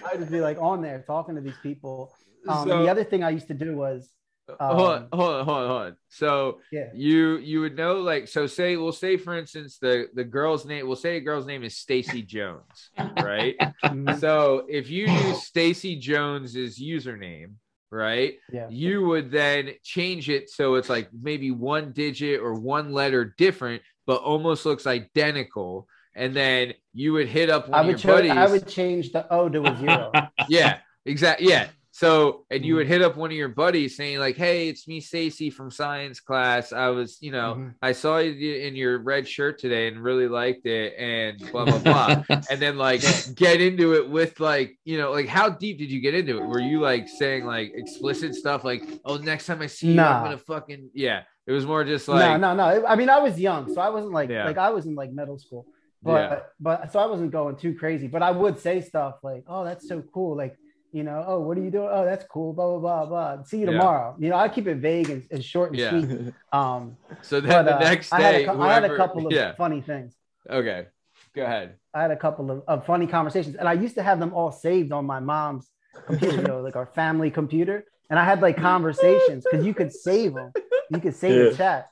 I 0.04 0.10
would 0.12 0.20
just 0.20 0.32
be 0.32 0.40
like 0.40 0.58
on 0.60 0.80
there 0.82 1.02
talking 1.06 1.34
to 1.34 1.40
these 1.40 1.58
people. 1.62 2.12
Um, 2.48 2.68
So- 2.68 2.82
the 2.82 2.88
other 2.90 3.04
thing 3.04 3.24
I 3.24 3.30
used 3.30 3.48
to 3.48 3.54
do 3.54 3.76
was, 3.76 4.08
hold 4.48 4.60
on, 4.90 5.02
um, 5.02 5.08
hold 5.12 5.34
on, 5.34 5.44
hold 5.44 5.58
on, 5.58 5.66
hold 5.68 5.82
on. 5.82 5.96
So 6.08 6.60
yeah, 6.70 6.88
you 6.94 7.38
you 7.38 7.60
would 7.60 7.76
know 7.76 7.94
like 8.00 8.28
so 8.28 8.46
say 8.46 8.76
we'll 8.76 8.92
say 8.92 9.16
for 9.16 9.36
instance 9.36 9.78
the 9.78 10.06
the 10.14 10.24
girl's 10.24 10.64
name 10.66 10.86
we'll 10.86 10.96
say 10.96 11.16
a 11.16 11.20
girl's 11.20 11.46
name 11.46 11.62
is 11.64 11.76
Stacy 11.76 12.22
Jones, 12.22 12.90
right? 13.20 13.56
Mhm. 13.84 14.18
so 14.18 14.64
if 14.68 14.88
you 14.90 15.06
use 15.06 15.42
Stacy 15.44 15.96
Jones's 15.96 16.80
username, 16.80 17.52
right? 17.90 18.34
yeah, 18.52 18.66
You 18.70 19.04
would 19.06 19.30
then 19.30 19.70
change 19.82 20.28
it 20.30 20.48
so 20.50 20.74
it's 20.76 20.88
like 20.88 21.08
maybe 21.12 21.50
one 21.50 21.92
digit 21.92 22.40
or 22.40 22.54
one 22.54 22.92
letter 22.92 23.34
different, 23.38 23.82
but 24.06 24.22
almost 24.22 24.64
looks 24.66 24.86
identical. 24.86 25.86
And 26.16 26.34
then 26.34 26.74
you 26.92 27.12
would 27.14 27.26
hit 27.28 27.50
up 27.50 27.68
one 27.68 27.74
I 27.74 27.80
of 27.80 27.86
would 27.86 27.92
your 27.92 27.98
cho- 27.98 28.08
buddies. 28.16 28.30
I 28.32 28.46
would 28.46 28.68
change 28.68 29.10
the 29.12 29.26
O 29.32 29.48
to 29.48 29.64
a 29.64 29.76
zero. 29.76 30.12
yeah, 30.48 30.78
exactly. 31.04 31.48
Yeah. 31.48 31.68
So, 31.96 32.44
and 32.50 32.58
Mm-hmm. 32.58 32.64
you 32.64 32.74
would 32.74 32.88
hit 32.88 33.02
up 33.02 33.16
one 33.16 33.30
of 33.30 33.36
your 33.36 33.50
buddies 33.50 33.96
saying, 33.96 34.18
like, 34.18 34.36
hey, 34.36 34.68
it's 34.68 34.88
me, 34.88 34.98
Stacy 35.00 35.48
from 35.48 35.70
science 35.70 36.18
class. 36.18 36.72
I 36.72 36.88
was, 36.88 37.18
you 37.20 37.30
know, 37.30 37.54
Mhm. 37.54 37.74
I 37.82 37.92
saw 37.92 38.18
you 38.18 38.56
in 38.56 38.74
your 38.74 38.98
red 38.98 39.28
shirt 39.28 39.60
today 39.60 39.86
and 39.86 40.02
really 40.02 40.26
liked 40.26 40.66
it, 40.66 40.94
and 40.98 41.38
blah, 41.52 41.66
blah, 41.66 41.78
blah. 41.78 42.16
and 42.50 42.60
then, 42.60 42.76
like, 42.78 43.00
get 43.36 43.60
into 43.60 43.94
it 43.94 44.10
with, 44.10 44.40
like, 44.40 44.76
you 44.84 44.98
know, 44.98 45.12
like, 45.12 45.28
how 45.28 45.48
deep 45.48 45.78
did 45.78 45.88
you 45.88 46.00
get 46.00 46.14
into 46.16 46.38
it? 46.38 46.48
Were 46.48 46.58
you, 46.58 46.80
like, 46.80 47.06
saying, 47.06 47.44
like, 47.44 47.70
explicit 47.76 48.34
stuff, 48.34 48.64
like, 48.64 48.82
oh, 49.04 49.18
next 49.18 49.46
time 49.46 49.62
I 49.62 49.68
see 49.68 49.86
you, 49.92 49.94
Nah. 49.94 50.24
I'm 50.24 50.30
to 50.32 50.38
fucking, 50.38 50.90
yeah. 50.94 51.22
It 51.46 51.52
was 51.52 51.64
more 51.64 51.84
just 51.84 52.08
like, 52.08 52.40
no, 52.40 52.54
no, 52.54 52.56
no. 52.56 52.86
I 52.88 52.96
mean, 52.96 53.08
I 53.08 53.20
was 53.20 53.38
young, 53.38 53.68
so 53.68 53.80
I 53.80 53.90
wasn't 53.90 54.14
like 54.14 54.30
Yeah. 54.30 54.46
like 54.46 54.58
I 54.58 54.70
was 54.70 54.86
in 54.86 54.96
like 54.96 55.12
middle 55.12 55.38
school, 55.38 55.66
but 56.02 56.30
Yeah. 56.30 56.40
but 56.58 56.90
so 56.90 56.98
I 56.98 57.06
wasn't 57.06 57.30
going 57.30 57.54
too 57.56 57.74
crazy. 57.76 58.08
But 58.08 58.22
I 58.22 58.32
would 58.32 58.58
say 58.58 58.80
stuff 58.80 59.16
like, 59.22 59.44
"Oh, 59.46 59.62
that's 59.62 59.86
so 59.86 60.02
cool!" 60.02 60.34
Like, 60.36 60.56
you 60.94 61.02
know, 61.02 61.24
"Oh, 61.26 61.40
what 61.40 61.58
are 61.58 61.60
you 61.60 61.70
doing?" 61.70 61.88
"Oh, 61.90 62.04
that's 62.04 62.24
cool." 62.34 62.52
Blah 62.52 62.78
blah 62.78 62.78
blah 62.78 63.06
blah. 63.34 63.44
See 63.44 63.58
you 63.58 63.66
Yeah. 63.66 63.72
tomorrow. 63.72 64.16
You 64.18 64.28
know, 64.30 64.36
I 64.36 64.48
keep 64.48 64.66
it 64.68 64.76
vague 64.76 65.10
and, 65.10 65.22
and 65.30 65.44
short 65.44 65.70
and 65.72 65.78
Yeah. 65.78 65.90
sweet. 65.90 66.34
Um, 66.52 66.96
so 67.22 67.40
then 67.40 67.50
but 67.50 67.62
the 67.64 67.76
uh, 67.76 67.90
next 67.90 68.12
I 68.12 68.20
had, 68.20 68.32
day, 68.32 68.44
a, 68.44 68.46
cou- 68.54 68.62
I 68.62 68.72
had 68.72 68.84
a 68.84 68.96
couple 68.96 69.26
of 69.26 69.32
yeah. 69.32 69.54
funny 69.56 69.80
things. 69.80 70.14
Okay. 70.48 70.86
Go 71.34 71.42
ahead. 71.42 71.74
I 71.92 72.02
had 72.02 72.12
a 72.12 72.16
couple 72.16 72.50
of, 72.52 72.62
of 72.68 72.86
funny 72.86 73.08
conversations, 73.08 73.56
and 73.56 73.68
I 73.68 73.72
used 73.72 73.96
to 73.96 74.02
have 74.04 74.18
them 74.20 74.32
all 74.32 74.52
saved 74.52 74.92
on 74.92 75.04
my 75.04 75.18
mom's 75.18 75.68
computer, 76.06 76.36
you 76.36 76.42
know, 76.42 76.60
like 76.60 76.76
our 76.76 76.86
family 76.86 77.30
computer. 77.30 77.84
And 78.10 78.18
I 78.18 78.24
had 78.24 78.40
like 78.40 78.56
conversations 78.56 79.44
because 79.44 79.66
you 79.66 79.74
could 79.74 79.92
save 79.92 80.34
them. 80.34 80.52
You 80.90 81.00
could 81.00 81.16
save 81.16 81.36
Yeah. 81.36 81.50
the 81.50 81.56
chat. 81.56 81.90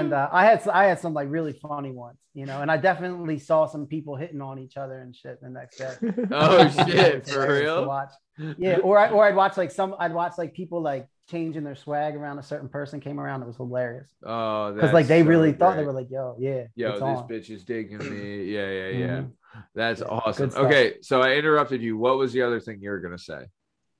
and 0.00 0.12
uh, 0.14 0.28
I 0.32 0.44
had 0.46 0.66
I 0.68 0.84
had 0.84 1.00
some 1.00 1.12
like 1.12 1.28
really 1.30 1.52
funny 1.52 1.90
ones, 1.90 2.18
you 2.32 2.46
know, 2.46 2.62
and 2.62 2.70
I 2.70 2.76
definitely 2.76 3.38
saw 3.38 3.66
some 3.66 3.84
people 3.86 4.14
hitting 4.16 4.40
on 4.40 4.58
each 4.58 4.76
other 4.76 4.98
and 5.00 5.14
shit 5.14 5.40
the 5.42 5.50
next 5.50 5.76
day. 5.78 5.94
Oh, 6.30 6.68
shit. 6.86 7.26
For 7.26 7.32
hilarious 7.32 7.60
to 7.60 7.64
real? 7.64 7.86
Watch. 7.86 8.12
Yeah, 8.58 8.76
or 8.78 8.98
I 8.98 9.08
or 9.10 9.24
I'd 9.24 9.36
watch 9.36 9.56
like 9.56 9.70
some 9.70 9.94
I'd 9.98 10.12
watch 10.14 10.34
like 10.38 10.54
people 10.54 10.80
like 10.80 11.08
changing 11.30 11.64
their 11.64 11.76
swag 11.76 12.14
around 12.16 12.38
a 12.38 12.42
certain 12.42 12.68
person 12.68 13.00
came 13.00 13.18
around. 13.20 13.42
It 13.42 13.46
was 13.46 13.56
hilarious 13.56 14.10
Oh, 14.24 14.72
because 14.74 14.92
like 14.92 15.06
they 15.06 15.22
so 15.22 15.28
really 15.28 15.52
thought 15.52 15.76
they 15.76 15.84
were 15.84 15.92
like, 15.92 16.10
yo, 16.10 16.36
yeah, 16.38 16.64
Yo, 16.76 16.92
it's 16.92 17.00
this 17.00 17.20
on. 17.20 17.30
bitch 17.30 17.50
is 17.50 17.64
digging 17.64 17.98
me. 17.98 18.44
Yeah, 18.52 18.70
yeah, 18.70 18.90
yeah. 18.90 19.22
Mhm. 19.22 19.32
That's 19.74 20.00
Yeah, 20.00 20.08
awesome. 20.08 20.50
Okay, 20.56 20.94
so 21.02 21.20
I 21.20 21.34
interrupted 21.34 21.82
you. 21.82 21.96
What 21.96 22.18
was 22.18 22.32
the 22.32 22.42
other 22.42 22.60
thing 22.60 22.78
you 22.80 22.90
were 22.90 23.00
gonna 23.00 23.18
say? 23.18 23.46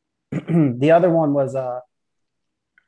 the 0.31 0.91
other 0.93 1.11
one 1.11 1.33
was 1.33 1.55
uh 1.55 1.81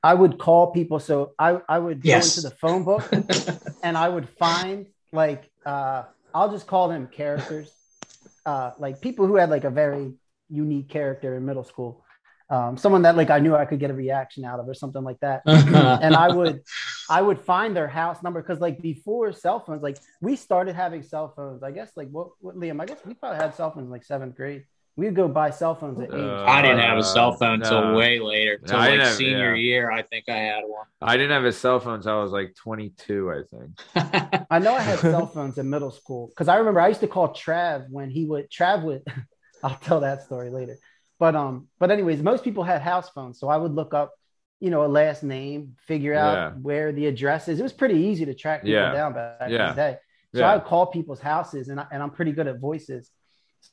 I 0.02 0.14
would 0.14 0.39
call 0.39 0.72
people 0.72 0.98
so 1.01 1.32
I 1.39 1.60
I 1.68 1.78
would 1.78 2.05
go 2.05 2.24
into 2.24 2.40
the 2.40 2.51
phone 2.51 2.85
book 2.85 3.10
and 3.82 3.97
I 3.97 4.09
would 4.09 4.28
find 4.28 4.86
like 5.12 5.51
uh 5.66 6.05
I'll 6.32 6.51
just 6.51 6.66
call 6.66 6.89
them 6.89 7.09
characters 7.09 7.74
uh 8.47 8.72
like 8.78 9.01
people 9.01 9.27
who 9.27 9.36
had 9.36 9.51
like 9.51 9.64
a 9.64 9.70
very 9.70 10.14
unique 10.51 10.89
character 10.89 11.36
in 11.36 11.44
middle 11.44 11.64
school 11.64 12.05
um 12.51 12.77
someone 12.77 13.02
that 13.02 13.16
like 13.16 13.31
I 13.31 13.39
knew 13.39 13.55
I 13.55 13.64
could 13.64 13.78
get 13.78 13.90
a 13.90 13.94
reaction 13.94 14.44
out 14.44 14.59
of 14.60 14.68
or 14.68 14.74
something 14.74 15.05
like 15.05 15.20
that 15.20 15.43
and 15.47 16.14
I 16.14 16.28
would 16.35 16.62
I 17.09 17.22
would 17.22 17.39
find 17.39 17.77
their 17.77 17.89
house 17.89 18.22
number 18.22 18.43
because 18.43 18.60
like 18.60 18.82
before 18.82 19.32
cell 19.32 19.60
phones 19.60 19.82
like 19.82 19.98
we 20.20 20.36
started 20.36 20.74
having 20.74 21.02
cell 21.02 21.32
phones 21.36 21.62
I 21.62 21.70
guess 21.70 21.93
like 21.97 22.09
what, 22.10 22.28
what 22.40 22.56
Liam 22.56 22.81
I 22.81 22.86
guess 22.86 22.98
we 23.05 23.14
probably 23.14 23.39
had 23.39 23.55
cell 23.55 23.70
phones 23.70 23.86
in 23.86 23.90
like 23.90 24.05
seventh 24.05 24.35
grade 24.36 24.64
we 24.97 25.06
would 25.06 25.14
go 25.14 25.28
buy 25.28 25.51
cell 25.51 25.74
phones 25.74 25.98
at 26.01 26.12
eight 26.12 26.20
Uh, 26.20 26.44
I 26.44 26.60
didn't 26.60 26.81
have 26.81 26.98
a 26.98 27.02
cell 27.02 27.32
phone 27.32 27.60
no. 27.60 27.64
until 27.64 27.94
way 27.94 28.18
later. 28.18 28.59
Till 28.59 28.77
I 28.77 28.90
like 28.90 29.01
have- 29.01 29.14
senior 29.14 29.55
yeah. 29.55 29.62
year, 29.62 29.90
I 29.90 30.02
think 30.02 30.28
I 30.28 30.36
had 30.36 30.64
one. 30.66 30.85
I 31.01 31.16
didn't 31.16 31.31
have 31.31 31.44
a 31.44 31.52
cell 31.52 31.81
phone 31.81 31.94
until 31.94 32.18
I 32.18 32.22
was 32.22 32.32
like 32.32 32.55
22, 32.56 33.32
I 33.32 33.43
think. 33.51 34.44
I 34.51 34.59
know 34.59 34.74
I 34.74 34.81
had 34.81 34.98
cell 34.98 35.27
phones 35.27 35.56
in 35.56 35.70
middle 35.70 35.90
school 35.90 36.27
because 36.28 36.48
I 36.48 36.56
remember 36.56 36.81
I 36.81 36.89
used 36.89 37.01
to 37.01 37.09
call 37.09 37.28
Trav 37.32 37.89
when 37.89 38.10
he 38.10 38.27
would 38.27 38.51
Trav 38.51 38.82
would. 38.82 39.02
I'll 39.65 39.77
tell 39.77 40.01
that 40.01 40.23
story 40.23 40.51
later. 40.51 40.77
But 41.19 41.37
um, 41.37 41.69
but 41.78 41.91
anyways, 41.91 42.23
most 42.23 42.45
people 42.45 42.65
had 42.65 42.81
house 42.82 43.11
phones, 43.11 43.39
so 43.39 43.49
I 43.49 43.57
would 43.57 43.73
look 43.74 43.93
up, 43.95 44.12
you 44.59 44.70
know, 44.70 44.85
a 44.85 44.89
last 44.89 45.23
name, 45.23 45.77
figure 45.87 46.15
out 46.15 46.35
Yeah. 46.35 46.51
where 46.62 46.93
the 46.93 47.07
address 47.07 47.49
is. 47.49 47.61
It 47.61 47.62
was 47.62 47.73
pretty 47.73 47.97
easy 48.09 48.24
to 48.24 48.35
track 48.35 48.62
people 48.62 48.73
Yeah. 48.73 48.93
down 48.93 49.12
back 49.12 49.51
in 49.51 49.59
the 49.69 49.74
day. 49.74 49.97
So 50.35 50.41
Yeah. 50.41 50.51
I 50.51 50.57
would 50.57 50.65
call 50.65 50.87
people's 50.87 51.20
houses, 51.20 51.69
and 51.69 51.78
I, 51.81 51.87
and 51.93 52.03
I'm 52.03 52.11
pretty 52.11 52.32
good 52.32 52.47
at 52.47 52.59
voices. 52.59 53.11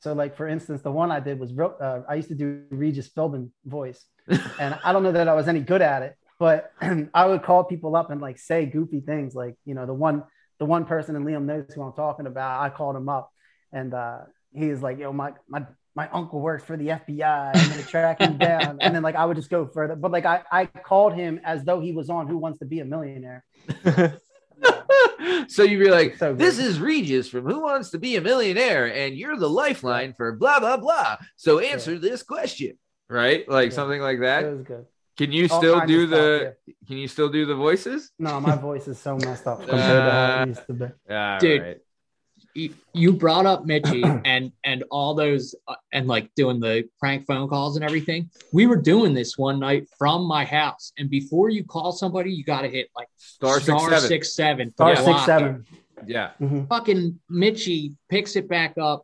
So 0.02 0.12
like 0.14 0.36
for 0.36 0.48
instance, 0.48 0.82
the 0.82 0.92
one 0.92 1.12
I 1.12 1.22
did 1.22 1.40
was 1.40 1.58
uh, 1.58 2.02
I 2.10 2.16
used 2.16 2.28
to 2.30 2.36
do 2.36 2.64
Regis 2.70 3.10
Philbin 3.10 3.50
voice, 3.66 4.06
and 4.60 4.78
I 4.84 4.92
don't 4.92 5.04
know 5.04 5.14
that 5.14 5.30
I 5.30 5.34
was 5.34 5.48
any 5.48 5.62
good 5.62 5.82
at 5.82 6.04
it, 6.04 6.18
but 6.40 6.74
I 7.14 7.26
would 7.26 7.44
call 7.44 7.64
people 7.64 7.96
up 7.96 8.12
and 8.12 8.20
like 8.20 8.38
say 8.38 8.66
goofy 8.66 9.00
things, 9.00 9.34
like 9.36 9.56
you 9.64 9.74
know 9.76 9.86
the 9.86 9.94
one 9.94 10.24
the 10.60 10.66
one 10.66 10.86
person 10.86 11.16
and 11.16 11.26
Liam 11.26 11.46
knows 11.46 11.72
who 11.74 11.82
I'm 11.84 11.94
talking 11.94 12.28
about. 12.28 12.62
I 12.62 12.70
called 12.70 12.98
him 12.98 13.08
up, 13.08 13.32
and 13.72 13.94
uh, 13.94 14.20
he 14.54 14.68
was 14.68 14.82
like, 14.82 14.98
"Yo, 15.00 15.12
my 15.14 15.34
my 15.48 15.66
my 15.96 16.08
uncle 16.10 16.40
works 16.42 16.64
for 16.64 16.78
the 16.78 16.88
FBI. 16.90 17.52
I'm 17.56 17.70
gonna 17.70 17.84
track 17.84 18.20
him 18.22 18.38
down." 18.38 18.78
And 18.82 18.94
then 18.96 19.04
like 19.04 19.16
I 19.16 19.26
would 19.26 19.36
just 19.38 19.50
go 19.50 19.66
further, 19.68 19.96
but 19.96 20.12
like 20.12 20.26
I 20.26 20.44
I 20.52 20.66
called 20.66 21.14
him 21.14 21.40
as 21.44 21.64
though 21.64 21.80
he 21.80 21.92
was 21.92 22.10
on 22.10 22.28
Who 22.28 22.38
Wants 22.38 22.60
to 22.60 22.66
Be 22.66 22.80
a 22.80 22.86
Millionaire. 22.86 23.44
so 25.48 25.64
you'd 25.64 25.80
be 25.80 25.90
like, 25.90 26.18
So 26.18 26.34
"This 26.34 26.58
is 26.60 26.80
Regis 26.80 27.30
from 27.30 27.46
Who 27.46 27.62
Wants 27.62 27.90
to 27.92 27.98
Be 28.00 28.16
a 28.16 28.22
Millionaire, 28.22 28.92
and 28.94 29.16
you're 29.16 29.38
the 29.38 29.50
lifeline 29.50 30.14
for 30.16 30.34
blah 30.34 30.60
blah 30.60 30.78
blah. 30.78 31.18
So 31.36 31.60
answer 31.60 31.98
this 31.98 32.24
question." 32.24 32.78
Right, 33.10 33.48
like 33.48 33.70
Yeah. 33.72 33.76
something 33.76 34.02
like 34.02 34.18
It 34.18 34.22
that. 34.22 34.44
was 34.52 34.62
good. 34.64 34.86
Can 35.18 35.32
you 35.32 35.48
All 35.50 35.58
still 35.60 35.80
kinds 35.80 35.90
do 35.90 36.06
the? 36.08 36.54
stuff, 36.66 36.76
Can 36.88 36.98
you 36.98 37.08
still 37.08 37.30
do 37.30 37.46
the 37.46 37.56
voices? 37.56 38.12
No, 38.20 38.40
my 38.40 38.56
voice 38.56 38.88
is 38.88 39.00
so 39.00 39.18
messed 39.18 39.48
up 39.48 39.60
compared 39.68 39.80
to 39.80 40.12
how 40.12 40.28
it 40.28 40.42
uh, 40.42 40.46
used 40.46 40.68
to 40.68 40.74
be. 40.74 40.86
All 41.10 41.40
Dude. 41.40 41.62
right. 41.62 41.78
You, 42.58 42.74
you 42.94 43.14
brought 43.14 43.46
up 43.46 43.66
Mitchie 43.66 44.22
and 44.26 44.52
and 44.64 44.84
all 44.90 45.14
those 45.14 45.54
uh, 45.68 45.76
and 45.94 46.08
like 46.08 46.34
doing 46.36 46.60
the 46.60 46.88
prank 47.00 47.26
phone 47.28 47.48
calls 47.48 47.76
and 47.76 47.86
everything. 47.86 48.30
We 48.52 48.66
were 48.66 48.76
doing 48.82 49.14
this 49.14 49.38
one 49.38 49.60
night 49.60 49.88
from 49.98 50.26
my 50.26 50.44
house, 50.44 50.92
and 50.98 51.10
before 51.10 51.50
you 51.50 51.64
call 51.64 51.92
somebody, 51.92 52.32
you 52.32 52.44
got 52.44 52.62
to 52.62 52.70
hit 52.70 52.90
like 52.96 53.08
Star, 53.18 53.60
six 53.60 53.84
seven. 53.84 54.00
six 54.08 54.34
seven. 54.34 54.72
Star 54.74 54.94
Yeah. 54.94 55.06
six 55.06 55.26
seven. 55.26 55.66
Yeah. 56.06 56.32
Mhm. 56.42 56.68
Fucking 56.68 57.20
Mitchie 57.32 57.94
picks 58.10 58.36
it 58.36 58.48
back 58.48 58.78
up, 58.78 59.04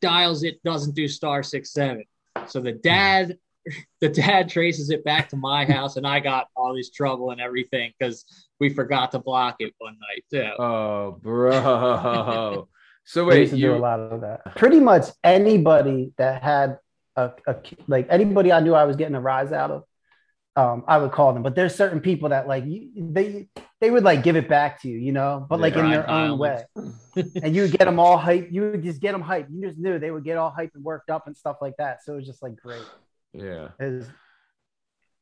dials 0.00 0.42
it, 0.44 0.62
doesn't 0.62 0.94
do 0.94 1.08
star 1.08 1.42
six 1.42 1.72
seven. 1.72 2.04
So 2.46 2.60
the 2.60 2.72
dad 2.72 3.38
the 4.00 4.08
dad 4.10 4.48
traces 4.50 4.90
it 4.90 5.02
back 5.04 5.30
to 5.30 5.36
my 5.36 5.64
house, 5.64 5.96
and 5.96 6.06
I 6.06 6.20
got 6.20 6.48
all 6.54 6.74
this 6.74 6.90
trouble 6.90 7.30
and 7.30 7.40
everything 7.40 7.92
because 7.98 8.24
we 8.64 8.70
forgot 8.74 9.12
to 9.12 9.18
block 9.18 9.56
it 9.60 9.74
one 9.78 9.96
night 10.00 10.24
too. 10.30 10.50
Oh, 10.58 11.18
bro. 11.22 12.68
So 13.06 13.22
We 13.26 13.28
wait, 13.32 13.40
used 13.40 13.52
to 13.52 13.60
do 13.60 13.74
a 13.74 13.76
lot 13.76 14.00
of 14.00 14.22
that. 14.22 14.56
Pretty 14.56 14.80
much 14.80 15.08
anybody 15.22 16.14
that 16.16 16.42
had 16.42 16.78
a, 17.16 17.32
a 17.46 17.56
like 17.86 18.06
anybody 18.08 18.50
I 18.50 18.60
knew 18.60 18.72
I 18.72 18.84
was 18.84 18.96
getting 18.96 19.14
a 19.14 19.20
rise 19.20 19.52
out 19.52 19.70
of, 19.70 19.84
um, 20.56 20.84
I 20.88 20.96
would 20.96 21.12
call 21.12 21.34
them. 21.34 21.42
But 21.42 21.54
there's 21.54 21.74
certain 21.74 22.00
people 22.00 22.30
that 22.30 22.48
like 22.48 22.64
you, 22.64 22.88
they 22.96 23.48
they 23.82 23.90
would 23.90 24.04
like 24.04 24.22
give 24.22 24.36
it 24.36 24.48
back 24.48 24.80
to 24.82 24.88
you, 24.88 24.96
you 24.96 25.12
know, 25.12 25.44
but 25.50 25.60
like 25.60 25.76
in 25.76 25.84
Yeah. 25.84 25.90
their 25.96 26.08
own 26.08 26.38
way. 26.38 26.64
and 27.42 27.54
you 27.54 27.60
would 27.64 27.72
get 27.72 27.84
them 27.84 27.98
all 27.98 28.18
hyped. 28.18 28.50
You 28.50 28.70
would 28.70 28.82
just 28.82 29.02
get 29.02 29.12
them 29.12 29.22
hyped. 29.22 29.48
You 29.52 29.60
just 29.66 29.78
knew 29.78 29.98
they 29.98 30.10
would 30.10 30.24
get 30.24 30.38
all 30.38 30.50
hyped 30.58 30.74
and 30.74 30.82
worked 30.82 31.10
up 31.10 31.26
and 31.26 31.36
stuff 31.36 31.58
like 31.60 31.74
that. 31.76 32.02
So 32.04 32.14
it 32.14 32.16
was 32.16 32.26
just 32.26 32.42
like 32.42 32.56
great. 32.56 32.86
yeah, 33.34 33.68
was 33.78 34.06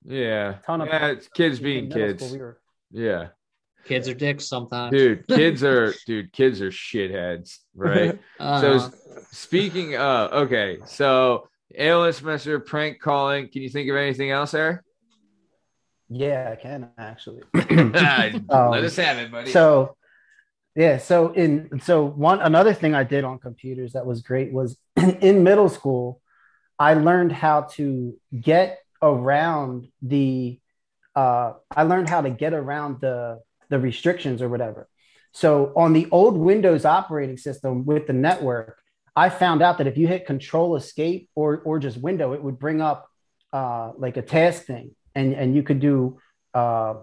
yeah, 0.05 0.59
ton 0.65 0.83
of 0.83 0.87
yeah. 0.87 1.09
It's 1.09 1.27
kids 1.27 1.59
being 1.59 1.91
kids. 1.91 2.23
school, 2.25 2.33
we 2.37 2.41
were- 2.45 2.61
Yeah, 2.93 3.29
Kids 3.85 4.09
are 4.09 4.15
dicks 4.15 4.47
sometimes. 4.49 4.97
dude, 4.99 5.27
kids 5.29 5.63
are 5.65 5.95
dude, 6.07 6.33
kids 6.33 6.61
are 6.61 6.71
shitheads, 6.71 7.59
right? 7.75 8.19
Uh, 8.39 8.61
So 8.61 8.75
s- 8.75 8.91
speaking 9.33 9.97
of, 9.97 10.33
okay, 10.33 10.79
so 10.87 11.49
ALS 11.77 12.19
semester 12.19 12.61
prank 12.61 13.01
calling. 13.01 13.49
Can 13.49 13.63
you 13.63 13.69
think 13.71 13.89
of 13.91 13.97
anything 13.97 14.31
else, 14.31 14.55
Eric? 14.55 14.81
yeah, 16.09 16.51
I 16.53 16.57
can 16.61 16.91
actually. 16.99 17.43
Let 17.55 18.35
Um, 18.51 18.85
us 18.85 18.97
have 18.97 19.19
it, 19.19 19.31
buddy. 19.31 19.51
So 19.51 19.97
yeah, 20.75 20.99
so 20.99 21.33
in 21.33 21.81
so 21.83 22.05
one 22.05 22.41
another 22.41 22.75
thing 22.75 22.95
I 22.95 23.05
did 23.05 23.25
on 23.25 23.39
computers 23.39 23.93
that 23.95 24.07
was 24.07 24.23
great 24.23 24.53
was 24.53 24.77
in 24.97 25.45
middle 25.45 25.69
school, 25.69 26.21
I 26.79 26.95
learned 26.95 27.33
how 27.33 27.63
to 27.77 28.15
get 28.39 28.79
around 29.03 29.89
the 30.03 30.59
uh 31.15 31.55
I 31.77 31.83
learned 31.85 32.09
how 32.09 32.21
to 32.23 32.31
get 32.31 32.55
around 32.55 33.01
the 33.01 33.41
the 33.71 33.79
restrictions 33.79 34.43
or 34.43 34.49
whatever. 34.49 34.89
So 35.33 35.73
on 35.77 35.93
the 35.93 36.09
old 36.11 36.37
Windows 36.37 36.85
operating 36.85 37.39
system 37.39 37.85
with 37.87 38.07
the 38.07 38.13
network, 38.13 38.79
I 39.17 39.29
found 39.31 39.63
out 39.63 39.79
that 39.79 39.87
if 39.87 39.97
you 39.97 40.07
hit 40.07 40.27
control 40.27 40.77
escape 40.77 41.29
or 41.35 41.61
or 41.65 41.79
just 41.79 41.99
window, 41.99 42.33
it 42.35 42.43
would 42.43 42.59
bring 42.59 42.81
up 42.81 43.09
uh 43.53 43.93
like 43.99 44.17
a 44.17 44.23
task 44.23 44.65
thing 44.65 44.95
and 45.15 45.35
and 45.35 45.55
you 45.55 45.63
could 45.63 45.81
do 45.81 46.19
uh 46.55 46.95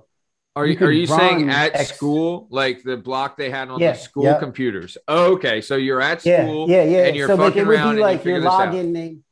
Are 0.55 0.65
You 0.65 0.73
you, 0.73 0.85
are 0.85 0.91
you 0.91 1.07
saying 1.07 1.49
at 1.49 1.77
school, 1.77 2.47
like 2.51 2.83
the 2.83 2.97
block 2.97 3.37
they 3.37 3.49
had 3.49 3.69
on 3.69 3.79
Yeah, 3.79 3.91
the 3.93 3.97
school 3.97 4.23
yeah. 4.23 4.39
computers? 4.39 4.97
Okay, 5.07 5.61
so 5.61 5.75
you're 5.75 6.01
at 6.01 6.21
school. 6.21 6.69
yeah, 6.69 6.83
yeah. 6.83 7.05
and 7.07 7.15
you're 7.15 7.27
so 7.27 7.35
like 7.35 7.53
fucking 7.53 7.65
would 7.65 7.75
around 7.75 7.89
and 7.91 7.97
be 7.97 8.01
you 8.01 8.21
your 8.23 8.39
login 8.41 8.91
name. 8.91 9.23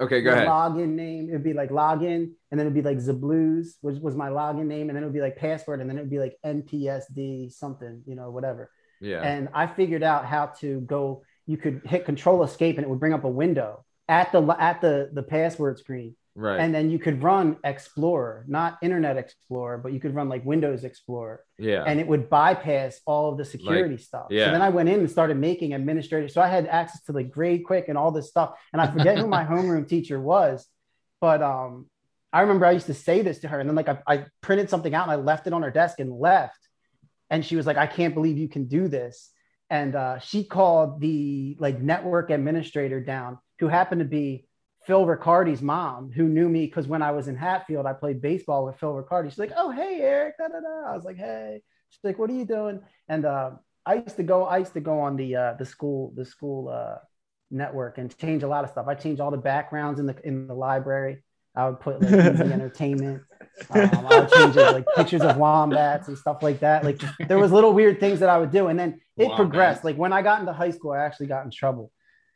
Okay, 0.00 0.22
go 0.22 0.32
ahead. 0.32 0.48
Login 0.48 0.90
name. 0.90 1.28
It'd 1.28 1.44
be 1.44 1.52
like 1.52 1.70
login, 1.70 2.30
and 2.50 2.58
then 2.58 2.60
it'd 2.60 2.74
be 2.74 2.82
like 2.82 2.98
Zablues, 2.98 3.74
which 3.82 3.98
was 4.00 4.16
my 4.16 4.28
login 4.28 4.66
name, 4.66 4.88
and 4.88 4.96
then 4.96 5.02
it 5.02 5.06
would 5.06 5.14
be 5.14 5.20
like 5.20 5.36
password, 5.36 5.80
and 5.80 5.90
then 5.90 5.98
it 5.98 6.00
would 6.00 6.10
be 6.10 6.18
like 6.18 6.36
NPSD 6.44 7.52
something, 7.52 8.02
you 8.06 8.14
know, 8.14 8.30
whatever. 8.30 8.70
Yeah, 9.00 9.22
And 9.22 9.48
I 9.54 9.66
figured 9.66 10.02
out 10.02 10.26
how 10.26 10.46
to 10.60 10.80
go. 10.80 11.22
You 11.46 11.56
could 11.56 11.82
hit 11.84 12.04
Control 12.04 12.42
Escape, 12.44 12.76
and 12.76 12.84
it 12.84 12.88
would 12.88 13.00
bring 13.00 13.12
up 13.12 13.24
a 13.24 13.28
window 13.28 13.84
at 14.08 14.32
the 14.32 14.42
at 14.58 14.80
the 14.80 15.10
the 15.12 15.22
password 15.22 15.78
screen, 15.78 16.16
right. 16.34 16.60
and 16.60 16.74
then 16.74 16.90
you 16.90 16.98
could 16.98 17.22
run 17.22 17.56
Explorer, 17.64 18.44
not 18.48 18.78
Internet 18.82 19.16
Explorer, 19.16 19.78
but 19.78 19.92
you 19.92 20.00
could 20.00 20.14
run 20.14 20.28
like 20.28 20.44
Windows 20.44 20.84
Explorer 20.84 21.44
yeah, 21.58 21.84
and 21.86 22.00
it 22.00 22.06
would 22.06 22.30
bypass 22.30 23.00
all 23.06 23.30
of 23.30 23.38
the 23.38 23.44
security 23.44 23.96
stuff. 23.98 24.26
yeah. 24.30 24.46
So 24.46 24.52
then 24.52 24.62
I 24.62 24.70
went 24.70 24.88
in 24.88 25.00
and 25.00 25.10
started 25.10 25.36
making 25.36 25.74
administrative. 25.74 26.30
So 26.30 26.40
I 26.40 26.48
had 26.48 26.66
access 26.66 27.02
to 27.04 27.12
like 27.12 27.30
grade 27.30 27.64
quick 27.64 27.88
and 27.88 27.98
all 27.98 28.10
this 28.10 28.28
stuff. 28.28 28.58
And 28.72 28.80
I 28.80 28.90
forget 28.90 29.18
who 29.18 29.26
my 29.26 29.44
homeroom 29.50 29.88
teacher 29.88 30.20
was, 30.20 30.66
but 31.20 31.42
um, 31.42 31.86
I 32.32 32.42
remember 32.42 32.66
I 32.66 32.72
used 32.72 32.86
to 32.86 32.94
say 32.94 33.22
this 33.22 33.40
to 33.40 33.48
her, 33.48 33.60
and 33.60 33.68
then 33.68 33.76
like 33.76 33.88
I, 33.88 33.98
I 34.06 34.26
printed 34.40 34.70
something 34.70 34.94
out 34.94 35.04
and 35.04 35.12
I 35.12 35.16
left 35.16 35.46
it 35.46 35.52
on 35.52 35.62
her 35.62 35.70
desk 35.70 36.00
and 36.00 36.12
left. 36.12 36.58
And 37.28 37.44
she 37.44 37.56
was 37.56 37.66
like, 37.66 37.76
"I 37.76 37.86
can't 37.86 38.14
believe 38.14 38.38
you 38.38 38.48
can 38.48 38.66
do 38.66 38.88
this." 38.88 39.30
And 39.68 39.94
uh, 39.94 40.18
she 40.18 40.44
called 40.44 41.00
the 41.00 41.56
like 41.60 41.80
network 41.80 42.30
administrator 42.30 43.00
down, 43.00 43.38
who 43.58 43.68
happened 43.68 44.00
to 44.00 44.04
be 44.04 44.46
Phil 44.86 45.04
Riccardi's 45.04 45.60
mom, 45.62 46.10
who 46.10 46.24
knew 46.24 46.48
me 46.48 46.66
because 46.66 46.86
when 46.86 47.02
I 47.02 47.10
was 47.12 47.28
in 47.28 47.36
Hatfield, 47.36 47.86
I 47.86 47.92
played 47.92 48.22
baseball 48.22 48.64
with 48.64 48.76
Phil 48.78 48.92
Riccardi. 48.94 49.28
She's 49.30 49.38
like, 49.38 49.52
"Oh, 49.56 49.70
hey, 49.70 50.00
Eric." 50.00 50.38
Da, 50.38 50.48
da, 50.48 50.60
da. 50.60 50.90
I 50.92 50.94
was 50.96 51.04
like, 51.04 51.16
"Hey." 51.16 51.62
She's 51.90 52.00
like, 52.04 52.18
"What 52.18 52.30
are 52.30 52.34
you 52.34 52.44
doing?" 52.46 52.80
And 53.08 53.24
uh, 53.24 53.50
I 53.84 53.94
used 53.94 54.16
to 54.16 54.22
go. 54.22 54.44
I 54.46 54.58
used 54.58 54.72
to 54.74 54.80
go 54.80 55.00
on 55.00 55.16
the 55.16 55.36
uh, 55.36 55.54
the 55.54 55.66
school 55.66 56.12
the 56.16 56.24
school 56.24 56.68
uh, 56.68 56.96
network 57.50 57.98
and 57.98 58.16
change 58.16 58.42
a 58.42 58.48
lot 58.48 58.64
of 58.64 58.70
stuff. 58.70 58.86
I 58.88 58.94
changed 58.94 59.20
all 59.20 59.30
the 59.30 59.36
backgrounds 59.36 60.00
in 60.00 60.06
the 60.06 60.16
in 60.24 60.46
the 60.46 60.54
library. 60.54 61.22
I 61.54 61.68
would 61.68 61.80
put 61.80 62.00
like 62.00 62.12
easy 62.34 62.44
entertainment. 62.52 63.22
Um, 63.70 64.06
I 64.06 64.20
would 64.20 64.30
change 64.32 64.56
it 64.56 64.72
like 64.72 64.86
pictures 64.96 65.20
of 65.22 65.36
wombats 65.36 66.08
and 66.08 66.16
stuff 66.16 66.42
like 66.42 66.60
that. 66.60 66.84
Like 66.84 67.02
there 67.28 67.38
was 67.38 67.52
little 67.52 67.72
weird 67.72 68.00
things 68.00 68.20
that 68.20 68.28
I 68.28 68.38
would 68.38 68.52
do, 68.52 68.68
and 68.68 68.78
then 68.78 69.00
it 69.18 69.24
Wombats. 69.28 69.36
progressed. 69.36 69.84
Like 69.84 69.96
when 69.96 70.12
I 70.12 70.22
got 70.22 70.40
into 70.40 70.52
high 70.52 70.70
school, 70.70 70.92
I 70.92 70.98
actually 70.98 71.26
got 71.26 71.44
in 71.44 71.50
trouble 71.50 71.90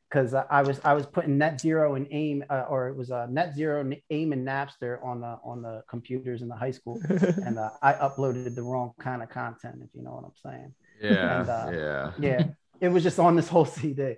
because 0.09 0.35
I 0.35 0.63
was 0.63 0.81
I 0.85 0.95
was 0.95 1.07
putting 1.07 1.39
net 1.39 1.61
zero 1.61 1.95
and 1.97 2.07
aim, 2.11 2.45
uh, 2.51 2.65
or 2.69 2.89
it 2.89 2.97
was 2.97 3.11
uh, 3.11 3.27
net 3.29 3.55
zero 3.55 3.81
and 3.81 3.97
aim 4.11 4.33
and 4.33 4.47
Napster 4.47 5.05
on 5.05 5.21
the 5.21 5.39
on 5.45 5.63
the 5.63 5.83
computers 5.89 6.43
in 6.43 6.49
the 6.49 6.57
high 6.57 6.71
school, 6.71 7.01
and 7.09 7.59
uh, 7.59 7.71
I 7.83 7.95
uploaded 7.95 8.55
the 8.55 8.63
wrong 8.63 8.93
kind 9.01 9.23
of 9.23 9.29
content, 9.31 9.77
if 9.83 9.91
you 9.95 10.03
know 10.03 10.13
what 10.13 10.25
I'm 10.25 10.51
saying. 10.53 10.75
yeah, 11.01 11.41
and, 11.41 11.49
uh, 11.49 11.71
yeah. 11.73 12.13
Yeah, 12.19 12.47
it 12.81 12.89
was 12.89 13.03
just 13.03 13.19
on 13.19 13.35
this 13.37 13.49
whole 13.49 13.65
CD. 13.77 14.15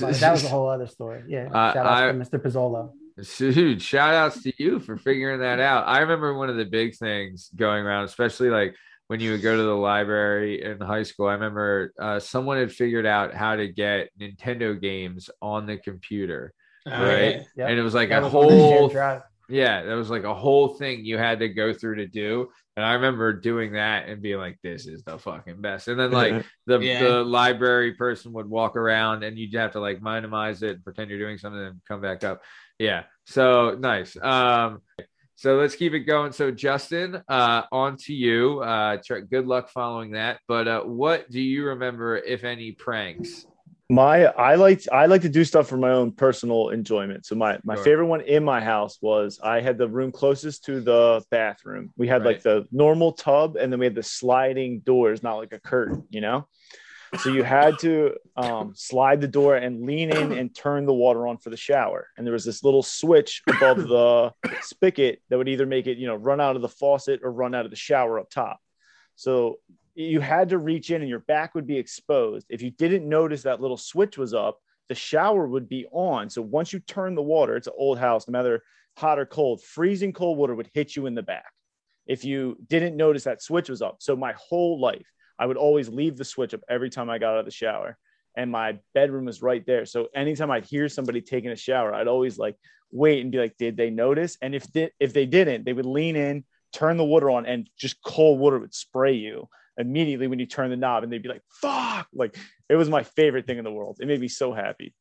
But 0.00 0.14
that 0.16 0.30
was 0.30 0.44
a 0.44 0.48
whole 0.48 0.68
other 0.68 0.86
story. 0.86 1.24
Yeah, 1.28 1.48
Uh, 1.52 1.72
shout 1.72 1.86
out 1.86 1.92
I- 2.04 2.12
to 2.12 2.18
Mr. 2.18 2.38
Pizzolo. 2.40 2.92
Dude, 3.36 3.82
shout 3.82 4.14
outs 4.14 4.42
to 4.44 4.52
you 4.56 4.80
for 4.80 4.96
figuring 4.96 5.40
that 5.40 5.60
out. 5.60 5.86
I 5.86 5.98
remember 5.98 6.32
one 6.34 6.48
of 6.48 6.56
the 6.56 6.64
big 6.64 6.96
things 6.96 7.50
going 7.54 7.84
around, 7.84 8.04
especially 8.04 8.48
like 8.48 8.74
when 9.12 9.20
you 9.20 9.32
would 9.32 9.42
go 9.42 9.54
to 9.54 9.62
the 9.62 9.76
library 9.76 10.62
in 10.62 10.80
high 10.80 11.02
school. 11.02 11.26
I 11.26 11.34
remember 11.34 11.92
uh, 12.00 12.18
someone 12.18 12.56
had 12.56 12.72
figured 12.72 13.04
out 13.04 13.34
how 13.34 13.56
to 13.56 13.68
get 13.68 14.08
Nintendo 14.18 14.80
games 14.80 15.28
on 15.42 15.66
the 15.66 15.76
computer, 15.76 16.54
right? 16.86 17.42
Yep. 17.56 17.68
And 17.68 17.78
it 17.78 17.82
was 17.82 17.92
like 17.92 18.08
That 18.08 18.22
a 18.22 18.24
was 18.24 18.34
on 18.34 18.48
the 18.48 18.56
shared 18.56 18.80
whole. 18.80 19.20
Yeah, 19.50 19.82
that 19.82 19.94
was 19.96 20.08
like 20.08 20.24
a 20.24 20.32
whole 20.32 20.68
thing 20.68 21.04
you 21.04 21.18
had 21.18 21.40
to 21.40 21.50
go 21.50 21.74
through 21.74 21.96
to 21.96 22.06
do. 22.06 22.48
And 22.74 22.86
I 22.86 22.94
remember 22.94 23.34
doing 23.34 23.72
that 23.72 24.08
and 24.08 24.22
being 24.22 24.38
like, 24.38 24.58
this 24.62 24.86
is 24.86 25.02
the 25.02 25.18
fucking 25.18 25.60
best. 25.60 25.88
And 25.88 26.00
then 26.00 26.10
like 26.22 26.46
the, 26.66 26.78
Yeah. 26.78 27.04
the 27.04 27.22
library 27.22 27.92
person 27.92 28.32
would 28.32 28.48
walk 28.48 28.76
around 28.76 29.24
and 29.24 29.36
you'd 29.36 29.52
have 29.56 29.72
to 29.72 29.80
like 29.80 30.00
minimize 30.00 30.62
it 30.62 30.76
and 30.76 30.84
pretend 30.84 31.10
you're 31.10 31.18
doing 31.18 31.36
something 31.36 31.60
and 31.60 31.82
come 31.86 32.00
back 32.00 32.24
up. 32.24 32.40
Yeah. 32.78 33.02
So 33.26 33.76
nice. 33.78 34.16
Um 34.16 34.80
so 35.42 35.56
let's 35.56 35.74
keep 35.74 35.92
it 35.92 36.00
going. 36.00 36.30
So 36.30 36.52
Justin, 36.52 37.20
uh 37.28 37.62
on 37.72 37.96
to 38.04 38.14
you. 38.14 38.60
Uh 38.60 38.98
try, 39.04 39.20
good 39.20 39.48
luck 39.48 39.68
following 39.70 40.12
that. 40.12 40.38
But 40.46 40.68
uh 40.68 40.82
what 40.82 41.28
do 41.30 41.40
you 41.40 41.66
remember, 41.66 42.16
if 42.18 42.44
any, 42.44 42.70
pranks? 42.70 43.44
my 43.90 44.26
I 44.26 44.54
like 44.54 44.86
I 44.92 45.06
like 45.06 45.22
to 45.22 45.28
do 45.28 45.44
stuff 45.44 45.66
for 45.66 45.76
my 45.76 45.90
own 45.90 46.12
personal 46.12 46.68
enjoyment. 46.68 47.26
So 47.26 47.34
my 47.34 47.58
my 47.64 47.74
Sure. 47.74 47.84
favorite 47.84 48.06
one 48.06 48.20
in 48.20 48.44
my 48.44 48.60
house 48.60 48.98
was 49.02 49.40
I 49.42 49.60
had 49.60 49.78
the 49.78 49.88
room 49.88 50.12
closest 50.12 50.64
to 50.66 50.80
the 50.80 51.24
bathroom. 51.32 51.92
We 51.96 52.06
had 52.06 52.24
like 52.24 52.42
the 52.42 52.66
normal 52.70 53.12
tub, 53.12 53.56
and 53.56 53.72
then 53.72 53.80
we 53.80 53.86
had 53.86 53.96
the 53.96 54.02
sliding 54.04 54.78
doors, 54.80 55.24
not 55.24 55.38
like 55.38 55.52
a 55.52 55.58
curtain, 55.58 56.04
you 56.10 56.20
know. 56.20 56.46
So 57.18 57.30
you 57.30 57.42
had 57.42 57.78
to 57.80 58.16
um, 58.36 58.72
slide 58.74 59.20
the 59.20 59.28
door 59.28 59.56
and 59.56 59.84
lean 59.84 60.10
in 60.10 60.32
and 60.32 60.54
turn 60.54 60.86
the 60.86 60.94
water 60.94 61.26
on 61.26 61.36
for 61.36 61.50
the 61.50 61.56
shower. 61.56 62.08
And 62.16 62.26
there 62.26 62.32
was 62.32 62.44
this 62.44 62.64
little 62.64 62.82
switch 62.82 63.42
above 63.48 63.76
the 63.88 64.32
spigot 64.62 65.20
that 65.28 65.36
would 65.36 65.48
either 65.48 65.66
make 65.66 65.86
it, 65.86 65.98
you 65.98 66.06
know, 66.06 66.14
run 66.14 66.40
out 66.40 66.56
of 66.56 66.62
the 66.62 66.68
faucet 66.68 67.20
or 67.22 67.30
run 67.30 67.54
out 67.54 67.66
of 67.66 67.70
the 67.70 67.76
shower 67.76 68.18
up 68.18 68.30
top. 68.30 68.60
So 69.14 69.58
you 69.94 70.20
had 70.20 70.48
to 70.50 70.58
reach 70.58 70.90
in 70.90 71.02
and 71.02 71.10
your 71.10 71.20
back 71.20 71.54
would 71.54 71.66
be 71.66 71.76
exposed. 71.76 72.46
If 72.48 72.62
you 72.62 72.70
didn't 72.70 73.06
notice 73.06 73.42
that 73.42 73.60
little 73.60 73.76
switch 73.76 74.16
was 74.16 74.32
up, 74.32 74.58
the 74.88 74.94
shower 74.94 75.46
would 75.46 75.68
be 75.68 75.86
on. 75.92 76.30
So 76.30 76.40
once 76.40 76.72
you 76.72 76.80
turn 76.80 77.14
the 77.14 77.22
water, 77.22 77.56
it's 77.56 77.66
an 77.66 77.74
old 77.76 77.98
house, 77.98 78.26
no 78.26 78.32
matter 78.32 78.62
hot 78.96 79.18
or 79.18 79.26
cold, 79.26 79.62
freezing 79.62 80.12
cold 80.12 80.38
water 80.38 80.54
would 80.54 80.70
hit 80.72 80.96
you 80.96 81.06
in 81.06 81.14
the 81.14 81.22
back 81.22 81.52
if 82.06 82.24
you 82.24 82.56
didn't 82.68 82.96
notice 82.96 83.24
that 83.24 83.42
switch 83.42 83.68
was 83.68 83.82
up. 83.82 83.96
So 84.00 84.16
my 84.16 84.34
whole 84.36 84.80
life, 84.80 85.06
I 85.38 85.46
would 85.46 85.56
always 85.56 85.88
leave 85.88 86.16
the 86.16 86.24
switch 86.24 86.54
up 86.54 86.60
every 86.68 86.90
time 86.90 87.10
I 87.10 87.18
got 87.18 87.34
out 87.34 87.40
of 87.40 87.44
the 87.44 87.50
shower. 87.50 87.96
And 88.36 88.50
my 88.50 88.78
bedroom 88.94 89.26
was 89.26 89.42
right 89.42 89.64
there. 89.66 89.84
So 89.84 90.08
anytime 90.14 90.50
I'd 90.50 90.64
hear 90.64 90.88
somebody 90.88 91.20
taking 91.20 91.50
a 91.50 91.56
shower, 91.56 91.94
I'd 91.94 92.08
always 92.08 92.38
like 92.38 92.56
wait 92.90 93.22
and 93.22 93.30
be 93.30 93.38
like, 93.38 93.56
did 93.58 93.76
they 93.76 93.90
notice? 93.90 94.38
And 94.40 94.54
if 94.54 94.70
they, 94.72 94.90
if 94.98 95.12
they 95.12 95.26
didn't, 95.26 95.64
they 95.64 95.72
would 95.72 95.86
lean 95.86 96.16
in, 96.16 96.44
turn 96.72 96.96
the 96.96 97.04
water 97.04 97.30
on, 97.30 97.44
and 97.44 97.68
just 97.76 98.02
cold 98.02 98.38
water 98.40 98.58
would 98.58 98.74
spray 98.74 99.14
you 99.14 99.48
immediately 99.76 100.26
when 100.26 100.38
you 100.38 100.46
turn 100.46 100.70
the 100.70 100.76
knob. 100.76 101.02
And 101.02 101.12
they'd 101.12 101.22
be 101.22 101.28
like, 101.28 101.42
fuck. 101.60 102.08
Like 102.14 102.36
it 102.68 102.76
was 102.76 102.88
my 102.88 103.02
favorite 103.02 103.46
thing 103.46 103.58
in 103.58 103.64
the 103.64 103.72
world. 103.72 103.98
It 104.00 104.06
made 104.06 104.20
me 104.20 104.28
so 104.28 104.52
happy. 104.52 104.94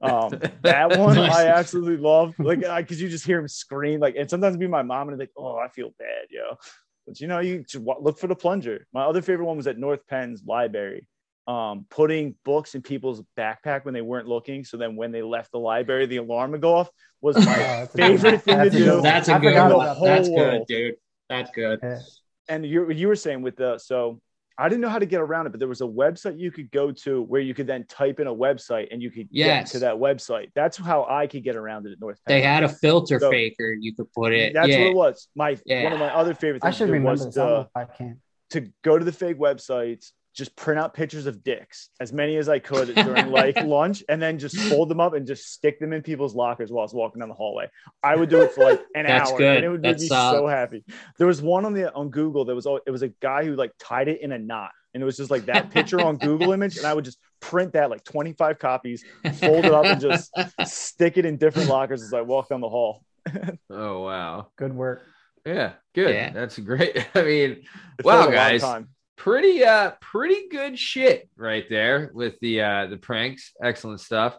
Um, 0.00 0.40
that 0.62 0.98
one 0.98 1.16
Nice. 1.16 1.34
I 1.34 1.46
absolutely 1.48 1.98
love. 1.98 2.34
Like, 2.38 2.60
because 2.60 3.00
you 3.00 3.08
just 3.08 3.26
hear 3.26 3.38
him 3.38 3.48
scream, 3.48 4.00
like, 4.00 4.16
and 4.16 4.28
sometimes 4.28 4.56
be 4.56 4.66
my 4.66 4.82
mom 4.82 5.08
and 5.08 5.18
be 5.18 5.24
like, 5.24 5.32
oh, 5.36 5.56
I 5.56 5.68
feel 5.68 5.90
bad, 5.98 6.26
yo. 6.30 6.56
But 7.06 7.20
you 7.20 7.26
know, 7.28 7.40
you 7.40 7.64
just 7.68 7.84
look 7.84 8.18
for 8.18 8.26
the 8.26 8.34
plunger. 8.36 8.86
My 8.92 9.02
other 9.04 9.22
favorite 9.22 9.46
one 9.46 9.56
was 9.56 9.66
at 9.66 9.78
North 9.78 10.06
Penn's 10.06 10.42
library. 10.46 11.06
um, 11.46 11.86
putting 11.90 12.36
books 12.44 12.74
in 12.76 12.82
people's 12.82 13.22
backpack 13.36 13.84
when 13.84 13.94
they 13.94 14.02
weren't 14.02 14.28
looking. 14.28 14.62
So 14.64 14.76
then 14.76 14.94
when 14.94 15.10
they 15.10 15.22
left 15.22 15.50
the 15.50 15.58
library, 15.58 16.06
the 16.06 16.18
alarm 16.18 16.52
would 16.52 16.60
go 16.60 16.74
off. 16.74 16.90
Was 17.22 17.36
my 17.36 17.42
that's 17.44 17.92
favorite 17.94 18.30
good- 18.30 18.42
thing 18.42 18.58
to 18.58 18.70
do. 18.70 19.00
That's 19.00 19.28
a 19.28 19.38
good 19.40 19.72
one. 19.74 20.00
That's 20.02 20.28
good, 20.28 20.36
world. 20.36 20.66
dude. 20.68 20.94
That's 21.28 21.50
good. 21.50 21.80
And 22.48 22.64
you 22.64 22.90
you 22.92 23.08
were 23.08 23.16
saying 23.16 23.42
with 23.42 23.56
the 23.56 23.78
so 23.78 24.20
I 24.58 24.68
didn't 24.68 24.82
know 24.82 24.88
how 24.90 24.98
to 24.98 25.06
get 25.06 25.20
around 25.20 25.46
it, 25.46 25.50
but 25.50 25.58
there 25.58 25.68
was 25.68 25.80
a 25.80 25.84
website 25.86 26.38
you 26.38 26.50
could 26.50 26.70
go 26.70 26.92
to 26.92 27.22
where 27.22 27.40
you 27.40 27.54
could 27.54 27.66
then 27.66 27.84
type 27.86 28.20
in 28.20 28.26
a 28.26 28.34
website 28.34 28.88
and 28.90 29.00
you 29.02 29.10
could 29.10 29.26
Yes. 29.30 29.72
get 29.72 29.72
to 29.72 29.78
that 29.80 29.94
website. 29.94 30.50
That's 30.54 30.76
how 30.76 31.06
I 31.08 31.26
could 31.26 31.42
get 31.44 31.56
around 31.56 31.86
it 31.86 31.92
at 31.92 32.00
North. 32.00 32.18
They 32.26 32.42
had 32.42 32.62
a 32.62 32.68
filter 32.68 33.18
So- 33.18 33.30
faker 33.30 33.72
you 33.72 33.94
could 33.94 34.12
put 34.12 34.34
it. 34.34 34.52
That's 34.52 34.68
yeah. 34.68 34.80
what 34.80 34.86
it 34.88 34.94
was. 34.96 35.28
My 35.34 35.56
Yeah. 35.64 35.84
one 35.84 35.92
of 35.94 35.98
my 35.98 36.14
other 36.14 36.34
favorite 36.34 36.62
I 36.64 36.70
should 36.72 36.80
to 36.80 36.86
do 36.88 36.92
remember 36.92 37.10
was 37.12 37.24
this. 37.26 37.38
I 37.38 37.48
don't 37.48 37.62
to, 37.64 37.70
I 37.74 37.84
can. 37.86 38.20
to 38.50 38.72
go 38.82 38.98
to 38.98 39.04
the 39.04 39.12
fake 39.12 39.38
websites, 39.38 40.12
just 40.34 40.54
print 40.56 40.78
out 40.78 40.94
pictures 40.94 41.26
of 41.26 41.42
dicks, 41.42 41.88
as 42.00 42.12
many 42.12 42.36
as 42.36 42.48
I 42.48 42.58
could 42.58 42.94
during 42.94 43.30
like 43.30 43.56
lunch, 43.60 44.02
and 44.08 44.20
then 44.22 44.38
just 44.38 44.56
fold 44.68 44.88
them 44.88 45.00
up 45.00 45.14
and 45.14 45.26
just 45.26 45.52
stick 45.52 45.80
them 45.80 45.92
in 45.92 46.02
people's 46.02 46.34
lockers 46.34 46.70
while 46.70 46.82
I 46.82 46.84
was 46.84 46.94
walking 46.94 47.20
down 47.20 47.28
the 47.28 47.34
hallway. 47.34 47.68
I 48.02 48.16
would 48.16 48.28
do 48.28 48.42
it 48.42 48.52
for 48.52 48.64
like 48.64 48.80
an 48.94 49.06
That's 49.06 49.30
hour, 49.30 49.38
good. 49.38 49.56
and 49.56 49.64
it 49.64 49.68
would 49.68 49.82
make 49.82 49.92
That's 49.92 50.02
me 50.02 50.08
solid. 50.08 50.38
so 50.38 50.46
happy. 50.46 50.84
There 51.18 51.26
was 51.26 51.42
one 51.42 51.64
on 51.64 51.72
the 51.74 51.92
on 51.92 52.10
Google 52.10 52.44
that 52.46 52.54
was 52.54 52.66
al- 52.66 52.80
it 52.86 52.90
was 52.90 53.02
a 53.02 53.08
guy 53.08 53.44
who 53.44 53.56
like 53.56 53.72
tied 53.78 54.08
it 54.08 54.20
in 54.22 54.32
a 54.32 54.38
knot, 54.38 54.70
and 54.94 55.02
it 55.02 55.06
was 55.06 55.16
just 55.16 55.30
like 55.30 55.46
that 55.46 55.70
picture 55.70 56.00
on 56.00 56.16
Google 56.16 56.52
image, 56.52 56.76
and 56.76 56.86
I 56.86 56.94
would 56.94 57.04
just 57.04 57.18
print 57.40 57.72
that 57.72 57.90
like 57.90 58.04
twenty 58.04 58.32
five 58.32 58.58
copies, 58.58 59.04
fold 59.40 59.64
it 59.64 59.72
up, 59.72 59.86
and 59.86 60.00
just 60.00 60.30
stick 60.64 61.18
it 61.18 61.24
in 61.24 61.36
different 61.38 61.68
lockers 61.68 62.02
as 62.02 62.12
I 62.14 62.20
walk 62.22 62.48
down 62.48 62.60
the 62.60 62.68
hall. 62.68 63.04
Oh 63.70 64.02
wow. 64.04 64.48
Good 64.56 64.74
work. 64.74 65.02
Yeah, 65.46 65.72
good. 65.94 66.14
Yeah. 66.14 66.30
That's 66.32 66.58
great. 66.58 67.06
I 67.14 67.22
mean, 67.22 67.50
It 67.98 68.04
Wow, 68.04 68.22
filled 68.22 68.34
a 68.34 68.36
lot 68.36 68.54
of 68.54 68.60
guys. 68.60 68.62
Pretty 69.20 69.62
uh 69.62 69.90
pretty 70.00 70.48
good 70.48 70.78
shit 70.78 71.28
right 71.36 71.66
there 71.68 72.10
with 72.14 72.40
the 72.40 72.62
uh 72.62 72.86
the 72.86 72.96
pranks. 72.96 73.52
Excellent 73.62 74.00
stuff. 74.00 74.38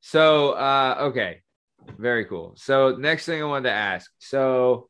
So 0.00 0.52
uh 0.52 0.96
okay. 1.00 1.42
Very 1.98 2.24
cool. 2.24 2.54
So 2.56 2.96
next 2.96 3.26
thing 3.26 3.42
I 3.42 3.44
wanted 3.44 3.68
to 3.68 3.74
ask. 3.74 4.10
So 4.18 4.88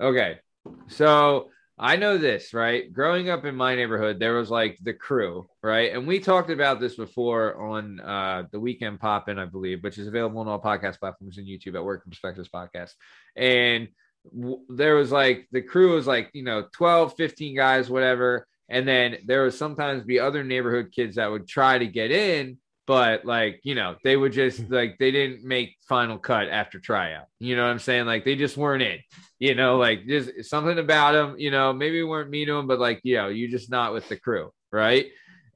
okay. 0.00 0.38
So 0.86 1.50
I 1.76 1.96
know 1.96 2.16
this, 2.16 2.54
right? 2.54 2.90
Growing 2.92 3.28
up 3.28 3.44
in 3.44 3.56
my 3.56 3.74
neighborhood, 3.74 4.20
there 4.20 4.34
was 4.34 4.50
like 4.50 4.78
the 4.80 4.94
crew, 4.94 5.48
right? 5.64 5.92
And 5.92 6.06
we 6.06 6.20
talked 6.20 6.50
about 6.50 6.78
this 6.78 6.94
before 6.94 7.60
on 7.60 7.98
uh 7.98 8.44
the 8.52 8.60
weekend 8.60 9.00
pop 9.00 9.28
in, 9.28 9.36
I 9.36 9.46
believe, 9.46 9.82
which 9.82 9.98
is 9.98 10.06
available 10.06 10.38
on 10.42 10.46
all 10.46 10.62
podcast 10.62 11.00
platforms 11.00 11.38
and 11.38 11.46
YouTube 11.48 11.74
at 11.74 11.84
Work 11.84 12.04
Perspectives 12.04 12.48
Podcast. 12.48 12.92
And 13.34 13.88
w- 14.32 14.64
there 14.68 14.94
was 14.94 15.10
like 15.10 15.48
the 15.50 15.62
crew 15.62 15.96
was 15.96 16.06
like, 16.06 16.30
you 16.34 16.44
know, 16.44 16.68
12, 16.72 17.14
15 17.16 17.56
guys, 17.56 17.90
whatever. 17.90 18.46
And 18.68 18.86
then 18.86 19.18
there 19.24 19.44
would 19.44 19.54
sometimes 19.54 20.04
be 20.04 20.18
other 20.18 20.42
neighborhood 20.42 20.92
kids 20.92 21.16
that 21.16 21.30
would 21.30 21.46
try 21.46 21.78
to 21.78 21.86
get 21.86 22.10
in, 22.10 22.58
but 22.86 23.24
like, 23.24 23.60
you 23.62 23.74
know, 23.74 23.96
they 24.04 24.16
would 24.16 24.32
just 24.32 24.68
like 24.70 24.98
they 24.98 25.10
didn't 25.10 25.44
make 25.44 25.76
final 25.88 26.18
cut 26.18 26.48
after 26.48 26.78
tryout. 26.78 27.26
You 27.38 27.56
know 27.56 27.62
what 27.62 27.70
I'm 27.70 27.78
saying? 27.78 28.06
Like 28.06 28.24
they 28.24 28.36
just 28.36 28.56
weren't 28.56 28.82
in, 28.82 28.98
you 29.38 29.54
know, 29.54 29.76
like 29.76 30.06
just 30.06 30.44
something 30.44 30.78
about 30.78 31.12
them, 31.12 31.38
you 31.38 31.50
know, 31.50 31.72
maybe 31.72 32.02
weren't 32.02 32.30
mean 32.30 32.48
to 32.48 32.54
them, 32.54 32.66
but 32.66 32.80
like, 32.80 33.00
you 33.02 33.16
know, 33.16 33.28
you're 33.28 33.50
just 33.50 33.70
not 33.70 33.92
with 33.92 34.08
the 34.08 34.16
crew, 34.16 34.52
right? 34.72 35.06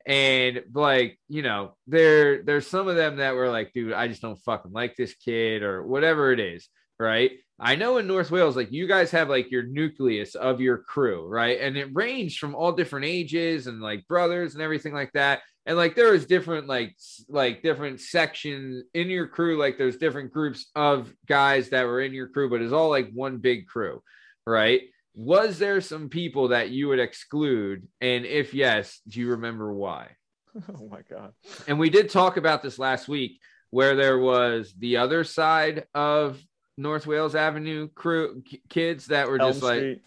And 0.06 0.62
like, 0.72 1.18
you 1.28 1.42
know, 1.42 1.76
there 1.86 2.42
there's 2.42 2.66
some 2.66 2.88
of 2.88 2.96
them 2.96 3.16
that 3.16 3.34
were 3.34 3.50
like, 3.50 3.72
dude, 3.72 3.92
I 3.92 4.08
just 4.08 4.22
don't 4.22 4.42
fucking 4.42 4.72
like 4.72 4.96
this 4.96 5.14
kid 5.14 5.62
or 5.62 5.82
whatever 5.82 6.32
it 6.32 6.40
is, 6.40 6.68
right? 7.01 7.32
I 7.59 7.77
know 7.77 7.98
in 7.98 8.06
North 8.06 8.31
Wales, 8.31 8.56
like 8.56 8.72
you 8.72 8.86
guys 8.86 9.10
have 9.10 9.28
like 9.28 9.51
your 9.51 9.64
nucleus 9.64 10.35
of 10.35 10.60
your 10.60 10.78
crew, 10.78 11.27
right? 11.27 11.60
And 11.60 11.77
it 11.77 11.89
ranged 11.93 12.39
from 12.39 12.55
all 12.55 12.72
different 12.72 13.06
ages 13.06 13.66
and 13.66 13.81
like 13.81 14.06
brothers 14.09 14.55
and 14.55 14.62
everything 14.62 14.94
like 14.94 15.12
that. 15.12 15.40
And 15.66 15.77
like 15.77 15.94
there 15.94 16.14
is 16.14 16.24
different 16.27 16.68
like 16.68 16.97
like 17.28 17.62
different 17.62 18.01
sections 18.01 18.85
in 18.94 19.10
your 19.10 19.27
crew. 19.27 19.59
Like 19.59 19.77
there's 19.77 19.98
different 19.98 20.32
groups 20.32 20.70
of 20.74 21.12
guys 21.27 21.70
that 21.70 21.85
were 21.85 22.01
in 22.01 22.14
your 22.14 22.28
crew, 22.28 22.48
but 22.48 22.62
it's 22.62 22.72
all 22.72 22.89
like 22.89 23.10
one 23.12 23.39
big 23.39 23.66
crew, 23.66 24.02
right? 24.47 24.81
Was 25.14 25.59
there 25.59 25.82
some 25.82 26.09
people 26.09 26.48
that 26.48 26.70
you 26.70 26.89
would 26.89 26.98
exclude? 26.98 27.86
And 28.01 28.24
if 28.24 28.55
yes, 28.55 29.01
do 29.06 29.20
you 29.20 29.31
remember 29.31 29.72
why? 29.72 30.09
Oh 30.77 30.89
my 30.89 31.02
god. 31.09 31.32
and 31.68 31.78
we 31.78 31.90
did 31.90 32.10
talk 32.10 32.36
about 32.36 32.60
this 32.60 32.78
last 32.78 33.06
week 33.06 33.39
where 33.70 33.94
there 33.94 34.18
was 34.18 34.74
the 34.77 34.97
other 34.97 35.22
side 35.22 35.85
of 35.94 36.43
North 36.76 37.06
Wales 37.06 37.34
Avenue 37.34 37.88
crew 37.94 38.42
kids 38.68 39.06
that 39.06 39.28
were 39.28 39.40
Elm 39.40 39.51
just 39.52 39.62
like 39.62 39.78
Street 39.78 40.02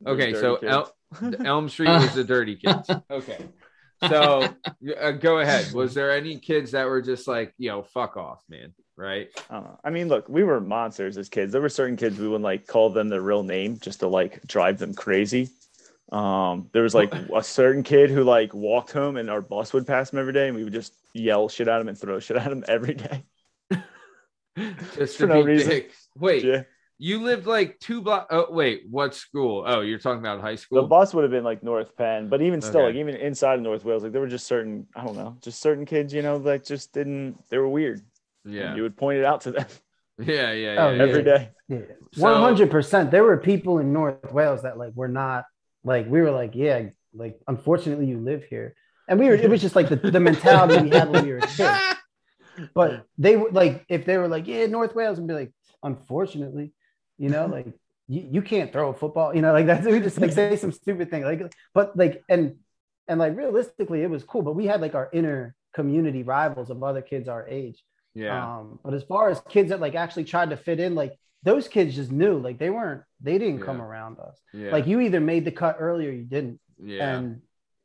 was 0.00 0.14
okay, 0.20 0.32
so. 0.34 0.56
El- 0.56 0.94
Elm 1.44 1.68
Street 1.68 1.88
was 1.88 2.14
the 2.14 2.24
dirty 2.24 2.56
kids. 2.64 2.90
Okay. 3.10 3.38
So 4.08 4.48
uh, 5.00 5.10
go 5.12 5.38
ahead. 5.40 5.72
Was 5.72 5.94
there 5.94 6.14
any 6.16 6.38
kids 6.38 6.72
that 6.72 6.86
were 6.86 7.02
just 7.02 7.26
like, 7.26 7.52
yo, 7.58 7.82
fuck 7.82 8.16
off, 8.16 8.42
man? 8.48 8.74
Right? 8.96 9.28
I 9.48 9.54
don't 9.54 9.64
know. 9.64 9.80
I 9.82 9.90
mean, 9.90 10.08
look, 10.08 10.28
we 10.28 10.44
were 10.44 10.60
monsters 10.60 11.16
as 11.16 11.28
kids. 11.28 11.52
There 11.52 11.62
were 11.62 11.68
certain 11.68 11.96
kids 11.96 12.18
we 12.18 12.26
wouldn't 12.28 12.44
like 12.44 12.66
call 12.66 12.90
them 12.90 13.08
their 13.08 13.22
real 13.22 13.42
name 13.42 13.78
just 13.80 14.00
to 14.00 14.08
like 14.08 14.46
drive 14.46 14.78
them 14.78 14.92
crazy. 14.94 15.48
Um, 16.12 16.68
there 16.72 16.82
was 16.82 16.94
like 16.94 17.12
a 17.34 17.42
certain 17.42 17.82
kid 17.82 18.10
who 18.10 18.22
like 18.22 18.52
walked 18.54 18.92
home 18.92 19.16
and 19.16 19.30
our 19.30 19.40
bus 19.40 19.72
would 19.72 19.86
pass 19.86 20.12
him 20.12 20.18
every 20.18 20.32
day, 20.32 20.48
and 20.48 20.56
we 20.56 20.64
would 20.64 20.72
just 20.72 20.92
yell 21.14 21.48
shit 21.48 21.68
at 21.68 21.80
him 21.80 21.88
and 21.88 21.98
throw 21.98 22.18
shit 22.20 22.36
at 22.36 22.52
him 22.52 22.64
every 22.68 22.94
day. 22.94 23.24
Just 24.94 25.18
For 25.18 25.26
to 25.26 25.34
no 25.34 25.42
be 25.44 25.52
reason. 25.52 25.68
dicks. 25.70 26.07
Wait, 26.18 26.44
Yeah. 26.44 26.62
you 26.98 27.22
lived 27.22 27.46
like 27.46 27.78
two 27.78 28.00
blocks. 28.02 28.26
Oh, 28.30 28.46
wait, 28.50 28.82
what 28.90 29.14
school? 29.14 29.64
Oh, 29.66 29.80
you're 29.80 29.98
talking 29.98 30.20
about 30.20 30.40
high 30.40 30.56
school. 30.56 30.82
The 30.82 30.88
bus 30.88 31.14
would 31.14 31.22
have 31.22 31.30
been 31.30 31.44
like 31.44 31.62
North 31.62 31.96
Penn, 31.96 32.28
but 32.28 32.42
even 32.42 32.60
still, 32.60 32.80
Okay. 32.80 32.86
like 32.86 32.96
even 32.96 33.14
inside 33.14 33.54
of 33.54 33.60
North 33.62 33.84
Wales, 33.84 34.02
like 34.02 34.12
there 34.12 34.20
were 34.20 34.26
just 34.28 34.46
certain, 34.46 34.86
I 34.96 35.04
don't 35.04 35.16
know, 35.16 35.36
just 35.42 35.60
certain 35.60 35.84
kids, 35.86 36.12
you 36.12 36.22
know, 36.22 36.36
like 36.36 36.64
just 36.64 36.92
didn't, 36.92 37.36
they 37.50 37.58
were 37.58 37.68
weird. 37.68 38.00
yeah. 38.44 38.68
And 38.68 38.76
you 38.76 38.82
would 38.82 38.96
point 38.96 39.18
it 39.18 39.24
out 39.24 39.42
to 39.42 39.50
them 39.52 39.66
yeah. 40.18 40.50
Yeah. 40.52 40.52
Yeah. 40.52 40.84
Oh, 40.86 40.90
yeah. 40.92 41.02
every 41.02 41.22
day. 41.22 41.50
Yeah, 41.68 41.78
So- 42.14 42.22
one 42.22 42.40
hundred 42.40 42.70
percent. 42.70 43.10
There 43.10 43.22
were 43.24 43.36
people 43.36 43.78
in 43.78 43.92
North 43.92 44.32
Wales 44.32 44.62
that 44.62 44.78
like 44.78 44.92
were 44.94 45.08
not 45.08 45.44
like 45.84 46.08
we 46.08 46.20
were 46.20 46.30
like 46.32 46.52
yeah 46.54 46.88
like 47.14 47.38
unfortunately 47.46 48.06
you 48.06 48.18
live 48.18 48.44
here, 48.44 48.74
and 49.08 49.18
we 49.20 49.26
were 49.28 49.34
it 49.34 49.48
was 49.50 49.60
just 49.60 49.76
like 49.76 49.88
the, 49.88 49.96
the 49.96 50.20
mentality 50.20 50.82
we 50.82 50.90
had 50.90 51.08
when 51.10 51.24
we 51.24 51.32
were 51.32 51.40
kids. 51.40 51.60
But 52.74 53.04
they 53.18 53.36
would 53.36 53.54
like 53.54 53.84
if 53.88 54.04
they 54.04 54.18
were 54.18 54.26
like 54.28 54.48
yeah 54.48 54.66
North 54.66 54.94
Wales 54.94 55.18
and 55.18 55.28
be 55.28 55.34
like 55.34 55.52
unfortunately, 55.82 56.72
you 57.18 57.28
know 57.28 57.46
like 57.46 57.66
you, 58.06 58.28
you 58.30 58.42
can't 58.42 58.72
throw 58.72 58.90
a 58.90 58.94
football 58.94 59.34
you 59.34 59.42
know 59.42 59.52
like 59.52 59.66
that's 59.66 59.86
we 59.86 60.00
just 60.00 60.20
like 60.20 60.32
say 60.32 60.56
some 60.56 60.72
stupid 60.72 61.10
thing 61.10 61.22
like 61.24 61.52
but 61.74 61.96
like 61.96 62.22
and 62.28 62.56
and 63.08 63.18
like 63.18 63.36
realistically 63.36 64.02
it 64.02 64.10
was 64.10 64.22
cool 64.24 64.42
but 64.42 64.54
we 64.54 64.66
had 64.66 64.80
like 64.80 64.94
our 64.94 65.08
inner 65.12 65.54
community 65.74 66.22
rivals 66.22 66.70
of 66.70 66.82
other 66.82 67.02
kids 67.02 67.28
our 67.28 67.46
age 67.48 67.82
Yeah. 68.14 68.58
um, 68.58 68.78
but 68.84 68.94
as 68.94 69.02
far 69.04 69.28
as 69.30 69.40
kids 69.48 69.70
that 69.70 69.80
like 69.80 69.94
actually 69.94 70.24
tried 70.24 70.50
to 70.50 70.56
fit 70.56 70.80
in, 70.80 70.94
like 70.94 71.12
those 71.44 71.68
kids 71.68 71.94
just 71.94 72.10
knew, 72.10 72.38
like 72.38 72.58
they 72.58 72.68
weren't, 72.70 73.02
they 73.20 73.38
didn't 73.38 73.60
come 73.62 73.80
around 73.80 74.18
us. 74.18 74.36
Yeah. 74.52 74.72
Like 74.72 74.86
you 74.88 74.98
either 75.00 75.20
made 75.20 75.44
the 75.44 75.52
cut 75.52 75.76
earlier 75.78 76.10
you 76.10 76.24
didn't. 76.24 76.58
yeah. 76.82 77.14
And 77.16 77.42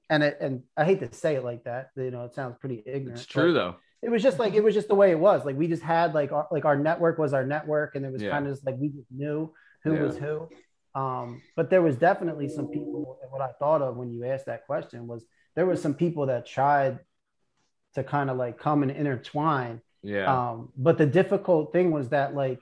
and 0.10 0.24
it, 0.24 0.38
and 0.41 0.64
I 0.76 0.86
hate 0.86 0.99
to 1.02 1.14
say 1.14 1.36
it 1.36 1.44
like 1.44 1.64
that. 1.65 1.90
You 1.95 2.10
know, 2.11 2.24
it 2.26 2.34
sounds 2.34 2.56
pretty 2.60 2.82
ignorant. 2.86 3.20
it's 3.20 3.26
true 3.28 3.53
though. 3.53 3.76
It 4.03 4.09
was 4.11 4.21
just 4.21 4.38
like 4.39 4.53
it 4.53 4.63
was 4.63 4.73
just 4.73 4.88
the 4.89 4.95
way 4.95 5.11
it 5.11 5.19
was. 5.19 5.45
Like 5.45 5.55
we 5.57 5.67
just 5.67 5.84
had 5.84 6.13
like 6.13 6.31
our 6.31 6.47
like 6.51 6.65
our 6.65 6.75
network 6.77 7.17
was 7.17 7.34
our 7.34 7.45
network, 7.45 7.95
and 7.95 8.05
it 8.05 8.11
was 8.11 8.21
Yeah. 8.21 8.31
kind 8.31 8.45
of 8.47 8.53
just 8.53 8.65
like 8.65 8.75
we 8.77 8.89
just 8.89 9.11
knew 9.11 9.53
who 9.84 9.93
Yeah. 9.95 10.01
was 10.03 10.17
who. 10.17 10.49
Um, 10.95 11.41
but 11.55 11.69
there 11.69 11.81
was 11.81 11.95
definitely 11.97 12.49
some 12.49 12.67
people. 12.67 13.17
and 13.21 13.31
What 13.31 13.41
I 13.41 13.51
thought 13.59 13.81
of 13.81 13.95
when 13.97 14.11
you 14.11 14.25
asked 14.25 14.45
that 14.47 14.65
question 14.67 15.07
was 15.07 15.25
there 15.55 15.65
was 15.65 15.81
some 15.81 15.93
people 15.93 16.25
that 16.27 16.45
tried 16.45 16.99
to 17.95 18.03
kind 18.03 18.30
of 18.30 18.38
like 18.38 18.57
come 18.57 18.81
and 18.84 18.91
intertwine 18.91 19.81
Yeah. 20.01 20.25
um, 20.51 20.71
but 20.77 20.97
the 20.97 21.05
difficult 21.05 21.71
thing 21.71 21.91
was 21.91 22.09
that 22.09 22.34
like 22.35 22.59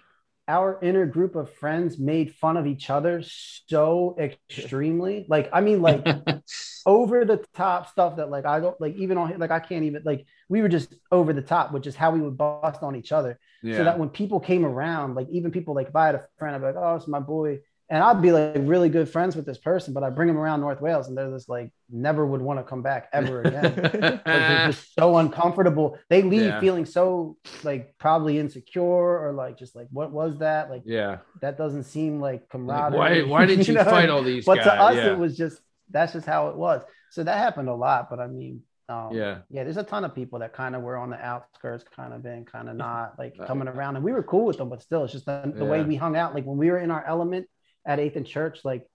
our 0.47 0.80
inner 0.81 1.05
group 1.05 1.35
of 1.35 1.49
friends 1.49 1.97
made 1.97 2.35
fun 2.35 2.57
of 2.57 2.68
each 2.68 2.89
other 2.89 3.23
so 3.23 4.15
extremely. 4.19 5.26
Like, 5.30 5.49
I 5.53 5.61
mean, 5.61 5.81
like 5.81 6.05
over 6.85 7.26
the 7.26 7.43
top 7.53 7.89
stuff 7.89 8.18
that 8.18 8.30
like 8.30 8.45
I 8.45 8.59
don't 8.59 8.80
like 8.81 8.95
even 8.95 9.18
on 9.18 9.38
like 9.39 9.51
I 9.51 9.59
can't 9.59 9.84
even 9.85 10.01
like 10.03 10.26
we 10.49 10.61
were 10.61 10.69
just 10.69 10.93
over 11.11 11.31
the 11.34 11.41
top, 11.41 11.72
which 11.72 11.88
is 11.88 11.95
how 11.95 12.11
we 12.11 12.22
would 12.22 12.38
bust 12.38 12.84
on 12.84 12.95
each 12.95 13.11
other. 13.11 13.39
yeah. 13.61 13.77
So 13.77 13.84
that 13.84 13.99
when 13.99 14.09
people 14.09 14.39
came 14.39 14.65
around, 14.65 15.15
like 15.15 15.30
even 15.30 15.51
people 15.51 15.76
like 15.76 15.89
if 15.89 15.95
I 15.95 16.07
had 16.07 16.15
a 16.15 16.26
friend, 16.38 16.55
I'd 16.55 16.59
be 16.59 16.65
like, 16.65 16.76
oh, 16.77 16.95
it's 16.95 17.07
my 17.07 17.19
boy. 17.19 17.59
And 17.91 18.01
I'd 18.01 18.22
be 18.22 18.31
like 18.31 18.55
really 18.59 18.88
good 18.88 19.09
friends 19.09 19.35
with 19.35 19.45
this 19.45 19.57
person, 19.57 19.93
but 19.93 20.01
I 20.01 20.09
bring 20.09 20.30
them 20.30 20.38
around 20.38 20.61
North 20.61 20.80
Wales 20.80 21.09
and 21.09 21.18
they're 21.18 21.30
just 21.30 21.49
like 21.49 21.72
never 21.89 22.26
would 22.26 22.41
want 22.41 22.57
to 22.57 22.63
come 22.63 22.81
back 22.81 23.09
ever 23.11 23.41
again. 23.41 23.63
Like, 24.01 24.23
they're 24.23 24.68
just 24.72 24.95
so 24.97 25.18
uncomfortable. 25.18 25.99
They 26.09 26.22
leave 26.22 26.43
Yeah. 26.43 26.59
feeling 26.61 26.85
so 26.85 27.35
like 27.63 27.97
probably 27.97 28.39
insecure 28.39 28.81
or 28.81 29.34
like 29.34 29.57
just 29.57 29.76
like 29.76 29.88
what 29.91 30.11
was 30.11 30.39
that? 30.39 30.69
Like 30.69 30.84
yeah. 30.85 31.18
that 31.41 31.57
doesn't 31.57 31.84
seem 31.84 32.22
like 32.22 32.41
Like, 32.41 32.49
camaraderie. 32.49 32.97
why 32.97 33.22
why 33.23 33.45
didn't 33.45 33.68
you, 33.68 33.73
know? 33.73 33.84
fight 33.84 34.09
all 34.09 34.23
these 34.23 34.45
But 34.45 34.59
guys? 34.59 34.65
to 34.68 34.73
us, 34.73 34.95
yeah. 34.95 35.11
it 35.11 35.18
was 35.19 35.35
just 35.38 35.59
that's 35.89 36.13
just 36.13 36.26
how 36.26 36.47
it 36.47 36.55
was. 36.55 36.81
So 37.09 37.26
that 37.26 37.38
happened 37.39 37.68
a 37.68 37.76
lot. 37.76 38.09
But 38.09 38.22
I 38.22 38.27
mean, 38.27 38.61
um, 38.88 39.09
yeah. 39.11 39.39
yeah, 39.49 39.65
there's 39.65 39.76
a 39.76 39.84
ton 39.84 40.05
of 40.05 40.15
people 40.15 40.39
that 40.39 40.53
kind 40.53 40.77
of 40.77 40.81
were 40.81 40.95
on 40.95 41.09
the 41.09 41.18
outskirts, 41.18 41.84
kind 41.93 42.13
of 42.13 42.23
been, 42.23 42.45
kind 42.45 42.69
of 42.69 42.76
not, 42.88 43.19
like 43.19 43.35
coming 43.45 43.68
around, 43.68 43.97
and 43.97 44.05
we 44.05 44.13
were 44.13 44.23
cool 44.23 44.45
with 44.45 44.57
them. 44.57 44.69
But 44.69 44.81
still, 44.81 45.03
it's 45.03 45.11
just 45.11 45.26
the, 45.26 45.51
the 45.53 45.65
way 45.65 45.84
we 45.84 45.97
hung 45.97 46.15
out. 46.15 46.34
Like 46.34 46.45
when 46.45 46.57
we 46.57 46.69
were 46.72 46.80
in 46.80 46.89
our 46.91 47.03
element 47.05 47.47
at 47.86 47.99
Eighth 47.99 48.16
and 48.16 48.26
Church, 48.26 48.60
like 48.64 48.86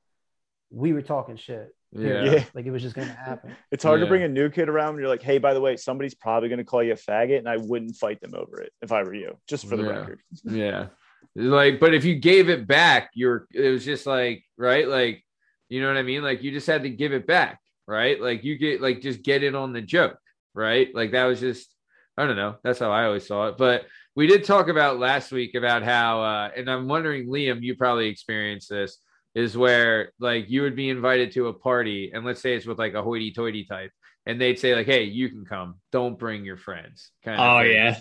we 0.71 0.93
were 0.93 1.03
talking 1.03 1.37
shit. 1.37 1.69
Yeah. 1.93 2.25
Yeah. 2.25 2.45
Like 2.55 2.67
it 2.67 2.71
was 2.71 2.83
just 2.83 2.95
gonna 2.95 3.07
happen. 3.25 3.57
It's 3.71 3.85
hard 3.85 4.01
Yeah. 4.01 4.07
to 4.07 4.09
bring 4.09 4.23
a 4.25 4.29
new 4.29 4.51
kid 4.51 4.69
around 4.69 4.95
when 4.95 5.01
you're 5.01 5.09
like, 5.09 5.23
hey, 5.23 5.39
by 5.39 5.55
the 5.55 5.61
way, 5.61 5.77
somebody's 5.77 6.15
probably 6.15 6.49
going 6.49 6.59
to 6.59 6.65
call 6.65 6.83
you 6.83 6.93
a 6.93 6.97
faggot, 6.97 7.39
and 7.39 7.49
I 7.49 7.57
wouldn't 7.57 7.97
fight 7.97 8.21
them 8.21 8.33
over 8.35 8.61
it 8.61 8.73
if 8.83 8.93
I 8.93 9.03
were 9.03 9.15
you, 9.15 9.39
just 9.49 9.67
for 9.69 9.77
the 9.77 9.85
Yeah. 9.85 9.91
record. 9.91 10.21
Yeah. 10.45 10.87
Like, 11.35 11.81
but 11.81 11.95
if 11.95 12.05
you 12.05 12.17
gave 12.17 12.49
it 12.49 12.67
back, 12.67 13.11
you're 13.15 13.47
it 13.53 13.69
was 13.71 13.85
just 13.85 14.07
like, 14.07 14.45
right? 14.57 14.87
Like, 14.89 15.23
you 15.69 15.81
know 15.83 15.89
what 15.89 15.97
I 15.99 16.03
mean? 16.03 16.23
Like 16.23 16.43
you 16.43 16.51
just 16.51 16.67
had 16.67 16.83
to 16.85 16.91
give 16.91 17.13
it 17.13 17.27
back, 17.27 17.61
right? 17.87 18.21
Like 18.21 18.43
you 18.45 18.57
get 18.59 18.81
like 18.81 19.01
just 19.03 19.23
get 19.23 19.43
it 19.43 19.55
on 19.55 19.73
the 19.73 19.83
joke, 19.83 20.19
right? 20.55 20.89
Like 20.95 21.13
that 21.13 21.25
was 21.25 21.41
just 21.41 21.69
I 22.17 22.25
don't 22.27 22.37
know. 22.37 22.57
That's 22.65 22.79
how 22.79 22.91
I 22.91 23.05
always 23.05 23.27
saw 23.27 23.49
it. 23.49 23.59
But 23.59 23.85
we 24.17 24.27
did 24.27 24.45
talk 24.45 24.69
about 24.69 24.99
last 24.99 25.31
week 25.31 25.55
about 25.55 25.83
how 25.83 26.23
uh 26.23 26.51
and 26.57 26.69
I'm 26.71 26.89
wondering, 26.89 27.29
Liam, 27.29 27.63
you 27.63 27.77
probably 27.77 28.09
experienced 28.09 28.69
this, 28.71 28.99
is 29.35 29.57
where 29.57 30.13
like 30.19 30.49
you 30.49 30.63
would 30.63 30.75
be 30.75 30.89
invited 30.89 31.33
to 31.33 31.49
a 31.49 31.53
party, 31.53 32.11
and 32.13 32.25
let's 32.25 32.41
say 32.41 32.55
it's 32.57 32.67
with 32.67 32.79
like 32.79 32.95
a 32.95 33.03
hoity 33.03 33.31
toity 33.33 33.65
type, 33.65 33.93
and 34.25 34.41
they'd 34.41 34.59
say, 34.59 34.75
like, 34.75 34.87
hey, 34.87 35.05
you 35.05 35.29
can 35.29 35.45
come, 35.45 35.77
don't 35.93 36.19
bring 36.19 36.45
your 36.45 36.57
friends. 36.57 37.11
Kind 37.25 37.39
Oh 37.41 37.59
of 37.61 37.67
yeah. 37.67 37.99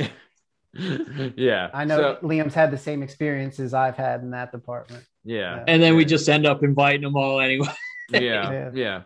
yeah. 0.00 0.08
yeah. 1.36 1.70
I 1.74 1.84
know 1.84 1.98
So- 1.98 2.18
Liam's 2.26 2.54
had 2.54 2.70
the 2.70 2.78
same 2.78 3.02
experiences 3.02 3.74
I've 3.74 3.96
had 3.96 4.22
in 4.22 4.30
that 4.30 4.52
department. 4.52 5.04
Yeah. 5.24 5.62
and 5.68 5.80
then 5.82 5.94
we 5.96 6.04
just 6.04 6.28
end 6.28 6.46
up 6.46 6.62
inviting 6.64 7.02
them 7.02 7.16
all 7.16 7.38
anyway. 7.40 7.68
yeah, 8.10 8.20
Yeah. 8.50 8.70
yeah. 8.74 9.02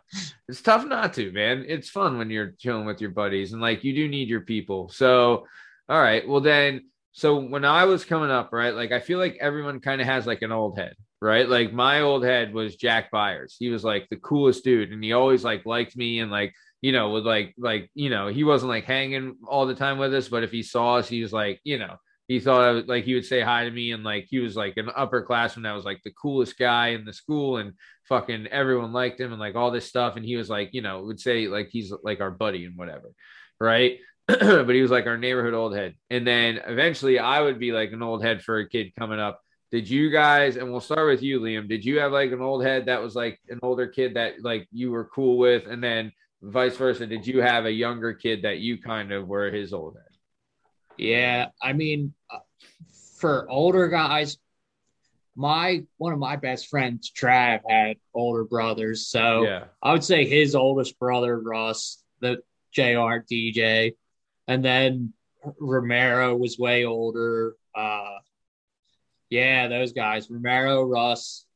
It's 0.48 0.62
tough 0.62 0.84
not 0.86 1.12
to, 1.14 1.30
man. 1.32 1.64
It's 1.68 1.90
fun 1.90 2.18
when 2.18 2.30
you're 2.30 2.52
chilling 2.58 2.86
with 2.86 3.00
your 3.00 3.10
buddies 3.10 3.52
and 3.52 3.60
like 3.60 3.84
you 3.84 3.94
do 3.94 4.08
need 4.08 4.28
your 4.28 4.40
people. 4.42 4.88
So, 4.88 5.46
all 5.88 6.00
right. 6.00 6.26
Well, 6.26 6.40
then, 6.40 6.90
so 7.12 7.36
when 7.40 7.64
I 7.64 7.84
was 7.84 8.04
coming 8.04 8.30
up, 8.30 8.52
right, 8.52 8.74
like 8.74 8.92
I 8.92 9.00
feel 9.00 9.18
like 9.18 9.38
everyone 9.40 9.80
kind 9.80 10.00
of 10.00 10.06
has 10.06 10.26
like 10.26 10.42
an 10.42 10.52
old 10.52 10.78
head, 10.78 10.94
right? 11.20 11.48
Like 11.48 11.72
my 11.72 12.00
old 12.00 12.24
head 12.24 12.52
was 12.52 12.76
Jack 12.76 13.10
Byers. 13.10 13.56
He 13.58 13.70
was 13.70 13.84
like 13.84 14.08
the 14.10 14.16
coolest 14.16 14.64
dude 14.64 14.92
and 14.92 15.02
he 15.02 15.12
always 15.12 15.44
like 15.44 15.64
liked 15.64 15.96
me 15.96 16.18
and 16.20 16.30
like, 16.30 16.52
you 16.82 16.92
know, 16.92 17.10
would 17.10 17.24
like, 17.24 17.54
like, 17.56 17.90
you 17.94 18.10
know, 18.10 18.28
he 18.28 18.44
wasn't 18.44 18.70
like 18.70 18.84
hanging 18.84 19.36
all 19.46 19.66
the 19.66 19.74
time 19.74 19.98
with 19.98 20.14
us, 20.14 20.28
but 20.28 20.42
if 20.42 20.50
he 20.50 20.62
saw 20.62 20.96
us, 20.96 21.08
he 21.08 21.22
was 21.22 21.32
like, 21.32 21.60
you 21.64 21.78
know, 21.78 21.96
he 22.28 22.40
thought 22.40 22.62
I 22.62 22.70
was 22.72 22.86
like 22.86 23.04
he 23.04 23.14
would 23.14 23.24
say 23.24 23.40
hi 23.40 23.64
to 23.64 23.70
me 23.70 23.92
and 23.92 24.02
like 24.02 24.26
he 24.28 24.40
was 24.40 24.56
like 24.56 24.76
an 24.76 24.86
upperclassman 24.86 25.62
that 25.62 25.74
was 25.74 25.84
like 25.84 26.02
the 26.02 26.12
coolest 26.12 26.58
guy 26.58 26.88
in 26.88 27.04
the 27.04 27.12
school 27.12 27.58
and 27.58 27.74
fucking 28.08 28.48
everyone 28.48 28.92
liked 28.92 29.20
him 29.20 29.32
and 29.32 29.40
like 29.40 29.54
all 29.54 29.70
this 29.70 29.86
stuff 29.86 30.16
and 30.16 30.24
he 30.24 30.36
was 30.36 30.50
like 30.50 30.70
you 30.72 30.82
know 30.82 31.02
would 31.02 31.20
say 31.20 31.46
like 31.48 31.68
he's 31.70 31.92
like 32.02 32.20
our 32.20 32.30
buddy 32.30 32.64
and 32.64 32.76
whatever 32.76 33.12
right 33.60 33.98
but 34.66 34.74
he 34.74 34.82
was 34.82 34.90
like 34.90 35.06
our 35.06 35.18
neighborhood 35.18 35.54
old 35.54 35.74
head. 35.74 35.94
And 36.10 36.26
then 36.26 36.60
eventually 36.66 37.18
i 37.18 37.40
would 37.40 37.58
be 37.58 37.72
like 37.72 37.92
an 37.92 38.02
old 38.02 38.24
head 38.24 38.42
for 38.42 38.58
a 38.58 38.68
kid 38.68 38.94
coming 38.98 39.20
up. 39.20 39.40
Did 39.70 39.88
you 39.88 40.10
guys 40.10 40.56
and 40.56 40.70
we'll 40.70 40.80
start 40.80 41.08
with 41.08 41.22
you 41.22 41.40
liam. 41.40 41.68
Did 41.68 41.84
you 41.84 42.00
have 42.00 42.12
like 42.12 42.32
an 42.32 42.40
old 42.40 42.64
head 42.64 42.86
that 42.86 43.02
was 43.02 43.14
like 43.14 43.40
an 43.48 43.60
older 43.62 43.86
kid 43.86 44.14
that 44.14 44.42
like 44.42 44.68
you 44.72 44.90
were 44.90 45.04
cool 45.04 45.38
with? 45.38 45.66
And 45.66 45.82
then 45.82 46.12
vice 46.42 46.76
versa 46.76 47.06
did 47.06 47.26
you 47.26 47.40
have 47.40 47.64
a 47.64 47.70
younger 47.70 48.12
kid 48.14 48.42
that 48.42 48.58
you 48.58 48.80
kind 48.80 49.12
of 49.12 49.26
were 49.26 49.50
his 49.50 49.72
old 49.72 49.94
head? 49.94 50.02
Yeah, 50.98 51.48
I 51.62 51.72
mean, 51.72 52.14
uh, 52.30 52.38
for 53.18 53.48
older 53.50 53.88
guys, 53.88 54.38
my 55.34 55.84
one 55.98 56.12
of 56.12 56.18
my 56.18 56.36
best 56.36 56.68
friends, 56.68 57.12
Trav, 57.14 57.60
had 57.68 57.96
older 58.14 58.44
brothers. 58.44 59.06
So 59.06 59.44
yeah. 59.44 59.64
I 59.82 59.92
would 59.92 60.04
say 60.04 60.26
his 60.26 60.54
oldest 60.54 60.98
brother, 60.98 61.38
Russ, 61.38 62.02
the 62.20 62.38
JR 62.72 63.22
DJ, 63.30 63.94
and 64.48 64.64
then 64.64 65.12
Romero 65.60 66.36
was 66.36 66.58
way 66.58 66.84
older. 66.84 67.54
Uh, 67.74 68.16
yeah, 69.30 69.68
those 69.68 69.92
guys, 69.92 70.30
Romero, 70.30 70.82
Russ, 70.84 71.46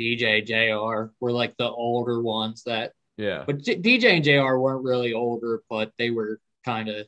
DJ, 0.00 0.44
JR, 0.44 1.12
were 1.20 1.32
like 1.32 1.56
the 1.56 1.68
older 1.68 2.20
ones 2.22 2.62
that 2.64 2.92
yeah 3.16 3.44
but 3.46 3.62
J- 3.62 3.80
DJ 3.80 4.16
and 4.16 4.24
JR 4.24 4.58
weren't 4.58 4.84
really 4.84 5.12
older, 5.14 5.62
but 5.70 5.90
they 5.98 6.10
were 6.10 6.38
kind 6.64 6.88
of, 6.88 7.06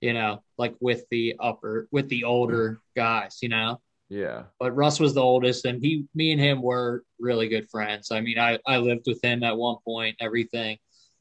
you 0.00 0.12
know, 0.12 0.42
like 0.56 0.74
with 0.80 1.04
the 1.10 1.36
upper, 1.40 1.88
with 1.90 2.08
the 2.08 2.24
older 2.24 2.80
guys, 2.96 3.38
you 3.42 3.48
know. 3.48 3.80
yeah 4.08 4.44
But 4.58 4.76
Russ 4.76 5.00
was 5.00 5.14
the 5.14 5.22
oldest, 5.22 5.64
and 5.64 5.82
he, 5.82 6.04
me 6.14 6.32
and 6.32 6.40
him 6.40 6.62
were 6.62 7.04
really 7.18 7.48
good 7.48 7.68
friends. 7.70 8.10
I 8.10 8.20
mean, 8.20 8.38
I, 8.38 8.58
I 8.66 8.78
lived 8.78 9.06
with 9.06 9.22
him 9.22 9.42
at 9.42 9.56
one 9.56 9.76
point, 9.84 10.16
everything. 10.20 10.78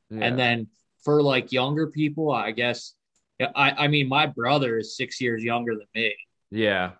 yeah 0.09 0.19
And 0.25 0.37
then 0.39 0.67
for 1.03 1.21
like 1.21 1.51
younger 1.51 1.87
people, 1.87 2.31
I 2.31 2.51
guess, 2.51 2.93
I, 3.39 3.71
I 3.71 3.87
mean, 3.87 4.09
my 4.09 4.25
brother 4.25 4.77
is 4.77 4.97
six 4.97 5.21
years 5.21 5.43
younger 5.43 5.75
than 5.75 5.87
me, 5.95 6.15
yeah 6.51 6.91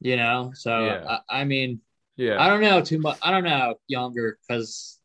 you 0.00 0.16
know. 0.16 0.52
So 0.54 0.84
Yeah. 0.84 1.18
I, 1.28 1.40
I 1.40 1.44
mean, 1.44 1.80
yeah 2.16 2.40
I 2.42 2.48
don't 2.48 2.60
know 2.60 2.80
too 2.80 2.98
much. 2.98 3.18
I 3.22 3.30
don't 3.30 3.44
know 3.44 3.76
younger 3.88 4.38
because, 4.46 4.98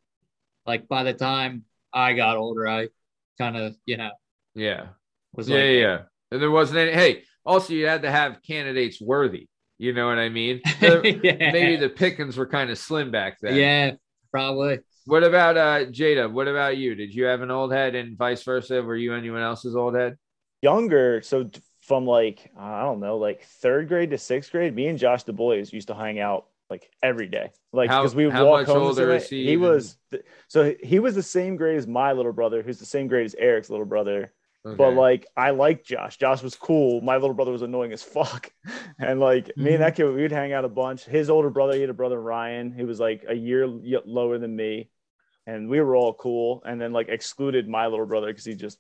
like, 0.66 0.88
by 0.88 1.04
the 1.04 1.14
time 1.14 1.66
I 1.94 2.14
got 2.14 2.38
older, 2.38 2.68
I 2.68 2.90
kind 3.38 3.58
of, 3.58 3.76
you 3.86 3.98
know, 3.98 4.12
yeah 4.56 4.88
was 5.34 5.50
yeah, 5.50 5.58
like, 5.58 5.66
yeah. 5.66 6.02
And 6.32 6.42
there 6.42 6.52
wasn't 6.52 6.80
any. 6.80 6.92
Hey, 6.92 7.24
also 7.46 7.74
you 7.74 7.88
had 7.88 8.04
to 8.04 8.12
have 8.12 8.42
candidates 8.44 9.02
worthy. 9.02 9.48
You 9.78 9.94
know 9.94 10.08
what 10.08 10.20
I 10.20 10.30
mean? 10.30 10.62
Yeah. 10.82 11.02
Maybe 11.04 11.76
the 11.76 11.90
pickings 11.90 12.38
were 12.38 12.46
kind 12.46 12.70
of 12.70 12.78
slim 12.78 13.12
back 13.12 13.38
then. 13.42 13.56
yeah, 13.56 13.92
probably. 14.30 14.80
What 15.06 15.24
about 15.24 15.58
uh 15.58 15.86
Jada? 15.86 16.32
What 16.32 16.48
about 16.48 16.78
you? 16.78 16.96
Did 16.96 17.14
you 17.14 17.26
have 17.26 17.42
an 17.42 17.50
old 17.50 17.74
head 17.74 17.96
and 17.96 18.18
vice 18.18 18.44
versa? 18.44 18.84
Were 18.84 18.96
you 18.96 19.16
anyone 19.16 19.42
else's 19.42 19.76
old 19.76 19.96
head? 19.96 20.18
Younger, 20.62 21.22
so 21.22 21.50
from 21.82 22.06
like, 22.06 22.52
I 22.58 22.82
don't 22.84 23.00
know, 23.00 23.18
like 23.18 23.44
third 23.44 23.88
grade 23.88 24.12
to 24.12 24.18
sixth 24.18 24.52
grade, 24.52 24.76
me 24.76 24.88
and 24.88 25.00
Josh 25.00 25.24
the 25.24 25.34
boys 25.34 25.74
used 25.74 25.88
to 25.88 25.96
hang 25.96 26.20
out 26.20 26.46
like 26.70 26.90
every 27.02 27.28
day. 27.28 27.52
Like, 27.74 27.90
because 28.02 28.16
we 28.16 28.26
would 28.26 28.34
how 28.34 28.46
walk 28.46 28.60
home. 28.68 28.78
he 29.30 29.46
He 29.48 29.58
was, 29.58 29.98
th- 30.12 30.24
so 30.48 30.74
he 30.84 31.00
was 31.00 31.16
the 31.16 31.24
same 31.24 31.56
grade 31.56 31.78
as 31.78 31.88
my 31.88 32.12
little 32.14 32.32
brother, 32.34 32.62
who's 32.62 32.80
the 32.80 32.86
same 32.86 33.08
grade 33.08 33.26
as 33.26 33.36
Eric's 33.36 33.70
little 33.70 33.86
brother. 33.86 34.32
But 34.64 34.92
like 34.94 35.26
I 35.36 35.50
liked 35.50 35.88
Josh. 35.88 36.18
Josh 36.18 36.44
was 36.44 36.56
cool. 36.56 37.02
My 37.02 37.16
little 37.18 37.34
brother 37.34 37.52
was 37.52 37.64
annoying 37.64 37.92
as 37.94 38.04
fuck. 38.18 38.52
And 39.00 39.20
like 39.20 39.48
me 39.48 39.52
Mm-hmm. 39.64 39.68
and 39.74 39.82
that 39.82 39.96
kid, 39.96 40.06
we 40.06 40.22
would 40.22 40.32
hang 40.32 40.54
out 40.54 40.64
a 40.66 40.70
bunch. 40.70 41.04
His 41.04 41.32
older 41.32 41.50
brother, 41.50 41.74
he 41.74 41.82
had 41.82 41.90
a 41.90 41.96
brother 41.96 42.22
Ryan, 42.22 42.72
who 42.72 42.86
was 42.86 43.00
like 43.00 43.26
a 43.28 43.34
year 43.34 43.66
lower 43.68 44.38
than 44.38 44.56
me, 44.56 44.92
and 45.48 45.68
we 45.68 45.82
were 45.82 45.96
all 45.96 46.14
cool. 46.14 46.62
And 46.64 46.80
then 46.80 46.94
like 46.94 47.10
excluded 47.10 47.68
my 47.68 47.88
little 47.88 48.06
brother 48.06 48.28
because 48.28 48.46
he 48.46 48.54
just 48.54 48.78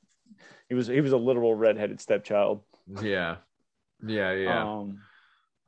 he 0.72 0.76
was 0.76 0.88
he 0.88 1.02
was 1.02 1.12
a 1.12 1.18
literal 1.18 1.54
redheaded 1.54 2.00
stepchild. 2.00 2.62
yeah, 3.02 3.36
yeah, 4.08 4.32
yeah. 4.32 4.64
Um, 4.72 5.02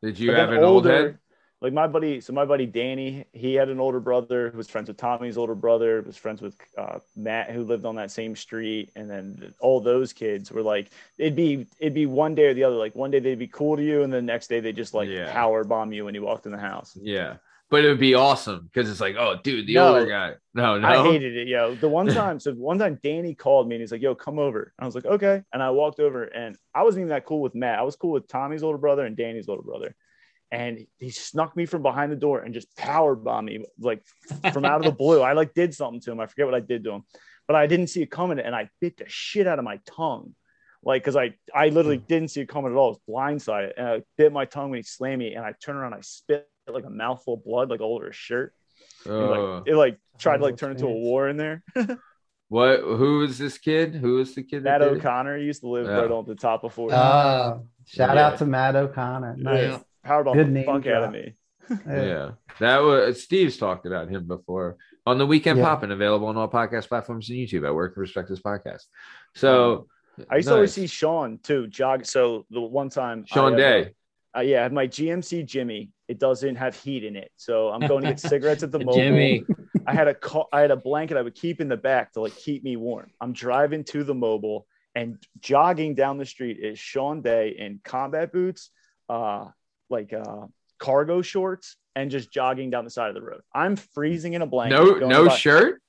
Did 0.02 0.18
you 0.18 0.32
have 0.32 0.52
an 0.52 0.60
old 0.60 0.86
older- 0.88 0.90
head? 1.10 1.18
Like 1.60 1.74
my 1.74 1.88
buddy, 1.88 2.22
so 2.22 2.32
my 2.32 2.46
buddy 2.46 2.66
Danny, 2.66 3.26
he 3.34 3.54
had 3.56 3.68
an 3.70 3.80
older 3.82 4.00
brother 4.00 4.50
who 4.50 4.58
was 4.58 4.70
friends 4.70 4.88
with 4.90 4.96
Tommy's 4.98 5.38
older 5.38 5.56
brother, 5.56 6.02
was 6.02 6.16
friends 6.18 6.42
with 6.42 6.56
uh, 6.78 7.00
Matt, 7.18 7.52
who 7.52 7.64
lived 7.64 7.84
on 7.86 7.96
that 7.96 8.12
same 8.12 8.36
street, 8.36 8.92
and 8.96 9.10
then 9.10 9.54
all 9.60 9.82
those 9.82 10.14
kids 10.14 10.52
were 10.54 10.62
like, 10.62 10.90
it'd 11.18 11.36
be 11.36 11.68
it'd 11.80 11.94
be 11.94 12.06
one 12.06 12.34
day 12.34 12.46
or 12.48 12.54
the 12.54 12.64
other. 12.64 12.76
Like 12.78 12.96
one 12.96 13.12
day 13.12 13.20
they'd 13.20 13.40
be 13.40 13.48
cool 13.48 13.76
to 13.76 13.84
you, 13.84 14.04
and 14.04 14.12
the 14.12 14.22
next 14.22 14.48
day 14.48 14.62
they 14.62 14.72
just 14.72 14.94
like 14.94 15.10
Yeah. 15.10 15.32
power 15.34 15.66
bomb 15.66 15.92
you 15.92 16.06
when 16.06 16.16
you 16.16 16.22
walked 16.22 16.46
in 16.46 16.54
the 16.54 16.58
house. 16.58 16.98
Yeah, 17.02 17.36
but 17.74 17.84
it 17.84 17.88
would 17.88 18.00
be 18.00 18.14
awesome 18.14 18.70
because 18.72 18.88
it's 18.88 19.02
like, 19.02 19.16
oh, 19.18 19.40
dude, 19.44 19.66
the 19.66 19.74
No. 19.74 19.96
older 19.96 20.06
guy. 20.06 20.36
No, 20.54 20.78
no. 20.78 20.88
I 20.88 21.02
hated 21.02 21.36
it, 21.36 21.48
yo. 21.48 21.74
The 21.74 21.90
one 21.90 22.06
time, 22.22 22.40
so 22.40 22.54
one 22.54 22.78
time 22.78 23.00
Danny 23.02 23.34
called 23.34 23.68
me 23.68 23.74
and 23.74 23.82
he's 23.82 23.92
like, 23.92 24.04
"Yo, 24.04 24.14
come 24.14 24.38
over." 24.38 24.72
And 24.78 24.84
I 24.84 24.86
was 24.86 24.94
like, 24.94 25.08
"Okay," 25.08 25.42
and 25.52 25.64
I 25.64 25.72
walked 25.72 26.00
over, 26.00 26.26
and 26.26 26.56
I 26.76 26.84
wasn't 26.84 27.02
even 27.02 27.10
that 27.10 27.26
cool 27.26 27.42
with 27.42 27.56
Matt. 27.56 27.80
I 27.80 27.82
was 27.82 27.96
cool 27.96 28.12
with 28.12 28.28
Tommy's 28.28 28.62
older 28.62 28.78
brother 28.78 29.04
and 29.04 29.18
Danny's 29.18 29.50
older 29.50 29.64
brother, 29.64 29.96
and 30.52 30.86
he 31.00 31.10
snuck 31.10 31.58
me 31.58 31.66
from 31.66 31.82
behind 31.82 32.12
the 32.12 32.16
door 32.16 32.42
and 32.42 32.54
just 32.54 32.78
power 32.78 33.16
bombed 33.16 33.48
me 33.48 33.66
like 33.80 34.04
from 34.54 34.66
out 34.66 34.82
of 34.82 34.86
the 34.86 34.92
blue. 35.04 35.22
I 35.22 35.34
like 35.34 35.56
did 35.56 35.74
something 35.74 36.02
to 36.02 36.12
him. 36.12 36.20
I 36.20 36.28
forget 36.28 36.46
what 36.46 36.54
I 36.54 36.60
did 36.60 36.84
to 36.84 36.92
him, 36.92 37.06
but 37.48 37.56
I 37.56 37.66
didn't 37.66 37.88
see 37.88 38.04
it 38.04 38.12
coming, 38.12 38.38
and 38.38 38.56
I 38.56 38.70
bit 38.82 38.98
the 38.98 39.06
shit 39.08 39.48
out 39.48 39.58
of 39.58 39.66
my 39.66 39.80
tongue. 39.88 40.36
Like, 40.84 41.04
cause 41.04 41.16
I, 41.16 41.34
I 41.56 41.70
literally 41.70 41.98
hmm. 41.98 42.06
didn't 42.08 42.28
see 42.30 42.42
it 42.42 42.50
coming 42.50 42.72
at 42.72 42.78
all. 42.78 43.00
I 43.08 43.16
was 43.16 43.40
blindsided, 43.42 43.72
and 43.78 43.88
I 43.88 44.02
bit 44.16 44.32
my 44.32 44.46
tongue 44.46 44.70
when 44.70 44.78
he 44.78 44.84
slammed 44.84 45.18
me, 45.18 45.34
and 45.34 45.44
I 45.44 45.56
turned 45.60 45.80
around, 45.80 45.96
I 45.96 46.02
spit 46.02 46.48
like 46.72 46.86
a 46.86 46.90
mouthful 46.90 47.36
of 47.36 47.44
blood, 47.44 47.70
like 47.70 47.82
all 47.82 47.96
over 47.96 48.08
his 48.08 48.16
shirt. 48.16 48.54
It, 49.06 49.10
Oh. 49.10 49.56
like, 49.66 49.68
it 49.68 49.76
like 49.76 49.98
tried 50.18 50.38
to 50.38 50.44
like 50.44 50.58
turn 50.58 50.72
into 50.72 50.88
a 50.88 50.92
war 50.92 51.28
in 51.28 51.36
there. 51.38 51.64
what? 52.48 52.80
Who 52.80 53.24
is 53.24 53.38
this 53.38 53.58
kid? 53.58 53.96
Who 53.96 54.20
is 54.20 54.34
the 54.36 54.44
kid? 54.44 54.64
Matt 54.64 54.82
did 54.82 54.94
it? 54.94 54.98
O'Connor 54.98 55.38
used 55.38 55.62
to 55.62 55.68
live 55.68 55.88
Yeah. 55.88 55.94
right 55.94 56.12
on 56.12 56.26
the 56.26 56.36
top 56.36 56.64
of 56.64 56.74
Fort. 56.74 56.94
Uh, 56.94 57.60
shout 57.86 58.16
Yeah. 58.16 58.28
out 58.28 58.38
to 58.38 58.46
Matt 58.46 58.76
O'Connor. 58.76 59.36
Nice. 59.38 59.62
Yeah. 59.72 59.80
Powerbomb 60.06 60.34
good 60.36 60.48
the 60.48 60.52
name 60.52 60.66
fuck 60.66 60.88
out 60.88 61.04
of 61.04 61.12
me. 61.12 61.34
Yeah, 61.88 62.32
that 62.60 62.80
was 62.80 63.24
Steve's 63.24 63.56
talked 63.58 63.86
about 63.86 64.10
him 64.10 64.28
before 64.28 64.76
on 65.06 65.18
the 65.18 65.26
weekend 65.26 65.60
Yeah. 65.60 65.66
popping, 65.66 65.92
available 65.92 66.28
on 66.28 66.36
all 66.36 66.50
podcast 66.50 66.90
platforms 66.90 67.30
and 67.30 67.38
YouTube 67.40 67.66
at 67.66 67.74
Work 67.74 67.94
and 67.96 68.02
Respect 68.02 68.28
This 68.28 68.42
Podcast. 68.42 68.84
So 69.36 69.88
I 70.30 70.36
used 70.38 70.50
to 70.50 70.56
always 70.56 70.74
see 70.74 70.88
Sean 70.88 71.40
too 71.42 71.68
jog. 71.68 72.06
So 72.06 72.46
the 72.50 72.60
one 72.62 72.90
time, 72.90 73.26
Sean 73.26 73.54
I, 73.54 73.58
Day. 73.58 73.82
Uh, 73.82 73.90
yeah, 74.42 74.60
I 74.60 74.64
had 74.64 74.74
my 74.74 74.88
GMC 74.88 75.46
Jimmy. 75.46 75.92
It 76.08 76.20
doesn't 76.20 76.56
have 76.56 76.76
heat 76.76 77.04
in 77.04 77.16
it, 77.16 77.32
so 77.36 77.70
I'm 77.70 77.82
going 77.88 78.04
to 78.04 78.10
get 78.10 78.20
cigarettes 78.32 78.64
at 78.64 78.72
the 78.72 78.80
Mobil. 78.80 78.96
Jimmy. 78.96 79.46
I 79.86 79.94
had 79.94 80.08
a 80.08 80.14
ca- 80.14 80.46
I 80.52 80.62
had 80.62 80.72
a 80.72 80.76
blanket 80.76 81.18
I 81.18 81.22
would 81.22 81.36
keep 81.36 81.62
in 81.62 81.68
the 81.68 81.78
back 81.78 82.14
to 82.14 82.22
like 82.22 82.36
keep 82.36 82.64
me 82.64 82.76
warm. 82.76 83.12
I'm 83.22 83.34
driving 83.34 83.84
to 83.86 84.04
the 84.04 84.14
Mobil 84.14 84.64
and 84.96 85.18
jogging 85.40 85.96
down 85.96 86.18
the 86.18 86.26
street 86.26 86.58
is 86.62 86.80
Sean 86.80 87.22
Day 87.22 87.56
in 87.58 87.80
combat 87.84 88.32
boots, 88.32 88.70
uh, 89.10 89.46
like 89.90 90.14
uh, 90.14 90.48
cargo 90.80 91.22
shorts 91.22 91.78
and 91.96 92.10
just 92.10 92.32
jogging 92.32 92.70
down 92.72 92.84
the 92.86 92.90
side 92.90 93.10
of 93.10 93.16
the 93.16 93.22
road. 93.22 93.42
I'm 93.54 93.76
freezing 93.76 94.34
in 94.34 94.42
a 94.42 94.48
blanket. 94.48 94.76
No, 94.76 95.08
no 95.08 95.26
about- 95.26 95.38
shirt. 95.38 95.82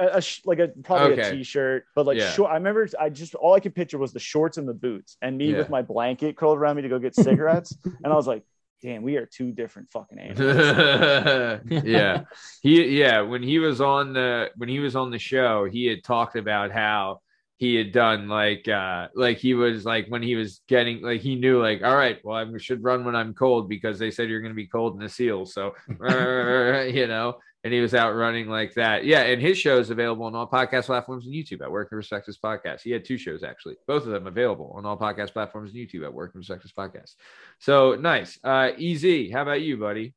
A, 0.00 0.16
a 0.18 0.20
sh- 0.22 0.40
like 0.44 0.58
a 0.58 0.68
probably 0.82 1.12
Okay. 1.12 1.28
a 1.28 1.30
t-shirt, 1.30 1.84
but 1.94 2.06
like 2.06 2.18
Yeah. 2.18 2.32
short. 2.32 2.50
I 2.50 2.54
remember 2.54 2.88
I 2.98 3.08
just 3.10 3.34
all 3.34 3.54
I 3.54 3.60
could 3.60 3.74
picture 3.74 3.98
was 3.98 4.12
the 4.12 4.18
shorts 4.20 4.56
and 4.58 4.66
the 4.68 4.74
boots, 4.74 5.16
and 5.22 5.36
me 5.38 5.50
Yeah. 5.52 5.58
with 5.58 5.70
my 5.70 5.82
blanket 5.82 6.36
curled 6.36 6.58
around 6.58 6.76
me 6.76 6.82
to 6.82 6.88
go 6.88 6.98
get 6.98 7.14
cigarettes, 7.28 7.76
and 8.02 8.12
I 8.12 8.16
was 8.16 8.26
like, 8.26 8.42
"Damn, 8.82 9.02
we 9.02 9.16
are 9.16 9.26
two 9.26 9.52
different 9.52 9.90
fucking 9.90 10.18
animals." 10.26 11.82
yeah 11.84 12.22
he 12.62 12.98
yeah 12.98 13.20
when 13.20 13.42
he 13.42 13.58
was 13.58 13.80
on 13.80 14.12
the 14.12 14.48
when 14.56 14.68
he 14.68 14.78
was 14.80 14.96
on 14.96 15.10
the 15.10 15.18
show 15.18 15.64
he 15.70 15.86
had 15.86 16.02
talked 16.02 16.36
about 16.36 16.70
how 16.72 17.20
he 17.58 17.74
had 17.74 17.92
done 17.92 18.26
like 18.26 18.66
uh 18.68 19.08
like 19.14 19.36
he 19.36 19.52
was 19.52 19.84
like 19.84 20.06
when 20.08 20.22
he 20.22 20.34
was 20.34 20.62
getting 20.66 21.02
like 21.02 21.20
he 21.20 21.34
knew 21.36 21.60
like 21.60 21.82
all 21.82 21.94
right 21.94 22.18
well 22.24 22.36
i 22.36 22.58
should 22.58 22.82
run 22.82 23.04
when 23.04 23.14
i'm 23.14 23.34
cold 23.34 23.68
because 23.68 23.98
they 23.98 24.10
said 24.10 24.30
you're 24.30 24.40
going 24.40 24.52
to 24.52 24.56
be 24.56 24.66
cold 24.66 24.94
in 24.94 25.00
the 25.00 25.08
seal 25.10 25.44
so 25.44 25.74
you 25.88 27.06
know 27.06 27.34
and 27.62 27.72
he 27.72 27.80
was 27.80 27.94
out 27.94 28.14
running 28.14 28.48
like 28.48 28.72
that 28.74 29.04
yeah 29.04 29.22
and 29.22 29.40
his 29.42 29.58
show 29.58 29.78
is 29.78 29.90
available 29.90 30.24
on 30.24 30.34
all 30.34 30.48
podcast 30.48 30.86
platforms 30.86 31.26
and 31.26 31.34
youtube 31.34 31.60
at 31.60 31.70
work 31.70 31.88
and 31.90 31.96
respect 31.98 32.28
podcast 32.42 32.80
he 32.82 32.90
had 32.90 33.04
two 33.04 33.18
shows 33.18 33.42
actually 33.42 33.76
both 33.86 34.04
of 34.04 34.10
them 34.10 34.26
available 34.26 34.72
on 34.76 34.86
all 34.86 34.96
podcast 34.96 35.32
platforms 35.32 35.72
and 35.72 35.78
youtube 35.78 36.04
at 36.04 36.12
work 36.12 36.32
and 36.34 36.40
respect 36.40 36.64
podcast 36.74 37.14
so 37.58 37.94
nice 37.94 38.38
uh 38.44 38.70
ez 38.80 39.04
how 39.32 39.42
about 39.42 39.60
you 39.60 39.76
buddy 39.76 40.14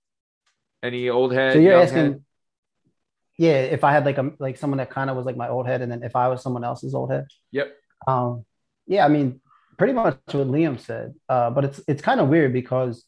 any 0.83 1.09
old 1.09 1.33
head 1.33 1.53
So 1.53 1.59
you're 1.59 1.81
asking, 1.81 1.97
head? 1.97 2.23
yeah, 3.37 3.61
if 3.61 3.83
I 3.83 3.93
had 3.93 4.05
like 4.05 4.17
a 4.17 4.31
like 4.37 4.57
someone 4.57 4.77
that 4.77 4.89
kind 4.89 5.09
of 5.09 5.15
was 5.15 5.25
like 5.25 5.37
my 5.37 5.49
old 5.49 5.65
head, 5.65 5.81
and 5.81 5.91
then 5.91 6.03
if 6.03 6.15
I 6.15 6.27
was 6.27 6.43
someone 6.43 6.63
else's 6.63 6.93
old 6.93 7.09
head. 7.11 7.25
Yep. 7.51 7.73
Um, 8.05 8.45
yeah, 8.85 9.05
I 9.05 9.07
mean, 9.07 9.39
pretty 9.77 9.93
much 9.93 10.19
what 10.31 10.47
Liam 10.47 10.79
said. 10.79 11.15
Uh, 11.29 11.49
but 11.49 11.65
it's 11.65 11.81
it's 11.87 12.01
kind 12.01 12.19
of 12.19 12.27
weird 12.27 12.51
because 12.53 13.05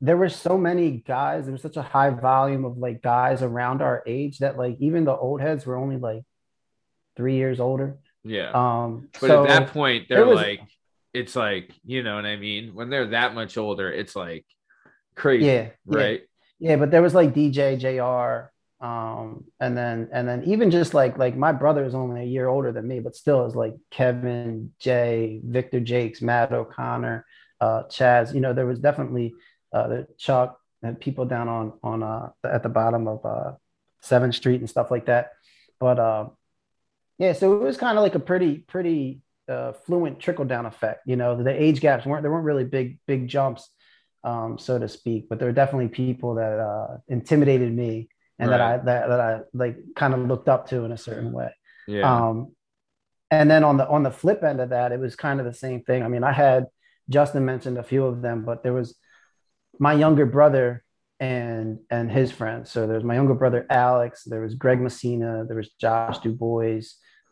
there 0.00 0.16
were 0.16 0.28
so 0.28 0.58
many 0.58 0.90
guys. 1.06 1.44
There 1.44 1.52
was 1.52 1.62
such 1.62 1.76
a 1.76 1.82
high 1.82 2.10
volume 2.10 2.64
of 2.64 2.76
like 2.78 3.02
guys 3.02 3.42
around 3.42 3.80
our 3.82 4.02
age 4.06 4.38
that 4.38 4.58
like 4.58 4.76
even 4.80 5.04
the 5.04 5.16
old 5.16 5.40
heads 5.40 5.64
were 5.64 5.76
only 5.76 5.96
like 5.96 6.22
three 7.16 7.36
years 7.36 7.60
older. 7.60 7.98
yeah 8.24 8.50
Um, 8.52 9.08
but 9.20 9.28
so 9.28 9.42
at 9.44 9.48
that 9.48 9.68
point 9.72 10.06
they're 10.08 10.26
was- 10.26 10.36
like 10.36 10.60
it's 11.12 11.36
like 11.36 11.70
you 11.84 12.02
know 12.02 12.16
what 12.16 12.26
i 12.26 12.34
mean 12.34 12.74
when 12.74 12.90
they're 12.90 13.06
that 13.06 13.36
much 13.36 13.56
older 13.56 13.88
it's 13.88 14.16
like 14.16 14.44
crazy 15.14 15.46
yeah, 15.46 15.52
yeah. 15.62 15.70
right 15.86 16.22
Yeah, 16.58 16.74
but 16.76 16.90
there 16.90 17.02
was 17.02 17.14
like 17.14 17.32
DJ 17.34 17.78
JR, 17.78 18.50
um, 18.84 19.44
and 19.60 19.76
then 19.76 20.08
and 20.12 20.26
then 20.28 20.42
even 20.44 20.70
just 20.70 20.92
like 20.94 21.18
like 21.18 21.36
my 21.36 21.52
brother 21.52 21.84
is 21.84 21.94
only 21.94 22.22
a 22.22 22.24
year 22.36 22.48
older 22.48 22.72
than 22.72 22.86
me, 22.88 22.98
but 23.00 23.14
still 23.14 23.46
is 23.46 23.54
like 23.54 23.74
Kevin, 23.90 24.72
Jay, 24.80 25.40
Victor 25.44 25.80
Jakes, 25.80 26.20
Matt 26.22 26.52
O'Connor, 26.52 27.24
uh, 27.60 27.82
Chaz. 27.84 28.34
You 28.34 28.40
know, 28.40 28.52
there 28.54 28.66
was 28.66 28.78
definitely 28.80 29.34
uh, 29.74 29.88
the 29.88 30.06
Chuck 30.18 30.58
and 30.82 30.98
people 30.98 31.24
down 31.24 31.48
on 31.48 31.72
on 31.82 32.02
uh, 32.02 32.30
at 32.44 32.62
the 32.62 32.68
bottom 32.68 33.08
of 33.08 33.24
uh, 33.26 33.52
Seventh 34.00 34.34
Street 34.34 34.60
and 34.60 34.70
stuff 34.70 34.90
like 34.90 35.06
that. 35.06 35.32
But 35.80 35.98
uh, 35.98 36.28
yeah, 37.18 37.32
so 37.32 37.54
it 37.54 37.62
was 37.62 37.76
kind 37.76 37.98
of 37.98 38.02
like 38.02 38.14
a 38.14 38.20
pretty 38.20 38.58
pretty 38.58 39.20
uh, 39.48 39.72
fluent 39.72 40.20
trickle 40.20 40.44
down 40.44 40.64
effect. 40.64 41.02
You 41.06 41.16
know, 41.16 41.42
the 41.42 41.50
age 41.50 41.80
gaps 41.80 42.06
weren't 42.06 42.22
there 42.22 42.32
weren't 42.32 42.46
really 42.46 42.64
big 42.64 42.98
big 43.06 43.28
jumps 43.28 43.68
um, 44.24 44.58
so 44.58 44.78
to 44.78 44.88
speak. 44.88 45.28
But 45.28 45.38
there 45.38 45.48
were 45.48 45.52
definitely 45.52 45.88
people 45.88 46.36
that 46.36 46.58
uh, 46.58 46.98
intimidated 47.08 47.72
me 47.72 48.08
and 48.38 48.50
that 48.50 48.60
I 48.60 48.76
that, 48.78 49.08
that 49.08 49.20
I 49.20 49.40
like 49.52 49.76
kind 49.94 50.14
of 50.14 50.20
looked 50.20 50.48
up 50.48 50.68
to 50.70 50.84
in 50.84 50.92
a 50.92 50.96
certain 50.96 51.30
way. 51.30 51.54
yeah 51.86 52.28
Um, 52.28 52.52
and 53.30 53.50
then 53.50 53.62
on 53.64 53.76
the 53.76 53.86
on 53.86 54.02
the 54.02 54.10
flip 54.10 54.42
end 54.42 54.60
of 54.60 54.70
that, 54.70 54.92
it 54.92 54.98
was 54.98 55.14
kind 55.14 55.40
of 55.40 55.46
the 55.46 55.54
same 55.54 55.82
thing. 55.82 56.02
I 56.02 56.08
mean, 56.08 56.24
I 56.24 56.32
had 56.32 56.66
Justin 57.08 57.44
mentioned 57.44 57.78
a 57.78 57.82
few 57.82 58.04
of 58.06 58.22
them, 58.22 58.44
but 58.44 58.62
there 58.62 58.72
was 58.72 58.96
my 59.78 59.92
younger 59.92 60.26
brother 60.26 60.82
and 61.20 61.78
and 61.90 62.10
his 62.10 62.30
friends. 62.32 62.70
So 62.70 62.86
there's 62.86 63.04
my 63.04 63.14
younger 63.14 63.34
brother 63.34 63.66
Alex, 63.70 64.24
there 64.24 64.40
was 64.40 64.54
Greg 64.54 64.80
Messina, 64.80 65.44
there 65.46 65.56
was 65.56 65.70
Josh 65.80 66.18
Dubois, 66.18 66.82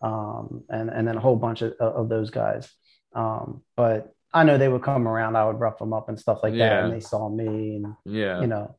um, 0.02 0.64
and 0.68 0.90
and 0.90 1.06
then 1.06 1.16
a 1.16 1.20
whole 1.20 1.36
bunch 1.36 1.62
of, 1.62 1.72
of 1.80 2.08
those 2.08 2.30
guys. 2.30 2.70
Um, 3.14 3.62
but 3.76 4.12
I 4.32 4.44
know 4.44 4.56
they 4.56 4.68
would 4.68 4.82
come 4.82 5.06
around, 5.06 5.36
I 5.36 5.44
would 5.44 5.60
rough 5.60 5.78
them 5.78 5.92
up 5.92 6.08
and 6.08 6.18
stuff 6.18 6.40
like 6.42 6.54
that, 6.54 6.84
and 6.84 6.92
they 6.92 7.00
saw 7.00 7.28
me, 7.28 7.76
and 7.76 7.94
yeah 8.06 8.40
you 8.40 8.46
know, 8.46 8.76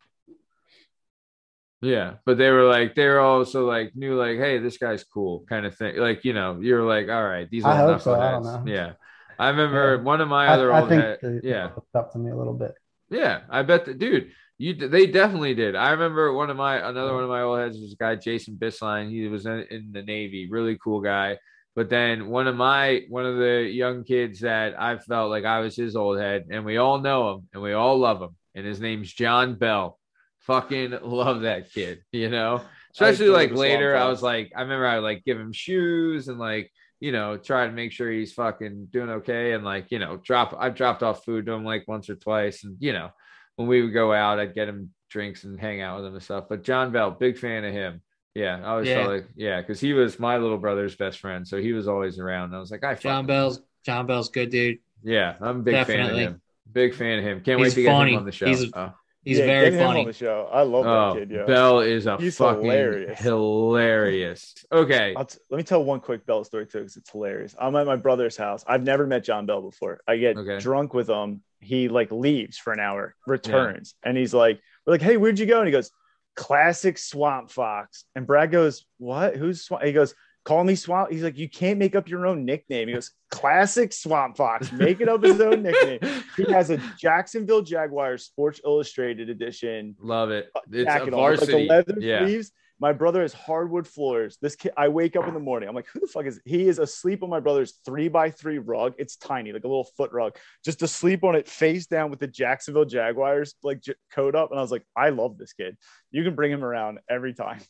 yeah 1.82 2.14
but 2.26 2.38
they 2.38 2.50
were 2.50 2.64
like 2.64 2.96
they 2.96 3.06
were 3.08 3.20
also 3.20 3.68
like 3.68 3.92
knew 3.96 4.16
like 4.16 4.38
hey 4.38 4.58
this 4.60 4.78
guy's 4.78 5.04
cool 5.04 5.44
kind 5.50 5.66
of 5.66 5.76
thing 5.76 5.98
like 5.98 6.24
you 6.24 6.34
know 6.34 6.60
you're 6.62 6.84
like 6.84 7.10
all 7.10 7.24
right 7.24 7.50
these 7.50 7.66
I 7.66 7.72
are 7.72 7.88
hope 7.88 8.02
so, 8.02 8.14
I 8.20 8.32
don't 8.32 8.44
know. 8.44 8.64
yeah 8.66 8.94
i 9.38 9.50
remember 9.50 9.98
Yeah. 9.98 10.02
one 10.02 10.22
of 10.22 10.30
my 10.30 10.48
other 10.48 10.72
I 10.72 10.80
old 10.80 10.90
think 10.90 11.02
head, 11.02 11.42
yeah 11.44 11.66
looked 11.76 11.96
up 11.96 12.14
to 12.14 12.18
me 12.20 12.32
a 12.32 12.36
little 12.36 12.54
bit. 12.54 12.74
Yeah, 13.14 13.42
I 13.50 13.62
bet 13.64 13.86
the 13.86 13.94
dude. 13.94 14.32
You 14.58 14.74
they 14.74 15.08
definitely 15.08 15.56
did. 15.56 15.76
I 15.76 15.92
remember 15.92 16.34
one 16.34 16.50
of 16.50 16.58
my 16.58 16.78
another 16.78 17.14
one 17.14 17.24
of 17.24 17.30
my 17.30 17.42
old 17.42 17.60
heads 17.60 17.78
was 17.80 17.94
a 17.94 17.96
guy 17.96 18.16
Jason 18.16 18.56
Bisline. 18.56 19.10
He 19.10 19.28
was 19.28 19.46
in, 19.46 19.66
in 19.70 19.92
the 19.92 20.02
Navy, 20.02 20.48
really 20.50 20.78
cool 20.84 21.02
guy. 21.02 21.38
But 21.76 21.90
then 21.90 22.28
one 22.28 22.48
of 22.48 22.56
my 22.56 23.04
one 23.10 23.26
of 23.26 23.38
the 23.38 23.70
young 23.72 24.04
kids 24.04 24.42
that 24.42 24.80
I 24.80 24.98
felt 24.98 25.32
like 25.32 25.46
I 25.46 25.60
was 25.60 25.76
his 25.76 25.96
old 25.96 26.20
head, 26.20 26.46
and 26.52 26.66
we 26.66 26.78
all 26.78 27.00
know 27.00 27.34
him 27.34 27.50
and 27.54 27.64
we 27.64 27.74
all 27.74 27.98
love 27.98 28.22
him, 28.22 28.36
and 28.54 28.66
his 28.66 28.80
name's 28.80 29.12
John 29.12 29.56
Bell. 29.56 30.00
Fucking 30.42 31.00
love 31.04 31.42
that 31.42 31.72
kid, 31.72 32.04
you 32.12 32.30
know. 32.30 32.62
Especially 32.92 33.30
like 33.30 33.52
later, 33.52 33.96
I 33.96 34.08
was 34.08 34.22
like, 34.22 34.52
I 34.56 34.62
remember 34.62 34.86
I 34.86 34.96
would 34.96 35.04
like 35.04 35.26
give 35.26 35.40
him 35.40 35.52
shoes 35.52 36.28
and 36.28 36.38
like 36.38 36.72
you 37.04 37.12
know, 37.12 37.36
try 37.36 37.66
to 37.68 37.74
make 37.74 37.92
sure 37.92 38.10
he's 38.10 38.32
fucking 38.32 38.88
doing 38.90 39.10
okay. 39.10 39.52
And 39.52 39.66
like, 39.66 39.92
you 39.92 40.00
know, 40.00 40.16
drop, 40.24 40.56
I've 40.58 40.74
dropped 40.74 41.04
off 41.04 41.26
food 41.26 41.46
to 41.48 41.52
him 41.52 41.66
like 41.66 41.86
once 41.86 42.10
or 42.10 42.16
twice. 42.16 42.64
And, 42.64 42.78
you 42.80 42.94
know, 42.94 43.10
when 43.58 43.68
we 43.68 43.82
would 43.82 43.92
go 43.94 44.14
out, 44.14 44.40
I'd 44.40 44.56
get 44.56 44.70
him 44.70 44.94
drinks 45.10 45.44
and 45.44 45.60
hang 45.60 45.82
out 45.82 45.98
with 45.98 46.06
him 46.08 46.14
and 46.14 46.24
stuff. 46.24 46.46
But 46.48 46.64
John 46.64 46.94
Bell, 46.94 47.12
big 47.12 47.38
fan 47.38 47.66
of 47.66 47.74
him. 47.74 48.02
Yeah. 48.36 48.62
I 48.64 48.78
was 48.78 48.88
Yeah. 48.88 49.06
like, 49.06 49.26
yeah, 49.36 49.60
because 49.60 49.82
he 49.82 49.92
was 49.92 50.18
my 50.18 50.38
little 50.38 50.58
brother's 50.58 50.96
best 50.96 51.20
friend. 51.20 51.46
So 51.46 51.58
he 51.58 51.74
was 51.74 51.90
always 51.90 52.20
around. 52.20 52.56
I 52.56 52.60
was 52.60 52.72
like, 52.72 52.86
I 52.86 52.96
John 52.96 53.20
him. 53.20 53.26
Bell's 53.28 53.60
John 53.86 54.08
Bell's 54.08 54.30
good 54.30 54.50
dude. 54.50 54.80
Yeah. 55.04 55.36
I'm 55.42 55.60
a 55.60 55.62
big 55.62 55.74
fan 55.74 55.86
Definitely. 55.98 56.24
of 56.24 56.32
him. 56.36 56.42
Big 56.72 56.96
fan 56.96 57.20
of 57.20 57.26
him. 57.26 57.42
Can't 57.42 57.60
wait 57.60 57.66
He's 57.66 57.74
to 57.74 57.84
get 57.84 58.08
him 58.08 58.18
on 58.18 58.24
the 58.26 58.32
show. 58.32 58.46
He's- 58.46 58.64
oh. 58.74 58.94
He's 59.24 59.38
Yeah, 59.40 59.46
very 59.46 59.70
get 59.72 59.74
him 59.80 59.88
on 59.88 59.94
funny. 59.94 60.06
the 60.06 60.14
show. 60.14 60.50
I 60.52 60.64
love 60.64 60.84
that 60.84 60.90
Oh, 60.90 61.14
kid. 61.18 61.32
Yeah. 61.32 61.46
Bell 61.46 61.80
is 61.80 62.06
a 62.08 62.18
He's 62.18 62.38
fucking 62.38 62.64
hilarious. 62.64 63.20
hilarious. 63.20 64.54
Okay. 64.72 65.14
T- 65.28 65.38
let 65.50 65.58
me 65.58 65.64
tell 65.64 65.84
one 65.84 66.00
quick 66.00 66.26
Bell 66.26 66.44
story 66.44 66.66
too, 66.66 66.80
because 66.80 66.98
it's 66.98 67.10
hilarious. 67.10 67.56
I'm 67.60 67.76
at 67.76 67.86
my 67.86 67.96
brother's 67.96 68.36
house. 68.38 68.64
I've 68.68 68.84
never 68.84 69.08
met 69.08 69.24
John 69.24 69.46
Bell 69.46 69.62
before. 69.62 70.02
I 70.08 70.18
get 70.18 70.38
Okay. 70.38 70.60
drunk 70.60 70.94
with 70.94 71.10
him. 71.10 71.42
He 71.62 71.88
like 71.88 72.12
leaves 72.12 72.58
for 72.58 72.74
an 72.74 72.80
hour, 72.82 73.16
returns, 73.26 73.96
and 74.04 74.18
he's 74.18 74.34
like, 74.34 74.60
"We're 74.86 74.92
like, 74.94 75.02
hey, 75.02 75.16
where'd 75.16 75.40
you 75.40 75.46
go?" 75.46 75.60
And 75.60 75.68
he 75.68 75.72
goes, 75.72 75.92
"Classic 76.36 76.98
Swamp 76.98 77.50
Fox." 77.50 78.04
And 78.16 78.28
Brad 78.28 78.52
goes, 78.52 78.86
"What? 78.98 79.38
Who's 79.38 79.62
Swamp?" 79.62 79.84
He 79.86 79.94
goes, 79.94 80.14
"Call 80.44 80.64
me 80.64 80.76
Swamp." 80.76 81.12
He's 81.12 81.24
like, 81.24 81.38
"You 81.38 81.50
can't 81.50 81.80
make 81.80 81.96
up 81.96 82.10
your 82.10 82.26
own 82.26 82.46
nickname." 82.46 82.88
He 82.88 82.94
goes, 82.94 83.12
"Classic 83.32 83.92
Swamp 83.92 84.38
Fox." 84.38 84.72
Make 84.72 85.02
it 85.02 85.10
up 85.10 85.24
his 85.24 85.40
own 85.42 85.64
nickname. 85.64 86.00
He 86.38 86.52
has 86.52 86.70
a 86.70 86.78
Jacksonville 86.98 87.62
Jaguars 87.62 88.26
Sports 88.26 88.60
Illustrated 88.66 89.30
edition 89.30 89.96
Love 90.00 90.32
it. 90.32 90.50
Uh, 90.56 90.62
it's 90.72 90.90
a 90.90 91.00
like 91.00 91.12
varsity. 91.12 91.52
the 91.52 91.68
leather 91.68 91.96
yeah. 92.00 92.26
sleeves. 92.26 92.52
My 92.80 92.92
brother 92.92 93.22
has 93.22 93.34
hardwood 93.34 93.88
floors. 93.88 94.38
This 94.42 94.56
kid, 94.56 94.74
I 94.76 94.90
wake 94.90 95.16
up 95.16 95.28
in 95.28 95.34
the 95.34 95.40
morning. 95.40 95.70
I'm 95.70 95.76
like, 95.76 95.88
who 95.94 96.00
the 96.00 96.08
fuck 96.08 96.26
is? 96.26 96.42
He 96.44 96.68
is 96.68 96.80
asleep 96.80 97.24
on 97.24 97.30
my 97.30 97.40
brother's 97.40 97.80
three 97.86 98.10
by 98.10 98.30
three 98.30 98.58
rug. 98.58 98.94
It's 98.98 99.16
tiny, 99.16 99.54
like 99.54 99.64
a 99.64 99.68
little 99.68 99.88
foot 99.96 100.12
rug, 100.12 100.36
just 100.66 100.82
asleep 100.82 101.24
on 101.24 101.36
it, 101.36 101.48
face 101.48 101.86
down 101.86 102.10
with 102.10 102.20
the 102.20 102.28
Jacksonville 102.28 102.86
Jaguars 102.86 103.56
like 103.64 103.82
j- 103.82 103.94
coat 104.12 104.36
up. 104.36 104.50
And 104.50 104.60
I 104.60 104.62
was 104.62 104.72
like, 104.72 104.86
I 104.98 105.10
love 105.10 105.38
this 105.38 105.54
kid. 105.54 105.78
You 106.12 106.24
can 106.24 106.36
bring 106.36 106.52
him 106.52 106.64
around 106.64 107.00
every 107.10 107.34
time. 107.34 107.62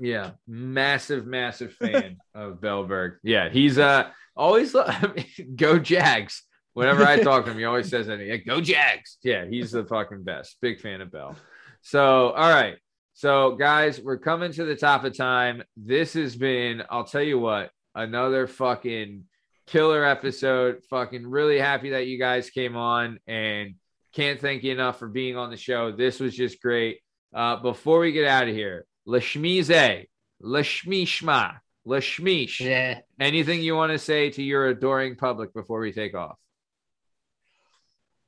Yeah, 0.00 0.30
massive, 0.46 1.26
massive 1.26 1.72
fan 1.74 2.16
of 2.34 2.60
Bellberg. 2.60 3.16
Yeah, 3.22 3.48
he's 3.48 3.78
uh 3.78 4.10
always 4.36 4.74
I 4.76 5.26
go 5.56 5.78
Jags. 5.78 6.42
Whenever 6.74 7.04
I 7.04 7.18
talk 7.22 7.44
to 7.44 7.50
him, 7.50 7.58
he 7.58 7.64
always 7.64 7.90
says 7.90 8.06
that. 8.06 8.18
Yeah, 8.18 8.36
go 8.36 8.60
Jags. 8.60 9.18
Yeah, 9.22 9.44
he's 9.44 9.72
the 9.72 9.84
fucking 9.84 10.22
best. 10.24 10.56
Big 10.62 10.80
fan 10.80 11.02
of 11.02 11.12
Bell. 11.12 11.36
So, 11.82 12.30
all 12.30 12.48
right. 12.48 12.76
So, 13.12 13.56
guys, 13.56 14.00
we're 14.00 14.16
coming 14.16 14.52
to 14.52 14.64
the 14.64 14.74
top 14.74 15.04
of 15.04 15.14
time. 15.14 15.62
This 15.76 16.14
has 16.14 16.34
been, 16.34 16.82
I'll 16.88 17.04
tell 17.04 17.22
you 17.22 17.38
what, 17.38 17.70
another 17.94 18.46
fucking 18.46 19.24
killer 19.66 20.02
episode. 20.02 20.82
Fucking 20.88 21.26
really 21.26 21.58
happy 21.58 21.90
that 21.90 22.06
you 22.06 22.18
guys 22.18 22.48
came 22.48 22.74
on 22.74 23.18
and 23.26 23.74
can't 24.14 24.40
thank 24.40 24.62
you 24.62 24.72
enough 24.72 24.98
for 24.98 25.08
being 25.08 25.36
on 25.36 25.50
the 25.50 25.58
show. 25.58 25.92
This 25.92 26.20
was 26.20 26.34
just 26.34 26.62
great. 26.62 27.00
Uh, 27.34 27.56
before 27.56 27.98
we 27.98 28.12
get 28.12 28.26
out 28.26 28.48
of 28.48 28.54
here, 28.54 28.86
Lashmize, 29.06 30.06
Lashmishma, 30.42 31.58
Lashmish. 31.86 32.60
Yeah. 32.60 33.00
Anything 33.20 33.62
you 33.62 33.74
want 33.74 33.92
to 33.92 33.98
say 33.98 34.30
to 34.30 34.42
your 34.42 34.68
adoring 34.68 35.16
public 35.16 35.52
before 35.52 35.80
we 35.80 35.92
take 35.92 36.14
off? 36.14 36.38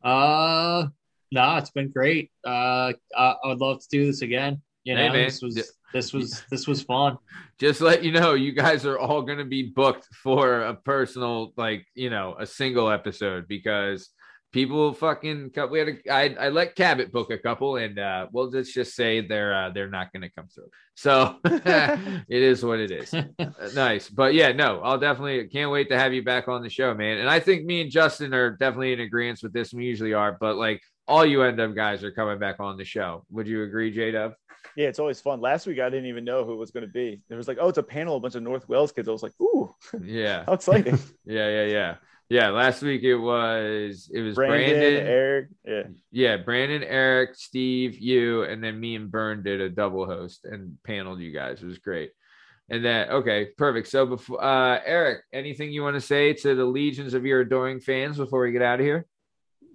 Uh 0.03 0.89
no, 1.33 1.57
it's 1.57 1.71
been 1.71 1.91
great. 1.91 2.31
Uh 2.47 2.93
I, 3.17 3.35
I 3.45 3.49
would 3.49 3.61
love 3.61 3.81
to 3.81 3.89
do 3.91 4.07
this 4.07 4.23
again. 4.23 4.61
You 4.85 4.95
know, 4.97 5.11
Hey, 5.11 5.25
this 5.25 5.41
was 5.41 5.73
this 5.95 6.13
was 6.13 6.43
this 6.51 6.67
was 6.67 6.83
fun. 6.83 7.17
Just 7.59 7.81
let 7.81 8.05
you 8.05 8.13
know, 8.13 8.35
you 8.35 8.53
guys 8.53 8.85
are 8.85 8.99
all 8.99 9.23
going 9.23 9.39
to 9.39 9.45
be 9.45 9.63
booked 9.63 10.07
for 10.13 10.61
a 10.63 10.75
personal, 10.75 11.55
like, 11.57 11.87
you 11.95 12.11
know, 12.11 12.37
a 12.39 12.45
single 12.45 12.91
episode 12.91 13.47
because 13.49 14.11
people 14.55 14.94
fucking 14.94 15.51
cut. 15.51 15.68
We 15.68 15.81
had 15.81 15.89
a, 15.89 16.12
I, 16.12 16.47
I 16.47 16.48
let 16.48 16.76
Cabot 16.76 17.10
book 17.10 17.32
a 17.32 17.39
couple, 17.39 17.76
and 17.76 17.98
uh, 17.98 18.28
well, 18.31 18.48
let's 18.48 18.72
just 18.72 18.94
say 18.94 19.20
they're 19.20 19.52
uh, 19.52 19.70
they're 19.70 19.90
not 19.90 20.12
going 20.12 20.22
to 20.22 20.31
come 20.31 20.47
through. 20.47 20.70
So 20.94 21.39
it 21.44 22.24
is 22.43 22.64
what 22.64 22.78
it 22.78 22.90
is. 22.93 23.12
Nice, 23.74 24.09
but 24.09 24.35
yeah, 24.35 24.52
no, 24.52 24.81
I'll 24.81 24.98
definitely 24.98 25.48
can't 25.48 25.72
wait 25.72 25.89
to 25.89 25.98
have 25.98 26.12
you 26.12 26.22
back 26.22 26.47
on 26.47 26.62
the 26.62 26.70
show, 26.70 26.94
man. 26.94 27.18
And 27.18 27.28
I 27.28 27.40
think 27.40 27.64
me 27.64 27.81
and 27.81 27.90
Justin 27.90 28.32
are 28.32 28.51
definitely 28.51 28.93
in 28.93 29.01
agreement 29.01 29.40
with 29.43 29.52
this. 29.52 29.72
We 29.74 29.85
usually 29.85 30.14
are, 30.14 30.36
but 30.40 30.56
like 30.56 30.81
all 31.09 31.26
you 31.26 31.43
end 31.43 31.60
up 31.60 31.74
guys 31.74 32.05
are 32.05 32.12
coming 32.12 32.39
back 32.39 32.60
on 32.60 32.76
the 32.76 32.85
show. 32.85 33.24
Would 33.31 33.48
you 33.48 33.64
agree, 33.64 33.90
J 33.90 34.12
Dub? 34.12 34.35
Yeah, 34.76 34.89
it's 34.89 34.98
always 35.01 35.20
fun. 35.20 35.40
Last 35.40 35.66
week 35.66 35.81
I 35.81 35.90
didn't 35.90 36.06
even 36.06 36.24
know 36.24 36.44
who 36.44 36.52
it 36.52 36.59
was 36.59 36.70
going 36.70 36.86
to 36.86 36.93
be. 36.93 37.20
There 37.28 37.39
was 37.39 37.48
like, 37.48 37.59
oh, 37.60 37.68
it's 37.68 37.78
a 37.78 37.82
panel, 37.82 38.16
a 38.16 38.20
bunch 38.20 38.36
of 38.36 38.43
North 38.43 38.68
Wales 38.68 38.93
kids. 38.93 39.09
I 39.09 39.12
was 39.12 39.22
like, 39.22 39.35
ooh, 39.40 39.74
Yeah, 40.01 40.44
how 40.47 40.52
exciting! 40.52 40.98
yeah, 41.24 41.48
yeah, 41.48 41.64
yeah. 41.64 41.94
Yeah, 42.31 42.51
last 42.51 42.83
week 42.83 43.03
it 43.03 43.17
was 43.17 44.11
it 44.13 44.23
was 44.23 44.35
Brandon, 44.35 44.81
Brandon, 44.81 45.07
Eric, 45.07 45.49
yeah, 45.65 45.83
yeah, 46.11 46.37
Brandon, 46.39 46.83
Eric, 46.83 47.35
Steve, 47.35 47.99
you, 47.99 48.45
and 48.45 48.65
then 48.65 48.81
me 48.81 48.97
and 48.97 49.11
Burn 49.11 49.43
did 49.43 49.61
a 49.61 49.69
double 49.69 50.07
host 50.07 50.45
and 50.45 50.79
paneled 50.85 51.21
you 51.21 51.33
guys. 51.33 51.63
It 51.63 51.67
was 51.67 51.79
great. 51.79 52.13
And 52.71 52.83
then 52.83 53.11
okay, 53.11 53.49
perfect. 53.59 53.89
So 53.89 54.07
before 54.07 54.43
uh 54.43 54.81
Eric, 54.87 55.25
anything 55.35 55.71
you 55.71 55.83
want 55.83 55.97
to 55.97 56.01
say 56.01 56.33
to 56.33 56.55
the 56.55 56.65
legions 56.65 57.13
of 57.13 57.27
your 57.27 57.41
adoring 57.41 57.81
fans 57.81 58.17
before 58.17 58.43
we 58.43 58.53
get 58.53 58.63
out 58.63 58.81
of 58.81 58.87
here? 58.87 59.07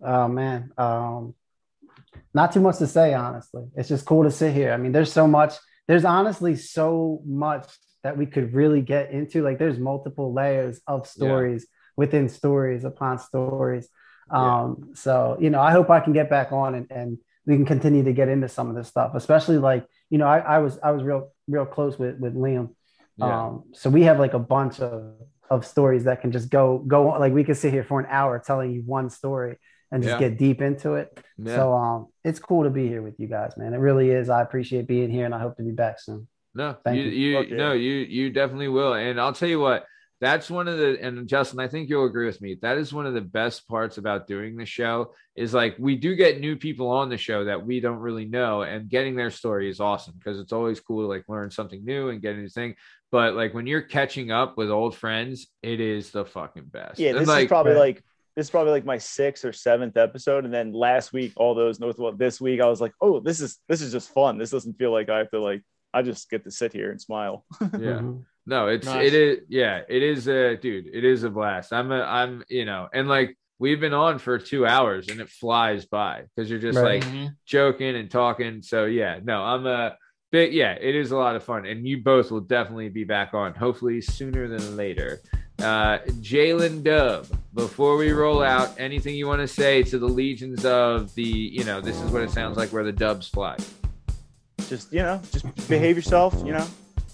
Oh 0.04 0.28
man, 0.28 0.72
um, 0.76 1.36
not 2.34 2.52
too 2.52 2.62
much 2.62 2.80
to 2.80 2.88
say. 2.88 3.14
Honestly, 3.14 3.66
it's 3.76 3.90
just 3.90 4.06
cool 4.06 4.24
to 4.24 4.32
sit 4.32 4.56
here. 4.56 4.72
I 4.72 4.78
mean, 4.78 4.92
there's 4.92 5.14
so 5.14 5.28
much. 5.28 5.54
There's 5.88 6.06
honestly 6.06 6.56
so 6.56 7.22
much 7.26 7.72
that 8.04 8.18
we 8.18 8.26
could 8.26 8.54
really 8.54 8.82
get 8.82 9.12
into. 9.12 9.44
Like, 9.44 9.60
there's 9.60 9.78
multiple 9.78 10.34
layers 10.34 10.82
of 10.88 11.06
stories 11.06 11.68
within 12.00 12.26
stories 12.30 12.84
upon 12.92 13.14
stories. 13.30 13.86
Um, 14.32 14.92
so 14.94 15.38
you 15.44 15.50
know, 15.54 15.62
I 15.70 15.72
hope 15.78 15.88
I 15.90 16.00
can 16.06 16.14
get 16.14 16.30
back 16.30 16.52
on 16.52 16.70
and, 16.78 16.88
and 17.00 17.10
we 17.46 17.56
can 17.58 17.66
continue 17.66 18.04
to 18.10 18.14
get 18.20 18.28
into 18.30 18.48
some 18.48 18.68
of 18.72 18.76
this 18.76 18.88
stuff, 18.88 19.12
especially 19.16 19.58
like 19.58 19.84
you 20.12 20.18
know, 20.20 20.28
I, 20.36 20.40
I 20.56 20.58
was 20.60 20.74
I 20.88 20.92
was 20.96 21.02
real 21.04 21.22
real 21.48 21.66
close 21.76 21.96
with 22.02 22.16
with 22.24 22.36
Liam. 22.36 22.68
Yeah. 23.18 23.46
Um, 23.48 23.64
so 23.74 23.90
we 23.90 24.02
have 24.10 24.18
like 24.26 24.34
a 24.42 24.44
bunch 24.56 24.80
of 24.80 25.16
of 25.50 25.66
stories 25.66 26.04
that 26.08 26.22
can 26.22 26.32
just 26.32 26.50
go 26.50 26.64
go 26.96 27.00
on. 27.12 27.20
Like 27.20 27.34
we 27.34 27.44
could 27.44 27.58
sit 27.58 27.74
here 27.74 27.84
for 27.84 28.00
an 28.00 28.08
hour 28.10 28.34
telling 28.50 28.70
you 28.76 28.82
one 29.00 29.10
story 29.10 29.58
and 29.92 30.04
just 30.04 30.14
Yeah. 30.20 30.30
get 30.30 30.38
deep 30.46 30.62
into 30.62 30.94
it. 31.02 31.08
Yeah. 31.38 31.56
So 31.58 31.74
um, 31.74 32.08
it's 32.24 32.40
cool 32.40 32.64
to 32.64 32.70
be 32.70 32.88
here 32.94 33.02
with 33.08 33.18
you 33.22 33.28
guys, 33.28 33.58
man. 33.58 33.74
It 33.74 33.82
really 33.90 34.10
is. 34.20 34.30
I 34.30 34.42
appreciate 34.48 34.88
being 34.88 35.10
here, 35.18 35.26
and 35.26 35.34
I 35.34 35.40
hope 35.46 35.58
to 35.58 35.64
be 35.64 35.72
back 35.72 36.00
soon. 36.00 36.28
No, 36.54 36.76
Thank 36.84 36.98
you, 36.98 37.04
you. 37.04 37.40
you, 37.42 37.58
no, 37.58 37.72
you, 37.74 37.94
you 38.18 38.26
definitely 38.32 38.70
will. 38.70 38.94
And 38.94 39.20
I'll 39.22 39.34
tell 39.34 39.50
you 39.50 39.60
what, 39.60 39.86
that's 40.22 40.50
one 40.50 40.68
of 40.68 40.78
the, 40.78 40.98
and 41.02 41.28
Justin, 41.28 41.60
I 41.60 41.68
think 41.68 41.90
you'll 41.90 42.06
agree 42.06 42.26
with 42.26 42.41
me. 42.41 42.58
That 42.62 42.78
is 42.78 42.91
one 42.91 43.06
of 43.06 43.14
the 43.14 43.22
best 43.22 43.68
parts 43.70 43.98
about 43.98 44.28
doing 44.28 44.58
the 44.58 44.66
show 44.66 45.14
is 45.36 45.54
like 45.54 45.76
we 45.80 45.96
do 45.96 46.16
get 46.16 46.41
new 46.41 46.58
people 46.58 46.90
on 46.90 47.10
the 47.10 47.18
show 47.18 47.46
that 47.46 47.66
we 47.66 47.80
don't 47.80 48.00
really 48.00 48.26
know, 48.26 48.64
and 48.64 48.90
getting 48.90 49.16
their 49.16 49.32
story 49.32 49.70
is 49.70 49.80
awesome 49.80 50.16
because 50.18 50.40
it's 50.40 50.52
always 50.52 50.80
cool 50.82 51.04
to 51.04 51.08
like 51.08 51.24
learn 51.30 51.50
something 51.50 51.86
new 51.86 52.10
and 52.10 52.22
get 52.22 52.36
a 52.36 52.38
new 52.38 52.50
thing. 52.50 52.76
But 53.12 53.36
like 53.36 53.54
when 53.54 53.66
you're 53.66 53.82
catching 53.82 54.30
up 54.30 54.58
with 54.58 54.70
old 54.70 54.96
friends, 54.96 55.48
it 55.64 55.80
is 55.80 56.12
the 56.12 56.26
fucking 56.26 56.66
best. 56.66 57.00
yeah. 57.00 57.12
And, 57.12 57.20
This 57.20 57.28
like, 57.28 57.46
is 57.46 57.48
probably 57.48 57.72
right. 57.74 57.80
like 57.80 58.04
this 58.36 58.48
is 58.48 58.52
probably 58.52 58.72
like 58.72 58.86
my 58.86 58.98
sixth 58.98 59.46
or 59.46 59.54
seventh 59.54 59.96
episode, 59.98 60.44
and 60.44 60.54
then 60.54 60.74
last 60.74 61.14
week 61.14 61.34
all 61.38 61.56
those 61.56 61.80
North 61.80 61.98
Wales. 61.98 62.18
This 62.18 62.41
week 62.41 62.62
I 62.62 62.68
was 62.68 62.82
like, 62.82 62.94
oh, 63.02 63.22
this 63.22 63.40
is 63.40 63.60
this 63.70 63.82
is 63.82 63.91
just 63.94 64.14
fun. 64.14 64.38
This 64.38 64.52
doesn't 64.52 64.78
feel 64.78 64.91
like 64.91 65.10
I 65.10 65.20
have 65.20 65.32
to 65.32 65.40
like. 65.40 65.64
I 65.94 66.04
just 66.04 66.30
get 66.30 66.44
to 66.44 66.52
sit 66.52 66.72
here 66.72 66.91
and 66.91 67.02
smile. 67.02 67.46
yeah. 67.62 67.68
Mm-hmm. 67.68 68.18
No, 68.50 68.68
it's 68.68 68.86
Nice. 68.88 69.08
it 69.08 69.14
is 69.14 69.38
yeah, 69.48 69.82
it 69.88 70.02
is 70.04 70.28
a 70.28 70.58
dude, 70.58 70.88
it 70.92 71.04
is 71.06 71.24
a 71.24 71.30
blast. 71.30 71.72
I'm 71.72 71.92
a 71.92 72.02
I'm 72.02 72.44
you 72.50 72.66
know, 72.66 72.90
and 72.94 73.08
like 73.08 73.38
we've 73.60 73.80
been 73.80 73.94
on 73.94 74.18
for 74.20 74.38
two 74.40 74.66
hours 74.66 75.08
and 75.10 75.20
it 75.22 75.30
flies 75.30 75.86
by 75.86 76.24
because 76.36 76.50
you're 76.50 76.60
just 76.60 76.80
Right. 76.80 77.04
like 77.04 77.14
Mhm. 77.14 77.36
joking 77.46 77.96
and 77.96 78.10
talking. 78.10 78.62
So 78.62 78.86
yeah, 78.86 79.20
no, 79.24 79.42
I'm 79.44 79.66
a 79.68 79.96
bit 80.32 80.52
yeah, 80.52 80.74
it 80.74 80.96
is 80.96 81.12
a 81.12 81.18
lot 81.18 81.36
of 81.36 81.44
fun. 81.44 81.66
And 81.66 81.88
you 81.88 82.02
both 82.02 82.32
will 82.32 82.42
definitely 82.42 82.90
be 82.90 83.04
back 83.04 83.34
on, 83.34 83.54
hopefully 83.54 84.02
sooner 84.02 84.48
than 84.48 84.76
later. 84.76 85.20
Uh 85.62 86.00
Jalen 86.22 86.84
Dub, 86.84 87.28
before 87.54 87.98
we 87.98 88.12
roll 88.14 88.42
out, 88.42 88.70
anything 88.80 89.14
you 89.16 89.28
want 89.28 89.42
to 89.42 89.48
say 89.48 89.84
to 89.84 90.00
the 90.00 90.08
legions 90.08 90.66
of 90.66 91.14
the, 91.16 91.22
you 91.58 91.64
know, 91.66 91.82
this 91.82 92.00
is 92.02 92.10
what 92.12 92.22
it 92.24 92.32
sounds 92.32 92.58
like 92.58 92.70
where 92.72 92.84
the 92.86 92.94
dubs 92.94 93.28
fly. 93.28 93.58
just 94.70 94.92
you 94.94 95.00
know, 95.02 95.20
just 95.32 95.46
behave 95.68 95.96
yourself. 95.96 96.34
You 96.46 96.54
know, 96.54 96.68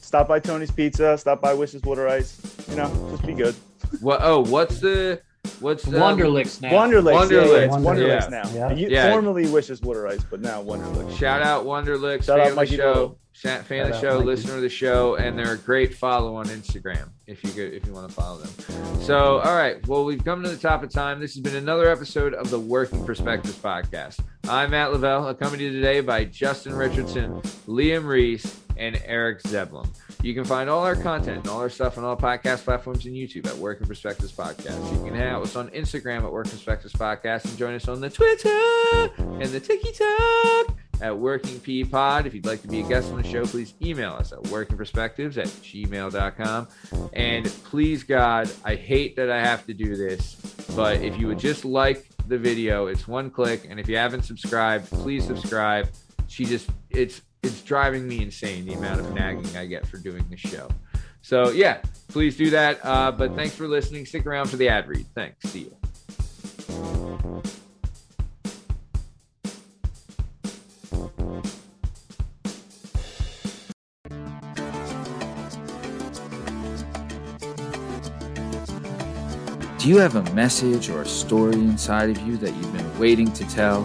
stop 0.05 0.27
by 0.27 0.39
Tony's 0.39 0.71
Pizza. 0.71 1.17
Stop 1.17 1.41
by 1.41 1.53
Wishes 1.53 1.81
Water 1.83 2.07
Ice. 2.07 2.39
You 2.69 2.75
know, 2.75 2.89
just 3.11 3.25
be 3.25 3.33
good. 3.33 3.55
What 4.01 4.19
oh, 4.23 4.41
what's 4.41 4.79
the 4.79 5.21
what's 5.59 5.83
the 5.83 5.97
Wonderlicks 5.97 6.61
now. 6.61 6.71
Wonderlicks, 6.71 7.29
Wonderlicks, 7.29 7.31
yeah, 7.31 7.59
yeah, 7.61 7.67
Wonderlicks, 7.67 8.27
Wonderlicks 8.27 8.29
now. 8.31 8.49
yeah. 8.53 8.73
You- 8.73 8.87
Yeah. 8.89 9.11
Formerly 9.11 9.47
Wishes 9.47 9.81
Water 9.81 10.07
Ice, 10.07 10.23
but 10.29 10.41
now 10.41 10.61
Wonderlicks. 10.63 11.17
Shout 11.17 11.41
out 11.41 11.65
Wonderlicks, 11.65 12.23
Shout 12.23 12.37
fan 12.37 12.39
out 12.39 12.47
of 12.47 12.49
the 12.51 12.55
Mikey 12.55 12.75
show, 12.77 12.93
Doyle. 12.93 13.19
Sha- 13.33 13.61
fan 13.63 13.85
of 13.87 13.91
the 13.93 14.01
show, 14.01 14.15
Mikey. 14.15 14.25
listener 14.25 14.55
of 14.55 14.61
the 14.61 14.69
show, 14.69 15.15
and 15.15 15.37
they're 15.37 15.53
a 15.53 15.57
great 15.57 15.93
follow 15.93 16.35
on 16.35 16.45
Instagram 16.47 17.09
if 17.27 17.43
you 17.43 17.51
could, 17.51 17.73
if 17.73 17.85
you 17.85 17.93
want 17.93 18.07
to 18.09 18.13
follow 18.15 18.37
them. 18.39 19.01
So, 19.01 19.39
all 19.39 19.55
right, 19.55 19.85
well, 19.87 20.03
we've 20.03 20.23
come 20.23 20.41
to 20.43 20.49
the 20.49 20.57
top 20.57 20.83
of 20.83 20.89
time. 20.91 21.19
This 21.19 21.35
has 21.35 21.43
been 21.43 21.55
another 21.55 21.89
episode 21.91 22.33
of 22.33 22.49
the 22.49 22.59
Working 22.59 23.05
Perspectives 23.05 23.55
podcast. 23.57 24.19
I'm 24.49 24.71
Matt 24.71 24.93
Lavelle, 24.93 25.27
accompanied 25.27 25.71
today 25.71 25.99
by 26.01 26.25
Justin 26.25 26.73
Richardson, 26.75 27.41
Liam 27.67 28.05
Reese, 28.05 28.61
and 28.77 29.01
Eric 29.05 29.43
Zeblum. 29.43 29.87
You 30.21 30.33
can 30.33 30.45
find 30.45 30.69
all 30.69 30.83
our 30.83 30.95
content 30.95 31.39
and 31.39 31.47
all 31.47 31.59
our 31.59 31.69
stuff 31.69 31.97
on 31.97 32.03
all 32.03 32.17
podcast 32.17 32.63
platforms 32.63 33.05
and 33.05 33.15
YouTube 33.15 33.47
at 33.47 33.55
Working 33.55 33.87
Perspectives 33.87 34.31
Podcast. 34.31 34.91
You 34.91 35.05
can 35.05 35.15
hang 35.15 35.29
out 35.29 35.41
with 35.41 35.51
us 35.51 35.55
on 35.55 35.69
Instagram 35.69 36.23
at 36.23 36.31
Working 36.31 36.51
Perspectives 36.51 36.93
Podcast 36.93 37.45
and 37.45 37.57
join 37.57 37.73
us 37.75 37.87
on 37.87 38.01
the 38.01 38.09
Twitter 38.09 39.09
and 39.19 39.45
the 39.45 39.59
TikTok 39.59 40.75
at 41.01 41.17
Working 41.17 41.59
P 41.59 41.83
Pod. 41.83 42.25
If 42.25 42.33
you'd 42.33 42.45
like 42.45 42.61
to 42.61 42.67
be 42.67 42.81
a 42.81 42.87
guest 42.87 43.11
on 43.11 43.21
the 43.21 43.27
show, 43.27 43.45
please 43.45 43.73
email 43.81 44.13
us 44.13 44.31
at 44.31 44.39
workingperspectives 44.43 45.37
at 45.37 45.47
gmail.com. 45.47 46.67
And 47.13 47.45
please, 47.65 48.03
God, 48.03 48.49
I 48.63 48.75
hate 48.75 49.15
that 49.17 49.29
I 49.29 49.39
have 49.39 49.65
to 49.67 49.73
do 49.73 49.95
this, 49.95 50.35
but 50.75 51.01
if 51.01 51.17
you 51.17 51.27
would 51.27 51.39
just 51.39 51.65
like 51.65 52.07
the 52.27 52.37
video, 52.37 52.87
it's 52.87 53.07
one 53.07 53.29
click. 53.29 53.67
And 53.69 53.79
if 53.79 53.87
you 53.87 53.97
haven't 53.97 54.23
subscribed, 54.23 54.89
please 54.89 55.25
subscribe. 55.25 55.89
She 56.27 56.45
just, 56.45 56.69
it's, 56.89 57.21
it's 57.45 57.61
driving 57.61 58.07
me 58.07 58.21
insane 58.21 58.65
the 58.65 58.73
amount 58.73 58.99
of 58.99 59.13
nagging 59.13 59.55
I 59.55 59.65
get 59.65 59.85
for 59.87 59.97
doing 59.97 60.25
the 60.29 60.37
show. 60.37 60.67
So, 61.21 61.49
yeah, 61.49 61.81
please 62.07 62.35
do 62.35 62.49
that. 62.49 62.79
Uh, 62.83 63.11
but 63.11 63.35
thanks 63.35 63.55
for 63.55 63.67
listening. 63.67 64.05
Stick 64.05 64.25
around 64.25 64.47
for 64.47 64.57
the 64.57 64.67
ad 64.67 64.87
read. 64.87 65.05
Thanks. 65.15 65.49
See 65.49 65.59
you. 65.59 65.77
Do 79.79 79.91
you 79.91 79.97
have 79.97 80.15
a 80.15 80.23
message 80.33 80.89
or 80.89 81.03
a 81.03 81.05
story 81.05 81.53
inside 81.53 82.09
of 82.09 82.19
you 82.27 82.37
that 82.37 82.55
you've 82.55 82.73
been 82.73 82.99
waiting 82.99 83.31
to 83.33 83.47
tell? 83.49 83.83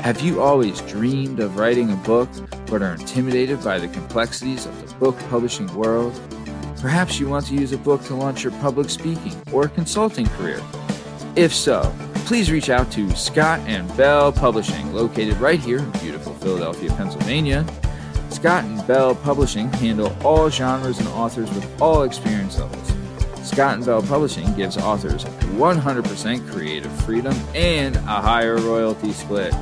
Have 0.00 0.20
you 0.20 0.42
always 0.42 0.80
dreamed 0.82 1.40
of 1.40 1.56
writing 1.56 1.90
a 1.90 1.96
book 1.96 2.28
but 2.72 2.80
are 2.80 2.94
intimidated 2.94 3.62
by 3.62 3.78
the 3.78 3.86
complexities 3.88 4.64
of 4.64 4.88
the 4.88 4.94
book 4.94 5.14
publishing 5.28 5.72
world? 5.74 6.18
Perhaps 6.80 7.20
you 7.20 7.28
want 7.28 7.44
to 7.46 7.54
use 7.54 7.70
a 7.72 7.78
book 7.78 8.02
to 8.04 8.14
launch 8.14 8.42
your 8.42 8.52
public 8.60 8.88
speaking 8.88 9.34
or 9.52 9.68
consulting 9.68 10.26
career. 10.26 10.60
If 11.36 11.54
so, 11.54 11.94
please 12.24 12.50
reach 12.50 12.70
out 12.70 12.90
to 12.92 13.14
Scott 13.14 13.60
and 13.66 13.94
Bell 13.94 14.32
Publishing, 14.32 14.90
located 14.94 15.36
right 15.36 15.60
here 15.60 15.80
in 15.80 15.90
beautiful 15.90 16.32
Philadelphia, 16.36 16.90
Pennsylvania. 16.94 17.66
Scott 18.30 18.64
and 18.64 18.84
Bell 18.86 19.14
Publishing 19.16 19.68
handle 19.74 20.10
all 20.24 20.48
genres 20.48 20.98
and 20.98 21.08
authors 21.08 21.52
with 21.52 21.82
all 21.82 22.04
experience 22.04 22.58
levels. 22.58 22.92
Scott 23.46 23.74
and 23.74 23.84
Bell 23.84 24.00
Publishing 24.00 24.50
gives 24.54 24.78
authors 24.78 25.24
100% 25.24 26.50
creative 26.50 26.92
freedom 27.02 27.36
and 27.54 27.96
a 27.96 28.00
higher 28.00 28.56
royalty 28.56 29.12
split. 29.12 29.52